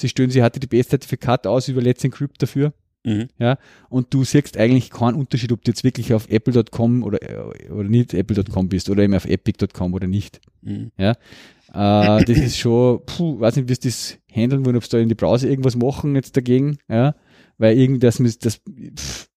sie 0.00 0.08
stellen 0.08 0.30
sie 0.30 0.42
HTTPS-Zertifikat 0.42 1.46
aus 1.46 1.68
über 1.68 1.82
Let's 1.82 2.04
Encrypt 2.04 2.42
dafür. 2.42 2.72
Mhm. 3.04 3.28
Ja, 3.38 3.56
und 3.88 4.12
du 4.12 4.24
siehst 4.24 4.58
eigentlich 4.58 4.90
keinen 4.90 5.14
Unterschied, 5.14 5.52
ob 5.52 5.64
du 5.64 5.70
jetzt 5.70 5.84
wirklich 5.84 6.12
auf 6.12 6.28
apple.com 6.28 7.02
oder, 7.02 7.18
oder 7.70 7.88
nicht 7.88 8.12
apple.com 8.12 8.68
bist 8.68 8.90
oder 8.90 9.02
eben 9.02 9.14
auf 9.14 9.24
epic.com 9.24 9.94
oder 9.94 10.06
nicht. 10.06 10.40
Mhm. 10.60 10.90
Ja, 10.98 11.12
äh, 11.72 12.24
das 12.24 12.36
ist 12.36 12.58
schon, 12.58 13.00
puh, 13.06 13.40
weiß 13.40 13.56
nicht, 13.56 13.70
wie 13.70 13.74
sie 13.74 13.88
das 13.88 14.18
handeln 14.30 14.66
wollen, 14.66 14.76
ob 14.76 14.84
sie 14.84 14.90
da 14.90 14.98
in 14.98 15.08
die 15.08 15.14
Browser 15.14 15.48
irgendwas 15.48 15.76
machen 15.76 16.14
jetzt 16.14 16.36
dagegen, 16.36 16.76
ja, 16.88 17.14
weil 17.56 17.78
irgendwas, 17.78 18.18
das, 18.38 18.56
pff, 18.58 19.28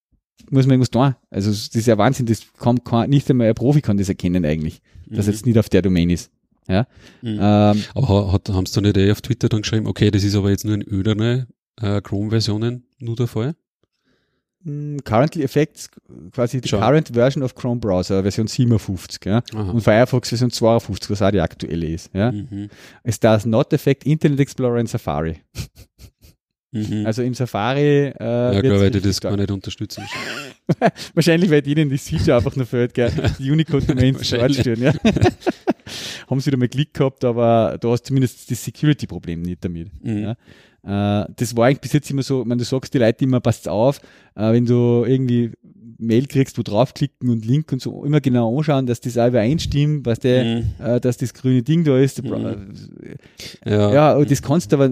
muss 0.50 0.66
man 0.66 0.74
irgendwas 0.74 0.92
tun. 0.92 1.16
Also, 1.30 1.52
das 1.52 1.70
ist 1.70 1.88
ja 1.88 1.98
Wahnsinn, 1.98 2.26
das 2.26 2.42
kann, 2.58 2.84
kann 2.84 3.10
nicht 3.10 3.30
einmal 3.30 3.48
ein 3.48 3.56
Profi 3.56 3.82
kann 3.82 3.98
das 3.98 4.10
erkennen 4.10 4.46
eigentlich, 4.46 4.82
mhm. 5.08 5.16
dass 5.16 5.28
jetzt 5.28 5.46
nicht 5.46 5.58
auf 5.58 5.70
der 5.70 5.82
Domain 5.82 6.10
ist. 6.10 6.32
Ja? 6.68 6.88
Mhm. 7.22 7.40
Ähm, 7.42 7.84
aber 7.96 8.32
hat, 8.32 8.50
haben 8.50 8.66
sie 8.66 8.74
da 8.74 8.82
nicht 8.82 8.98
eh 8.98 9.12
auf 9.12 9.22
Twitter 9.22 9.50
dann 9.50 9.62
geschrieben, 9.62 9.88
okay, 9.88 10.12
das 10.12 10.24
ist 10.24 10.36
aber 10.36 10.50
jetzt 10.50 10.66
nur 10.66 10.76
in 10.76 10.84
öderne 10.88 11.48
äh, 11.82 12.02
Chrome-Versionen 12.02 12.86
nur 13.00 13.16
der 13.16 13.28
Fall? 13.28 13.56
Mm, 14.64 14.98
currently 15.04 15.44
affects 15.44 15.90
quasi 16.32 16.62
die 16.62 16.70
current 16.70 17.10
version 17.10 17.44
of 17.44 17.54
Chrome 17.54 17.82
Browser, 17.82 18.22
Version 18.22 18.48
57, 18.48 19.26
ja? 19.26 19.44
und 19.54 19.82
Firefox 19.82 20.30
Version 20.30 20.52
52, 20.52 21.10
was 21.10 21.22
auch 21.22 21.32
die 21.32 21.42
aktuelle 21.42 21.88
ist. 21.88 22.10
Ja? 22.14 22.32
Mhm. 22.32 22.70
Es 23.04 23.20
does 23.20 23.46
not 23.46 23.74
affect 23.74 24.06
Internet 24.06 24.40
Explorer 24.40 24.80
und 24.80 24.90
Safari. 24.90 25.42
Mhm. 26.74 27.06
Also 27.06 27.22
im 27.22 27.36
Safari. 27.36 28.08
Äh, 28.08 28.14
ja, 28.20 28.62
klar, 28.62 28.80
weil 28.80 28.92
die 28.92 29.00
das 29.00 29.22
gar 29.22 29.38
nicht 29.38 29.52
unterstützen. 29.52 30.04
Wahrscheinlich, 31.14 31.52
weil 31.52 31.66
ihnen 31.68 31.90
das 31.90 32.10
Feature 32.10 32.38
einfach 32.38 32.56
nur 32.56 32.66
fehlt, 32.66 32.94
gell? 32.96 33.12
Die 33.38 33.52
Unicode-Domains 33.52 34.26
stehen, 34.28 34.82
ja. 34.82 34.94
Haben 36.30 36.40
sie 36.40 36.48
wieder 36.48 36.58
mal 36.58 36.68
Klick 36.68 36.94
gehabt, 36.94 37.24
aber 37.24 37.78
du 37.80 37.92
hast 37.92 38.08
zumindest 38.08 38.50
das 38.50 38.64
Security-Problem 38.64 39.44
nicht 39.44 39.64
damit. 39.64 39.90
Mhm. 40.04 40.36
Ja? 40.84 41.24
Äh, 41.24 41.28
das 41.36 41.56
war 41.56 41.68
eigentlich 41.68 41.82
bis 41.82 41.94
jetzt 41.94 42.10
immer 42.10 42.24
so, 42.24 42.44
wenn 42.48 42.58
du 42.58 42.64
sagst 42.64 42.94
die 42.94 42.98
Leute 42.98 43.24
immer, 43.24 43.40
passt 43.40 43.70
auf, 43.70 44.00
äh, 44.36 44.52
wenn 44.52 44.66
du 44.66 45.06
irgendwie 45.06 45.52
Mail 46.00 46.26
kriegst, 46.26 46.58
wo 46.58 46.64
draufklicken 46.64 47.30
und 47.30 47.46
Link 47.46 47.72
und 47.72 47.82
so 47.82 48.04
immer 48.04 48.20
genau 48.20 48.58
anschauen, 48.58 48.88
dass 48.88 49.00
das 49.00 49.18
auch 49.18 49.28
übereinstimmt, 49.28 50.06
was 50.08 50.20
der, 50.20 50.44
mhm. 50.44 50.64
äh, 50.84 51.00
dass 51.00 51.18
das 51.18 51.36
grüne 51.36 51.62
Ding 51.62 51.84
da 51.84 52.00
ist. 52.00 52.24
Mhm. 52.24 52.74
Ja, 53.64 53.94
ja 53.94 54.26
das 54.26 54.42
kannst 54.42 54.72
du 54.72 54.78
aber 54.78 54.92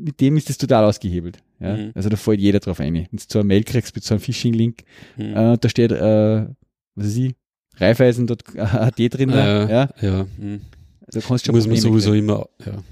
mit 0.00 0.20
dem 0.20 0.36
ist 0.36 0.48
das 0.48 0.58
total 0.58 0.84
ausgehebelt. 0.84 1.38
Ja? 1.60 1.76
Mhm. 1.76 1.92
Also 1.94 2.08
da 2.08 2.16
fällt 2.16 2.40
jeder 2.40 2.60
drauf 2.60 2.80
ein. 2.80 2.94
Wenn 2.94 3.04
du 3.04 3.18
so 3.28 3.38
eine 3.38 3.46
Mail 3.46 3.64
kriegst 3.64 3.94
mit 3.94 4.04
so 4.04 4.14
einem 4.14 4.20
Phishing-Link, 4.20 4.82
mhm. 5.16 5.36
äh, 5.36 5.58
da 5.58 5.68
steht, 5.68 5.92
äh, 5.92 6.46
was 6.94 7.06
weiß 7.06 7.16
ich, 7.16 7.34
Raiffeisen.at 7.76 8.98
drin. 8.98 9.30
Äh, 9.30 9.70
ja. 9.70 9.88
ja. 10.00 10.26
Mhm. 10.38 10.60
Da 11.08 11.20
kannst 11.20 11.44
du 11.44 11.48
schon 11.48 11.56
Muss 11.56 11.66
man 11.66 11.76
sowieso 11.76 12.10
kriegen. 12.10 12.28
immer, 12.28 12.46
ja. 12.64 12.82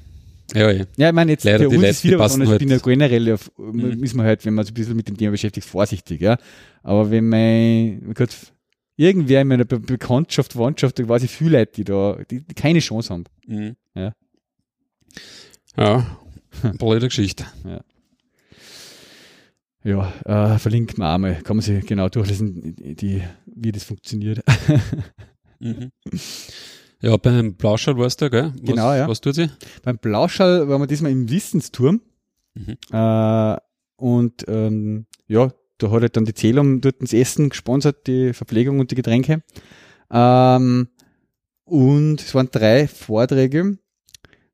Ja, 0.55 0.71
ja. 0.71 0.85
ja, 0.97 1.09
ich 1.09 1.15
meine, 1.15 1.33
jetzt 1.33 1.45
Leider, 1.45 1.59
für 1.59 1.69
uns 1.69 1.85
ist 1.85 2.05
wieder 2.05 2.19
was 2.19 2.33
anderes. 2.33 2.55
Ich 2.55 2.59
bin 2.59 2.71
ja 2.71 2.79
generell, 2.79 3.33
auf, 3.35 3.51
mhm. 3.59 4.03
ist 4.03 4.15
man 4.15 4.25
halt, 4.25 4.45
wenn 4.47 4.55
man 4.55 4.65
sich 4.65 4.73
ein 4.73 4.75
bisschen 4.75 4.97
mit 4.97 5.07
dem 5.07 5.17
Thema 5.17 5.33
beschäftigt, 5.33 5.67
vorsichtig, 5.67 6.23
ja. 6.23 6.39
Aber 6.83 7.11
wenn 7.11 7.29
mein, 7.29 8.15
Gott, 8.15 8.31
irgendwer 8.97 9.43
in 9.43 9.49
meiner 9.49 9.67
Be 9.67 9.79
Bekanntschaft, 9.79 10.53
Verwandtschaft, 10.53 10.99
da 10.99 11.03
quasi 11.03 11.29
viele 11.29 11.59
Leute, 11.59 11.73
die 11.77 11.85
da, 11.85 12.19
die, 12.31 12.41
die 12.41 12.55
keine 12.55 12.79
Chance 12.79 13.13
haben. 13.13 13.25
Mhm. 13.47 13.77
Ja. 13.95 14.13
Ja, 15.77 16.19
blöde 16.79 17.09
Geschichte. 17.09 17.47
Ja. 17.65 17.81
Ja, 19.85 20.13
äh, 20.25 20.59
verlinkt 20.59 20.99
man 20.99 21.15
einmal, 21.15 21.43
kann 21.43 21.57
man 21.57 21.65
sich 21.65 21.87
genau 21.87 22.09
durchlesen, 22.09 22.75
die, 22.77 23.23
wie 23.47 23.73
das 23.73 23.85
funktioniert. 23.85 24.41
mhm. 25.61 25.93
Ja, 27.01 27.17
beim 27.17 27.55
Blauschall 27.55 27.97
warst 27.97 28.21
du, 28.21 28.29
gell? 28.29 28.53
Was, 28.55 28.63
genau, 28.63 28.93
ja. 28.93 29.09
Was 29.09 29.21
tut 29.21 29.37
sie? 29.37 29.51
Beim 29.83 29.99
Blauschall 29.99 30.69
waren 30.69 30.83
wir 30.83 30.89
diesmal 30.89 31.13
im 31.13 31.31
Wissensturm. 31.31 32.01
Mhm. 32.55 32.77
Äh, 32.93 33.57
und 33.97 34.45
ähm, 34.49 35.07
ja, 35.29 35.53
da 35.79 35.91
hat 35.91 36.03
halt 36.03 36.17
dann 36.17 36.25
die 36.25 36.35
Zählung 36.35 36.81
dort 36.81 37.01
das 37.01 37.13
Essen 37.13 37.51
gesponsert, 37.51 38.07
die 38.09 38.33
Verpflegung 38.33 38.81
und 38.81 38.91
die 38.91 38.97
Getränke. 38.97 39.43
Ähm, 40.11 40.89
und 41.65 42.21
es 42.21 42.35
waren 42.35 42.49
drei 42.51 42.89
Vorträge. 42.89 43.79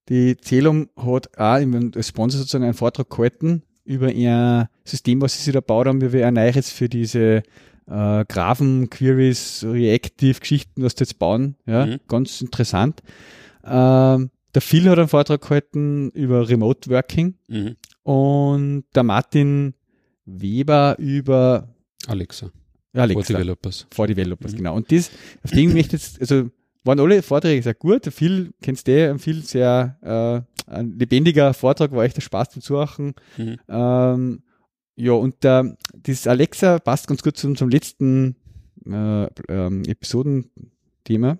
Die 0.08 0.36
Celum 0.36 0.88
hat 0.96 1.38
auch 1.38 1.60
als 1.96 2.08
Sponsor 2.08 2.38
sozusagen 2.38 2.64
einen 2.64 2.74
Vortrag 2.74 3.08
gehalten 3.08 3.62
über 3.84 4.12
ihr 4.12 4.68
System, 4.84 5.20
was 5.20 5.36
sie 5.36 5.42
sich 5.44 5.54
da 5.54 5.60
baut 5.60 5.86
haben, 5.86 6.00
wie 6.00 6.12
wir 6.12 6.26
ein 6.26 6.34
neues 6.34 6.70
für 6.70 6.88
diese 6.88 7.42
äh, 7.86 8.24
Graphen, 8.26 8.90
Queries, 8.90 9.64
Reactive-Geschichten, 9.66 10.82
was 10.82 10.94
die 10.94 11.02
jetzt 11.02 11.18
bauen. 11.18 11.56
Ja, 11.66 11.86
mhm. 11.86 12.00
ganz 12.08 12.40
interessant. 12.40 13.02
Ähm, 13.64 14.30
der 14.54 14.62
Phil 14.62 14.88
hat 14.88 14.98
einen 14.98 15.08
Vortrag 15.08 15.42
gehalten 15.42 16.10
über 16.10 16.48
Remote 16.48 16.88
Working 16.90 17.34
mhm. 17.48 17.76
und 18.02 18.84
der 18.94 19.02
Martin 19.02 19.74
Weber 20.24 20.96
über 20.98 21.74
Alexa. 22.06 22.50
Alexa. 22.92 23.24
For 23.24 23.38
Developers. 23.38 23.86
For 23.90 24.06
Developers, 24.06 24.52
mhm. 24.52 24.56
genau. 24.56 24.76
Und 24.76 24.92
das, 24.92 25.10
auf 25.42 25.50
den 25.50 25.72
möchte 25.72 25.96
jetzt, 25.96 26.20
also 26.20 26.50
waren 26.84 27.00
alle 27.00 27.22
Vorträge 27.22 27.62
sehr 27.62 27.74
gut. 27.74 28.06
Phil, 28.06 28.52
kennst 28.62 28.86
du, 28.86 29.10
ein 29.10 29.18
viel 29.18 29.42
sehr 29.42 29.98
äh, 30.02 30.54
ein 30.66 30.98
lebendiger 30.98 31.54
Vortrag, 31.54 31.92
war 31.92 32.04
echt 32.04 32.16
der 32.16 32.22
Spaß 32.22 32.50
zum 32.50 32.62
Zuhören. 32.62 33.14
Mhm. 33.36 33.58
Ähm, 33.68 34.42
ja, 34.96 35.12
und 35.12 35.42
der, 35.42 35.76
das 35.94 36.26
Alexa 36.26 36.78
passt 36.78 37.08
ganz 37.08 37.22
gut 37.22 37.36
zum, 37.36 37.56
zum 37.56 37.68
letzten 37.68 38.36
äh, 38.86 39.26
ähm, 39.48 39.82
Episodenthema. 39.86 41.38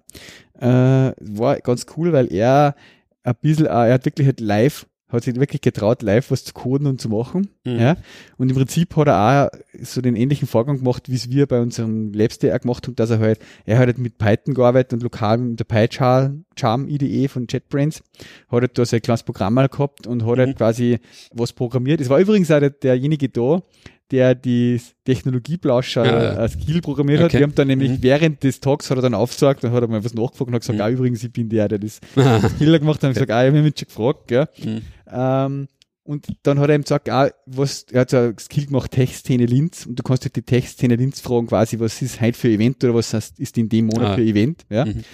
Äh, 0.58 1.12
war 1.20 1.60
ganz 1.60 1.86
cool, 1.96 2.12
weil 2.12 2.32
er 2.32 2.74
ein 3.22 3.34
bisschen, 3.40 3.66
äh, 3.66 3.88
er 3.88 3.94
hat 3.94 4.04
wirklich 4.04 4.26
halt 4.26 4.40
live 4.40 4.86
hat 5.14 5.24
sich 5.24 5.36
wirklich 5.36 5.60
getraut, 5.60 6.02
live 6.02 6.30
was 6.30 6.44
zu 6.44 6.52
coden 6.52 6.86
und 6.86 7.00
zu 7.00 7.08
machen. 7.08 7.48
Mhm. 7.64 7.78
Ja. 7.78 7.96
Und 8.36 8.50
im 8.50 8.56
Prinzip 8.56 8.94
hat 8.96 9.08
er 9.08 9.52
auch 9.52 9.58
so 9.82 10.00
den 10.00 10.16
ähnlichen 10.16 10.46
Vorgang 10.46 10.78
gemacht, 10.78 11.08
wie 11.08 11.14
es 11.14 11.30
wir 11.30 11.46
bei 11.46 11.60
unserem 11.60 12.12
Labs 12.12 12.38
auch 12.44 12.60
gemacht 12.60 12.86
haben, 12.86 12.96
dass 12.96 13.10
er 13.10 13.18
halt, 13.18 13.38
er 13.64 13.78
hat 13.78 13.86
halt 13.86 13.98
mit 13.98 14.18
Python 14.18 14.54
gearbeitet 14.54 14.92
und 14.92 15.02
lokal 15.02 15.38
mit 15.38 15.60
der 15.60 15.64
PyCharm 15.64 16.44
Charm 16.56 16.88
IDE 16.88 17.28
von 17.28 17.46
JetBrains, 17.48 18.02
hat 18.48 18.60
halt 18.60 18.78
da 18.78 18.84
sein 18.84 19.02
kleines 19.02 19.22
Programm 19.22 19.54
mal 19.54 19.68
gehabt 19.68 20.06
und 20.06 20.22
hat 20.22 20.28
halt 20.28 20.38
mhm. 20.38 20.42
halt 20.46 20.56
quasi 20.56 20.98
was 21.32 21.52
programmiert. 21.52 22.00
Es 22.00 22.08
war 22.08 22.18
übrigens 22.18 22.50
auch 22.50 22.60
der, 22.60 22.70
derjenige 22.70 23.28
da, 23.28 23.62
der 24.10 24.34
die 24.34 24.80
Technologieblauscher 25.04 26.04
ja, 26.04 26.42
ja. 26.42 26.48
Skill 26.48 26.80
programmiert 26.80 27.20
okay. 27.20 27.24
hat. 27.24 27.32
Wir 27.32 27.42
haben 27.42 27.54
dann 27.54 27.68
nämlich 27.68 27.90
mhm. 27.90 28.02
während 28.02 28.42
des 28.42 28.60
Talks 28.60 28.90
hat 28.90 28.98
er 28.98 29.02
dann 29.02 29.14
aufgesagt 29.14 29.64
und 29.64 29.72
hat 29.72 29.82
er 29.82 29.88
mal 29.88 30.04
was 30.04 30.14
nachgefragt 30.14 30.48
und 30.48 30.54
hat 30.54 30.62
gesagt, 30.62 30.78
mhm. 30.78 30.84
ah, 30.84 30.90
übrigens, 30.90 31.24
ich 31.24 31.32
bin 31.32 31.48
der, 31.48 31.68
der 31.68 31.78
das 31.78 32.00
Skill 32.56 32.78
gemacht 32.78 32.98
hat. 32.98 33.04
Und 33.04 33.10
ich 33.10 33.14
gesagt, 33.14 33.30
ah, 33.30 33.42
ich 33.42 33.48
habe 33.48 33.62
mich 33.62 33.74
schon 33.78 33.88
gefragt, 33.88 34.28
gell. 34.28 34.48
Mhm. 34.62 34.82
Ähm, 35.10 35.68
und 36.06 36.26
dann 36.42 36.58
hat 36.58 36.68
er 36.68 36.74
ihm 36.74 36.82
gesagt, 36.82 37.08
ah, 37.08 37.30
was, 37.46 37.86
er 37.90 38.02
hat 38.02 38.10
so 38.10 38.18
ein 38.18 38.38
Skill 38.38 38.66
gemacht, 38.66 38.90
Textszene 38.90 39.46
Linz, 39.46 39.86
und 39.86 39.98
du 39.98 40.02
kannst 40.02 40.24
halt 40.24 40.36
die 40.36 40.42
Textszene 40.42 40.96
Linz 40.96 41.20
fragen, 41.20 41.46
quasi, 41.46 41.80
was 41.80 42.02
ist 42.02 42.20
heute 42.20 42.38
für 42.38 42.48
Event 42.48 42.84
oder 42.84 42.94
was 42.94 43.14
ist 43.14 43.56
in 43.56 43.70
dem 43.70 43.86
Monat 43.86 44.10
ah. 44.10 44.14
für 44.16 44.22
Event, 44.22 44.66
ja. 44.68 44.84
Mhm. 44.84 45.04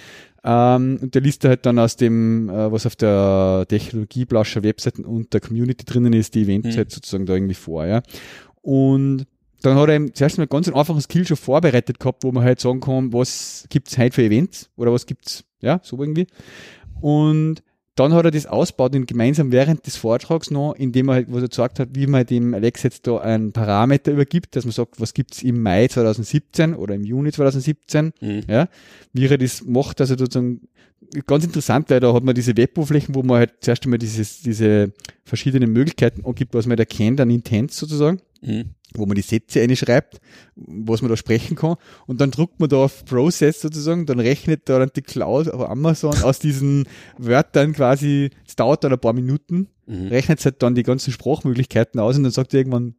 Ähm, 0.43 0.99
und 1.01 1.13
der 1.13 1.21
liest 1.21 1.45
halt 1.45 1.65
dann 1.65 1.77
aus 1.79 1.95
dem, 1.95 2.49
äh, 2.49 2.71
was 2.71 2.85
auf 2.85 2.95
der 2.95 3.65
Technologieblauscher 3.69 4.63
Webseite 4.63 5.03
und 5.03 5.33
der 5.33 5.39
Community 5.39 5.85
drinnen 5.85 6.13
ist, 6.13 6.33
die 6.33 6.41
Events 6.41 6.69
mhm. 6.69 6.77
halt 6.77 6.91
sozusagen 6.91 7.25
da 7.25 7.33
irgendwie 7.33 7.53
vor, 7.53 7.85
ja. 7.85 8.01
Und 8.61 9.25
dann 9.61 9.75
hat 9.75 9.89
er 9.89 9.95
ihm 9.95 10.13
zuerst 10.13 10.37
mal 10.37 10.47
ganz 10.47 10.67
einfaches 10.69 11.03
Skill 11.03 11.25
schon 11.27 11.37
vorbereitet 11.37 11.99
gehabt, 11.99 12.23
wo 12.23 12.31
man 12.31 12.43
halt 12.43 12.59
sagen 12.59 12.79
kann, 12.79 13.13
was 13.13 13.65
gibt's 13.69 13.97
heute 13.97 14.15
für 14.15 14.23
Events 14.23 14.69
oder 14.75 14.91
was 14.91 15.05
gibt's, 15.05 15.43
ja, 15.61 15.79
so 15.83 15.99
irgendwie. 15.99 16.27
Und 16.99 17.63
dann 17.95 18.13
hat 18.13 18.25
er 18.25 18.31
das 18.31 18.45
ausgebaut 18.45 18.95
und 18.95 19.05
gemeinsam 19.05 19.51
während 19.51 19.85
des 19.85 19.97
Vortrags 19.97 20.49
noch, 20.49 20.73
indem 20.73 21.09
er 21.09 21.15
halt, 21.15 21.27
was 21.29 21.43
er 21.43 21.49
gesagt 21.49 21.79
hat, 21.79 21.89
wie 21.93 22.07
man 22.07 22.25
dem 22.25 22.53
Alex 22.53 22.83
jetzt 22.83 23.05
da 23.05 23.17
einen 23.17 23.51
Parameter 23.51 24.11
übergibt, 24.11 24.55
dass 24.55 24.63
man 24.63 24.71
sagt, 24.71 24.99
was 24.99 25.13
gibt's 25.13 25.43
im 25.43 25.61
Mai 25.61 25.87
2017 25.87 26.73
oder 26.73 26.95
im 26.95 27.03
Juni 27.03 27.31
2017, 27.31 28.13
mhm. 28.21 28.43
ja, 28.47 28.69
wie 29.13 29.27
er 29.27 29.37
das 29.37 29.63
macht, 29.65 29.99
also 29.99 30.17
sozusagen 30.17 30.61
ganz 31.27 31.43
interessant, 31.43 31.89
weil 31.89 31.99
da 31.99 32.13
hat 32.13 32.23
man 32.23 32.33
diese 32.33 32.55
Web-Oberflächen, 32.55 33.13
wo 33.13 33.23
man 33.23 33.39
halt 33.39 33.53
zuerst 33.59 33.83
einmal 33.83 33.99
dieses, 33.99 34.41
diese 34.41 34.93
verschiedenen 35.25 35.73
Möglichkeiten 35.73 36.25
angibt, 36.25 36.53
was 36.53 36.67
man 36.67 36.77
da 36.77 36.85
kennt, 36.85 37.19
an 37.19 37.29
Intents 37.29 37.77
sozusagen. 37.77 38.21
Mhm. 38.41 38.71
wo 38.95 39.05
man 39.05 39.15
die 39.15 39.21
Sätze 39.21 39.61
einschreibt, 39.61 40.19
was 40.55 41.03
man 41.03 41.09
da 41.09 41.15
sprechen 41.15 41.55
kann. 41.55 41.75
Und 42.07 42.21
dann 42.21 42.31
druckt 42.31 42.59
man 42.59 42.69
da 42.69 42.77
auf 42.77 43.05
Process 43.05 43.61
sozusagen, 43.61 44.07
dann 44.07 44.19
rechnet 44.19 44.67
da 44.67 44.79
dann 44.79 44.89
die 44.95 45.03
Cloud 45.03 45.47
auf 45.49 45.69
Amazon 45.69 46.15
aus 46.23 46.39
diesen 46.39 46.85
Wörtern 47.19 47.73
quasi, 47.73 48.31
es 48.47 48.55
dauert 48.55 48.83
dann 48.83 48.93
ein 48.93 48.99
paar 48.99 49.13
Minuten, 49.13 49.67
mhm. 49.85 50.07
rechnet 50.07 50.43
halt 50.43 50.63
dann 50.63 50.73
die 50.73 50.83
ganzen 50.83 51.11
Sprachmöglichkeiten 51.11 51.99
aus 51.99 52.17
und 52.17 52.23
dann 52.23 52.31
sagt 52.31 52.53
irgendwann 52.53 52.95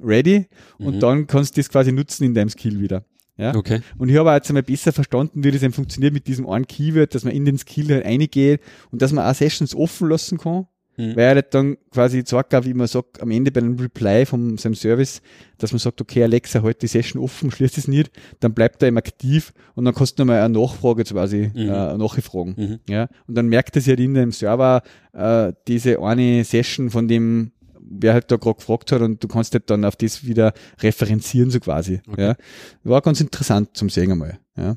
ready 0.00 0.46
und 0.78 0.96
mhm. 0.96 1.00
dann 1.00 1.26
kannst 1.26 1.56
du 1.56 1.60
das 1.60 1.68
quasi 1.68 1.90
nutzen 1.90 2.24
in 2.24 2.34
deinem 2.34 2.50
Skill 2.50 2.80
wieder. 2.80 3.04
Ja? 3.36 3.54
Okay. 3.56 3.80
Und 3.98 4.08
ich 4.08 4.16
habe 4.16 4.30
jetzt 4.30 4.48
einmal 4.48 4.62
besser 4.62 4.92
verstanden, 4.92 5.42
wie 5.42 5.50
das 5.50 5.62
eben 5.64 5.72
funktioniert 5.72 6.14
mit 6.14 6.28
diesem 6.28 6.48
einen 6.48 6.68
Keyword, 6.68 7.14
dass 7.14 7.24
man 7.24 7.32
in 7.32 7.44
den 7.44 7.58
Skill 7.58 7.88
halt 7.88 8.04
reingeht 8.04 8.60
und 8.92 9.02
dass 9.02 9.12
man 9.12 9.28
auch 9.28 9.34
Sessions 9.34 9.74
offen 9.74 10.08
lassen 10.08 10.38
kann 10.38 10.66
Mhm. 10.96 11.16
Weil 11.16 11.24
er 11.24 11.34
halt 11.34 11.54
dann 11.54 11.76
quasi 11.90 12.22
gesagt 12.22 12.54
hat, 12.54 12.64
wie 12.64 12.74
man 12.74 12.86
sagt, 12.86 13.20
am 13.20 13.30
Ende 13.30 13.50
bei 13.50 13.60
einem 13.60 13.78
Reply 13.78 14.26
von 14.26 14.56
seinem 14.58 14.74
Service, 14.74 15.22
dass 15.58 15.72
man 15.72 15.78
sagt, 15.78 16.00
okay, 16.00 16.22
Alexa, 16.22 16.62
halt 16.62 16.82
die 16.82 16.86
Session 16.86 17.22
offen, 17.22 17.50
schließt 17.50 17.78
es 17.78 17.88
nicht, 17.88 18.10
dann 18.40 18.54
bleibt 18.54 18.82
er 18.82 18.88
eben 18.88 18.98
aktiv 18.98 19.52
und 19.74 19.84
dann 19.84 19.94
kannst 19.94 20.18
du 20.18 20.22
nochmal 20.22 20.42
eine 20.42 20.58
Nachfrage 20.58 21.04
quasi 21.04 21.50
mhm. 21.52 21.68
äh, 21.68 21.96
nachfragen. 21.96 22.54
Mhm. 22.56 22.78
Ja? 22.88 23.08
Und 23.26 23.34
dann 23.34 23.48
merkt 23.48 23.74
er 23.76 23.82
sich 23.82 23.90
halt 23.90 24.00
in 24.00 24.14
dem 24.14 24.32
Server 24.32 24.82
äh, 25.12 25.52
diese 25.66 26.00
eine 26.00 26.44
Session 26.44 26.90
von 26.90 27.08
dem, 27.08 27.52
wer 27.80 28.14
halt 28.14 28.30
da 28.30 28.36
gerade 28.36 28.56
gefragt 28.56 28.92
hat 28.92 29.02
und 29.02 29.22
du 29.22 29.28
kannst 29.28 29.52
halt 29.54 29.70
dann 29.70 29.84
auf 29.84 29.96
das 29.96 30.24
wieder 30.24 30.52
referenzieren, 30.80 31.50
so 31.50 31.60
quasi. 31.60 32.00
Okay. 32.06 32.22
Ja? 32.22 32.36
War 32.84 33.02
ganz 33.02 33.20
interessant 33.20 33.76
zum 33.76 33.88
Sehen 33.88 34.12
einmal. 34.12 34.38
Ja. 34.56 34.76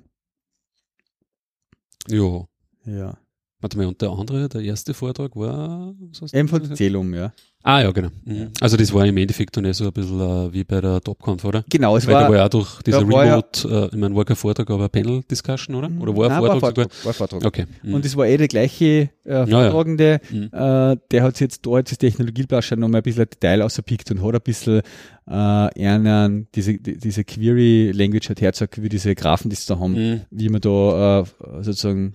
Jo. 2.09 2.47
Ja. 2.85 3.17
Warte 3.59 3.77
mal, 3.77 3.87
und 3.87 4.01
der 4.01 4.11
andere, 4.11 4.49
der 4.49 4.61
erste 4.61 4.93
Vortrag 4.93 5.35
war? 5.35 5.95
Eben 6.31 6.47
von 6.47 6.75
Zählung, 6.75 7.13
ja. 7.13 7.33
Ah, 7.63 7.81
ja, 7.81 7.91
genau. 7.91 8.09
Mhm. 8.23 8.51
Also 8.61 8.77
das 8.77 8.93
war 8.93 9.05
im 9.05 9.17
Endeffekt 9.17 9.57
dann 9.57 9.65
eh 9.65 9.73
so 9.73 9.85
ein 9.85 9.91
bisschen 9.91 10.21
uh, 10.21 10.53
wie 10.53 10.63
bei 10.63 10.79
der 10.79 11.01
TopConf, 11.01 11.43
oder? 11.43 11.65
Genau, 11.67 11.97
es 11.97 12.05
Weil 12.05 12.13
war. 12.13 12.21
Da 12.21 12.29
war 12.29 12.35
ja 12.37 12.45
auch 12.45 12.49
durch 12.49 12.81
diese 12.83 12.99
Remote, 12.99 13.67
ja, 13.67 13.83
uh, 13.83 13.85
ich 13.87 13.97
meine, 13.97 14.15
war 14.15 14.25
kein 14.25 14.35
Vortrag, 14.35 14.69
aber 14.69 14.87
Panel-Discussion, 14.87 15.75
oder? 15.75 15.89
Oder 15.99 16.15
war 16.15 16.29
ein 16.29 16.37
Vortrag? 16.37 16.61
War 16.61 16.69
Vortrag, 16.69 17.05
war 17.05 17.13
Vortrag. 17.13 17.45
Okay. 17.45 17.65
Mhm. 17.81 17.95
Und 17.95 18.05
es 18.05 18.15
war 18.15 18.27
eh 18.27 18.37
der 18.37 18.47
gleiche 18.47 19.09
äh, 19.25 19.47
Vortragende, 19.47 20.21
ja, 20.31 20.37
ja. 20.37 20.95
Mhm. 20.95 20.99
der 21.11 21.23
hat 21.23 21.35
sich 21.35 21.41
jetzt 21.41 21.65
dort 21.65 21.89
das 21.89 21.97
Technologieblascher 21.97 22.75
nochmal 22.75 23.01
ein 23.01 23.03
bisschen 23.03 23.23
ein 23.23 23.29
Detail 23.31 23.63
ausgepickt 23.63 24.11
und 24.11 24.23
hat 24.23 24.35
ein 24.35 24.41
bisschen 24.41 24.81
äh, 25.27 25.31
einen, 25.31 26.47
diese, 26.53 26.77
diese 26.77 27.23
Query-Language 27.23 28.29
hat 28.29 28.39
hergezeigt, 28.39 28.81
wie 28.81 28.87
diese 28.87 29.15
Graphen, 29.15 29.49
die 29.49 29.55
sie 29.57 29.67
da 29.67 29.79
haben, 29.79 29.93
mhm. 29.93 30.21
wie 30.29 30.49
man 30.49 30.61
da 30.61 31.21
äh, 31.21 31.23
sozusagen 31.63 32.13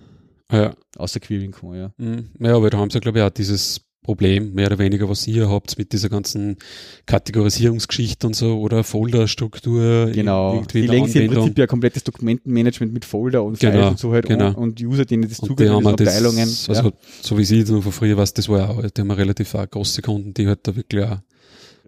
ja. 0.57 0.75
Außer 0.97 1.19
kann, 1.19 1.75
ja. 1.75 1.91
Mhm. 1.97 2.29
Ja, 2.39 2.55
aber 2.55 2.69
da 2.69 2.77
haben 2.77 2.89
sie, 2.89 2.99
glaube 2.99 3.19
ich, 3.19 3.23
auch 3.23 3.29
dieses 3.29 3.81
Problem, 4.03 4.53
mehr 4.53 4.67
oder 4.67 4.79
weniger, 4.79 5.09
was 5.09 5.25
ihr 5.27 5.49
habt 5.49 5.77
mit 5.77 5.93
dieser 5.93 6.09
ganzen 6.09 6.57
Kategorisierungsgeschichte 7.05 8.27
und 8.27 8.35
so 8.35 8.59
oder 8.59 8.83
Folderstruktur. 8.83 10.11
Genau. 10.11 10.61
Die 10.71 10.81
legen 10.81 11.07
sich 11.07 11.23
im 11.23 11.31
Prinzip 11.31 11.57
ja 11.57 11.67
komplettes 11.67 12.03
Dokumentenmanagement 12.03 12.93
mit 12.93 13.05
Folder 13.05 13.43
und 13.43 13.59
genau, 13.59 13.89
und 13.89 13.99
so 13.99 14.11
halt 14.11 14.27
genau. 14.27 14.49
und, 14.49 14.55
und 14.55 14.81
User, 14.81 15.05
denen 15.05 15.27
das 15.27 15.37
zugehört, 15.37 15.85
Abteilungen. 15.85 16.45
Das, 16.45 16.69
also, 16.69 16.89
ja. 16.89 16.93
so 17.21 17.37
wie 17.37 17.45
sie 17.45 17.65
von 17.65 17.81
früher 17.81 18.17
was, 18.17 18.33
das 18.33 18.49
war 18.49 18.59
ja 18.59 18.69
auch, 18.69 18.81
die 18.81 19.01
haben 19.01 19.11
relativ 19.11 19.55
auch 19.55 19.69
große 19.69 20.01
Kunden, 20.01 20.33
die 20.33 20.47
halt 20.47 20.59
da 20.63 20.75
wirklich 20.75 21.03
auch 21.05 21.19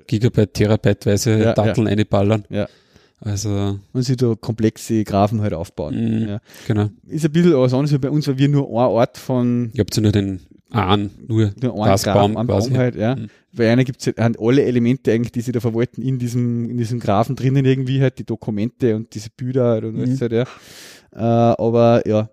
Gigabyte, 0.08 0.54
Terabyteweise 0.54 1.38
ja, 1.38 1.54
Datteln 1.54 1.88
ja. 1.88 1.94
einballern. 1.94 2.46
Ja. 2.50 2.68
Also. 3.20 3.80
Und 3.94 4.02
sich 4.04 4.18
da 4.18 4.36
komplexe 4.36 5.04
Graphen 5.04 5.42
halt 5.42 5.54
aufbauen. 5.54 5.96
Mm, 5.96 6.28
ja. 6.28 6.40
Genau. 6.68 6.90
Ist 7.08 7.26
ein 7.26 7.32
bisschen 7.32 7.54
was 7.54 7.74
anderes 7.74 7.94
wie 7.94 7.98
bei 7.98 8.10
uns, 8.10 8.28
weil 8.28 8.38
wir 8.38 8.50
nur 8.50 8.68
ein 8.68 8.74
Ort 8.74 9.18
von. 9.18 9.72
Ihr 9.74 9.80
habt 9.80 9.96
ja 9.96 10.02
nur 10.02 10.12
den 10.12 10.42
Ahn, 10.72 11.12
nur 11.28 11.48
den 11.48 11.72
das 11.76 12.04
Baum, 12.04 12.34
Baum 12.34 12.48
quasi. 12.48 12.74
halt, 12.74 12.96
ja. 12.96 13.16
Mhm. 13.16 13.30
Bei 13.54 13.72
einer 13.72 13.86
gibt 13.86 14.06
es 14.06 14.14
halt 14.18 14.40
alle 14.40 14.64
Elemente 14.64 15.14
eigentlich, 15.14 15.32
die 15.32 15.42
sie 15.42 15.54
da 15.54 15.62
verwalten, 15.62 16.02
in 16.02 16.20
diesem, 16.20 16.70
in 16.70 16.78
diesem 16.78 17.00
Graphen 17.00 17.36
drinnen 17.36 17.64
irgendwie 17.64 18.02
halt, 18.02 18.20
die 18.20 18.26
Dokumente 18.26 18.96
und 18.96 19.14
diese 19.16 19.30
Bilder 19.30 19.66
halt 19.66 19.86
und 19.86 19.98
alles 19.98 20.20
mhm. 20.20 20.22
halt, 20.22 20.32
ja. 20.34 20.44
Äh, 21.14 21.56
aber 21.62 22.06
ja. 22.06 22.30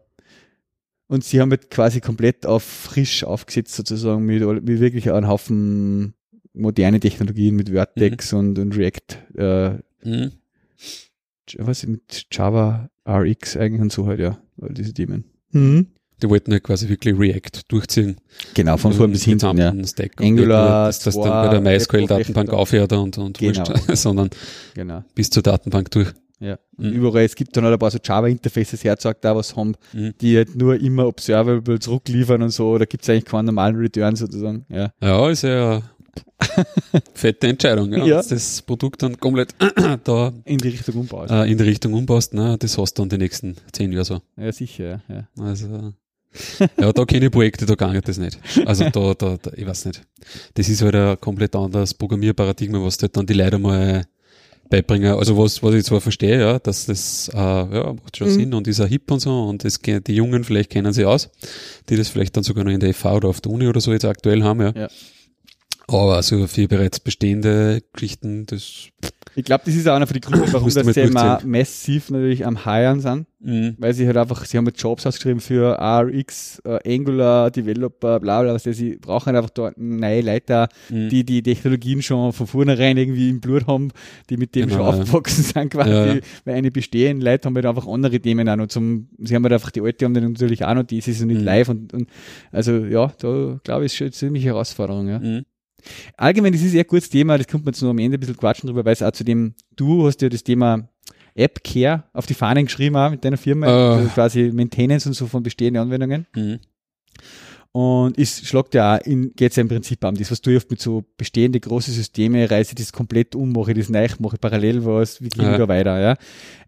Und 1.07 1.25
sie 1.25 1.41
haben 1.41 1.51
halt 1.51 1.71
quasi 1.71 2.01
komplett 2.01 2.47
auf 2.47 2.63
frisch 2.65 3.23
aufgesetzt 3.23 3.75
sozusagen 3.75 4.25
mit, 4.25 4.43
mit 4.43 4.81
wirklich 4.81 5.13
einem 5.13 5.29
Haufen 5.29 6.15
moderne 6.55 6.99
Technologien 7.01 7.55
mit 7.55 7.69
Vertex 7.69 8.33
mhm. 8.33 8.39
und, 8.39 8.59
und 8.59 8.77
React 8.77 9.19
äh, 9.37 9.71
mhm 10.09 10.33
was 11.59 11.87
mit 11.87 12.27
Java 12.31 12.89
RX 13.09 13.57
eigentlich 13.57 13.81
und 13.81 13.93
so 13.93 14.07
halt, 14.07 14.21
ja, 14.21 14.39
all 14.61 14.73
diese 14.73 14.93
Themen. 14.93 15.25
Mhm. 15.51 15.89
Die 16.23 16.31
wollten 16.31 16.53
ja 16.53 16.61
quasi 16.61 16.89
wirklich 16.89 17.19
React 17.19 17.63
durchziehen. 17.67 18.17
Genau, 18.55 18.77
von 18.77 18.93
vorn 18.93 19.11
bis 19.11 19.25
hinten, 19.25 19.57
ja. 19.59 19.75
Stack 19.85 20.21
Angular, 20.21 20.87
dass 20.87 21.01
das 21.01 21.17
dann 21.17 21.25
bei 21.25 21.49
der 21.49 21.61
MySQL-Datenbank 21.61 22.51
aufhört 22.51 22.93
und, 22.93 23.19
und 23.19 23.39
genau. 23.39 23.67
wurscht, 23.67 23.73
sondern 23.97 24.31
genau. 24.75 25.03
bis 25.17 25.31
zur 25.31 25.43
Datenbank 25.43 25.91
durch. 25.91 26.13
Ja. 26.43 26.59
Mhm. 26.77 26.93
Überall, 26.93 27.25
es 27.25 27.37
gibt 27.37 27.57
dann 27.57 27.65
halt 27.65 27.75
ein 27.75 27.79
paar 27.79 27.91
so 27.91 27.99
Java-Interfaces 28.03 28.83
herzagt, 28.83 29.25
da 29.25 29.35
was 29.37 29.55
haben, 29.55 29.75
mhm. 29.93 30.13
die 30.21 30.37
halt 30.37 30.57
nur 30.57 30.75
immer 30.81 31.07
observable 31.07 31.79
zurückliefern 31.79 32.43
und 32.43 32.51
so, 32.51 32.77
da 32.79 32.85
gibt 32.85 33.05
es 33.05 33.11
eigentlich 33.11 33.27
keinen 33.27 33.47
normalen 33.47 33.77
Return 33.77 34.17
sozusagen. 34.17 34.67
Ja, 34.69 34.93
ja 35.01 35.31
ist 35.31 35.43
ja 35.43 35.83
Fette 37.15 37.49
Entscheidung, 37.49 37.93
ja. 37.93 38.05
ja. 38.05 38.23
das 38.23 38.63
Produkt 38.63 39.03
dann 39.03 39.19
komplett 39.19 39.55
da 40.05 40.33
in 40.45 40.59
die 40.59 40.69
Richtung 40.69 40.97
umbaust. 40.97 41.33
Äh, 41.33 41.51
in 41.51 41.59
die 41.59 41.65
Richtung 41.65 41.95
umbaust, 41.95 42.35
ne, 42.35 42.57
das 42.59 42.77
hast 42.79 42.95
du 42.95 43.03
dann 43.03 43.11
die 43.11 43.19
nächsten 43.19 43.57
zehn 43.73 43.93
Jahre 43.93 44.05
so. 44.05 44.21
Ja, 44.37 44.53
sicher, 44.53 45.03
ja. 45.09 45.29
Also, 45.43 45.93
ja, 46.79 46.93
da 46.93 47.05
kenne 47.05 47.27
ich 47.27 47.33
Projekte, 47.33 47.67
da 47.67 47.75
gar 47.75 47.93
nicht 47.93 48.09
das 48.09 48.19
nicht. 48.19 48.39
Also 48.65 48.89
da, 48.89 49.15
da, 49.15 49.37
da, 49.41 49.51
ich 49.55 49.67
weiß 49.67 49.87
nicht. 49.87 50.03
Das 50.55 50.69
ist 50.69 50.83
halt 50.83 50.95
ein 50.95 51.21
komplett 51.21 51.55
anderes 51.55 51.95
Programmierparadigma, 51.95 52.83
was 52.83 53.01
halt 53.03 53.17
dann 53.17 53.27
die 53.27 53.35
Leute 53.35 53.59
mal 53.59 54.07
beibringen. 54.71 55.15
Also 55.15 55.37
was, 55.37 55.63
was 55.63 55.75
ich 55.75 55.85
zwar 55.85 56.01
verstehe, 56.01 56.41
ja, 56.41 56.59
dass 56.59 56.87
das 56.87 57.31
äh, 57.35 57.37
ja, 57.37 57.93
macht 57.93 58.17
schon 58.17 58.29
mhm. 58.29 58.33
Sinn 58.33 58.55
und 58.55 58.67
ist 58.67 58.81
auch 58.81 58.87
hip 58.87 59.11
und 59.11 59.21
so 59.21 59.45
und 59.45 59.65
das, 59.65 59.79
die 59.79 60.15
Jungen 60.15 60.45
vielleicht 60.45 60.71
kennen 60.71 60.93
sie 60.93 61.05
aus, 61.05 61.31
die 61.89 61.97
das 61.97 62.09
vielleicht 62.09 62.37
dann 62.37 62.43
sogar 62.43 62.65
noch 62.65 62.73
in 62.73 62.81
der 62.81 62.89
EV 62.89 63.05
oder 63.17 63.29
auf 63.29 63.41
der 63.43 63.53
Uni 63.53 63.67
oder 63.67 63.81
so 63.81 63.93
jetzt 63.93 64.07
aktuell 64.07 64.43
haben, 64.43 64.63
ja. 64.63 64.73
ja. 64.75 64.89
Aber 65.93 66.17
also 66.17 66.47
für 66.47 66.69
bereits 66.69 67.01
bestehende 67.01 67.83
Geschichten, 67.93 68.47
das. 68.47 68.89
Ich 69.35 69.45
glaube, 69.45 69.63
das 69.65 69.75
ist 69.75 69.89
auch 69.89 69.95
einer 69.95 70.07
von 70.07 70.15
den 70.15 70.21
Gründen, 70.21 70.53
warum 70.53 70.73
das 70.73 70.87
Thema 70.95 71.41
massiv 71.45 72.11
natürlich 72.11 72.45
am 72.45 72.65
Hiren 72.65 73.01
sind. 73.01 73.27
Mhm. 73.41 73.75
Weil 73.79 73.93
sie 73.93 74.07
halt 74.07 74.17
einfach, 74.17 74.45
sie 74.45 74.57
haben 74.57 74.67
jetzt 74.67 74.81
Jobs 74.81 75.05
ausgeschrieben 75.05 75.41
für 75.41 75.77
RX, 75.81 76.61
äh, 76.65 76.95
Angular, 76.95 77.51
Developer, 77.51 78.21
bla 78.21 78.43
bla, 78.43 78.55
was 78.55 78.63
sie 78.63 78.97
brauchen 78.97 79.27
halt 79.27 79.37
einfach 79.37 79.51
dort 79.51 79.77
neue 79.79 80.21
Leute, 80.21 80.69
mhm. 80.91 81.09
die 81.09 81.25
die 81.25 81.43
Technologien 81.43 82.03
schon 82.03 82.33
von 82.33 82.47
vornherein 82.47 82.97
irgendwie 82.97 83.31
im 83.31 83.41
Blut 83.41 83.67
haben, 83.67 83.89
die 84.31 84.37
mit 84.37 84.55
dem 84.55 84.69
genau, 84.69 84.93
schon 84.93 85.01
aufgewachsen 85.01 85.43
sind 85.43 85.71
quasi, 85.71 85.91
ja. 85.91 86.21
weil 86.45 86.55
eine 86.55 86.71
bestehenden 86.71 87.25
Leute 87.25 87.47
haben 87.47 87.57
halt 87.57 87.67
einfach 87.67 87.89
andere 87.89 88.21
Themen 88.21 88.49
auch 88.49 88.57
noch 88.57 88.69
zum, 88.69 89.09
sie 89.19 89.35
haben 89.35 89.43
halt 89.43 89.55
einfach 89.55 89.71
die 89.71 89.81
alte 89.81 90.05
haben 90.05 90.15
dann 90.15 90.33
natürlich 90.33 90.65
auch 90.65 90.75
noch, 90.75 90.85
die 90.85 90.99
ist 90.99 91.07
so 91.07 91.25
nicht 91.25 91.41
mhm. 91.41 91.45
live 91.45 91.69
und, 91.69 91.93
und 91.93 92.09
also 92.53 92.77
ja, 92.85 93.13
da 93.19 93.59
glaube 93.65 93.87
ich, 93.87 93.93
ist 93.93 93.97
schon 93.97 94.07
eine 94.07 94.13
ziemliche 94.13 94.49
Herausforderung, 94.49 95.09
ja. 95.09 95.19
Mhm. 95.19 95.45
Allgemein, 96.17 96.53
das 96.53 96.61
ist 96.61 96.69
ein 96.69 96.73
sehr 96.73 96.85
kurzes 96.85 97.11
Thema, 97.11 97.39
das 97.39 97.47
kommt 97.47 97.65
man 97.65 97.73
jetzt 97.73 97.83
nur 97.83 97.91
am 97.91 97.99
Ende 97.99 98.17
ein 98.17 98.21
bisschen 98.21 98.37
quatschen 98.37 98.69
drüber, 98.69 98.85
weil 98.85 98.93
es 98.93 99.03
auch 99.03 99.13
zu 99.13 99.25
dem, 99.25 99.55
du 99.77 100.07
hast 100.07 100.23
ja 100.23 100.29
das 100.29 100.45
Thema 100.45 100.89
App 101.35 101.65
Care 101.65 102.05
auf 102.13 102.27
die 102.27 102.35
Fahnen 102.35 102.67
geschrieben 102.67 102.97
auch 102.97 103.11
mit 103.11 103.25
deiner 103.25 103.37
Firma, 103.37 103.67
uh. 103.67 103.95
also 103.97 104.09
quasi 104.11 104.51
Maintenance 104.53 105.07
und 105.07 105.15
so 105.15 105.27
von 105.27 105.43
bestehenden 105.43 105.83
Anwendungen. 105.83 106.27
Mhm. 106.35 106.61
Und 107.73 108.19
es 108.19 108.47
schlagt 108.47 108.75
ja 108.75 108.97
auch 108.97 109.01
in, 109.07 109.33
geht's 109.35 109.57
ja 109.57 109.63
im 109.63 109.69
Prinzip 109.69 110.05
an 110.05 110.15
das, 110.15 110.31
was 110.31 110.43
du 110.43 110.55
oft 110.55 110.71
mit 110.71 110.79
so 110.79 111.05
bestehende 111.17 111.59
große 111.59 111.91
Systeme 111.91 112.51
reiße 112.51 112.75
das 112.75 112.93
komplett 112.93 113.35
um, 113.35 113.51
mache 113.51 113.73
das 113.73 113.89
neu, 113.89 114.07
mache 114.19 114.37
parallel 114.37 114.85
was, 114.85 115.23
wie 115.23 115.31
gehen 115.31 115.45
ja. 115.45 115.57
da 115.57 115.69
weiter, 115.69 115.99
ja. 115.99 116.17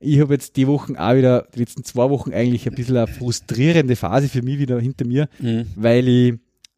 Ich 0.00 0.18
habe 0.20 0.32
jetzt 0.32 0.56
die 0.56 0.66
Wochen 0.66 0.96
auch 0.96 1.14
wieder, 1.14 1.46
die 1.54 1.58
letzten 1.58 1.84
zwei 1.84 2.08
Wochen 2.08 2.32
eigentlich 2.32 2.66
ein 2.66 2.74
bisschen 2.74 2.96
eine 2.96 3.06
frustrierende 3.06 3.96
Phase 3.96 4.30
für 4.30 4.40
mich 4.40 4.58
wieder 4.58 4.80
hinter 4.80 5.06
mir, 5.06 5.28
mhm. 5.40 5.66
weil 5.76 6.08
ich 6.08 6.34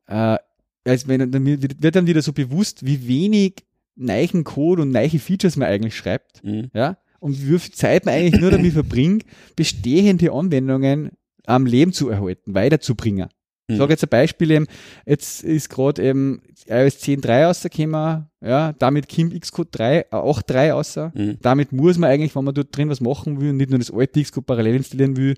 äh, 0.08 0.38
also 0.86 1.08
wenn, 1.08 1.30
dann 1.30 1.44
wird 1.44 1.96
dann 1.96 2.06
wieder 2.06 2.22
so 2.22 2.32
bewusst, 2.32 2.84
wie 2.86 3.06
wenig 3.06 3.64
neichen 3.96 4.44
Code 4.44 4.82
und 4.82 4.90
neiche 4.90 5.18
Features 5.18 5.56
man 5.56 5.68
eigentlich 5.68 5.96
schreibt, 5.96 6.44
mhm. 6.44 6.70
ja, 6.74 6.98
und 7.18 7.40
wie 7.40 7.58
viel 7.58 7.72
Zeit 7.72 8.04
man 8.04 8.14
eigentlich 8.14 8.40
nur 8.40 8.50
damit 8.50 8.72
verbringt, 8.72 9.24
bestehende 9.56 10.32
Anwendungen 10.32 11.10
am 11.46 11.66
Leben 11.66 11.92
zu 11.92 12.08
erhalten, 12.08 12.54
weiterzubringen. 12.54 13.28
Ich 13.68 13.74
mhm. 13.74 13.78
sage 13.78 13.92
jetzt 13.94 14.04
ein 14.04 14.08
Beispiel 14.08 14.50
eben, 14.52 14.66
jetzt 15.06 15.42
ist 15.42 15.68
gerade 15.68 16.02
eben 16.02 16.40
iOS 16.66 16.98
10.3 16.98 17.46
rausgekommen, 17.46 18.26
ja, 18.40 18.72
damit 18.74 19.08
kommt 19.08 19.40
Xcode 19.40 19.68
3, 19.72 20.12
8.3 20.12 20.70
raus. 20.70 20.96
Mhm. 21.14 21.38
Damit 21.42 21.72
muss 21.72 21.98
man 21.98 22.10
eigentlich, 22.10 22.36
wenn 22.36 22.44
man 22.44 22.54
dort 22.54 22.76
drin 22.76 22.90
was 22.90 23.00
machen 23.00 23.40
will 23.40 23.50
und 23.50 23.56
nicht 23.56 23.70
nur 23.70 23.80
das 23.80 23.92
alte 23.92 24.22
Xcode 24.22 24.46
parallel 24.46 24.76
installieren 24.76 25.16
will, 25.16 25.34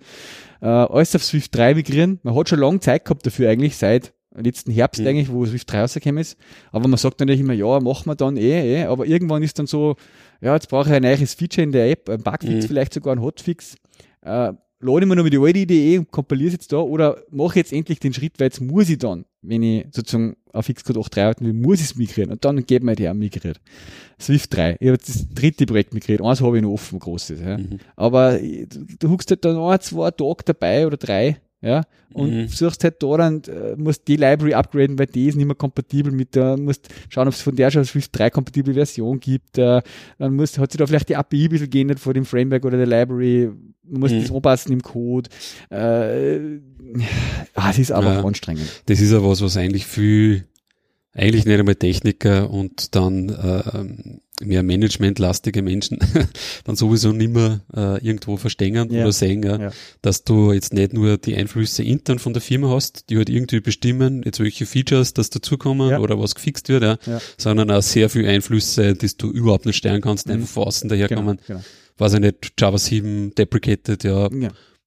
äh, 0.61 0.67
alles 0.67 1.15
auf 1.15 1.25
Swift 1.25 1.57
3 1.57 1.75
migrieren. 1.75 2.21
Man 2.23 2.35
hat 2.35 2.51
schon 2.51 2.59
lange 2.59 2.81
Zeit 2.81 3.07
gehabt 3.07 3.25
dafür 3.25 3.49
eigentlich, 3.49 3.77
seit 3.77 4.13
letzten 4.45 4.71
Herbst 4.71 5.01
mhm. 5.01 5.07
eigentlich, 5.09 5.31
wo 5.31 5.45
Swift 5.47 5.71
3 5.73 5.83
rausgekommen 5.83 6.21
ist. 6.21 6.37
Aber 6.73 6.89
man 6.89 6.99
sagt 6.99 7.21
natürlich 7.21 7.41
immer, 7.41 7.55
ja, 7.55 7.81
machen 7.81 8.07
wir 8.07 8.15
dann 8.17 8.37
eh, 8.37 8.81
eh. 8.81 8.85
Aber 8.85 9.07
irgendwann 9.07 9.43
ist 9.43 9.59
dann 9.59 9.67
so, 9.67 9.97
ja, 10.41 10.55
jetzt 10.55 10.69
brauche 10.69 10.89
ich 10.89 10.95
ein 10.95 11.03
neues 11.03 11.35
Feature 11.35 11.65
in 11.65 11.73
der 11.73 11.91
App, 11.91 12.09
ein 12.09 12.23
Bugfix, 12.23 12.65
mhm. 12.65 12.69
vielleicht 12.69 12.95
sogar 12.95 13.15
ein 13.15 13.23
Hotfix. 13.23 13.77
Äh, 14.23 14.53
lade 14.81 15.01
ich 15.01 15.07
mir 15.07 15.17
noch 15.17 15.25
mit 15.25 15.33
die 15.33 15.39
alte 15.39 15.59
Idee 15.59 15.99
und 15.99 16.11
kompiliere 16.11 16.49
es 16.49 16.53
jetzt 16.55 16.73
da 16.73 16.79
oder 16.79 17.23
mache 17.31 17.59
jetzt 17.59 17.73
endlich 17.73 17.99
den 17.99 18.13
Schritt, 18.13 18.39
weil 18.39 18.47
jetzt 18.47 18.61
muss 18.61 18.89
ich 18.89 18.99
dann, 18.99 19.25
wenn 19.43 19.63
ich 19.63 19.87
sozusagen 19.91 20.37
auf 20.53 20.69
Xcode 20.69 20.99
8.3 20.99 21.23
halten 21.25 21.47
will, 21.47 21.53
muss 21.53 21.81
ich 21.81 21.87
es 21.87 21.97
migrieren 21.97 22.31
und 22.31 22.45
dann 22.45 22.65
geht 22.65 22.83
mir 22.83 22.95
die 22.95 23.09
auch 23.09 23.15
migriert. 23.15 23.61
Swift 24.21 24.55
3. 24.57 24.77
Ich 24.81 24.89
habe 24.89 24.99
das 24.99 25.29
dritte 25.31 25.67
Projekt 25.67 25.95
migriert. 25.95 26.23
Eins 26.23 26.41
habe 26.41 26.57
ich 26.57 26.63
noch 26.63 26.73
offen, 26.73 26.99
großes. 26.99 27.41
Ja. 27.41 27.59
Mhm. 27.59 27.79
Aber 27.97 28.39
du, 28.39 28.87
du 28.99 29.11
huckst 29.11 29.31
halt 29.31 29.45
dann 29.45 29.57
ein, 29.57 29.81
zwei 29.81 30.11
Tage 30.11 30.45
dabei 30.45 30.87
oder 30.87 30.97
drei 30.97 31.41
ja, 31.61 31.83
und 32.13 32.33
mhm. 32.33 32.49
suchst 32.49 32.85
halt 32.85 33.03
da 33.03 33.17
dann, 33.17 33.43
äh, 33.45 33.75
musst 33.77 34.07
die 34.07 34.17
Library 34.17 34.55
upgraden, 34.55 34.99
weil 34.99 35.07
die 35.07 35.27
ist 35.27 35.35
nicht 35.35 35.47
mehr 35.47 35.57
kompatibel 35.57 36.13
mit 36.13 36.37
der, 36.37 36.57
musst 36.57 36.89
schauen, 37.09 37.27
ob 37.27 37.35
es 37.35 37.43
von 37.43 37.57
der 37.57 37.71
schon 37.71 37.81
eine 37.81 37.87
Swift 37.87 38.17
3 38.17 38.31
kompatible 38.31 38.75
Version 38.75 39.19
gibt, 39.19 39.59
äh, 39.59 39.83
dann 40.19 40.37
musst, 40.37 40.59
hat 40.59 40.71
sich 40.71 40.79
da 40.79 40.87
vielleicht 40.87 41.09
die 41.09 41.17
API 41.17 41.45
ein 41.45 41.51
bisschen 41.51 41.71
geändert 41.71 41.99
vor 41.99 42.15
dem 42.15 42.25
Framework 42.25 42.65
oder 42.65 42.77
der 42.77 42.87
Library, 42.87 43.51
man 43.83 44.01
muss 44.01 44.13
mhm. 44.13 44.23
das 44.23 44.31
anpassen 44.31 44.73
im 44.73 44.83
Code, 44.83 45.31
äh, 45.71 46.61
ah, 47.55 47.71
es 47.71 47.79
ist 47.79 47.91
aber 47.91 48.15
ja, 48.15 48.25
anstrengend. 48.25 48.85
Das 48.87 49.01
ist 49.01 49.11
ja 49.11 49.25
was, 49.25 49.43
was 49.43 49.57
eigentlich 49.57 49.87
viel, 49.87 50.45
eigentlich 51.13 51.45
nicht 51.45 51.59
einmal 51.59 51.75
Techniker 51.75 52.51
und 52.51 52.95
dann, 52.95 53.31
äh, 53.31 54.19
mehr 54.43 54.63
managementlastige 54.63 55.63
Menschen 55.63 55.99
dann 56.65 56.77
sowieso 56.77 57.13
nimmer 57.13 57.61
äh, 57.75 58.05
irgendwo 58.05 58.37
verstehen 58.37 58.75
ja. 58.75 59.03
oder 59.03 59.13
sehen, 59.13 59.43
ja, 59.43 59.59
ja, 59.59 59.73
dass 60.03 60.25
du 60.25 60.53
jetzt 60.53 60.73
nicht 60.73 60.93
nur 60.93 61.19
die 61.19 61.37
Einflüsse 61.37 61.83
intern 61.83 62.19
von 62.19 62.33
der 62.33 62.43
Firma 62.43 62.71
hast, 62.71 63.11
die 63.11 63.17
halt 63.17 63.31
irgendwie 63.31 63.61
bestimmen, 63.61 64.23
jetzt 64.25 64.41
welche 64.41 64.67
Features 64.67 65.15
das 65.15 65.31
dazukommen 65.31 65.91
ja. 65.91 65.99
oder 65.99 66.19
was 66.21 66.35
gefixt 66.35 66.69
wird, 66.69 66.83
ja, 66.83 66.99
sondern 67.37 67.71
auch 67.71 67.83
sehr 67.83 68.09
viele 68.09 68.29
Einflüsse, 68.29 68.95
die 68.95 69.11
du 69.17 69.31
überhaupt 69.31 69.67
nicht 69.67 69.77
steuern 69.77 70.01
kannst, 70.01 70.27
mhm. 70.27 70.35
einfach 70.35 70.49
von 70.49 70.65
außen 70.65 70.89
daherkommen. 70.89 71.39
Genau, 71.47 71.59
genau. 71.61 71.61
Weiß 71.99 72.15
ich 72.15 72.21
nicht, 72.21 72.53
Java 72.59 72.79
7 72.79 73.35
deprecated, 73.35 74.05
ja. 74.05 74.29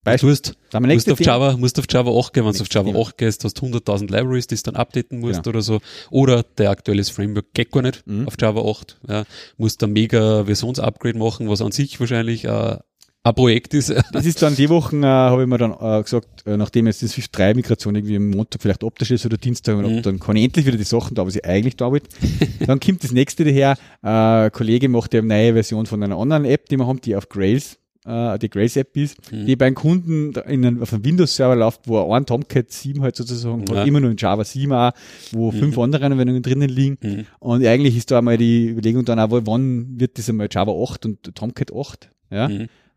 Beispiel. 0.03 0.29
Du 0.29 0.77
hast, 0.77 0.81
musst 0.81 1.11
auf 1.11 1.19
Java, 1.19 1.57
musst 1.57 1.79
auf 1.79 1.85
Java 1.89 2.11
8 2.11 2.33
gehen, 2.33 2.45
wenn 2.45 2.53
du 2.53 2.61
auf 2.61 2.67
Java 2.71 2.99
8 2.99 3.17
gehst, 3.17 3.43
hast 3.43 3.59
100.000 3.59 4.11
Libraries, 4.11 4.47
die 4.47 4.55
du 4.55 4.61
dann 4.63 4.75
updaten 4.75 5.19
musst 5.19 5.43
genau. 5.43 5.49
oder 5.49 5.61
so. 5.61 5.79
Oder 6.09 6.43
der 6.43 6.71
aktuelle 6.71 7.03
Framework 7.03 7.53
geht 7.53 7.71
gar 7.71 7.83
nicht 7.83 8.05
mhm. 8.07 8.27
auf 8.27 8.35
Java 8.39 8.61
8. 8.61 8.99
Ja, 9.07 9.25
musst 9.57 9.83
ein 9.83 9.93
mega 9.93 10.45
Versionsupgrade 10.45 11.17
machen, 11.17 11.49
was 11.49 11.61
an 11.61 11.71
sich 11.71 11.99
wahrscheinlich 11.99 12.45
äh, 12.45 12.77
ein 13.23 13.35
Projekt 13.35 13.73
ist. 13.73 13.93
Das 14.11 14.25
ist 14.25 14.41
dann 14.41 14.55
die 14.55 14.69
Wochen, 14.69 15.03
äh, 15.03 15.07
habe 15.07 15.43
ich 15.43 15.47
mir 15.47 15.57
dann 15.57 15.73
äh, 15.79 16.01
gesagt, 16.01 16.47
äh, 16.47 16.57
nachdem 16.57 16.87
jetzt 16.87 17.03
das 17.03 17.11
Swift 17.11 17.37
3 17.37 17.53
Migration 17.53 17.95
irgendwie 17.95 18.15
am 18.15 18.31
Montag 18.31 18.61
vielleicht 18.61 18.83
optisch 18.83 19.11
ist 19.11 19.25
oder 19.25 19.37
Dienstag, 19.37 19.77
mhm. 19.77 20.01
dann 20.01 20.19
kann 20.19 20.35
ich 20.35 20.45
endlich 20.45 20.65
wieder 20.65 20.77
die 20.77 20.83
Sachen 20.83 21.15
da, 21.15 21.25
was 21.25 21.35
ich 21.35 21.45
eigentlich 21.45 21.75
da 21.75 21.91
wollte. 21.91 22.09
dann 22.65 22.79
kommt 22.79 23.03
das 23.03 23.11
nächste 23.11 23.45
daher, 23.45 23.77
äh, 24.03 24.07
ein 24.45 24.51
Kollege 24.51 24.89
macht 24.89 25.13
ja 25.13 25.19
eine 25.19 25.27
neue 25.27 25.53
Version 25.53 25.85
von 25.85 26.01
einer 26.01 26.17
anderen 26.17 26.45
App, 26.45 26.69
die 26.69 26.77
wir 26.77 26.87
haben, 26.87 27.01
die 27.01 27.15
auf 27.15 27.29
Grails 27.29 27.77
äh, 28.05 28.39
die 28.39 28.49
Grace 28.49 28.77
App 28.77 28.95
ist, 28.97 29.31
mhm. 29.31 29.45
die 29.45 29.55
beim 29.55 29.75
Kunden 29.75 30.33
in 30.47 30.65
einem, 30.65 30.81
auf 30.81 30.93
einem 30.93 31.05
Windows-Server 31.05 31.55
läuft, 31.55 31.87
wo 31.87 32.11
ein 32.11 32.25
Tomcat 32.25 32.71
7 32.71 33.01
halt 33.01 33.15
sozusagen 33.15 33.65
ja. 33.67 33.75
hat, 33.75 33.87
immer 33.87 33.99
nur 33.99 34.11
in 34.11 34.17
Java 34.17 34.43
7 34.43 34.71
auch, 34.73 34.91
wo 35.31 35.51
mhm. 35.51 35.57
fünf 35.57 35.77
andere 35.77 36.05
Anwendungen 36.05 36.41
drinnen 36.41 36.69
liegen. 36.69 36.97
Mhm. 37.01 37.25
Und 37.39 37.65
eigentlich 37.65 37.97
ist 37.97 38.11
da 38.11 38.19
einmal 38.19 38.37
die 38.37 38.69
Überlegung 38.69 39.05
dann 39.05 39.19
auch, 39.19 39.29
wann 39.31 39.99
wird 39.99 40.17
das 40.17 40.29
einmal 40.29 40.47
Java 40.49 40.71
8 40.71 41.05
und 41.05 41.35
Tomcat 41.35 41.73
8? 41.73 42.09
Ja. 42.31 42.49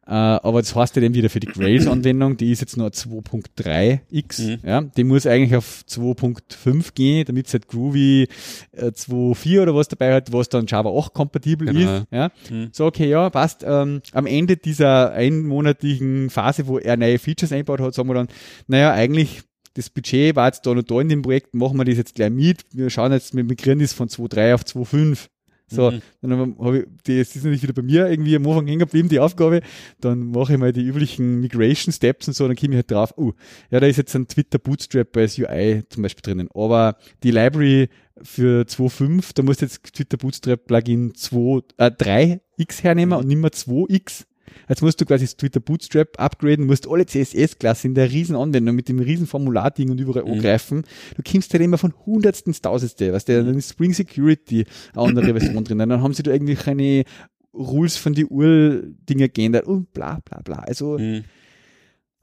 Äh, 0.06 0.10
aber 0.10 0.60
das 0.60 0.74
heißt 0.74 0.96
ja 0.96 1.02
dann 1.02 1.14
wieder 1.14 1.30
für 1.30 1.40
die 1.40 1.46
Grails-Anwendung, 1.46 2.36
die 2.36 2.52
ist 2.52 2.60
jetzt 2.60 2.76
nur 2.76 2.88
2.3x. 2.88 4.42
Mhm. 4.42 4.58
Ja, 4.62 4.82
die 4.82 5.04
muss 5.04 5.26
eigentlich 5.26 5.56
auf 5.56 5.84
2.5 5.88 6.94
gehen, 6.94 7.24
damit 7.24 7.46
es 7.46 7.54
halt 7.54 7.68
Groovy 7.68 8.28
äh, 8.72 8.88
2.4 8.88 9.62
oder 9.62 9.74
was 9.74 9.88
dabei 9.88 10.14
hat, 10.14 10.32
was 10.32 10.50
dann 10.50 10.66
Java 10.66 10.90
8 10.90 11.14
kompatibel 11.14 11.66
genau. 11.68 11.96
ist. 11.96 12.06
Ja. 12.10 12.30
Mhm. 12.50 12.68
So, 12.72 12.84
okay, 12.84 13.08
ja, 13.08 13.30
passt. 13.30 13.64
Ähm, 13.66 14.02
am 14.12 14.26
Ende 14.26 14.58
dieser 14.58 15.12
einmonatigen 15.12 16.28
Phase, 16.28 16.66
wo 16.66 16.78
er 16.78 16.96
neue 16.98 17.18
Features 17.18 17.52
einbaut 17.52 17.80
hat, 17.80 17.94
sagen 17.94 18.08
wir 18.08 18.14
dann, 18.14 18.28
naja, 18.66 18.92
eigentlich 18.92 19.42
das 19.74 19.90
Budget 19.90 20.36
war 20.36 20.46
jetzt 20.46 20.64
da 20.66 20.70
und 20.70 20.88
da 20.88 21.00
in 21.00 21.08
dem 21.08 21.22
Projekt, 21.22 21.54
machen 21.54 21.76
wir 21.76 21.84
das 21.84 21.96
jetzt 21.96 22.14
gleich 22.14 22.30
mit. 22.30 22.64
Wir 22.72 22.90
schauen 22.90 23.12
jetzt, 23.12 23.34
wir 23.34 23.42
migrieren 23.42 23.80
das 23.80 23.92
von 23.92 24.08
2.3 24.08 24.54
auf 24.54 24.62
2.5. 24.62 25.26
So, 25.74 25.90
mhm. 25.90 26.00
dann 26.22 26.56
habe 26.58 26.78
ich, 26.78 26.84
das 27.04 27.36
ist 27.36 27.44
natürlich 27.44 27.62
wieder 27.62 27.72
bei 27.72 27.82
mir 27.82 28.08
irgendwie 28.08 28.36
am 28.36 28.46
Anfang 28.46 28.66
hängen 28.66 28.80
geblieben, 28.80 29.08
die 29.08 29.20
Aufgabe. 29.20 29.60
Dann 30.00 30.30
mache 30.30 30.54
ich 30.54 30.58
mal 30.58 30.72
die 30.72 30.82
üblichen 30.82 31.40
Migration 31.40 31.92
Steps 31.92 32.28
und 32.28 32.34
so, 32.34 32.46
dann 32.46 32.56
komme 32.56 32.72
ich 32.72 32.76
halt 32.76 32.90
drauf, 32.90 33.14
uh, 33.16 33.32
ja, 33.70 33.80
da 33.80 33.86
ist 33.86 33.96
jetzt 33.96 34.14
ein 34.14 34.26
Twitter 34.26 34.58
Bootstrap 34.58 35.16
als 35.16 35.38
UI 35.38 35.82
zum 35.88 36.02
Beispiel 36.02 36.22
drinnen. 36.22 36.48
Aber 36.54 36.96
die 37.22 37.30
Library 37.30 37.88
für 38.22 38.62
2.5, 38.62 39.32
da 39.34 39.42
musst 39.42 39.60
du 39.60 39.66
jetzt 39.66 39.82
Twitter 39.92 40.16
Bootstrap 40.16 40.66
Plugin 40.66 41.14
2, 41.14 41.62
äh, 41.78 41.90
3x 41.90 42.82
hernehmen 42.82 43.18
mhm. 43.18 43.22
und 43.22 43.28
nicht 43.28 43.38
mehr 43.38 43.50
2x. 43.50 44.24
Jetzt 44.68 44.82
musst 44.82 45.00
du 45.00 45.04
quasi 45.04 45.24
das 45.24 45.36
Twitter 45.36 45.60
Bootstrap 45.60 46.18
upgraden, 46.18 46.66
musst 46.66 46.88
alle 46.88 47.06
CSS-Klassen 47.06 47.88
in 47.88 47.94
der 47.94 48.10
riesen 48.10 48.36
Anwendung 48.36 48.74
mit 48.74 48.88
dem 48.88 48.98
riesen 48.98 49.26
Formularding 49.26 49.90
und 49.90 50.00
überall 50.00 50.24
mhm. 50.24 50.32
angreifen. 50.32 50.84
Du 51.16 51.22
kommst 51.30 51.52
halt 51.52 51.62
immer 51.62 51.78
von 51.78 51.92
Hundertsten 52.06 52.54
Tausendste, 52.54 53.12
weißt 53.12 53.28
du, 53.28 53.44
dann 53.44 53.58
ist 53.58 53.70
Spring 53.70 53.92
Security 53.92 54.64
eine 54.94 55.02
andere 55.02 55.38
Version 55.38 55.64
drin, 55.64 55.78
dann 55.78 56.02
haben 56.02 56.14
sie 56.14 56.22
da 56.22 56.32
irgendwie 56.32 56.54
keine 56.54 57.04
Rules 57.52 57.96
von 57.96 58.14
die 58.14 58.26
Ur-Dinger 58.26 59.28
geändert 59.28 59.66
und 59.66 59.92
bla, 59.92 60.20
bla, 60.24 60.40
bla. 60.42 60.58
Also, 60.58 60.98
mhm 60.98 61.24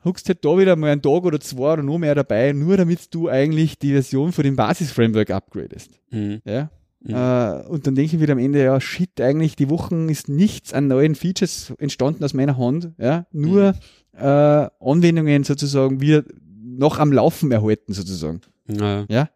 huckst 0.03 0.27
halt 0.27 0.43
da 0.43 0.57
wieder 0.57 0.75
mal 0.75 0.91
einen 0.91 1.01
Tag 1.01 1.23
oder 1.23 1.39
zwei 1.39 1.73
oder 1.73 1.83
noch 1.83 1.97
mehr 1.97 2.15
dabei, 2.15 2.53
nur 2.53 2.77
damit 2.77 3.13
du 3.13 3.29
eigentlich 3.29 3.77
die 3.77 3.91
Version 3.91 4.31
von 4.31 4.43
dem 4.43 4.55
Basis-Framework 4.55 5.29
upgradest. 5.29 5.99
Mhm. 6.09 6.41
Ja? 6.45 6.71
Mhm. 7.03 7.15
Äh, 7.15 7.67
und 7.67 7.87
dann 7.87 7.95
denke 7.95 8.15
ich 8.15 8.21
wieder 8.21 8.33
am 8.33 8.39
Ende, 8.39 8.63
ja, 8.63 8.79
shit, 8.79 9.19
eigentlich 9.19 9.55
die 9.55 9.69
Wochen 9.69 10.09
ist 10.09 10.29
nichts 10.29 10.73
an 10.73 10.87
neuen 10.87 11.15
Features 11.15 11.73
entstanden 11.79 12.23
aus 12.23 12.33
meiner 12.33 12.57
Hand. 12.57 12.91
Ja, 12.97 13.25
nur 13.31 13.73
mhm. 13.73 14.19
äh, 14.19 14.69
Anwendungen 14.79 15.43
sozusagen 15.43 16.01
wir 16.01 16.25
noch 16.63 16.99
am 16.99 17.11
Laufen 17.11 17.51
erhalten, 17.51 17.93
sozusagen. 17.93 18.41
Ja. 18.67 19.05
ja? 19.09 19.29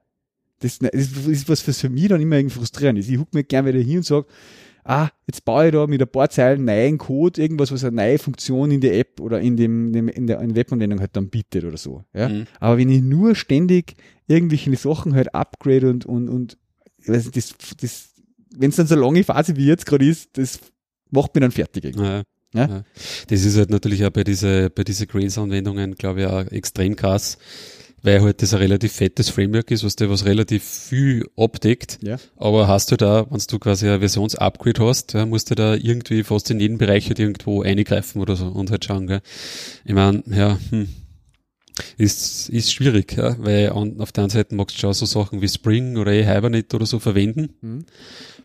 Das, 0.60 0.80
das 0.80 0.92
ist 0.94 1.50
was, 1.50 1.68
was 1.68 1.80
für 1.80 1.90
mich 1.90 2.08
dann 2.08 2.22
immer 2.22 2.38
irgendwie 2.38 2.56
frustrierend 2.56 3.00
ist. 3.00 3.10
Ich 3.10 3.20
huck 3.20 3.34
mir 3.34 3.44
gerne 3.44 3.74
wieder 3.74 3.84
hin 3.84 3.98
und 3.98 4.06
sage, 4.06 4.28
ah, 4.84 5.10
jetzt 5.28 5.44
baue 5.44 5.66
ich 5.66 5.74
da 5.74 5.86
mit 5.88 6.02
ein 6.02 6.08
paar 6.08 6.30
Zeilen 6.30 6.66
neuen 6.66 6.98
Code, 6.98 7.42
irgendwas, 7.42 7.72
was 7.72 7.84
eine 7.84 7.96
neue 7.96 8.20
Funktion 8.20 8.72
in 8.72 8.82
der 8.82 8.98
App 8.98 9.20
oder 9.20 9.42
in 9.42 9.58
dem, 9.58 9.94
in 9.94 10.28
der 10.28 10.40
in 10.40 10.56
Webanwendung 10.56 11.00
halt 11.00 11.16
dann 11.16 11.30
bietet 11.30 11.66
oder 11.66 11.78
so. 11.78 12.04
Ja? 12.14 12.30
Mhm. 12.30 12.46
Aber 12.60 12.78
wenn 12.78 12.90
ich 12.90 13.02
nur 13.02 13.36
ständig 13.36 13.96
irgendwelche 14.28 14.76
Sachen 14.76 15.14
halt 15.14 15.36
upgrade 15.36 15.90
und, 15.90 16.06
und, 16.06 16.30
und 16.30 16.58
weiß 17.10 17.26
nicht, 17.26 17.38
das, 17.38 17.56
das, 17.82 18.10
wenn 18.56 18.70
es 18.70 18.76
dann 18.76 18.88
so 18.88 18.96
lange 18.96 19.24
Phase 19.24 19.56
wie 19.56 19.66
jetzt 19.66 19.86
gerade 19.86 20.08
ist, 20.08 20.38
das 20.38 20.60
macht 21.12 21.36
mich 21.36 21.42
dann 21.42 21.52
fertig. 21.52 21.96
Ja. 21.96 22.24
Ja? 22.54 22.68
ja? 22.68 22.84
Das 23.28 23.44
ist 23.44 23.58
halt 23.58 23.70
natürlich 23.70 24.06
auch 24.06 24.12
bei 24.12 24.24
diese 24.24 24.70
bei 24.70 24.84
diese 24.84 25.08
Grace-Anwendungen, 25.08 25.96
glaube 25.96 26.22
ich, 26.22 26.28
auch 26.28 26.46
extrem 26.52 26.96
krass 26.96 27.38
weil 28.06 28.22
halt 28.22 28.42
das 28.42 28.54
ein 28.54 28.60
relativ 28.60 28.94
fettes 28.94 29.30
Framework 29.30 29.72
ist, 29.72 29.84
was 29.84 29.96
dir 29.96 30.10
was 30.10 30.26
relativ 30.26 30.64
viel 30.64 31.26
abdeckt. 31.36 31.98
Ja. 32.02 32.18
Aber 32.38 32.68
hast 32.68 32.92
du 32.92 32.98
da, 32.98 33.26
wenn 33.30 33.42
du 33.48 33.60
quasi 33.60 33.90
ein 33.90 34.00
Versionsupgrade 34.00 34.86
hast, 34.86 35.14
ja, 35.14 35.26
musst 35.26 35.50
du 35.50 35.56
da 35.56 35.74
irgendwie 35.74 36.24
fast 36.24 36.52
in 36.52 36.60
jeden 36.60 36.78
Bereich 36.78 37.08
halt 37.08 37.20
irgendwo 37.20 37.64
eingreifen 37.64 38.22
oder 38.22 38.36
so 38.36 38.46
und 38.46 38.70
halt 38.72 38.86
schauen, 38.86 39.08
gell. 39.08 39.22
Ich 39.84 39.94
meine, 39.94 40.24
ja, 40.28 40.58
hm, 40.70 40.88
ist, 41.98 42.50
ist 42.50 42.72
schwierig, 42.72 43.18
ja, 43.18 43.36
weil 43.40 43.70
an, 43.72 44.00
auf 44.00 44.12
der 44.12 44.24
einen 44.24 44.32
Seite 44.32 44.56
magst 44.56 44.78
du 44.78 44.80
schon 44.80 44.94
so 44.94 45.06
Sachen 45.06 45.42
wie 45.42 45.48
Spring 45.48 45.98
oder 45.98 46.12
Hibernate 46.12 46.76
oder 46.76 46.86
so 46.86 47.00
verwenden. 47.00 47.50
Mhm. 47.62 47.86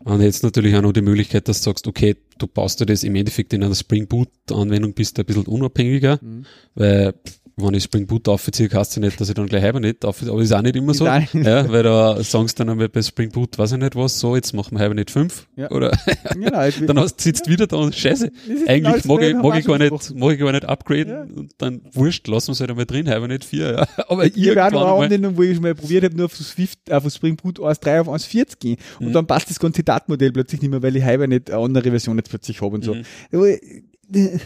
Und 0.03 0.21
jetzt 0.21 0.43
natürlich 0.43 0.75
auch 0.75 0.81
noch 0.81 0.93
die 0.93 1.01
Möglichkeit, 1.01 1.47
dass 1.47 1.59
du 1.59 1.65
sagst, 1.65 1.87
okay, 1.87 2.15
du 2.37 2.47
baust 2.47 2.79
dir 2.79 2.85
das 2.85 3.03
im 3.03 3.15
Endeffekt 3.15 3.53
in 3.53 3.63
einer 3.63 3.75
Spring 3.75 4.07
Boot 4.07 4.29
Anwendung, 4.51 4.93
bist 4.93 5.17
du 5.17 5.21
ein 5.21 5.25
bisschen 5.25 5.45
unabhängiger, 5.45 6.19
mhm. 6.21 6.45
weil 6.75 7.13
wenn 7.61 7.73
ich 7.73 7.83
Spring 7.83 8.07
Boot 8.07 8.27
aufziehe, 8.27 8.69
heißt 8.71 8.95
ja 8.95 9.01
nicht, 9.01 9.19
dass 9.19 9.29
ich 9.29 9.35
dann 9.35 9.47
gleich 9.47 9.63
Hibernate 9.63 10.07
auf, 10.07 10.21
aber 10.21 10.41
ist 10.41 10.51
auch 10.51 10.61
nicht 10.61 10.75
immer 10.75 10.93
so. 10.93 11.05
ja, 11.33 11.71
weil 11.71 11.83
da 11.83 12.21
sagst 12.23 12.59
du 12.59 12.63
dann 12.63 12.69
einmal 12.71 12.89
bei 12.89 13.01
Spring 13.01 13.29
Boot, 13.29 13.57
weiß 13.57 13.73
ich 13.73 13.77
nicht 13.77 13.95
was, 13.95 14.19
so, 14.19 14.35
jetzt 14.35 14.53
machen 14.53 14.77
wir 14.77 14.83
Hibernate 14.83 15.11
5. 15.11 15.47
Ja. 15.55 15.71
Oder, 15.71 15.97
genau, 16.33 16.69
dann 16.87 16.99
hast, 16.99 17.21
sitzt 17.21 17.47
wieder 17.47 17.67
da 17.67 17.77
und 17.77 17.95
scheiße. 17.95 18.31
Eigentlich 18.67 19.05
mag 19.05 19.21
ich, 19.21 19.35
mag 19.35 19.59
ich 19.59 19.65
gar 19.65 19.77
nicht, 19.77 20.15
mag 20.15 20.33
ich 20.33 20.39
gar 20.39 20.51
nicht 20.51 20.65
upgraden 20.65 21.13
ja. 21.13 21.21
und 21.21 21.53
dann 21.57 21.81
wurscht, 21.93 22.27
lassen 22.27 22.49
wir 22.49 22.53
es 22.53 22.59
halt 22.59 22.69
einmal 22.69 22.85
drin, 22.85 23.07
Hibernate 23.07 23.47
4, 23.47 23.71
ja. 23.71 23.87
Aber 24.07 24.25
ich 24.25 24.37
irgendwann 24.37 24.75
auch 24.75 24.95
eine 24.95 25.05
Anwendung, 25.05 25.37
wo 25.37 25.43
ich 25.43 25.55
schon 25.55 25.63
mal 25.63 25.75
probiert 25.75 26.03
habe, 26.03 26.15
nur 26.15 26.25
auf, 26.25 26.35
Swift, 26.35 26.91
auf 26.91 27.11
Spring 27.11 27.35
Boot 27.35 27.59
1.3 27.59 28.01
auf 28.01 28.07
1.40 28.09 28.59
gehen. 28.59 28.77
Und 28.99 29.09
mhm. 29.09 29.13
dann 29.13 29.27
passt 29.27 29.49
das 29.49 29.59
ganze 29.59 29.83
Datenmodell 29.83 30.31
plötzlich 30.31 30.61
nicht 30.61 30.71
mehr, 30.71 30.81
weil 30.81 30.95
ich 30.95 31.03
Hibernate 31.03 31.53
eine 31.53 31.63
andere 31.63 31.89
Version 31.89 32.17
jetzt 32.17 32.29
plötzlich 32.29 32.61
habe 32.61 32.75
und 32.75 32.83
so. 32.83 32.95
Mhm. 32.95 34.39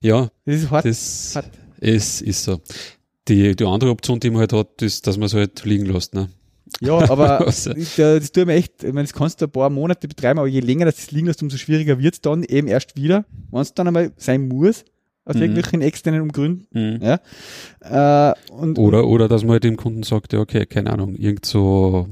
Ja. 0.00 0.30
Das 0.44 0.56
ist 0.56 0.70
hart. 0.70 0.84
Das, 0.84 1.32
hart. 1.34 1.50
Es 1.80 2.20
ist 2.20 2.44
so. 2.44 2.60
Die, 3.28 3.56
die 3.56 3.64
andere 3.64 3.90
Option, 3.90 4.20
die 4.20 4.30
man 4.30 4.40
halt 4.40 4.52
hat, 4.52 4.82
ist, 4.82 5.06
dass 5.06 5.16
man 5.16 5.26
es 5.26 5.34
halt 5.34 5.64
liegen 5.64 5.86
lässt. 5.86 6.14
Ne? 6.14 6.28
Ja, 6.80 6.98
aber 7.10 7.38
das, 7.44 7.64
das 7.96 8.32
tut 8.32 8.46
mir 8.46 8.54
echt, 8.54 8.84
ich 8.84 8.92
meine, 8.92 9.04
das 9.04 9.12
kannst 9.12 9.40
du 9.40 9.46
ein 9.46 9.50
paar 9.50 9.70
Monate 9.70 10.08
betreiben, 10.08 10.38
aber 10.38 10.48
je 10.48 10.60
länger 10.60 10.84
das, 10.84 10.96
das 10.96 11.10
liegen 11.10 11.26
lässt, 11.26 11.42
umso 11.42 11.56
schwieriger 11.56 11.98
wird 11.98 12.14
es 12.14 12.20
dann 12.20 12.44
eben 12.44 12.68
erst 12.68 12.96
wieder, 12.96 13.24
wenn 13.50 13.60
es 13.60 13.74
dann 13.74 13.88
einmal 13.88 14.12
sein 14.16 14.48
muss, 14.48 14.84
aus 15.24 15.34
mhm. 15.34 15.42
irgendwelchen 15.42 15.82
externen 15.82 16.28
Gründen. 16.28 16.66
Mhm. 16.70 17.00
Ja. 17.02 18.30
Äh, 18.30 18.34
und, 18.52 18.78
oder, 18.78 19.06
oder 19.06 19.28
dass 19.28 19.42
man 19.42 19.52
halt 19.52 19.64
dem 19.64 19.76
Kunden 19.76 20.02
sagt, 20.02 20.32
ja, 20.32 20.40
okay, 20.40 20.66
keine 20.66 20.92
Ahnung, 20.92 21.14
irgend 21.16 21.46
so 21.46 22.08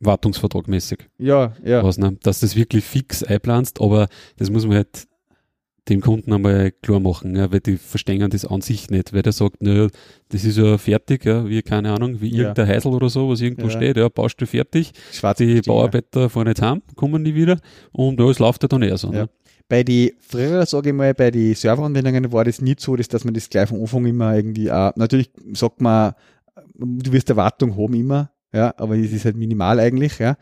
Wartungsvertragmäßig. 0.00 0.98
Ja, 1.18 1.54
ja. 1.64 1.82
Was, 1.82 1.98
ne? 1.98 2.18
Dass 2.22 2.40
das 2.40 2.56
wirklich 2.56 2.84
fix 2.84 3.22
einplanst, 3.22 3.80
aber 3.80 4.08
das 4.36 4.50
muss 4.50 4.66
man 4.66 4.76
halt 4.76 5.06
dem 5.88 6.00
Kunden 6.00 6.32
einmal 6.32 6.70
klar 6.70 7.00
machen, 7.00 7.34
ja, 7.34 7.50
weil 7.50 7.60
die 7.60 7.76
verstehen 7.76 8.30
das 8.30 8.44
an 8.44 8.60
sich 8.60 8.88
nicht, 8.90 9.12
weil 9.12 9.22
der 9.22 9.32
sagt, 9.32 9.62
naja, 9.62 9.88
das 10.28 10.44
ist 10.44 10.56
ja 10.56 10.78
fertig, 10.78 11.24
ja, 11.24 11.48
wie, 11.48 11.60
keine 11.62 11.92
Ahnung, 11.92 12.20
wie 12.20 12.28
ja. 12.28 12.42
irgendein 12.42 12.68
Heisel 12.68 12.92
oder 12.92 13.08
so, 13.08 13.28
was 13.28 13.40
irgendwo 13.40 13.64
ja. 13.64 13.70
steht, 13.70 13.96
ja, 13.96 14.08
baust 14.08 14.40
du 14.40 14.46
fertig, 14.46 14.92
Schwarz 15.10 15.38
die 15.38 15.60
Bauarbeiter 15.60 16.30
fahren 16.30 16.46
nicht 16.46 16.62
heim, 16.62 16.82
kommen 16.94 17.22
nie 17.22 17.34
wieder 17.34 17.58
und 17.90 18.20
ja, 18.20 18.30
es 18.30 18.38
läuft 18.38 18.62
ja 18.62 18.68
dann 18.68 18.82
eher 18.82 18.96
so. 18.96 19.10
Ne? 19.10 19.18
Ja. 19.18 19.26
Bei 19.68 19.82
die, 19.82 20.14
früher 20.20 20.64
sage 20.66 20.90
ich 20.90 20.94
mal, 20.94 21.14
bei 21.14 21.30
die 21.32 21.54
Serveranwendungen 21.54 22.32
war 22.32 22.44
das 22.44 22.60
nicht 22.60 22.80
so, 22.80 22.94
dass, 22.94 23.08
dass 23.08 23.24
man 23.24 23.34
das 23.34 23.50
gleich 23.50 23.68
vom 23.68 23.80
Anfang 23.80 24.06
immer 24.06 24.36
irgendwie, 24.36 24.70
auch, 24.70 24.92
natürlich 24.94 25.30
sagt 25.52 25.80
man, 25.80 26.12
du 26.74 27.12
wirst 27.12 27.28
Erwartung 27.28 27.76
haben 27.76 27.94
immer, 27.94 28.30
ja, 28.52 28.72
aber 28.76 28.96
es 28.96 29.12
ist 29.12 29.24
halt 29.24 29.36
minimal 29.36 29.80
eigentlich, 29.80 30.18
ja. 30.20 30.36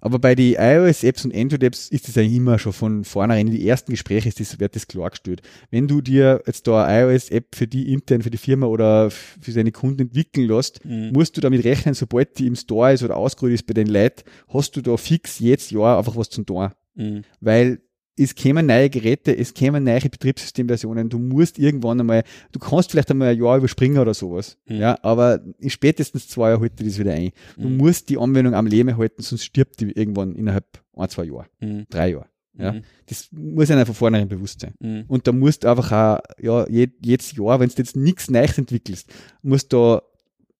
Aber 0.00 0.18
bei 0.18 0.34
den 0.34 0.54
iOS-Apps 0.58 1.24
und 1.24 1.34
Android-Apps 1.34 1.88
ist 1.88 2.08
das 2.08 2.14
ja 2.14 2.22
immer 2.22 2.58
schon 2.58 2.72
von 2.72 3.04
vornherein 3.04 3.48
in 3.48 3.54
die 3.54 3.68
ersten 3.68 3.92
Gespräche 3.92 4.28
ist 4.28 4.40
das, 4.40 4.60
wird 4.60 4.76
das 4.76 4.86
klargestellt. 4.86 5.42
Wenn 5.70 5.88
du 5.88 6.00
dir 6.00 6.42
jetzt 6.46 6.66
da 6.66 6.84
eine 6.84 7.12
iOS-App 7.12 7.54
für 7.54 7.66
die 7.66 7.92
intern, 7.92 8.22
für 8.22 8.30
die 8.30 8.38
Firma 8.38 8.66
oder 8.66 9.10
für 9.10 9.52
deine 9.52 9.72
Kunden 9.72 10.02
entwickeln 10.02 10.46
lässt, 10.48 10.84
mhm. 10.84 11.12
musst 11.12 11.36
du 11.36 11.40
damit 11.40 11.64
rechnen, 11.64 11.94
sobald 11.94 12.38
die 12.38 12.46
im 12.46 12.56
Store 12.56 12.92
ist 12.92 13.02
oder 13.02 13.16
ausgerollt 13.16 13.54
ist 13.54 13.66
bei 13.66 13.74
den 13.74 13.88
Leuten, 13.88 14.22
hast 14.48 14.76
du 14.76 14.82
da 14.82 14.96
fix 14.96 15.38
jetzt 15.40 15.70
Jahr 15.70 15.98
einfach 15.98 16.16
was 16.16 16.30
zum 16.30 16.46
Tor. 16.46 16.74
Mhm. 16.94 17.24
Weil 17.40 17.80
es 18.18 18.34
kämen 18.34 18.66
neue 18.66 18.90
Geräte, 18.90 19.36
es 19.36 19.54
kämen 19.54 19.84
neue 19.84 20.00
Betriebssystemversionen, 20.00 21.08
du 21.08 21.18
musst 21.18 21.58
irgendwann 21.58 22.00
einmal, 22.00 22.24
du 22.52 22.58
kannst 22.58 22.90
vielleicht 22.90 23.10
einmal 23.10 23.28
ein 23.28 23.38
Jahr 23.38 23.56
überspringen 23.56 23.98
oder 23.98 24.14
sowas, 24.14 24.58
mhm. 24.66 24.76
ja, 24.76 24.98
aber 25.02 25.40
in 25.58 25.70
spätestens 25.70 26.28
zwei 26.28 26.50
Jahren 26.50 26.60
hält 26.60 26.78
dir 26.78 26.84
das 26.84 26.98
wieder 26.98 27.12
ein. 27.12 27.30
Du 27.56 27.68
mhm. 27.68 27.76
musst 27.76 28.08
die 28.08 28.18
Anwendung 28.18 28.54
am 28.54 28.66
Leben 28.66 28.96
halten, 28.96 29.22
sonst 29.22 29.44
stirbt 29.44 29.80
die 29.80 29.90
irgendwann 29.92 30.34
innerhalb 30.34 30.66
ein, 30.94 31.08
zwei 31.08 31.24
Jahre, 31.24 31.46
mhm. 31.60 31.86
drei 31.88 32.10
Jahre. 32.10 32.26
Ja, 32.58 32.72
mhm. 32.72 32.82
das 33.06 33.28
muss 33.30 33.70
einem 33.70 33.86
von 33.86 33.94
vornherein 33.94 34.28
bewusst 34.28 34.60
sein. 34.60 34.74
Mhm. 34.80 35.04
Und 35.06 35.26
da 35.28 35.32
musst 35.32 35.62
du 35.62 35.68
einfach 35.68 35.92
auch, 35.92 36.20
ja, 36.40 36.66
jedes 36.68 37.36
Jahr, 37.36 37.60
wenn 37.60 37.68
du 37.68 37.74
jetzt 37.76 37.94
nichts 37.96 38.30
Neues 38.30 38.58
entwickelst, 38.58 39.12
musst 39.42 39.72
du 39.72 40.00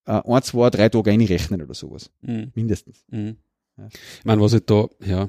da 0.05 0.21
äh, 0.21 0.33
ein, 0.33 0.43
zwei, 0.43 0.71
drei 0.71 0.89
Tage 0.89 1.11
einrechnen 1.11 1.61
oder 1.61 1.75
sowas. 1.75 2.11
Mhm. 2.23 2.53
Mindestens. 2.55 3.05
Ja. 3.11 3.89
Ich 3.91 4.25
meine, 4.25 4.41
was 4.41 4.53
ich 4.53 4.65
da, 4.65 4.87
ja, 5.05 5.29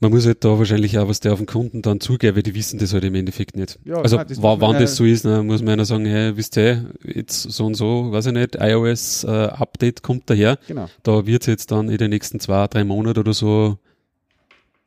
man 0.00 0.12
muss 0.12 0.26
halt 0.26 0.44
da 0.44 0.58
wahrscheinlich 0.58 0.96
auch 0.98 1.08
was 1.08 1.20
der 1.20 1.32
auf 1.32 1.38
den 1.38 1.46
Kunden 1.46 1.82
dann 1.82 2.00
zugeben, 2.00 2.36
weil 2.36 2.42
die 2.42 2.54
wissen 2.54 2.78
das 2.78 2.92
halt 2.92 3.04
im 3.04 3.14
Endeffekt 3.14 3.56
nicht. 3.56 3.78
Ja, 3.84 3.96
also 3.96 4.16
nein, 4.16 4.26
wann 4.38 4.78
das 4.78 4.96
so 4.96 5.04
ist, 5.04 5.24
dann 5.24 5.46
muss 5.46 5.60
man 5.60 5.74
einer 5.74 5.84
sagen, 5.84 6.06
hey, 6.06 6.36
wisst 6.36 6.56
ihr, 6.56 6.90
jetzt 7.04 7.42
so 7.42 7.66
und 7.66 7.74
so, 7.74 8.12
weiß 8.12 8.26
ich 8.26 8.32
nicht, 8.32 8.56
iOS 8.60 9.24
äh, 9.24 9.28
Update 9.28 10.02
kommt 10.02 10.30
daher. 10.30 10.58
Genau. 10.68 10.88
Da 11.02 11.26
wird 11.26 11.42
es 11.42 11.46
jetzt 11.46 11.70
dann 11.72 11.88
in 11.88 11.98
den 11.98 12.10
nächsten 12.10 12.38
zwei, 12.38 12.66
drei 12.68 12.84
Monaten 12.84 13.18
oder 13.18 13.34
so 13.34 13.78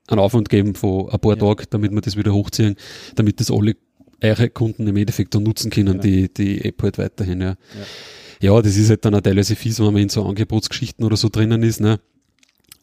einen 0.07 0.19
Aufwand 0.19 0.49
geben 0.49 0.75
von 0.75 1.09
ein 1.09 1.19
paar 1.19 1.35
ja. 1.35 1.39
Tagen, 1.39 1.65
damit 1.69 1.91
wir 1.91 2.01
das 2.01 2.15
wieder 2.15 2.33
hochziehen, 2.33 2.75
damit 3.15 3.39
das 3.39 3.51
alle 3.51 3.75
eure 4.23 4.49
Kunden 4.49 4.87
im 4.87 4.95
Endeffekt 4.95 5.35
dann 5.35 5.43
nutzen 5.43 5.71
können, 5.71 5.99
genau. 5.99 6.03
die, 6.03 6.33
die 6.33 6.63
App 6.63 6.81
halt 6.83 6.97
weiterhin, 6.97 7.41
ja. 7.41 7.49
ja. 7.49 7.55
Ja, 8.41 8.59
das 8.59 8.75
ist 8.75 8.89
halt 8.89 9.05
dann 9.05 9.13
auch 9.13 9.21
teilweise 9.21 9.55
fies, 9.55 9.79
wenn 9.79 9.93
man 9.93 9.97
in 9.97 10.09
so 10.09 10.25
Angebotsgeschichten 10.25 11.05
oder 11.05 11.15
so 11.15 11.29
drinnen 11.29 11.61
ist, 11.61 11.79
ne? 11.79 11.99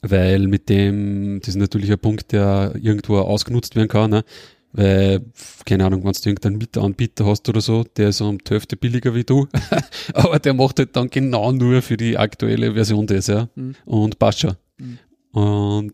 Weil 0.03 0.47
mit 0.47 0.69
dem, 0.69 1.41
das 1.41 1.51
ist 1.51 1.57
natürlich 1.57 1.91
ein 1.91 1.99
Punkt, 1.99 2.33
der 2.33 2.75
irgendwo 2.81 3.19
ausgenutzt 3.19 3.77
werden 3.77 3.89
kann, 3.89 4.11
ne? 4.11 4.25
weil, 4.73 5.25
keine 5.65 5.87
Ahnung, 5.87 6.05
wenn 6.05 6.13
du 6.13 6.29
irgendeinen 6.29 6.59
Mieteranbieter 6.59 7.27
hast 7.27 7.49
oder 7.49 7.61
so, 7.61 7.85
der 7.97 8.11
ist 8.11 8.21
um 8.21 8.39
die 8.39 8.51
Hälfte 8.51 8.77
billiger 8.77 9.15
wie 9.15 9.25
du, 9.25 9.49
aber 10.15 10.39
der 10.39 10.55
macht 10.55 10.79
halt 10.79 10.95
dann 10.95 11.09
genau 11.11 11.53
nur 11.53 11.83
für 11.83 11.97
die 11.97 12.19
aktuelle 12.19 12.75
Version 12.75 13.07
das, 13.07 13.29
ja, 13.29 13.49
mhm. 13.55 13.75
und 13.85 14.19
passt 14.19 14.41
schon. 14.41 14.55
Mhm. 14.79 14.99
Und 15.31 15.93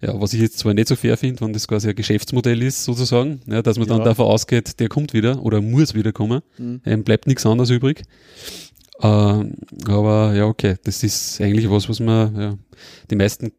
ja, 0.00 0.20
was 0.20 0.32
ich 0.32 0.40
jetzt 0.40 0.58
zwar 0.58 0.74
nicht 0.74 0.88
so 0.88 0.96
fair 0.96 1.16
finde, 1.16 1.42
wenn 1.42 1.52
das 1.52 1.68
quasi 1.68 1.90
ein 1.90 1.94
Geschäftsmodell 1.94 2.62
ist, 2.62 2.84
sozusagen, 2.84 3.40
ja, 3.46 3.62
dass 3.62 3.78
man 3.78 3.88
ja. 3.88 3.96
dann 3.96 4.04
davon 4.04 4.26
ausgeht, 4.26 4.80
der 4.80 4.88
kommt 4.88 5.12
wieder 5.12 5.42
oder 5.42 5.60
muss 5.60 5.94
wieder 5.94 6.12
kommen, 6.12 6.40
mhm. 6.58 6.80
ähm, 6.84 7.04
bleibt 7.04 7.26
nichts 7.26 7.44
anderes 7.44 7.70
übrig. 7.70 8.02
Äh, 9.02 9.06
aber 9.06 10.34
ja, 10.34 10.46
okay, 10.46 10.76
das 10.84 11.02
ist 11.02 11.40
eigentlich 11.40 11.68
was, 11.68 11.88
was 11.88 12.00
man, 12.00 12.36
ja, 12.36 12.58
die 13.10 13.16
meisten 13.16 13.52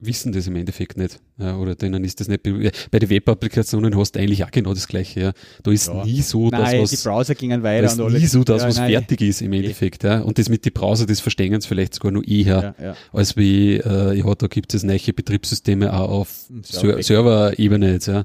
wissen 0.00 0.32
das 0.32 0.46
im 0.46 0.56
Endeffekt 0.56 0.96
nicht. 0.96 1.20
Ja, 1.38 1.56
oder 1.56 1.74
denen 1.74 2.04
ist 2.04 2.20
das 2.20 2.28
nicht. 2.28 2.42
Bei 2.42 2.98
den 2.98 3.10
Web-Applikationen 3.10 3.96
hast 3.96 4.12
du 4.12 4.20
eigentlich 4.20 4.42
auch 4.44 4.50
genau 4.50 4.72
das 4.72 4.88
Gleiche. 4.88 5.20
Ja. 5.20 5.32
Da 5.62 5.70
ist 5.70 5.88
ja. 5.88 6.04
nie 6.04 6.22
so, 6.22 6.50
dass 6.50 6.60
nein, 6.60 6.82
was. 6.82 6.90
Die 6.90 6.96
Browser 6.96 7.34
gingen 7.34 7.62
weiter. 7.62 7.86
Da 7.86 7.92
ist 7.92 8.00
und 8.00 8.12
nie 8.14 8.26
so, 8.26 8.42
dass 8.42 8.62
ja, 8.62 8.68
was 8.68 8.76
nein, 8.78 8.92
fertig 8.92 9.20
ist 9.20 9.42
im 9.42 9.52
Endeffekt. 9.52 10.04
Ja. 10.04 10.20
Und 10.20 10.38
das 10.38 10.48
mit 10.48 10.64
den 10.64 10.72
Browser, 10.72 11.06
das 11.06 11.20
verstehen 11.20 11.60
sie 11.60 11.68
vielleicht 11.68 11.94
sogar 11.94 12.12
noch 12.12 12.24
eher, 12.24 12.74
ja, 12.82 12.96
als 13.12 13.36
wie, 13.36 13.76
äh, 13.76 14.14
ja, 14.14 14.34
da 14.34 14.46
gibt 14.46 14.72
es 14.74 14.82
neue 14.82 14.98
Betriebssysteme 14.98 15.92
auch 15.92 16.10
auf 16.10 16.50
Server-Ebene 16.62 17.92
jetzt. 17.92 18.06
Ja. 18.06 18.24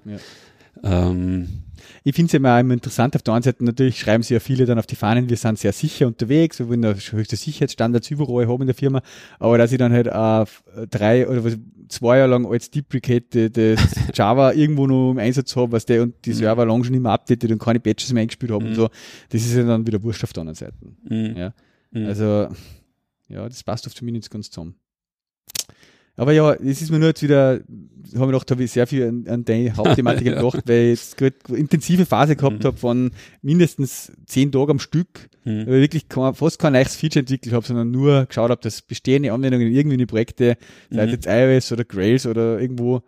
Ähm, 0.83 1.64
ich 2.07 2.13
finde 2.13 2.29
es 2.29 2.33
immer, 2.35 2.59
immer 2.59 2.75
interessant. 2.75 3.15
Auf 3.15 3.23
der 3.23 3.33
einen 3.33 3.41
Seite 3.41 3.65
natürlich 3.65 3.99
schreiben 3.99 4.21
sie 4.21 4.35
ja 4.35 4.39
viele 4.39 4.67
dann 4.67 4.77
auf 4.77 4.85
die 4.85 4.95
Fahnen, 4.95 5.27
wir 5.27 5.37
sind 5.37 5.57
sehr 5.57 5.73
sicher 5.73 6.05
unterwegs, 6.05 6.59
wir 6.59 6.69
wollen 6.69 6.83
da 6.83 6.93
höchste 6.93 7.35
Sicherheitsstandards 7.35 8.11
überall 8.11 8.47
haben 8.47 8.61
in 8.61 8.67
der 8.67 8.75
Firma. 8.75 9.01
Aber 9.39 9.57
dass 9.57 9.71
ich 9.71 9.79
dann 9.79 9.91
halt 9.91 10.05
äh, 10.05 10.87
drei 10.87 11.27
oder 11.27 11.43
was, 11.43 11.57
zwei 11.89 12.19
Jahre 12.19 12.29
lang 12.29 12.45
als 12.45 12.69
deprecated 12.69 13.57
Java 14.13 14.53
irgendwo 14.53 14.85
noch 14.85 15.13
im 15.13 15.17
Einsatz 15.17 15.55
habe, 15.55 15.71
was 15.71 15.87
der 15.87 16.03
und 16.03 16.13
die 16.25 16.29
mhm. 16.29 16.35
Server 16.35 16.63
lang 16.67 16.83
schon 16.83 16.93
immer 16.93 17.09
updated 17.09 17.51
und 17.51 17.57
keine 17.57 17.79
Patches 17.79 18.13
mehr 18.13 18.21
eingespielt 18.21 18.51
haben 18.51 18.65
mhm. 18.65 18.69
und 18.69 18.75
so, 18.75 18.89
das 19.29 19.41
ist 19.43 19.55
ja 19.55 19.63
dann 19.63 19.87
wieder 19.87 20.03
wurscht 20.03 20.23
auf 20.23 20.31
der 20.31 20.41
anderen 20.41 20.55
Seite. 20.55 20.75
Mhm. 21.09 21.35
Ja. 21.35 21.53
Mhm. 21.89 22.05
Also 22.05 22.49
ja, 23.29 23.49
das 23.49 23.63
passt 23.63 23.99
mich 24.03 24.13
nicht 24.13 24.29
ganz 24.29 24.51
zusammen. 24.51 24.75
Aber 26.17 26.31
ja, 26.31 26.53
es 26.53 26.81
ist 26.81 26.91
mir 26.91 26.99
nur 26.99 27.09
jetzt 27.09 27.23
wieder, 27.23 27.59
habe 28.13 28.25
ich 28.25 28.31
gedacht, 28.31 28.51
habe 28.51 28.63
ich 28.63 28.71
sehr 28.71 28.87
viel 28.87 29.07
an, 29.07 29.25
an 29.27 29.45
deine 29.45 29.73
Hauptthematik 29.77 30.25
gedacht, 30.25 30.63
weil 30.65 30.83
ich 30.83 30.89
jetzt 30.89 31.17
gerade 31.17 31.35
intensive 31.49 32.05
Phase 32.05 32.35
gehabt 32.35 32.59
mhm. 32.59 32.67
habe 32.67 32.77
von 32.77 33.11
mindestens 33.41 34.11
zehn 34.25 34.51
Tagen 34.51 34.71
am 34.71 34.79
Stück, 34.79 35.29
mhm. 35.43 35.67
weil 35.67 35.75
ich 35.75 35.81
wirklich 35.81 36.09
kein, 36.09 36.33
fast 36.33 36.59
kein 36.59 36.73
neues 36.73 36.95
Feature 36.95 37.21
entwickelt 37.21 37.53
habe, 37.53 37.65
sondern 37.65 37.91
nur 37.91 38.25
geschaut 38.25 38.49
habe, 38.49 38.61
dass 38.61 38.81
bestehende 38.81 39.31
Anwendungen 39.31 39.71
irgendwie 39.71 39.95
in 39.95 39.99
die 39.99 40.05
Projekte, 40.05 40.57
sei 40.89 41.01
es 41.01 41.07
mhm. 41.07 41.11
jetzt 41.13 41.27
iOS 41.27 41.71
oder 41.71 41.83
Grails 41.83 42.25
oder 42.25 42.59
irgendwo, 42.59 43.01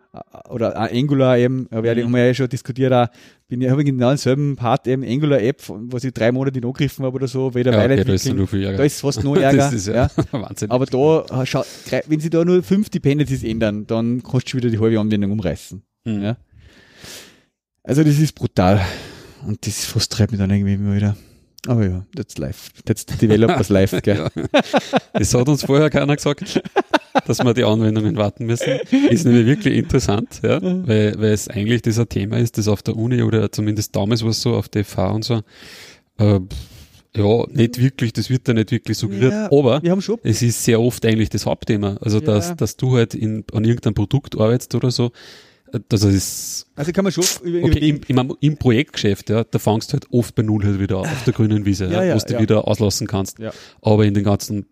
oder 0.48 0.78
Angular 0.92 1.38
eben, 1.38 1.66
aber 1.70 1.94
mhm. 1.94 2.04
haben 2.04 2.12
wir 2.12 2.26
ja 2.26 2.34
schon 2.34 2.48
diskutiert, 2.48 2.92
auch 2.92 3.08
bin 3.48 3.62
ich, 3.62 3.70
habe 3.70 3.82
genau 3.82 4.10
denselben 4.10 4.56
Part 4.56 4.86
eben 4.86 5.02
Angular 5.02 5.40
App, 5.40 5.62
was 5.66 6.04
ich 6.04 6.12
drei 6.12 6.30
Monate 6.30 6.60
noch 6.60 6.68
angegriffen 6.68 7.06
habe 7.06 7.16
oder 7.16 7.28
so, 7.28 7.54
wieder 7.54 7.72
ja, 7.72 7.82
okay, 7.82 8.04
da, 8.04 8.12
ist 8.12 8.28
da 8.28 8.84
ist 8.84 9.00
fast 9.00 9.24
noch 9.24 9.36
Ärger. 9.40 9.72
ist 9.72 9.86
ja, 9.86 9.94
ja. 9.94 10.10
Wahnsinn. 10.32 10.70
Aber 10.70 10.84
da, 10.84 11.46
schau, 11.46 11.64
wenn 12.06 12.20
sie 12.20 12.28
da 12.28 12.44
nur 12.44 12.62
fünf 12.62 12.90
Dependencies 12.90 13.42
ändern, 13.42 13.86
dann 13.86 14.22
kannst 14.22 14.52
du 14.52 14.58
wieder 14.58 14.68
die 14.68 14.78
halbe 14.78 14.87
Anwendung 14.96 15.32
umreißen. 15.32 15.82
Mhm. 16.04 16.22
Ja. 16.22 16.36
Also 17.82 18.04
das 18.04 18.18
ist 18.18 18.34
brutal. 18.34 18.80
Und 19.46 19.66
das 19.66 19.84
frustriert 19.84 20.30
mich 20.30 20.40
dann 20.40 20.50
irgendwie 20.50 20.74
immer 20.74 20.94
wieder. 20.94 21.16
Aber 21.66 21.86
ja, 21.86 22.06
that's 22.16 22.38
life. 22.38 22.70
That's 22.84 23.04
the 23.08 23.16
developers 23.16 23.68
life, 23.68 24.00
gell? 24.02 24.28
Das 25.12 25.34
hat 25.34 25.48
uns 25.48 25.64
vorher 25.64 25.90
keiner 25.90 26.16
gesagt 26.16 26.60
dass 27.26 27.42
wir 27.42 27.54
die 27.54 27.64
Anwendungen 27.64 28.16
warten 28.16 28.46
müssen. 28.46 28.80
Ist 29.10 29.24
nämlich 29.24 29.46
wirklich 29.46 29.76
interessant, 29.76 30.40
ja, 30.42 30.60
weil, 30.62 31.14
weil 31.18 31.32
es 31.32 31.48
eigentlich 31.48 31.82
dieser 31.82 32.08
Thema 32.08 32.38
ist, 32.38 32.58
das 32.58 32.68
auf 32.68 32.82
der 32.82 32.96
Uni 32.96 33.22
oder 33.22 33.50
zumindest 33.52 33.94
damals 33.96 34.22
war 34.22 34.30
es 34.30 34.42
so, 34.42 34.54
auf 34.54 34.68
der 34.68 34.84
FH 34.84 35.10
und 35.10 35.24
so, 35.24 35.42
äh, 36.18 36.40
ja, 37.16 37.46
nicht 37.50 37.78
wirklich, 37.80 38.12
das 38.12 38.30
wird 38.30 38.48
da 38.48 38.54
nicht 38.54 38.70
wirklich 38.70 38.98
suggeriert, 38.98 39.32
ja, 39.32 39.50
aber 39.50 39.82
es 40.22 40.42
ist 40.42 40.64
sehr 40.64 40.80
oft 40.80 41.04
eigentlich 41.06 41.30
das 41.30 41.46
Hauptthema. 41.46 41.96
Also, 42.00 42.18
ja. 42.18 42.26
dass, 42.26 42.54
dass 42.56 42.76
du 42.76 42.96
halt 42.96 43.14
in, 43.14 43.44
an 43.52 43.64
irgendeinem 43.64 43.94
Produkt 43.94 44.38
arbeitest 44.38 44.74
oder 44.74 44.90
so, 44.90 45.12
das 45.88 46.02
ist. 46.02 46.66
Also 46.76 46.92
kann 46.92 47.04
man 47.04 47.12
schon 47.12 47.24
okay, 47.64 47.88
im, 47.88 48.00
im, 48.06 48.36
im, 48.40 48.56
Projektgeschäft, 48.56 49.30
ja, 49.30 49.44
da 49.44 49.58
fangst 49.58 49.90
du 49.90 49.94
halt 49.94 50.06
oft 50.10 50.34
bei 50.34 50.42
Null 50.42 50.64
halt 50.64 50.80
wieder 50.80 50.98
auf 50.98 51.24
der 51.24 51.32
grünen 51.32 51.64
Wiese, 51.64 51.90
ja, 51.90 52.04
ja, 52.04 52.14
wo 52.14 52.18
du 52.18 52.38
wieder 52.38 52.66
auslassen 52.66 53.06
kannst. 53.06 53.38
Ja. 53.38 53.52
Aber 53.82 54.04
in 54.04 54.14
den 54.14 54.24
ganzen 54.24 54.66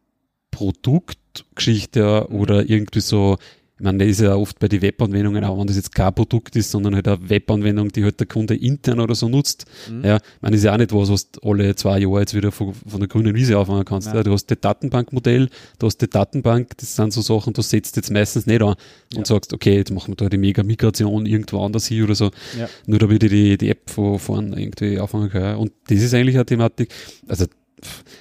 Produktgeschichte 0.50 2.28
oder 2.30 2.68
irgendwie 2.68 3.00
so, 3.00 3.36
ich 3.78 3.84
meine, 3.84 3.98
das 3.98 4.08
ist 4.08 4.20
ja 4.22 4.34
oft 4.34 4.58
bei 4.58 4.68
den 4.68 4.80
Webanwendungen, 4.80 5.44
auch 5.44 5.58
wenn 5.58 5.66
das 5.66 5.76
jetzt 5.76 5.94
kein 5.94 6.14
Produkt 6.14 6.56
ist, 6.56 6.70
sondern 6.70 6.94
halt 6.94 7.06
eine 7.06 7.28
Webanwendung, 7.28 7.92
die 7.92 8.04
halt 8.04 8.18
der 8.18 8.26
Kunde 8.26 8.56
intern 8.56 9.00
oder 9.00 9.14
so 9.14 9.28
nutzt. 9.28 9.66
Mhm. 9.90 10.02
Ja, 10.02 10.16
ich 10.16 10.22
meine, 10.40 10.52
das 10.52 10.60
ist 10.60 10.64
ja 10.64 10.72
auch 10.72 10.78
nicht 10.78 10.94
was, 10.94 11.10
was 11.10 11.30
du 11.30 11.40
alle 11.42 11.76
zwei 11.76 11.98
Jahre 11.98 12.20
jetzt 12.20 12.32
wieder 12.32 12.52
von, 12.52 12.72
von 12.72 13.00
der 13.00 13.08
grünen 13.08 13.34
Wiese 13.34 13.58
auffangen 13.58 13.84
kannst. 13.84 14.08
Ja. 14.08 14.22
du 14.22 14.32
hast 14.32 14.46
das 14.46 14.58
Datenbankmodell, 14.62 15.50
du 15.78 15.86
hast 15.86 15.98
die 15.98 16.08
Datenbank, 16.08 16.78
das 16.78 16.96
sind 16.96 17.12
so 17.12 17.20
Sachen, 17.20 17.52
du 17.52 17.60
setzt 17.60 17.96
jetzt 17.96 18.10
meistens 18.10 18.46
nicht 18.46 18.62
an 18.62 18.76
ja. 19.12 19.18
und 19.18 19.26
sagst, 19.26 19.52
okay, 19.52 19.76
jetzt 19.76 19.90
machen 19.90 20.12
wir 20.12 20.16
da 20.16 20.30
die 20.30 20.38
Mega-Migration 20.38 21.26
irgendwo 21.26 21.62
anders 21.62 21.86
hin 21.86 22.04
oder 22.04 22.14
so, 22.14 22.30
ja. 22.58 22.70
nur 22.86 22.98
damit 22.98 23.24
ich 23.24 23.30
die, 23.30 23.58
die 23.58 23.68
App 23.68 23.90
von, 23.90 24.18
von 24.18 24.56
irgendwie 24.56 24.98
auffangen 24.98 25.28
kann. 25.28 25.56
Und 25.56 25.72
das 25.88 26.00
ist 26.00 26.14
eigentlich 26.14 26.36
eine 26.36 26.46
Thematik, 26.46 26.94
also 27.28 27.44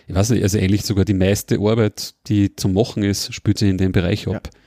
ich 0.07 0.14
weiß 0.14 0.32
nicht, 0.32 0.44
also 0.44 0.57
eigentlich 0.57 0.84
sogar 0.84 1.06
die 1.06 1.14
meiste 1.14 1.60
Arbeit, 1.60 2.14
die 2.27 2.53
zu 2.57 2.68
machen 2.68 3.03
ist, 3.03 3.34
spielt 3.34 3.57
sich 3.57 3.69
in 3.69 3.77
dem 3.77 3.94
Bereich 3.94 4.27
ab. 4.27 4.49
Ja. 4.53 4.60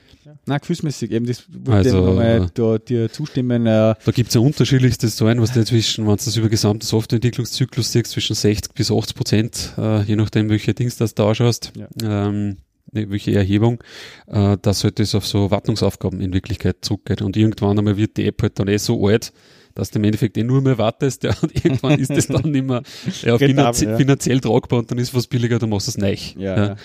Na, 0.45 0.57
gefühlsmäßig, 0.57 1.11
eben 1.11 1.25
das 1.27 1.43
also, 1.67 2.19
äh, 2.19 2.47
da 2.53 2.77
dir 2.77 3.11
zustimmen. 3.11 3.67
Äh, 3.67 3.95
da 4.03 4.11
gibt 4.11 4.29
es 4.29 4.35
ja 4.35 4.41
unterschiedlichstes 4.41 5.15
Zahlen, 5.15 5.41
was 5.41 5.53
du 5.53 5.63
zwischen, 5.63 6.05
wenn 6.05 6.17
du 6.17 6.25
das 6.25 6.35
über 6.35 6.49
gesamten 6.49 6.85
Softwareentwicklungszyklus 6.85 7.91
siehst, 7.91 8.07
zwischen 8.07 8.35
60 8.35 8.73
bis 8.73 8.91
80 8.91 9.15
Prozent, 9.15 9.73
äh, 9.77 10.01
je 10.03 10.15
nachdem, 10.15 10.49
welche 10.49 10.73
Dings 10.73 10.97
das 10.97 11.13
da 11.13 11.29
anschaust, 11.29 11.73
ja. 11.75 11.87
ähm, 12.01 12.57
welche 12.91 13.35
Erhebung, 13.35 13.83
äh, 14.27 14.57
dass 14.61 14.83
halt 14.83 14.99
das 14.99 15.13
auf 15.13 15.27
so 15.27 15.51
Wartungsaufgaben 15.51 16.21
in 16.21 16.33
Wirklichkeit 16.33 16.77
zurückgeht. 16.81 17.21
Und 17.21 17.37
irgendwann 17.37 17.77
einmal 17.77 17.97
wird 17.97 18.17
die 18.17 18.25
App 18.25 18.41
halt 18.41 18.57
dann 18.59 18.67
eh 18.67 18.77
so 18.77 19.07
alt, 19.07 19.31
dass 19.75 19.91
du 19.91 19.99
im 19.99 20.05
Endeffekt 20.05 20.37
eh 20.37 20.43
nur 20.43 20.61
mehr 20.61 20.77
wartest, 20.77 21.23
ja, 21.25 21.33
und 21.41 21.53
irgendwann 21.55 21.99
ist 21.99 22.09
das 22.09 22.27
dann 22.27 22.41
nicht 22.51 22.65
mehr 22.65 22.81
ja, 23.21 23.37
finanzie 23.37 23.85
ja. 23.85 23.97
finanziell 23.97 24.39
tragbar 24.39 24.79
und 24.79 24.91
dann 24.91 24.97
ist 24.97 25.13
was 25.13 25.27
billiger, 25.27 25.59
dann 25.59 25.69
machst 25.69 25.95
du 25.95 26.01
es. 26.01 26.35
Ja, 26.35 26.65
ja. 26.65 26.75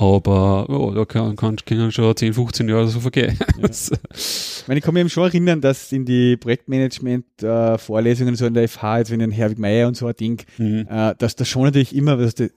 Aber 0.00 0.66
oh, 0.70 0.92
da 0.92 1.04
kann, 1.04 1.36
kann, 1.36 1.56
können 1.56 1.92
schon 1.92 2.16
10, 2.16 2.32
15 2.32 2.70
Jahre 2.70 2.88
so 2.88 3.00
vergehen. 3.00 3.38
Ja. 3.38 3.68
ich, 3.70 4.64
meine, 4.66 4.78
ich 4.78 4.84
kann 4.84 4.94
mich 4.94 5.02
eben 5.02 5.10
schon 5.10 5.24
erinnern, 5.24 5.60
dass 5.60 5.92
in 5.92 6.06
die 6.06 6.38
Projektmanagement-Vorlesungen 6.38 8.32
äh, 8.32 8.36
so 8.38 8.46
in 8.46 8.54
der 8.54 8.66
FH, 8.66 8.98
jetzt 9.00 9.10
wenn 9.10 9.20
ein 9.20 9.30
Herwig 9.30 9.58
Meier 9.58 9.88
und 9.88 9.98
so 9.98 10.06
ein 10.06 10.16
Ding, 10.16 10.42
mhm. 10.56 10.86
äh, 10.88 11.14
dass 11.18 11.36
da 11.36 11.44
schon 11.44 11.64
natürlich 11.64 11.94
immer 11.94 12.18
was 12.18 12.32
äh, 12.40 12.48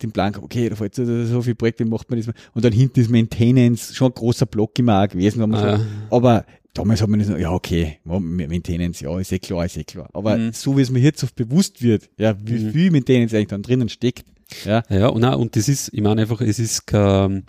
den 0.00 0.12
Plan, 0.12 0.36
okay, 0.40 0.68
da 0.68 0.76
fällt 0.76 0.94
so, 0.94 1.24
so 1.24 1.42
viel 1.42 1.56
Projekte, 1.56 1.84
wie 1.84 1.88
macht 1.88 2.08
man 2.10 2.20
das? 2.20 2.28
Und 2.52 2.64
dann 2.64 2.72
hinten 2.72 3.00
ist 3.00 3.10
Maintenance, 3.10 3.92
schon 3.92 4.12
ein 4.12 4.14
großer 4.14 4.46
Block 4.46 4.78
immer 4.78 5.02
auch 5.02 5.08
gewesen. 5.08 5.52
Ah. 5.52 5.78
So, 5.78 5.84
aber 6.16 6.44
damals 6.74 7.02
hat 7.02 7.08
man 7.08 7.18
das, 7.18 7.28
ja, 7.28 7.50
okay, 7.50 7.98
Maintenance, 8.04 9.00
ja, 9.00 9.18
ist 9.18 9.32
eh 9.32 9.40
klar, 9.40 9.64
ist 9.64 9.76
eh 9.76 9.82
klar. 9.82 10.10
Aber 10.12 10.36
mhm. 10.36 10.52
so 10.52 10.76
wie 10.76 10.82
es 10.82 10.90
mir 10.90 11.00
jetzt 11.00 11.24
oft 11.24 11.34
bewusst 11.34 11.82
wird, 11.82 12.08
ja, 12.18 12.36
wie 12.40 12.52
mhm. 12.52 12.70
viel 12.70 12.90
Maintenance 12.92 13.34
eigentlich 13.34 13.48
dann 13.48 13.62
drinnen 13.62 13.88
steckt, 13.88 14.26
ja. 14.64 14.82
Ja, 14.88 15.08
und, 15.08 15.24
auch, 15.24 15.38
und 15.38 15.56
das 15.56 15.68
ist, 15.68 15.90
ich 15.92 16.00
meine 16.00 16.22
einfach, 16.22 16.40
es 16.40 16.58
ist 16.58 16.86
kein, 16.86 17.44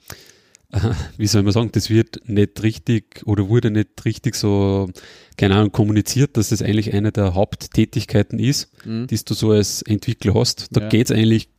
wie 1.18 1.28
soll 1.28 1.44
man 1.44 1.54
sagen, 1.54 1.70
das 1.72 1.90
wird 1.90 2.28
nicht 2.28 2.62
richtig 2.64 3.22
oder 3.26 3.50
wurde 3.50 3.72
nicht 3.72 4.06
richtig 4.06 4.36
so, 4.36 4.90
keine 5.38 5.56
Ahnung, 5.56 5.72
kommuniziert, 5.72 6.38
dass 6.38 6.50
das 6.50 6.62
eigentlich 6.62 6.94
eine 6.94 7.12
der 7.12 7.34
Haupttätigkeiten 7.34 8.40
ist, 8.40 8.72
mhm. 8.86 9.08
die 9.08 9.20
du 9.24 9.34
so 9.34 9.52
als 9.52 9.82
Entwickler 9.82 10.34
hast. 10.34 10.68
Da 10.72 10.82
ja. 10.82 10.90
geht's 10.90 11.12
eigentlich 11.12 11.50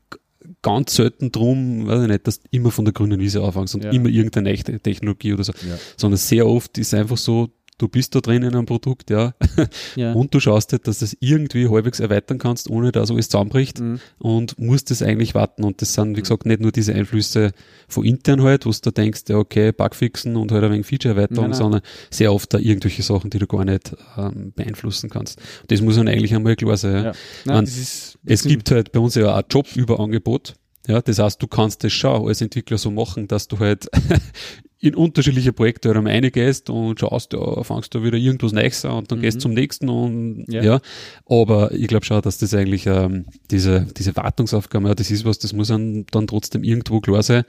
ganz 0.63 0.95
selten 0.95 1.33
drum, 1.33 1.87
weiß 1.87 2.03
ich 2.03 2.09
nicht, 2.09 2.27
dass 2.27 2.41
du 2.41 2.49
immer 2.51 2.71
von 2.71 2.85
der 2.85 2.95
grünen 2.95 3.21
Wiese 3.21 3.43
anfängst 3.43 3.75
und 3.75 3.85
ja. 3.85 3.91
immer 3.91 4.09
irgendeine 4.09 4.51
echte 4.51 4.79
Technologie 4.81 5.33
oder 5.33 5.45
so, 5.45 5.53
ja. 5.53 5.79
sondern 5.97 6.19
sehr 6.19 6.47
oft 6.47 6.79
ist 6.79 6.95
einfach 6.95 7.17
so, 7.17 7.51
du 7.79 7.89
bist 7.89 8.15
da 8.15 8.21
drin 8.21 8.43
in 8.43 8.55
einem 8.55 8.67
Produkt, 8.67 9.11
ja, 9.11 9.35
ja. 9.97 10.13
und 10.13 10.35
du 10.35 10.41
schaust 10.41 10.73
halt, 10.73 10.87
dass 10.87 11.01
du 11.01 11.05
das 11.05 11.17
irgendwie 11.21 11.69
halbwegs 11.69 12.01
erweitern 12.01 12.39
kannst, 12.39 12.71
ohne 12.71 12.93
dass 12.93 13.11
alles 13.11 13.29
zusammenbricht 13.29 13.81
mhm. 13.81 14.01
und 14.19 14.59
musst 14.59 14.91
es 14.91 15.03
eigentlich 15.03 15.35
warten 15.35 15.65
und 15.65 15.83
das 15.83 15.95
sind, 15.95 16.17
wie 16.17 16.21
mhm. 16.21 16.25
gesagt, 16.25 16.47
nicht 16.47 16.61
nur 16.61 16.73
diese 16.73 16.95
Einflüsse 16.95 17.53
von 17.89 18.05
intern 18.05 18.43
halt, 18.43 18.67
wo 18.67 18.71
du 18.71 18.79
da 18.83 18.91
denkst, 18.91 19.23
ja, 19.29 19.37
okay, 19.37 19.73
Bugfixen 19.73 20.37
und 20.37 20.53
halt 20.53 20.65
ein 20.65 20.73
wenig 20.73 20.87
Feature-Erweiterung, 20.87 21.53
sondern 21.55 21.83
sehr 22.11 22.33
oft 22.33 22.53
da 22.53 22.59
irgendwelche 22.59 23.03
Sachen, 23.03 23.31
die 23.31 23.39
du 23.39 23.47
gar 23.47 23.65
nicht 23.65 23.95
ähm, 24.17 24.53
beeinflussen 24.55 25.11
kannst. 25.11 25.39
Und 25.63 25.71
das 25.71 25.81
muss 25.81 25.97
dann 25.97 26.09
eigentlich 26.09 26.35
einmal 26.35 26.57
klar 26.57 26.77
sein. 26.77 27.05
Ja. 27.05 27.13
Nein, 27.45 27.57
Man, 27.57 27.65
es 27.65 28.45
gibt 28.45 28.71
halt 28.71 28.93
bei 28.93 29.01
uns 29.01 29.15
ja 29.15 29.33
auch 29.33 29.39
ein 29.39 29.45
Jobüberangebot, 29.51 30.55
ja, 30.87 31.01
das 31.03 31.19
heißt, 31.19 31.43
du 31.43 31.47
kannst 31.47 31.83
das 31.85 31.93
schon 31.93 32.27
als 32.27 32.41
Entwickler 32.41 32.79
so 32.79 32.91
machen, 32.91 33.29
dass 33.29 33.49
du 33.49 33.59
halt 33.59 33.89
in 34.81 34.95
unterschiedliche 34.95 35.53
Projekte 35.53 35.93
halt 35.93 36.07
eingehst 36.07 36.71
und 36.71 37.01
schaust, 37.01 37.33
ja, 37.33 37.63
fangst 37.65 37.95
du 37.95 38.03
wieder 38.03 38.17
irgendwas 38.17 38.53
Neues 38.53 38.85
an 38.85 38.99
und 38.99 39.11
dann 39.11 39.19
mhm. 39.19 39.23
gehst 39.23 39.41
zum 39.41 39.53
nächsten 39.53 39.89
und 39.89 40.45
ja. 40.49 40.63
ja. 40.63 40.81
Aber 41.27 41.73
ich 41.73 41.89
glaube 41.89 42.05
schon, 42.05 42.23
dass 42.23 42.39
das 42.39 42.55
eigentlich 42.55 42.87
ähm, 42.87 43.27
diese, 43.51 43.87
diese 43.97 44.15
Wartungsaufgabe, 44.15 44.89
ja, 44.89 44.95
das 44.95 45.11
ist 45.11 45.25
was, 45.25 45.39
das 45.39 45.53
muss 45.53 45.69
dann, 45.69 46.07
dann 46.11 46.27
trotzdem 46.27 46.63
irgendwo 46.63 47.01
klar 47.01 47.23
sein. 47.23 47.45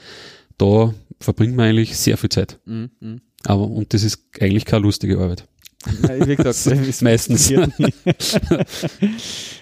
Da 0.58 0.94
verbringt 1.20 1.56
man 1.56 1.68
eigentlich 1.68 1.98
sehr 1.98 2.18
viel 2.18 2.30
Zeit. 2.30 2.60
Mhm. 2.66 3.22
Aber, 3.46 3.70
und 3.70 3.94
das 3.94 4.04
ist 4.04 4.24
eigentlich 4.40 4.66
keine 4.66 4.84
lustige 4.84 5.20
Arbeit. 5.20 5.46
Ja, 6.04 6.28
wie 6.28 6.36
gesagt, 6.36 7.02
meistens. 7.02 7.52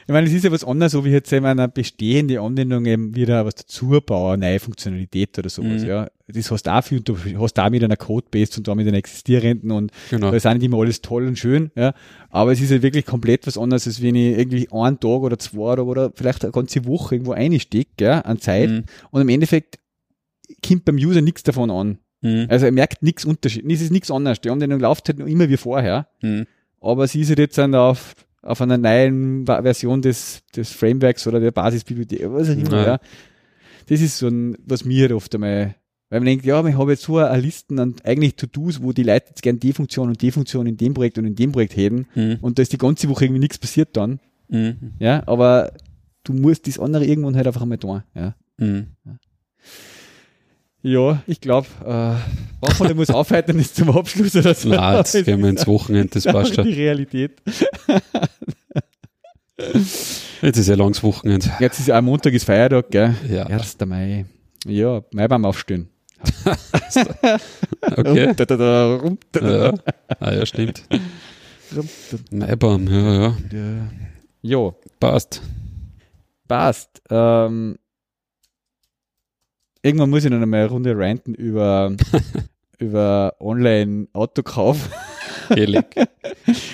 ich 0.07 0.11
meine, 0.11 0.27
es 0.27 0.34
ist 0.34 0.44
ja 0.44 0.52
was 0.52 0.64
anderes, 0.64 0.91
so 0.91 1.03
wie 1.03 1.10
jetzt 1.10 1.34
eben 1.34 1.45
eine 1.45 1.68
bestehende 1.68 2.40
Anwendung 2.40 2.86
eben 2.86 3.15
wieder 3.15 3.45
was 3.45 3.56
dazu 3.56 3.99
bauen, 4.06 4.40
neue 4.40 4.60
Funktionalität 4.60 5.38
oder 5.40 5.49
sowas, 5.49 5.82
mhm. 5.82 5.88
ja. 5.88 6.07
Das 6.27 6.49
hast 6.52 6.64
du 6.64 6.73
auch 6.73 6.84
viel, 6.84 7.02
du 7.02 7.18
hast 7.40 7.53
da 7.53 7.69
mit 7.69 7.84
einer 7.84 7.98
Codebase 7.98 8.57
und 8.57 8.68
da 8.68 8.76
mit 8.76 8.88
einer 8.88 8.98
existierenden 8.98 9.72
und 9.72 9.91
genau. 10.10 10.32
da 10.32 10.38
ist 10.38 10.45
auch 10.45 10.53
nicht 10.53 10.64
immer 10.64 10.80
alles 10.80 11.02
toll 11.02 11.27
und 11.27 11.40
schön, 11.40 11.72
ja. 11.76 11.94
Aber 12.30 12.52
es 12.52 12.61
ist 12.61 12.72
ja 12.72 12.82
wirklich 12.82 13.06
komplett 13.06 13.48
was 13.48 13.57
anderes, 13.57 13.88
als 13.88 14.02
wenn 14.02 14.15
ich 14.15 14.38
irgendwie 14.38 14.68
einen 14.72 14.99
Tag 14.99 15.22
oder 15.22 15.40
zwei 15.40 15.73
oder, 15.73 15.86
oder 15.86 16.11
vielleicht 16.14 16.44
eine 16.44 16.52
ganze 16.52 16.86
Woche 16.86 17.15
irgendwo 17.15 17.34
einstecke, 17.34 18.06
ja, 18.06 18.22
an 18.22 18.40
Zeit 18.40 18.69
mhm. 18.69 18.84
und 19.11 19.22
im 19.22 19.30
Endeffekt 19.30 19.80
kommt 20.65 20.86
beim 20.86 20.98
User 20.98 21.22
nichts 21.22 21.44
davon 21.44 21.72
an. 21.72 21.98
Mhm. 22.22 22.48
Also 22.49 22.65
er 22.65 22.72
merkt 22.72 23.03
nichts 23.03 23.26
Unterschied. 23.26 23.65
Es 23.72 23.82
ist 23.82 23.91
nichts 23.91 24.11
anderes. 24.11 24.41
Die 24.41 24.49
Anwendung 24.49 24.80
läuft 24.80 25.07
halt 25.07 25.19
noch 25.19 25.27
immer 25.27 25.49
wie 25.49 25.57
vorher. 25.57 26.07
Mhm. 26.22 26.45
Aber 26.82 27.07
sie 27.07 27.22
ist 27.22 27.30
halt 27.30 27.40
jetzt 27.40 27.57
dann 27.57 27.73
auf, 27.76 28.15
auf 28.46 28.62
einer 28.62 28.78
neuen 28.78 29.46
Version 29.46 30.02
des, 30.02 30.44
des 30.56 30.72
Frameworks 30.72 31.28
oder 31.28 31.40
der 31.40 31.52
Basisbibliothek, 31.52 32.22
was 32.32 32.50
auch 32.50 32.54
immer, 32.54 32.86
ja. 32.86 33.00
Das 33.88 34.02
ist 34.02 34.18
so 34.18 34.28
ein, 34.28 34.58
was 34.66 34.86
mir 34.86 35.16
oft 35.16 35.34
einmal, 35.36 35.76
weil 36.10 36.20
man 36.20 36.26
denkt, 36.26 36.46
ja, 36.46 36.66
ich 36.66 36.76
habe 36.76 36.92
jetzt 36.92 37.04
so 37.04 37.18
eine 37.18 37.42
Listen 37.42 37.80
an 37.80 37.96
eigentlich 38.04 38.36
To-Dos, 38.36 38.82
wo 38.82 38.94
die 38.94 39.04
Leute 39.04 39.28
jetzt 39.30 39.42
gerne 39.42 39.60
die 39.60 39.74
Funktion 39.74 40.10
und 40.10 40.22
die 40.22 40.32
Funktion 40.32 40.66
in 40.68 40.78
dem 40.78 40.94
Projekt 40.94 41.18
und 41.18 41.26
in 41.26 41.36
dem 41.36 41.52
Projekt 41.52 41.76
hätten. 41.76 42.08
Mhm. 42.16 42.38
Und 42.42 42.58
da 42.58 42.62
ist 42.62 42.74
die 42.74 42.78
ganze 42.78 43.10
Woche 43.10 43.26
irgendwie 43.26 43.40
nichts 43.40 43.58
passiert 43.58 43.98
dann. 43.98 44.20
Mhm. 44.48 44.94
Ja, 45.00 45.24
aber 45.28 45.74
du 46.24 46.34
musst 46.34 46.68
das 46.68 46.80
andere 46.80 47.06
irgendwann 47.06 47.36
halt 47.36 47.48
einfach 47.48 47.62
einmal 47.62 47.78
tun. 47.78 48.04
Ja. 48.14 48.36
Mhm. 48.58 48.88
ja. 49.06 49.18
Ja, 50.86 51.24
ich 51.26 51.41
glaube, 51.41 51.66
äh, 51.84 52.64
Wochenende 52.64 52.94
muss 52.94 53.10
aufhalten 53.10 53.57
ist 53.57 53.76
zum 53.76 53.90
Abschluss 53.90 54.36
oder 54.36 54.53
so. 54.53 54.70
Nein, 54.70 54.98
jetzt 54.98 55.14
gehen 55.26 55.41
wir 55.41 55.49
ins 55.49 55.66
Wochenende, 55.66 56.10
das 56.10 56.26
passt 56.32 56.53
schon. 56.53 56.64
Die 56.64 56.74
Realität. 56.74 57.41
Jetzt 60.44 60.57
ist 60.57 60.68
ja 60.68 60.76
langes 60.76 61.02
Wochenende. 61.02 61.52
Jetzt 61.60 61.80
ist 61.80 61.88
ja 61.88 61.98
am 61.98 62.06
Montag 62.06 62.34
ist 62.34 62.44
Feiertag, 62.44 62.91
gell? 62.91 63.16
Ja. 63.28 63.48
1. 63.48 63.78
Mai. 63.88 64.26
Ja, 64.68 65.02
Mai 65.12 65.28
beim 65.28 65.44
Aufstehen. 65.44 65.90
okay. 67.98 68.36
ja. 69.41 69.74
Ah 70.20 70.34
ja, 70.34 70.45
stimmt. 70.45 70.84
Maibaum, 72.30 72.88
ja, 72.88 73.24
ja. 73.24 73.36
Jo. 74.44 74.76
Passt. 74.99 75.41
Passt. 76.48 77.02
Ähm, 77.10 77.80
irgendwann 79.86 80.10
muss 80.10 80.26
ich 80.26 80.32
noch 80.32 80.41
einmal 80.41 80.62
eine 80.62 80.70
Runde 80.70 80.98
ranten 80.98 81.36
über, 81.36 81.95
über 82.80 83.36
Online-Autokauf. 83.40 84.90
Ehrlich. 85.50 85.84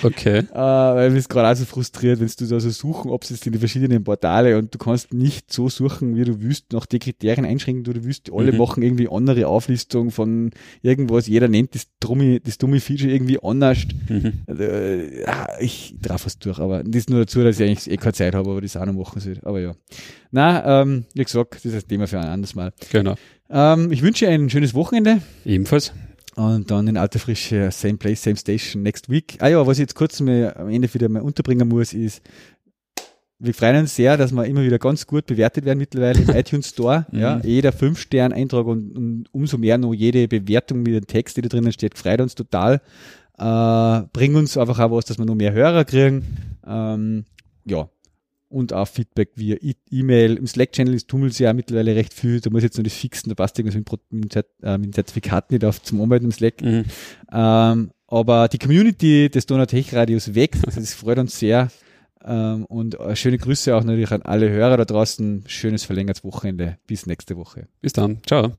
Okay. 0.02 0.38
äh, 0.38 0.44
weil 0.54 1.10
mich 1.10 1.28
gerade 1.28 1.48
auch 1.48 1.56
so 1.56 1.64
frustriert, 1.64 2.20
wenn 2.20 2.26
du 2.26 2.46
da 2.46 2.60
so 2.60 2.70
suchen, 2.70 3.10
ob 3.10 3.22
es 3.22 3.30
jetzt 3.30 3.46
in 3.46 3.52
die 3.52 3.58
verschiedenen 3.58 4.04
Portale 4.04 4.58
und 4.58 4.74
du 4.74 4.78
kannst 4.78 5.12
nicht 5.12 5.52
so 5.52 5.68
suchen, 5.68 6.16
wie 6.16 6.24
du 6.24 6.40
willst, 6.40 6.72
nach 6.72 6.86
die 6.86 6.98
Kriterien 6.98 7.44
einschränken, 7.44 7.84
du, 7.84 7.92
du 7.92 8.04
willst, 8.04 8.30
alle 8.32 8.52
mhm. 8.52 8.58
machen 8.58 8.82
irgendwie 8.82 9.08
andere 9.08 9.46
Auflistung 9.46 10.10
von 10.10 10.50
irgendwas, 10.82 11.26
jeder 11.26 11.48
nennt 11.48 11.74
das 11.74 11.86
dumme, 12.00 12.40
das 12.40 12.58
dumme 12.58 12.80
Feature 12.80 13.10
irgendwie 13.10 13.42
anders. 13.42 13.78
Mhm. 14.08 14.32
Äh, 14.48 15.62
ich 15.62 15.94
traf 16.02 16.26
es 16.26 16.38
durch, 16.38 16.58
aber 16.58 16.82
das 16.82 16.96
ist 16.96 17.10
nur 17.10 17.20
dazu, 17.20 17.42
dass 17.42 17.58
ich 17.58 17.66
eigentlich 17.66 17.90
eh 17.90 17.96
keine 17.96 18.12
Zeit 18.12 18.34
habe, 18.34 18.50
aber 18.50 18.60
das 18.60 18.76
auch 18.76 18.86
noch 18.86 18.92
machen 18.92 19.20
soll. 19.20 19.38
Aber 19.42 19.60
ja. 19.60 19.74
Na, 20.30 20.82
ähm, 20.82 21.04
wie 21.14 21.24
gesagt, 21.24 21.54
das 21.56 21.64
ist 21.64 21.74
ein 21.74 21.88
Thema 21.88 22.06
für 22.06 22.18
ein 22.18 22.26
anderes 22.26 22.54
Mal. 22.54 22.72
Genau. 22.90 23.14
Ähm, 23.50 23.92
ich 23.92 24.02
wünsche 24.02 24.28
ein 24.28 24.48
schönes 24.48 24.74
Wochenende. 24.74 25.20
Ebenfalls. 25.44 25.92
Und 26.34 26.70
dann 26.70 26.88
in 26.88 26.96
alter 26.96 27.18
Frische, 27.18 27.70
same 27.70 27.98
place, 27.98 28.22
same 28.22 28.36
station, 28.36 28.82
next 28.82 29.10
week. 29.10 29.36
Ah 29.40 29.48
ja, 29.48 29.66
was 29.66 29.76
ich 29.76 29.82
jetzt 29.82 29.94
kurz 29.94 30.20
mal 30.20 30.54
am 30.56 30.70
Ende 30.70 30.92
wieder 30.92 31.08
mal 31.08 31.20
unterbringen 31.20 31.68
muss, 31.68 31.92
ist, 31.92 32.22
wir 33.38 33.52
freuen 33.52 33.80
uns 33.80 33.96
sehr, 33.96 34.16
dass 34.16 34.32
wir 34.32 34.44
immer 34.44 34.62
wieder 34.62 34.78
ganz 34.78 35.06
gut 35.06 35.26
bewertet 35.26 35.64
werden 35.64 35.78
mittlerweile 35.78 36.22
im 36.22 36.30
iTunes 36.34 36.68
Store. 36.68 37.06
Mhm. 37.10 37.18
Ja, 37.18 37.40
jeder 37.42 37.72
Fünf-Stern-Eintrag 37.72 38.66
und, 38.66 38.96
und, 38.96 39.24
umso 39.32 39.58
mehr 39.58 39.78
noch 39.78 39.92
jede 39.92 40.28
Bewertung 40.28 40.82
mit 40.82 40.94
dem 40.94 41.06
Text, 41.06 41.36
die 41.36 41.42
da 41.42 41.48
drinnen 41.48 41.72
steht, 41.72 41.98
freut 41.98 42.20
uns 42.20 42.34
total. 42.34 42.80
Äh, 43.38 44.06
bringt 44.12 44.36
uns 44.36 44.56
einfach 44.56 44.78
auch 44.78 44.92
was, 44.92 45.06
dass 45.06 45.18
wir 45.18 45.26
noch 45.26 45.34
mehr 45.34 45.52
Hörer 45.52 45.84
kriegen. 45.84 46.24
Ähm, 46.66 47.24
ja, 47.64 47.88
und 48.52 48.72
auch 48.72 48.86
Feedback 48.86 49.30
via 49.34 49.56
e- 49.60 49.74
E-Mail. 49.90 50.36
Im 50.36 50.46
Slack-Channel 50.46 50.94
ist 50.94 51.08
tummelt 51.08 51.38
ja 51.38 51.52
mittlerweile 51.52 51.96
recht 51.96 52.12
viel. 52.14 52.40
Da 52.40 52.50
muss 52.50 52.58
ich 52.60 52.64
jetzt 52.64 52.76
noch 52.76 52.84
das 52.84 52.92
fixen, 52.94 53.30
da 53.30 53.34
passt 53.34 53.58
irgendwas 53.58 54.00
mit, 54.10 54.36
äh, 54.62 54.78
mit 54.78 54.94
Zertifikat 54.94 55.50
nicht 55.50 55.64
auf 55.64 55.82
zum 55.82 56.00
Arbeiten 56.00 56.26
im 56.26 56.32
Slack. 56.32 56.60
Mhm. 56.60 56.84
Ähm, 57.32 57.90
aber 58.06 58.48
die 58.48 58.58
Community 58.58 59.30
des 59.30 59.46
Donau-Tech-Radios 59.46 60.34
wächst. 60.34 60.64
Das 60.66 60.94
freut 60.94 61.18
uns 61.18 61.38
sehr. 61.38 61.70
Ähm, 62.24 62.66
und 62.66 63.00
äh, 63.00 63.16
schöne 63.16 63.38
Grüße 63.38 63.74
auch 63.74 63.84
natürlich 63.84 64.12
an 64.12 64.22
alle 64.22 64.48
Hörer 64.50 64.76
da 64.76 64.84
draußen. 64.84 65.44
Schönes 65.46 65.84
verlängertes 65.84 66.22
Wochenende. 66.22 66.78
Bis 66.86 67.06
nächste 67.06 67.36
Woche. 67.36 67.68
Bis 67.80 67.92
dann. 67.92 68.20
Ciao. 68.26 68.52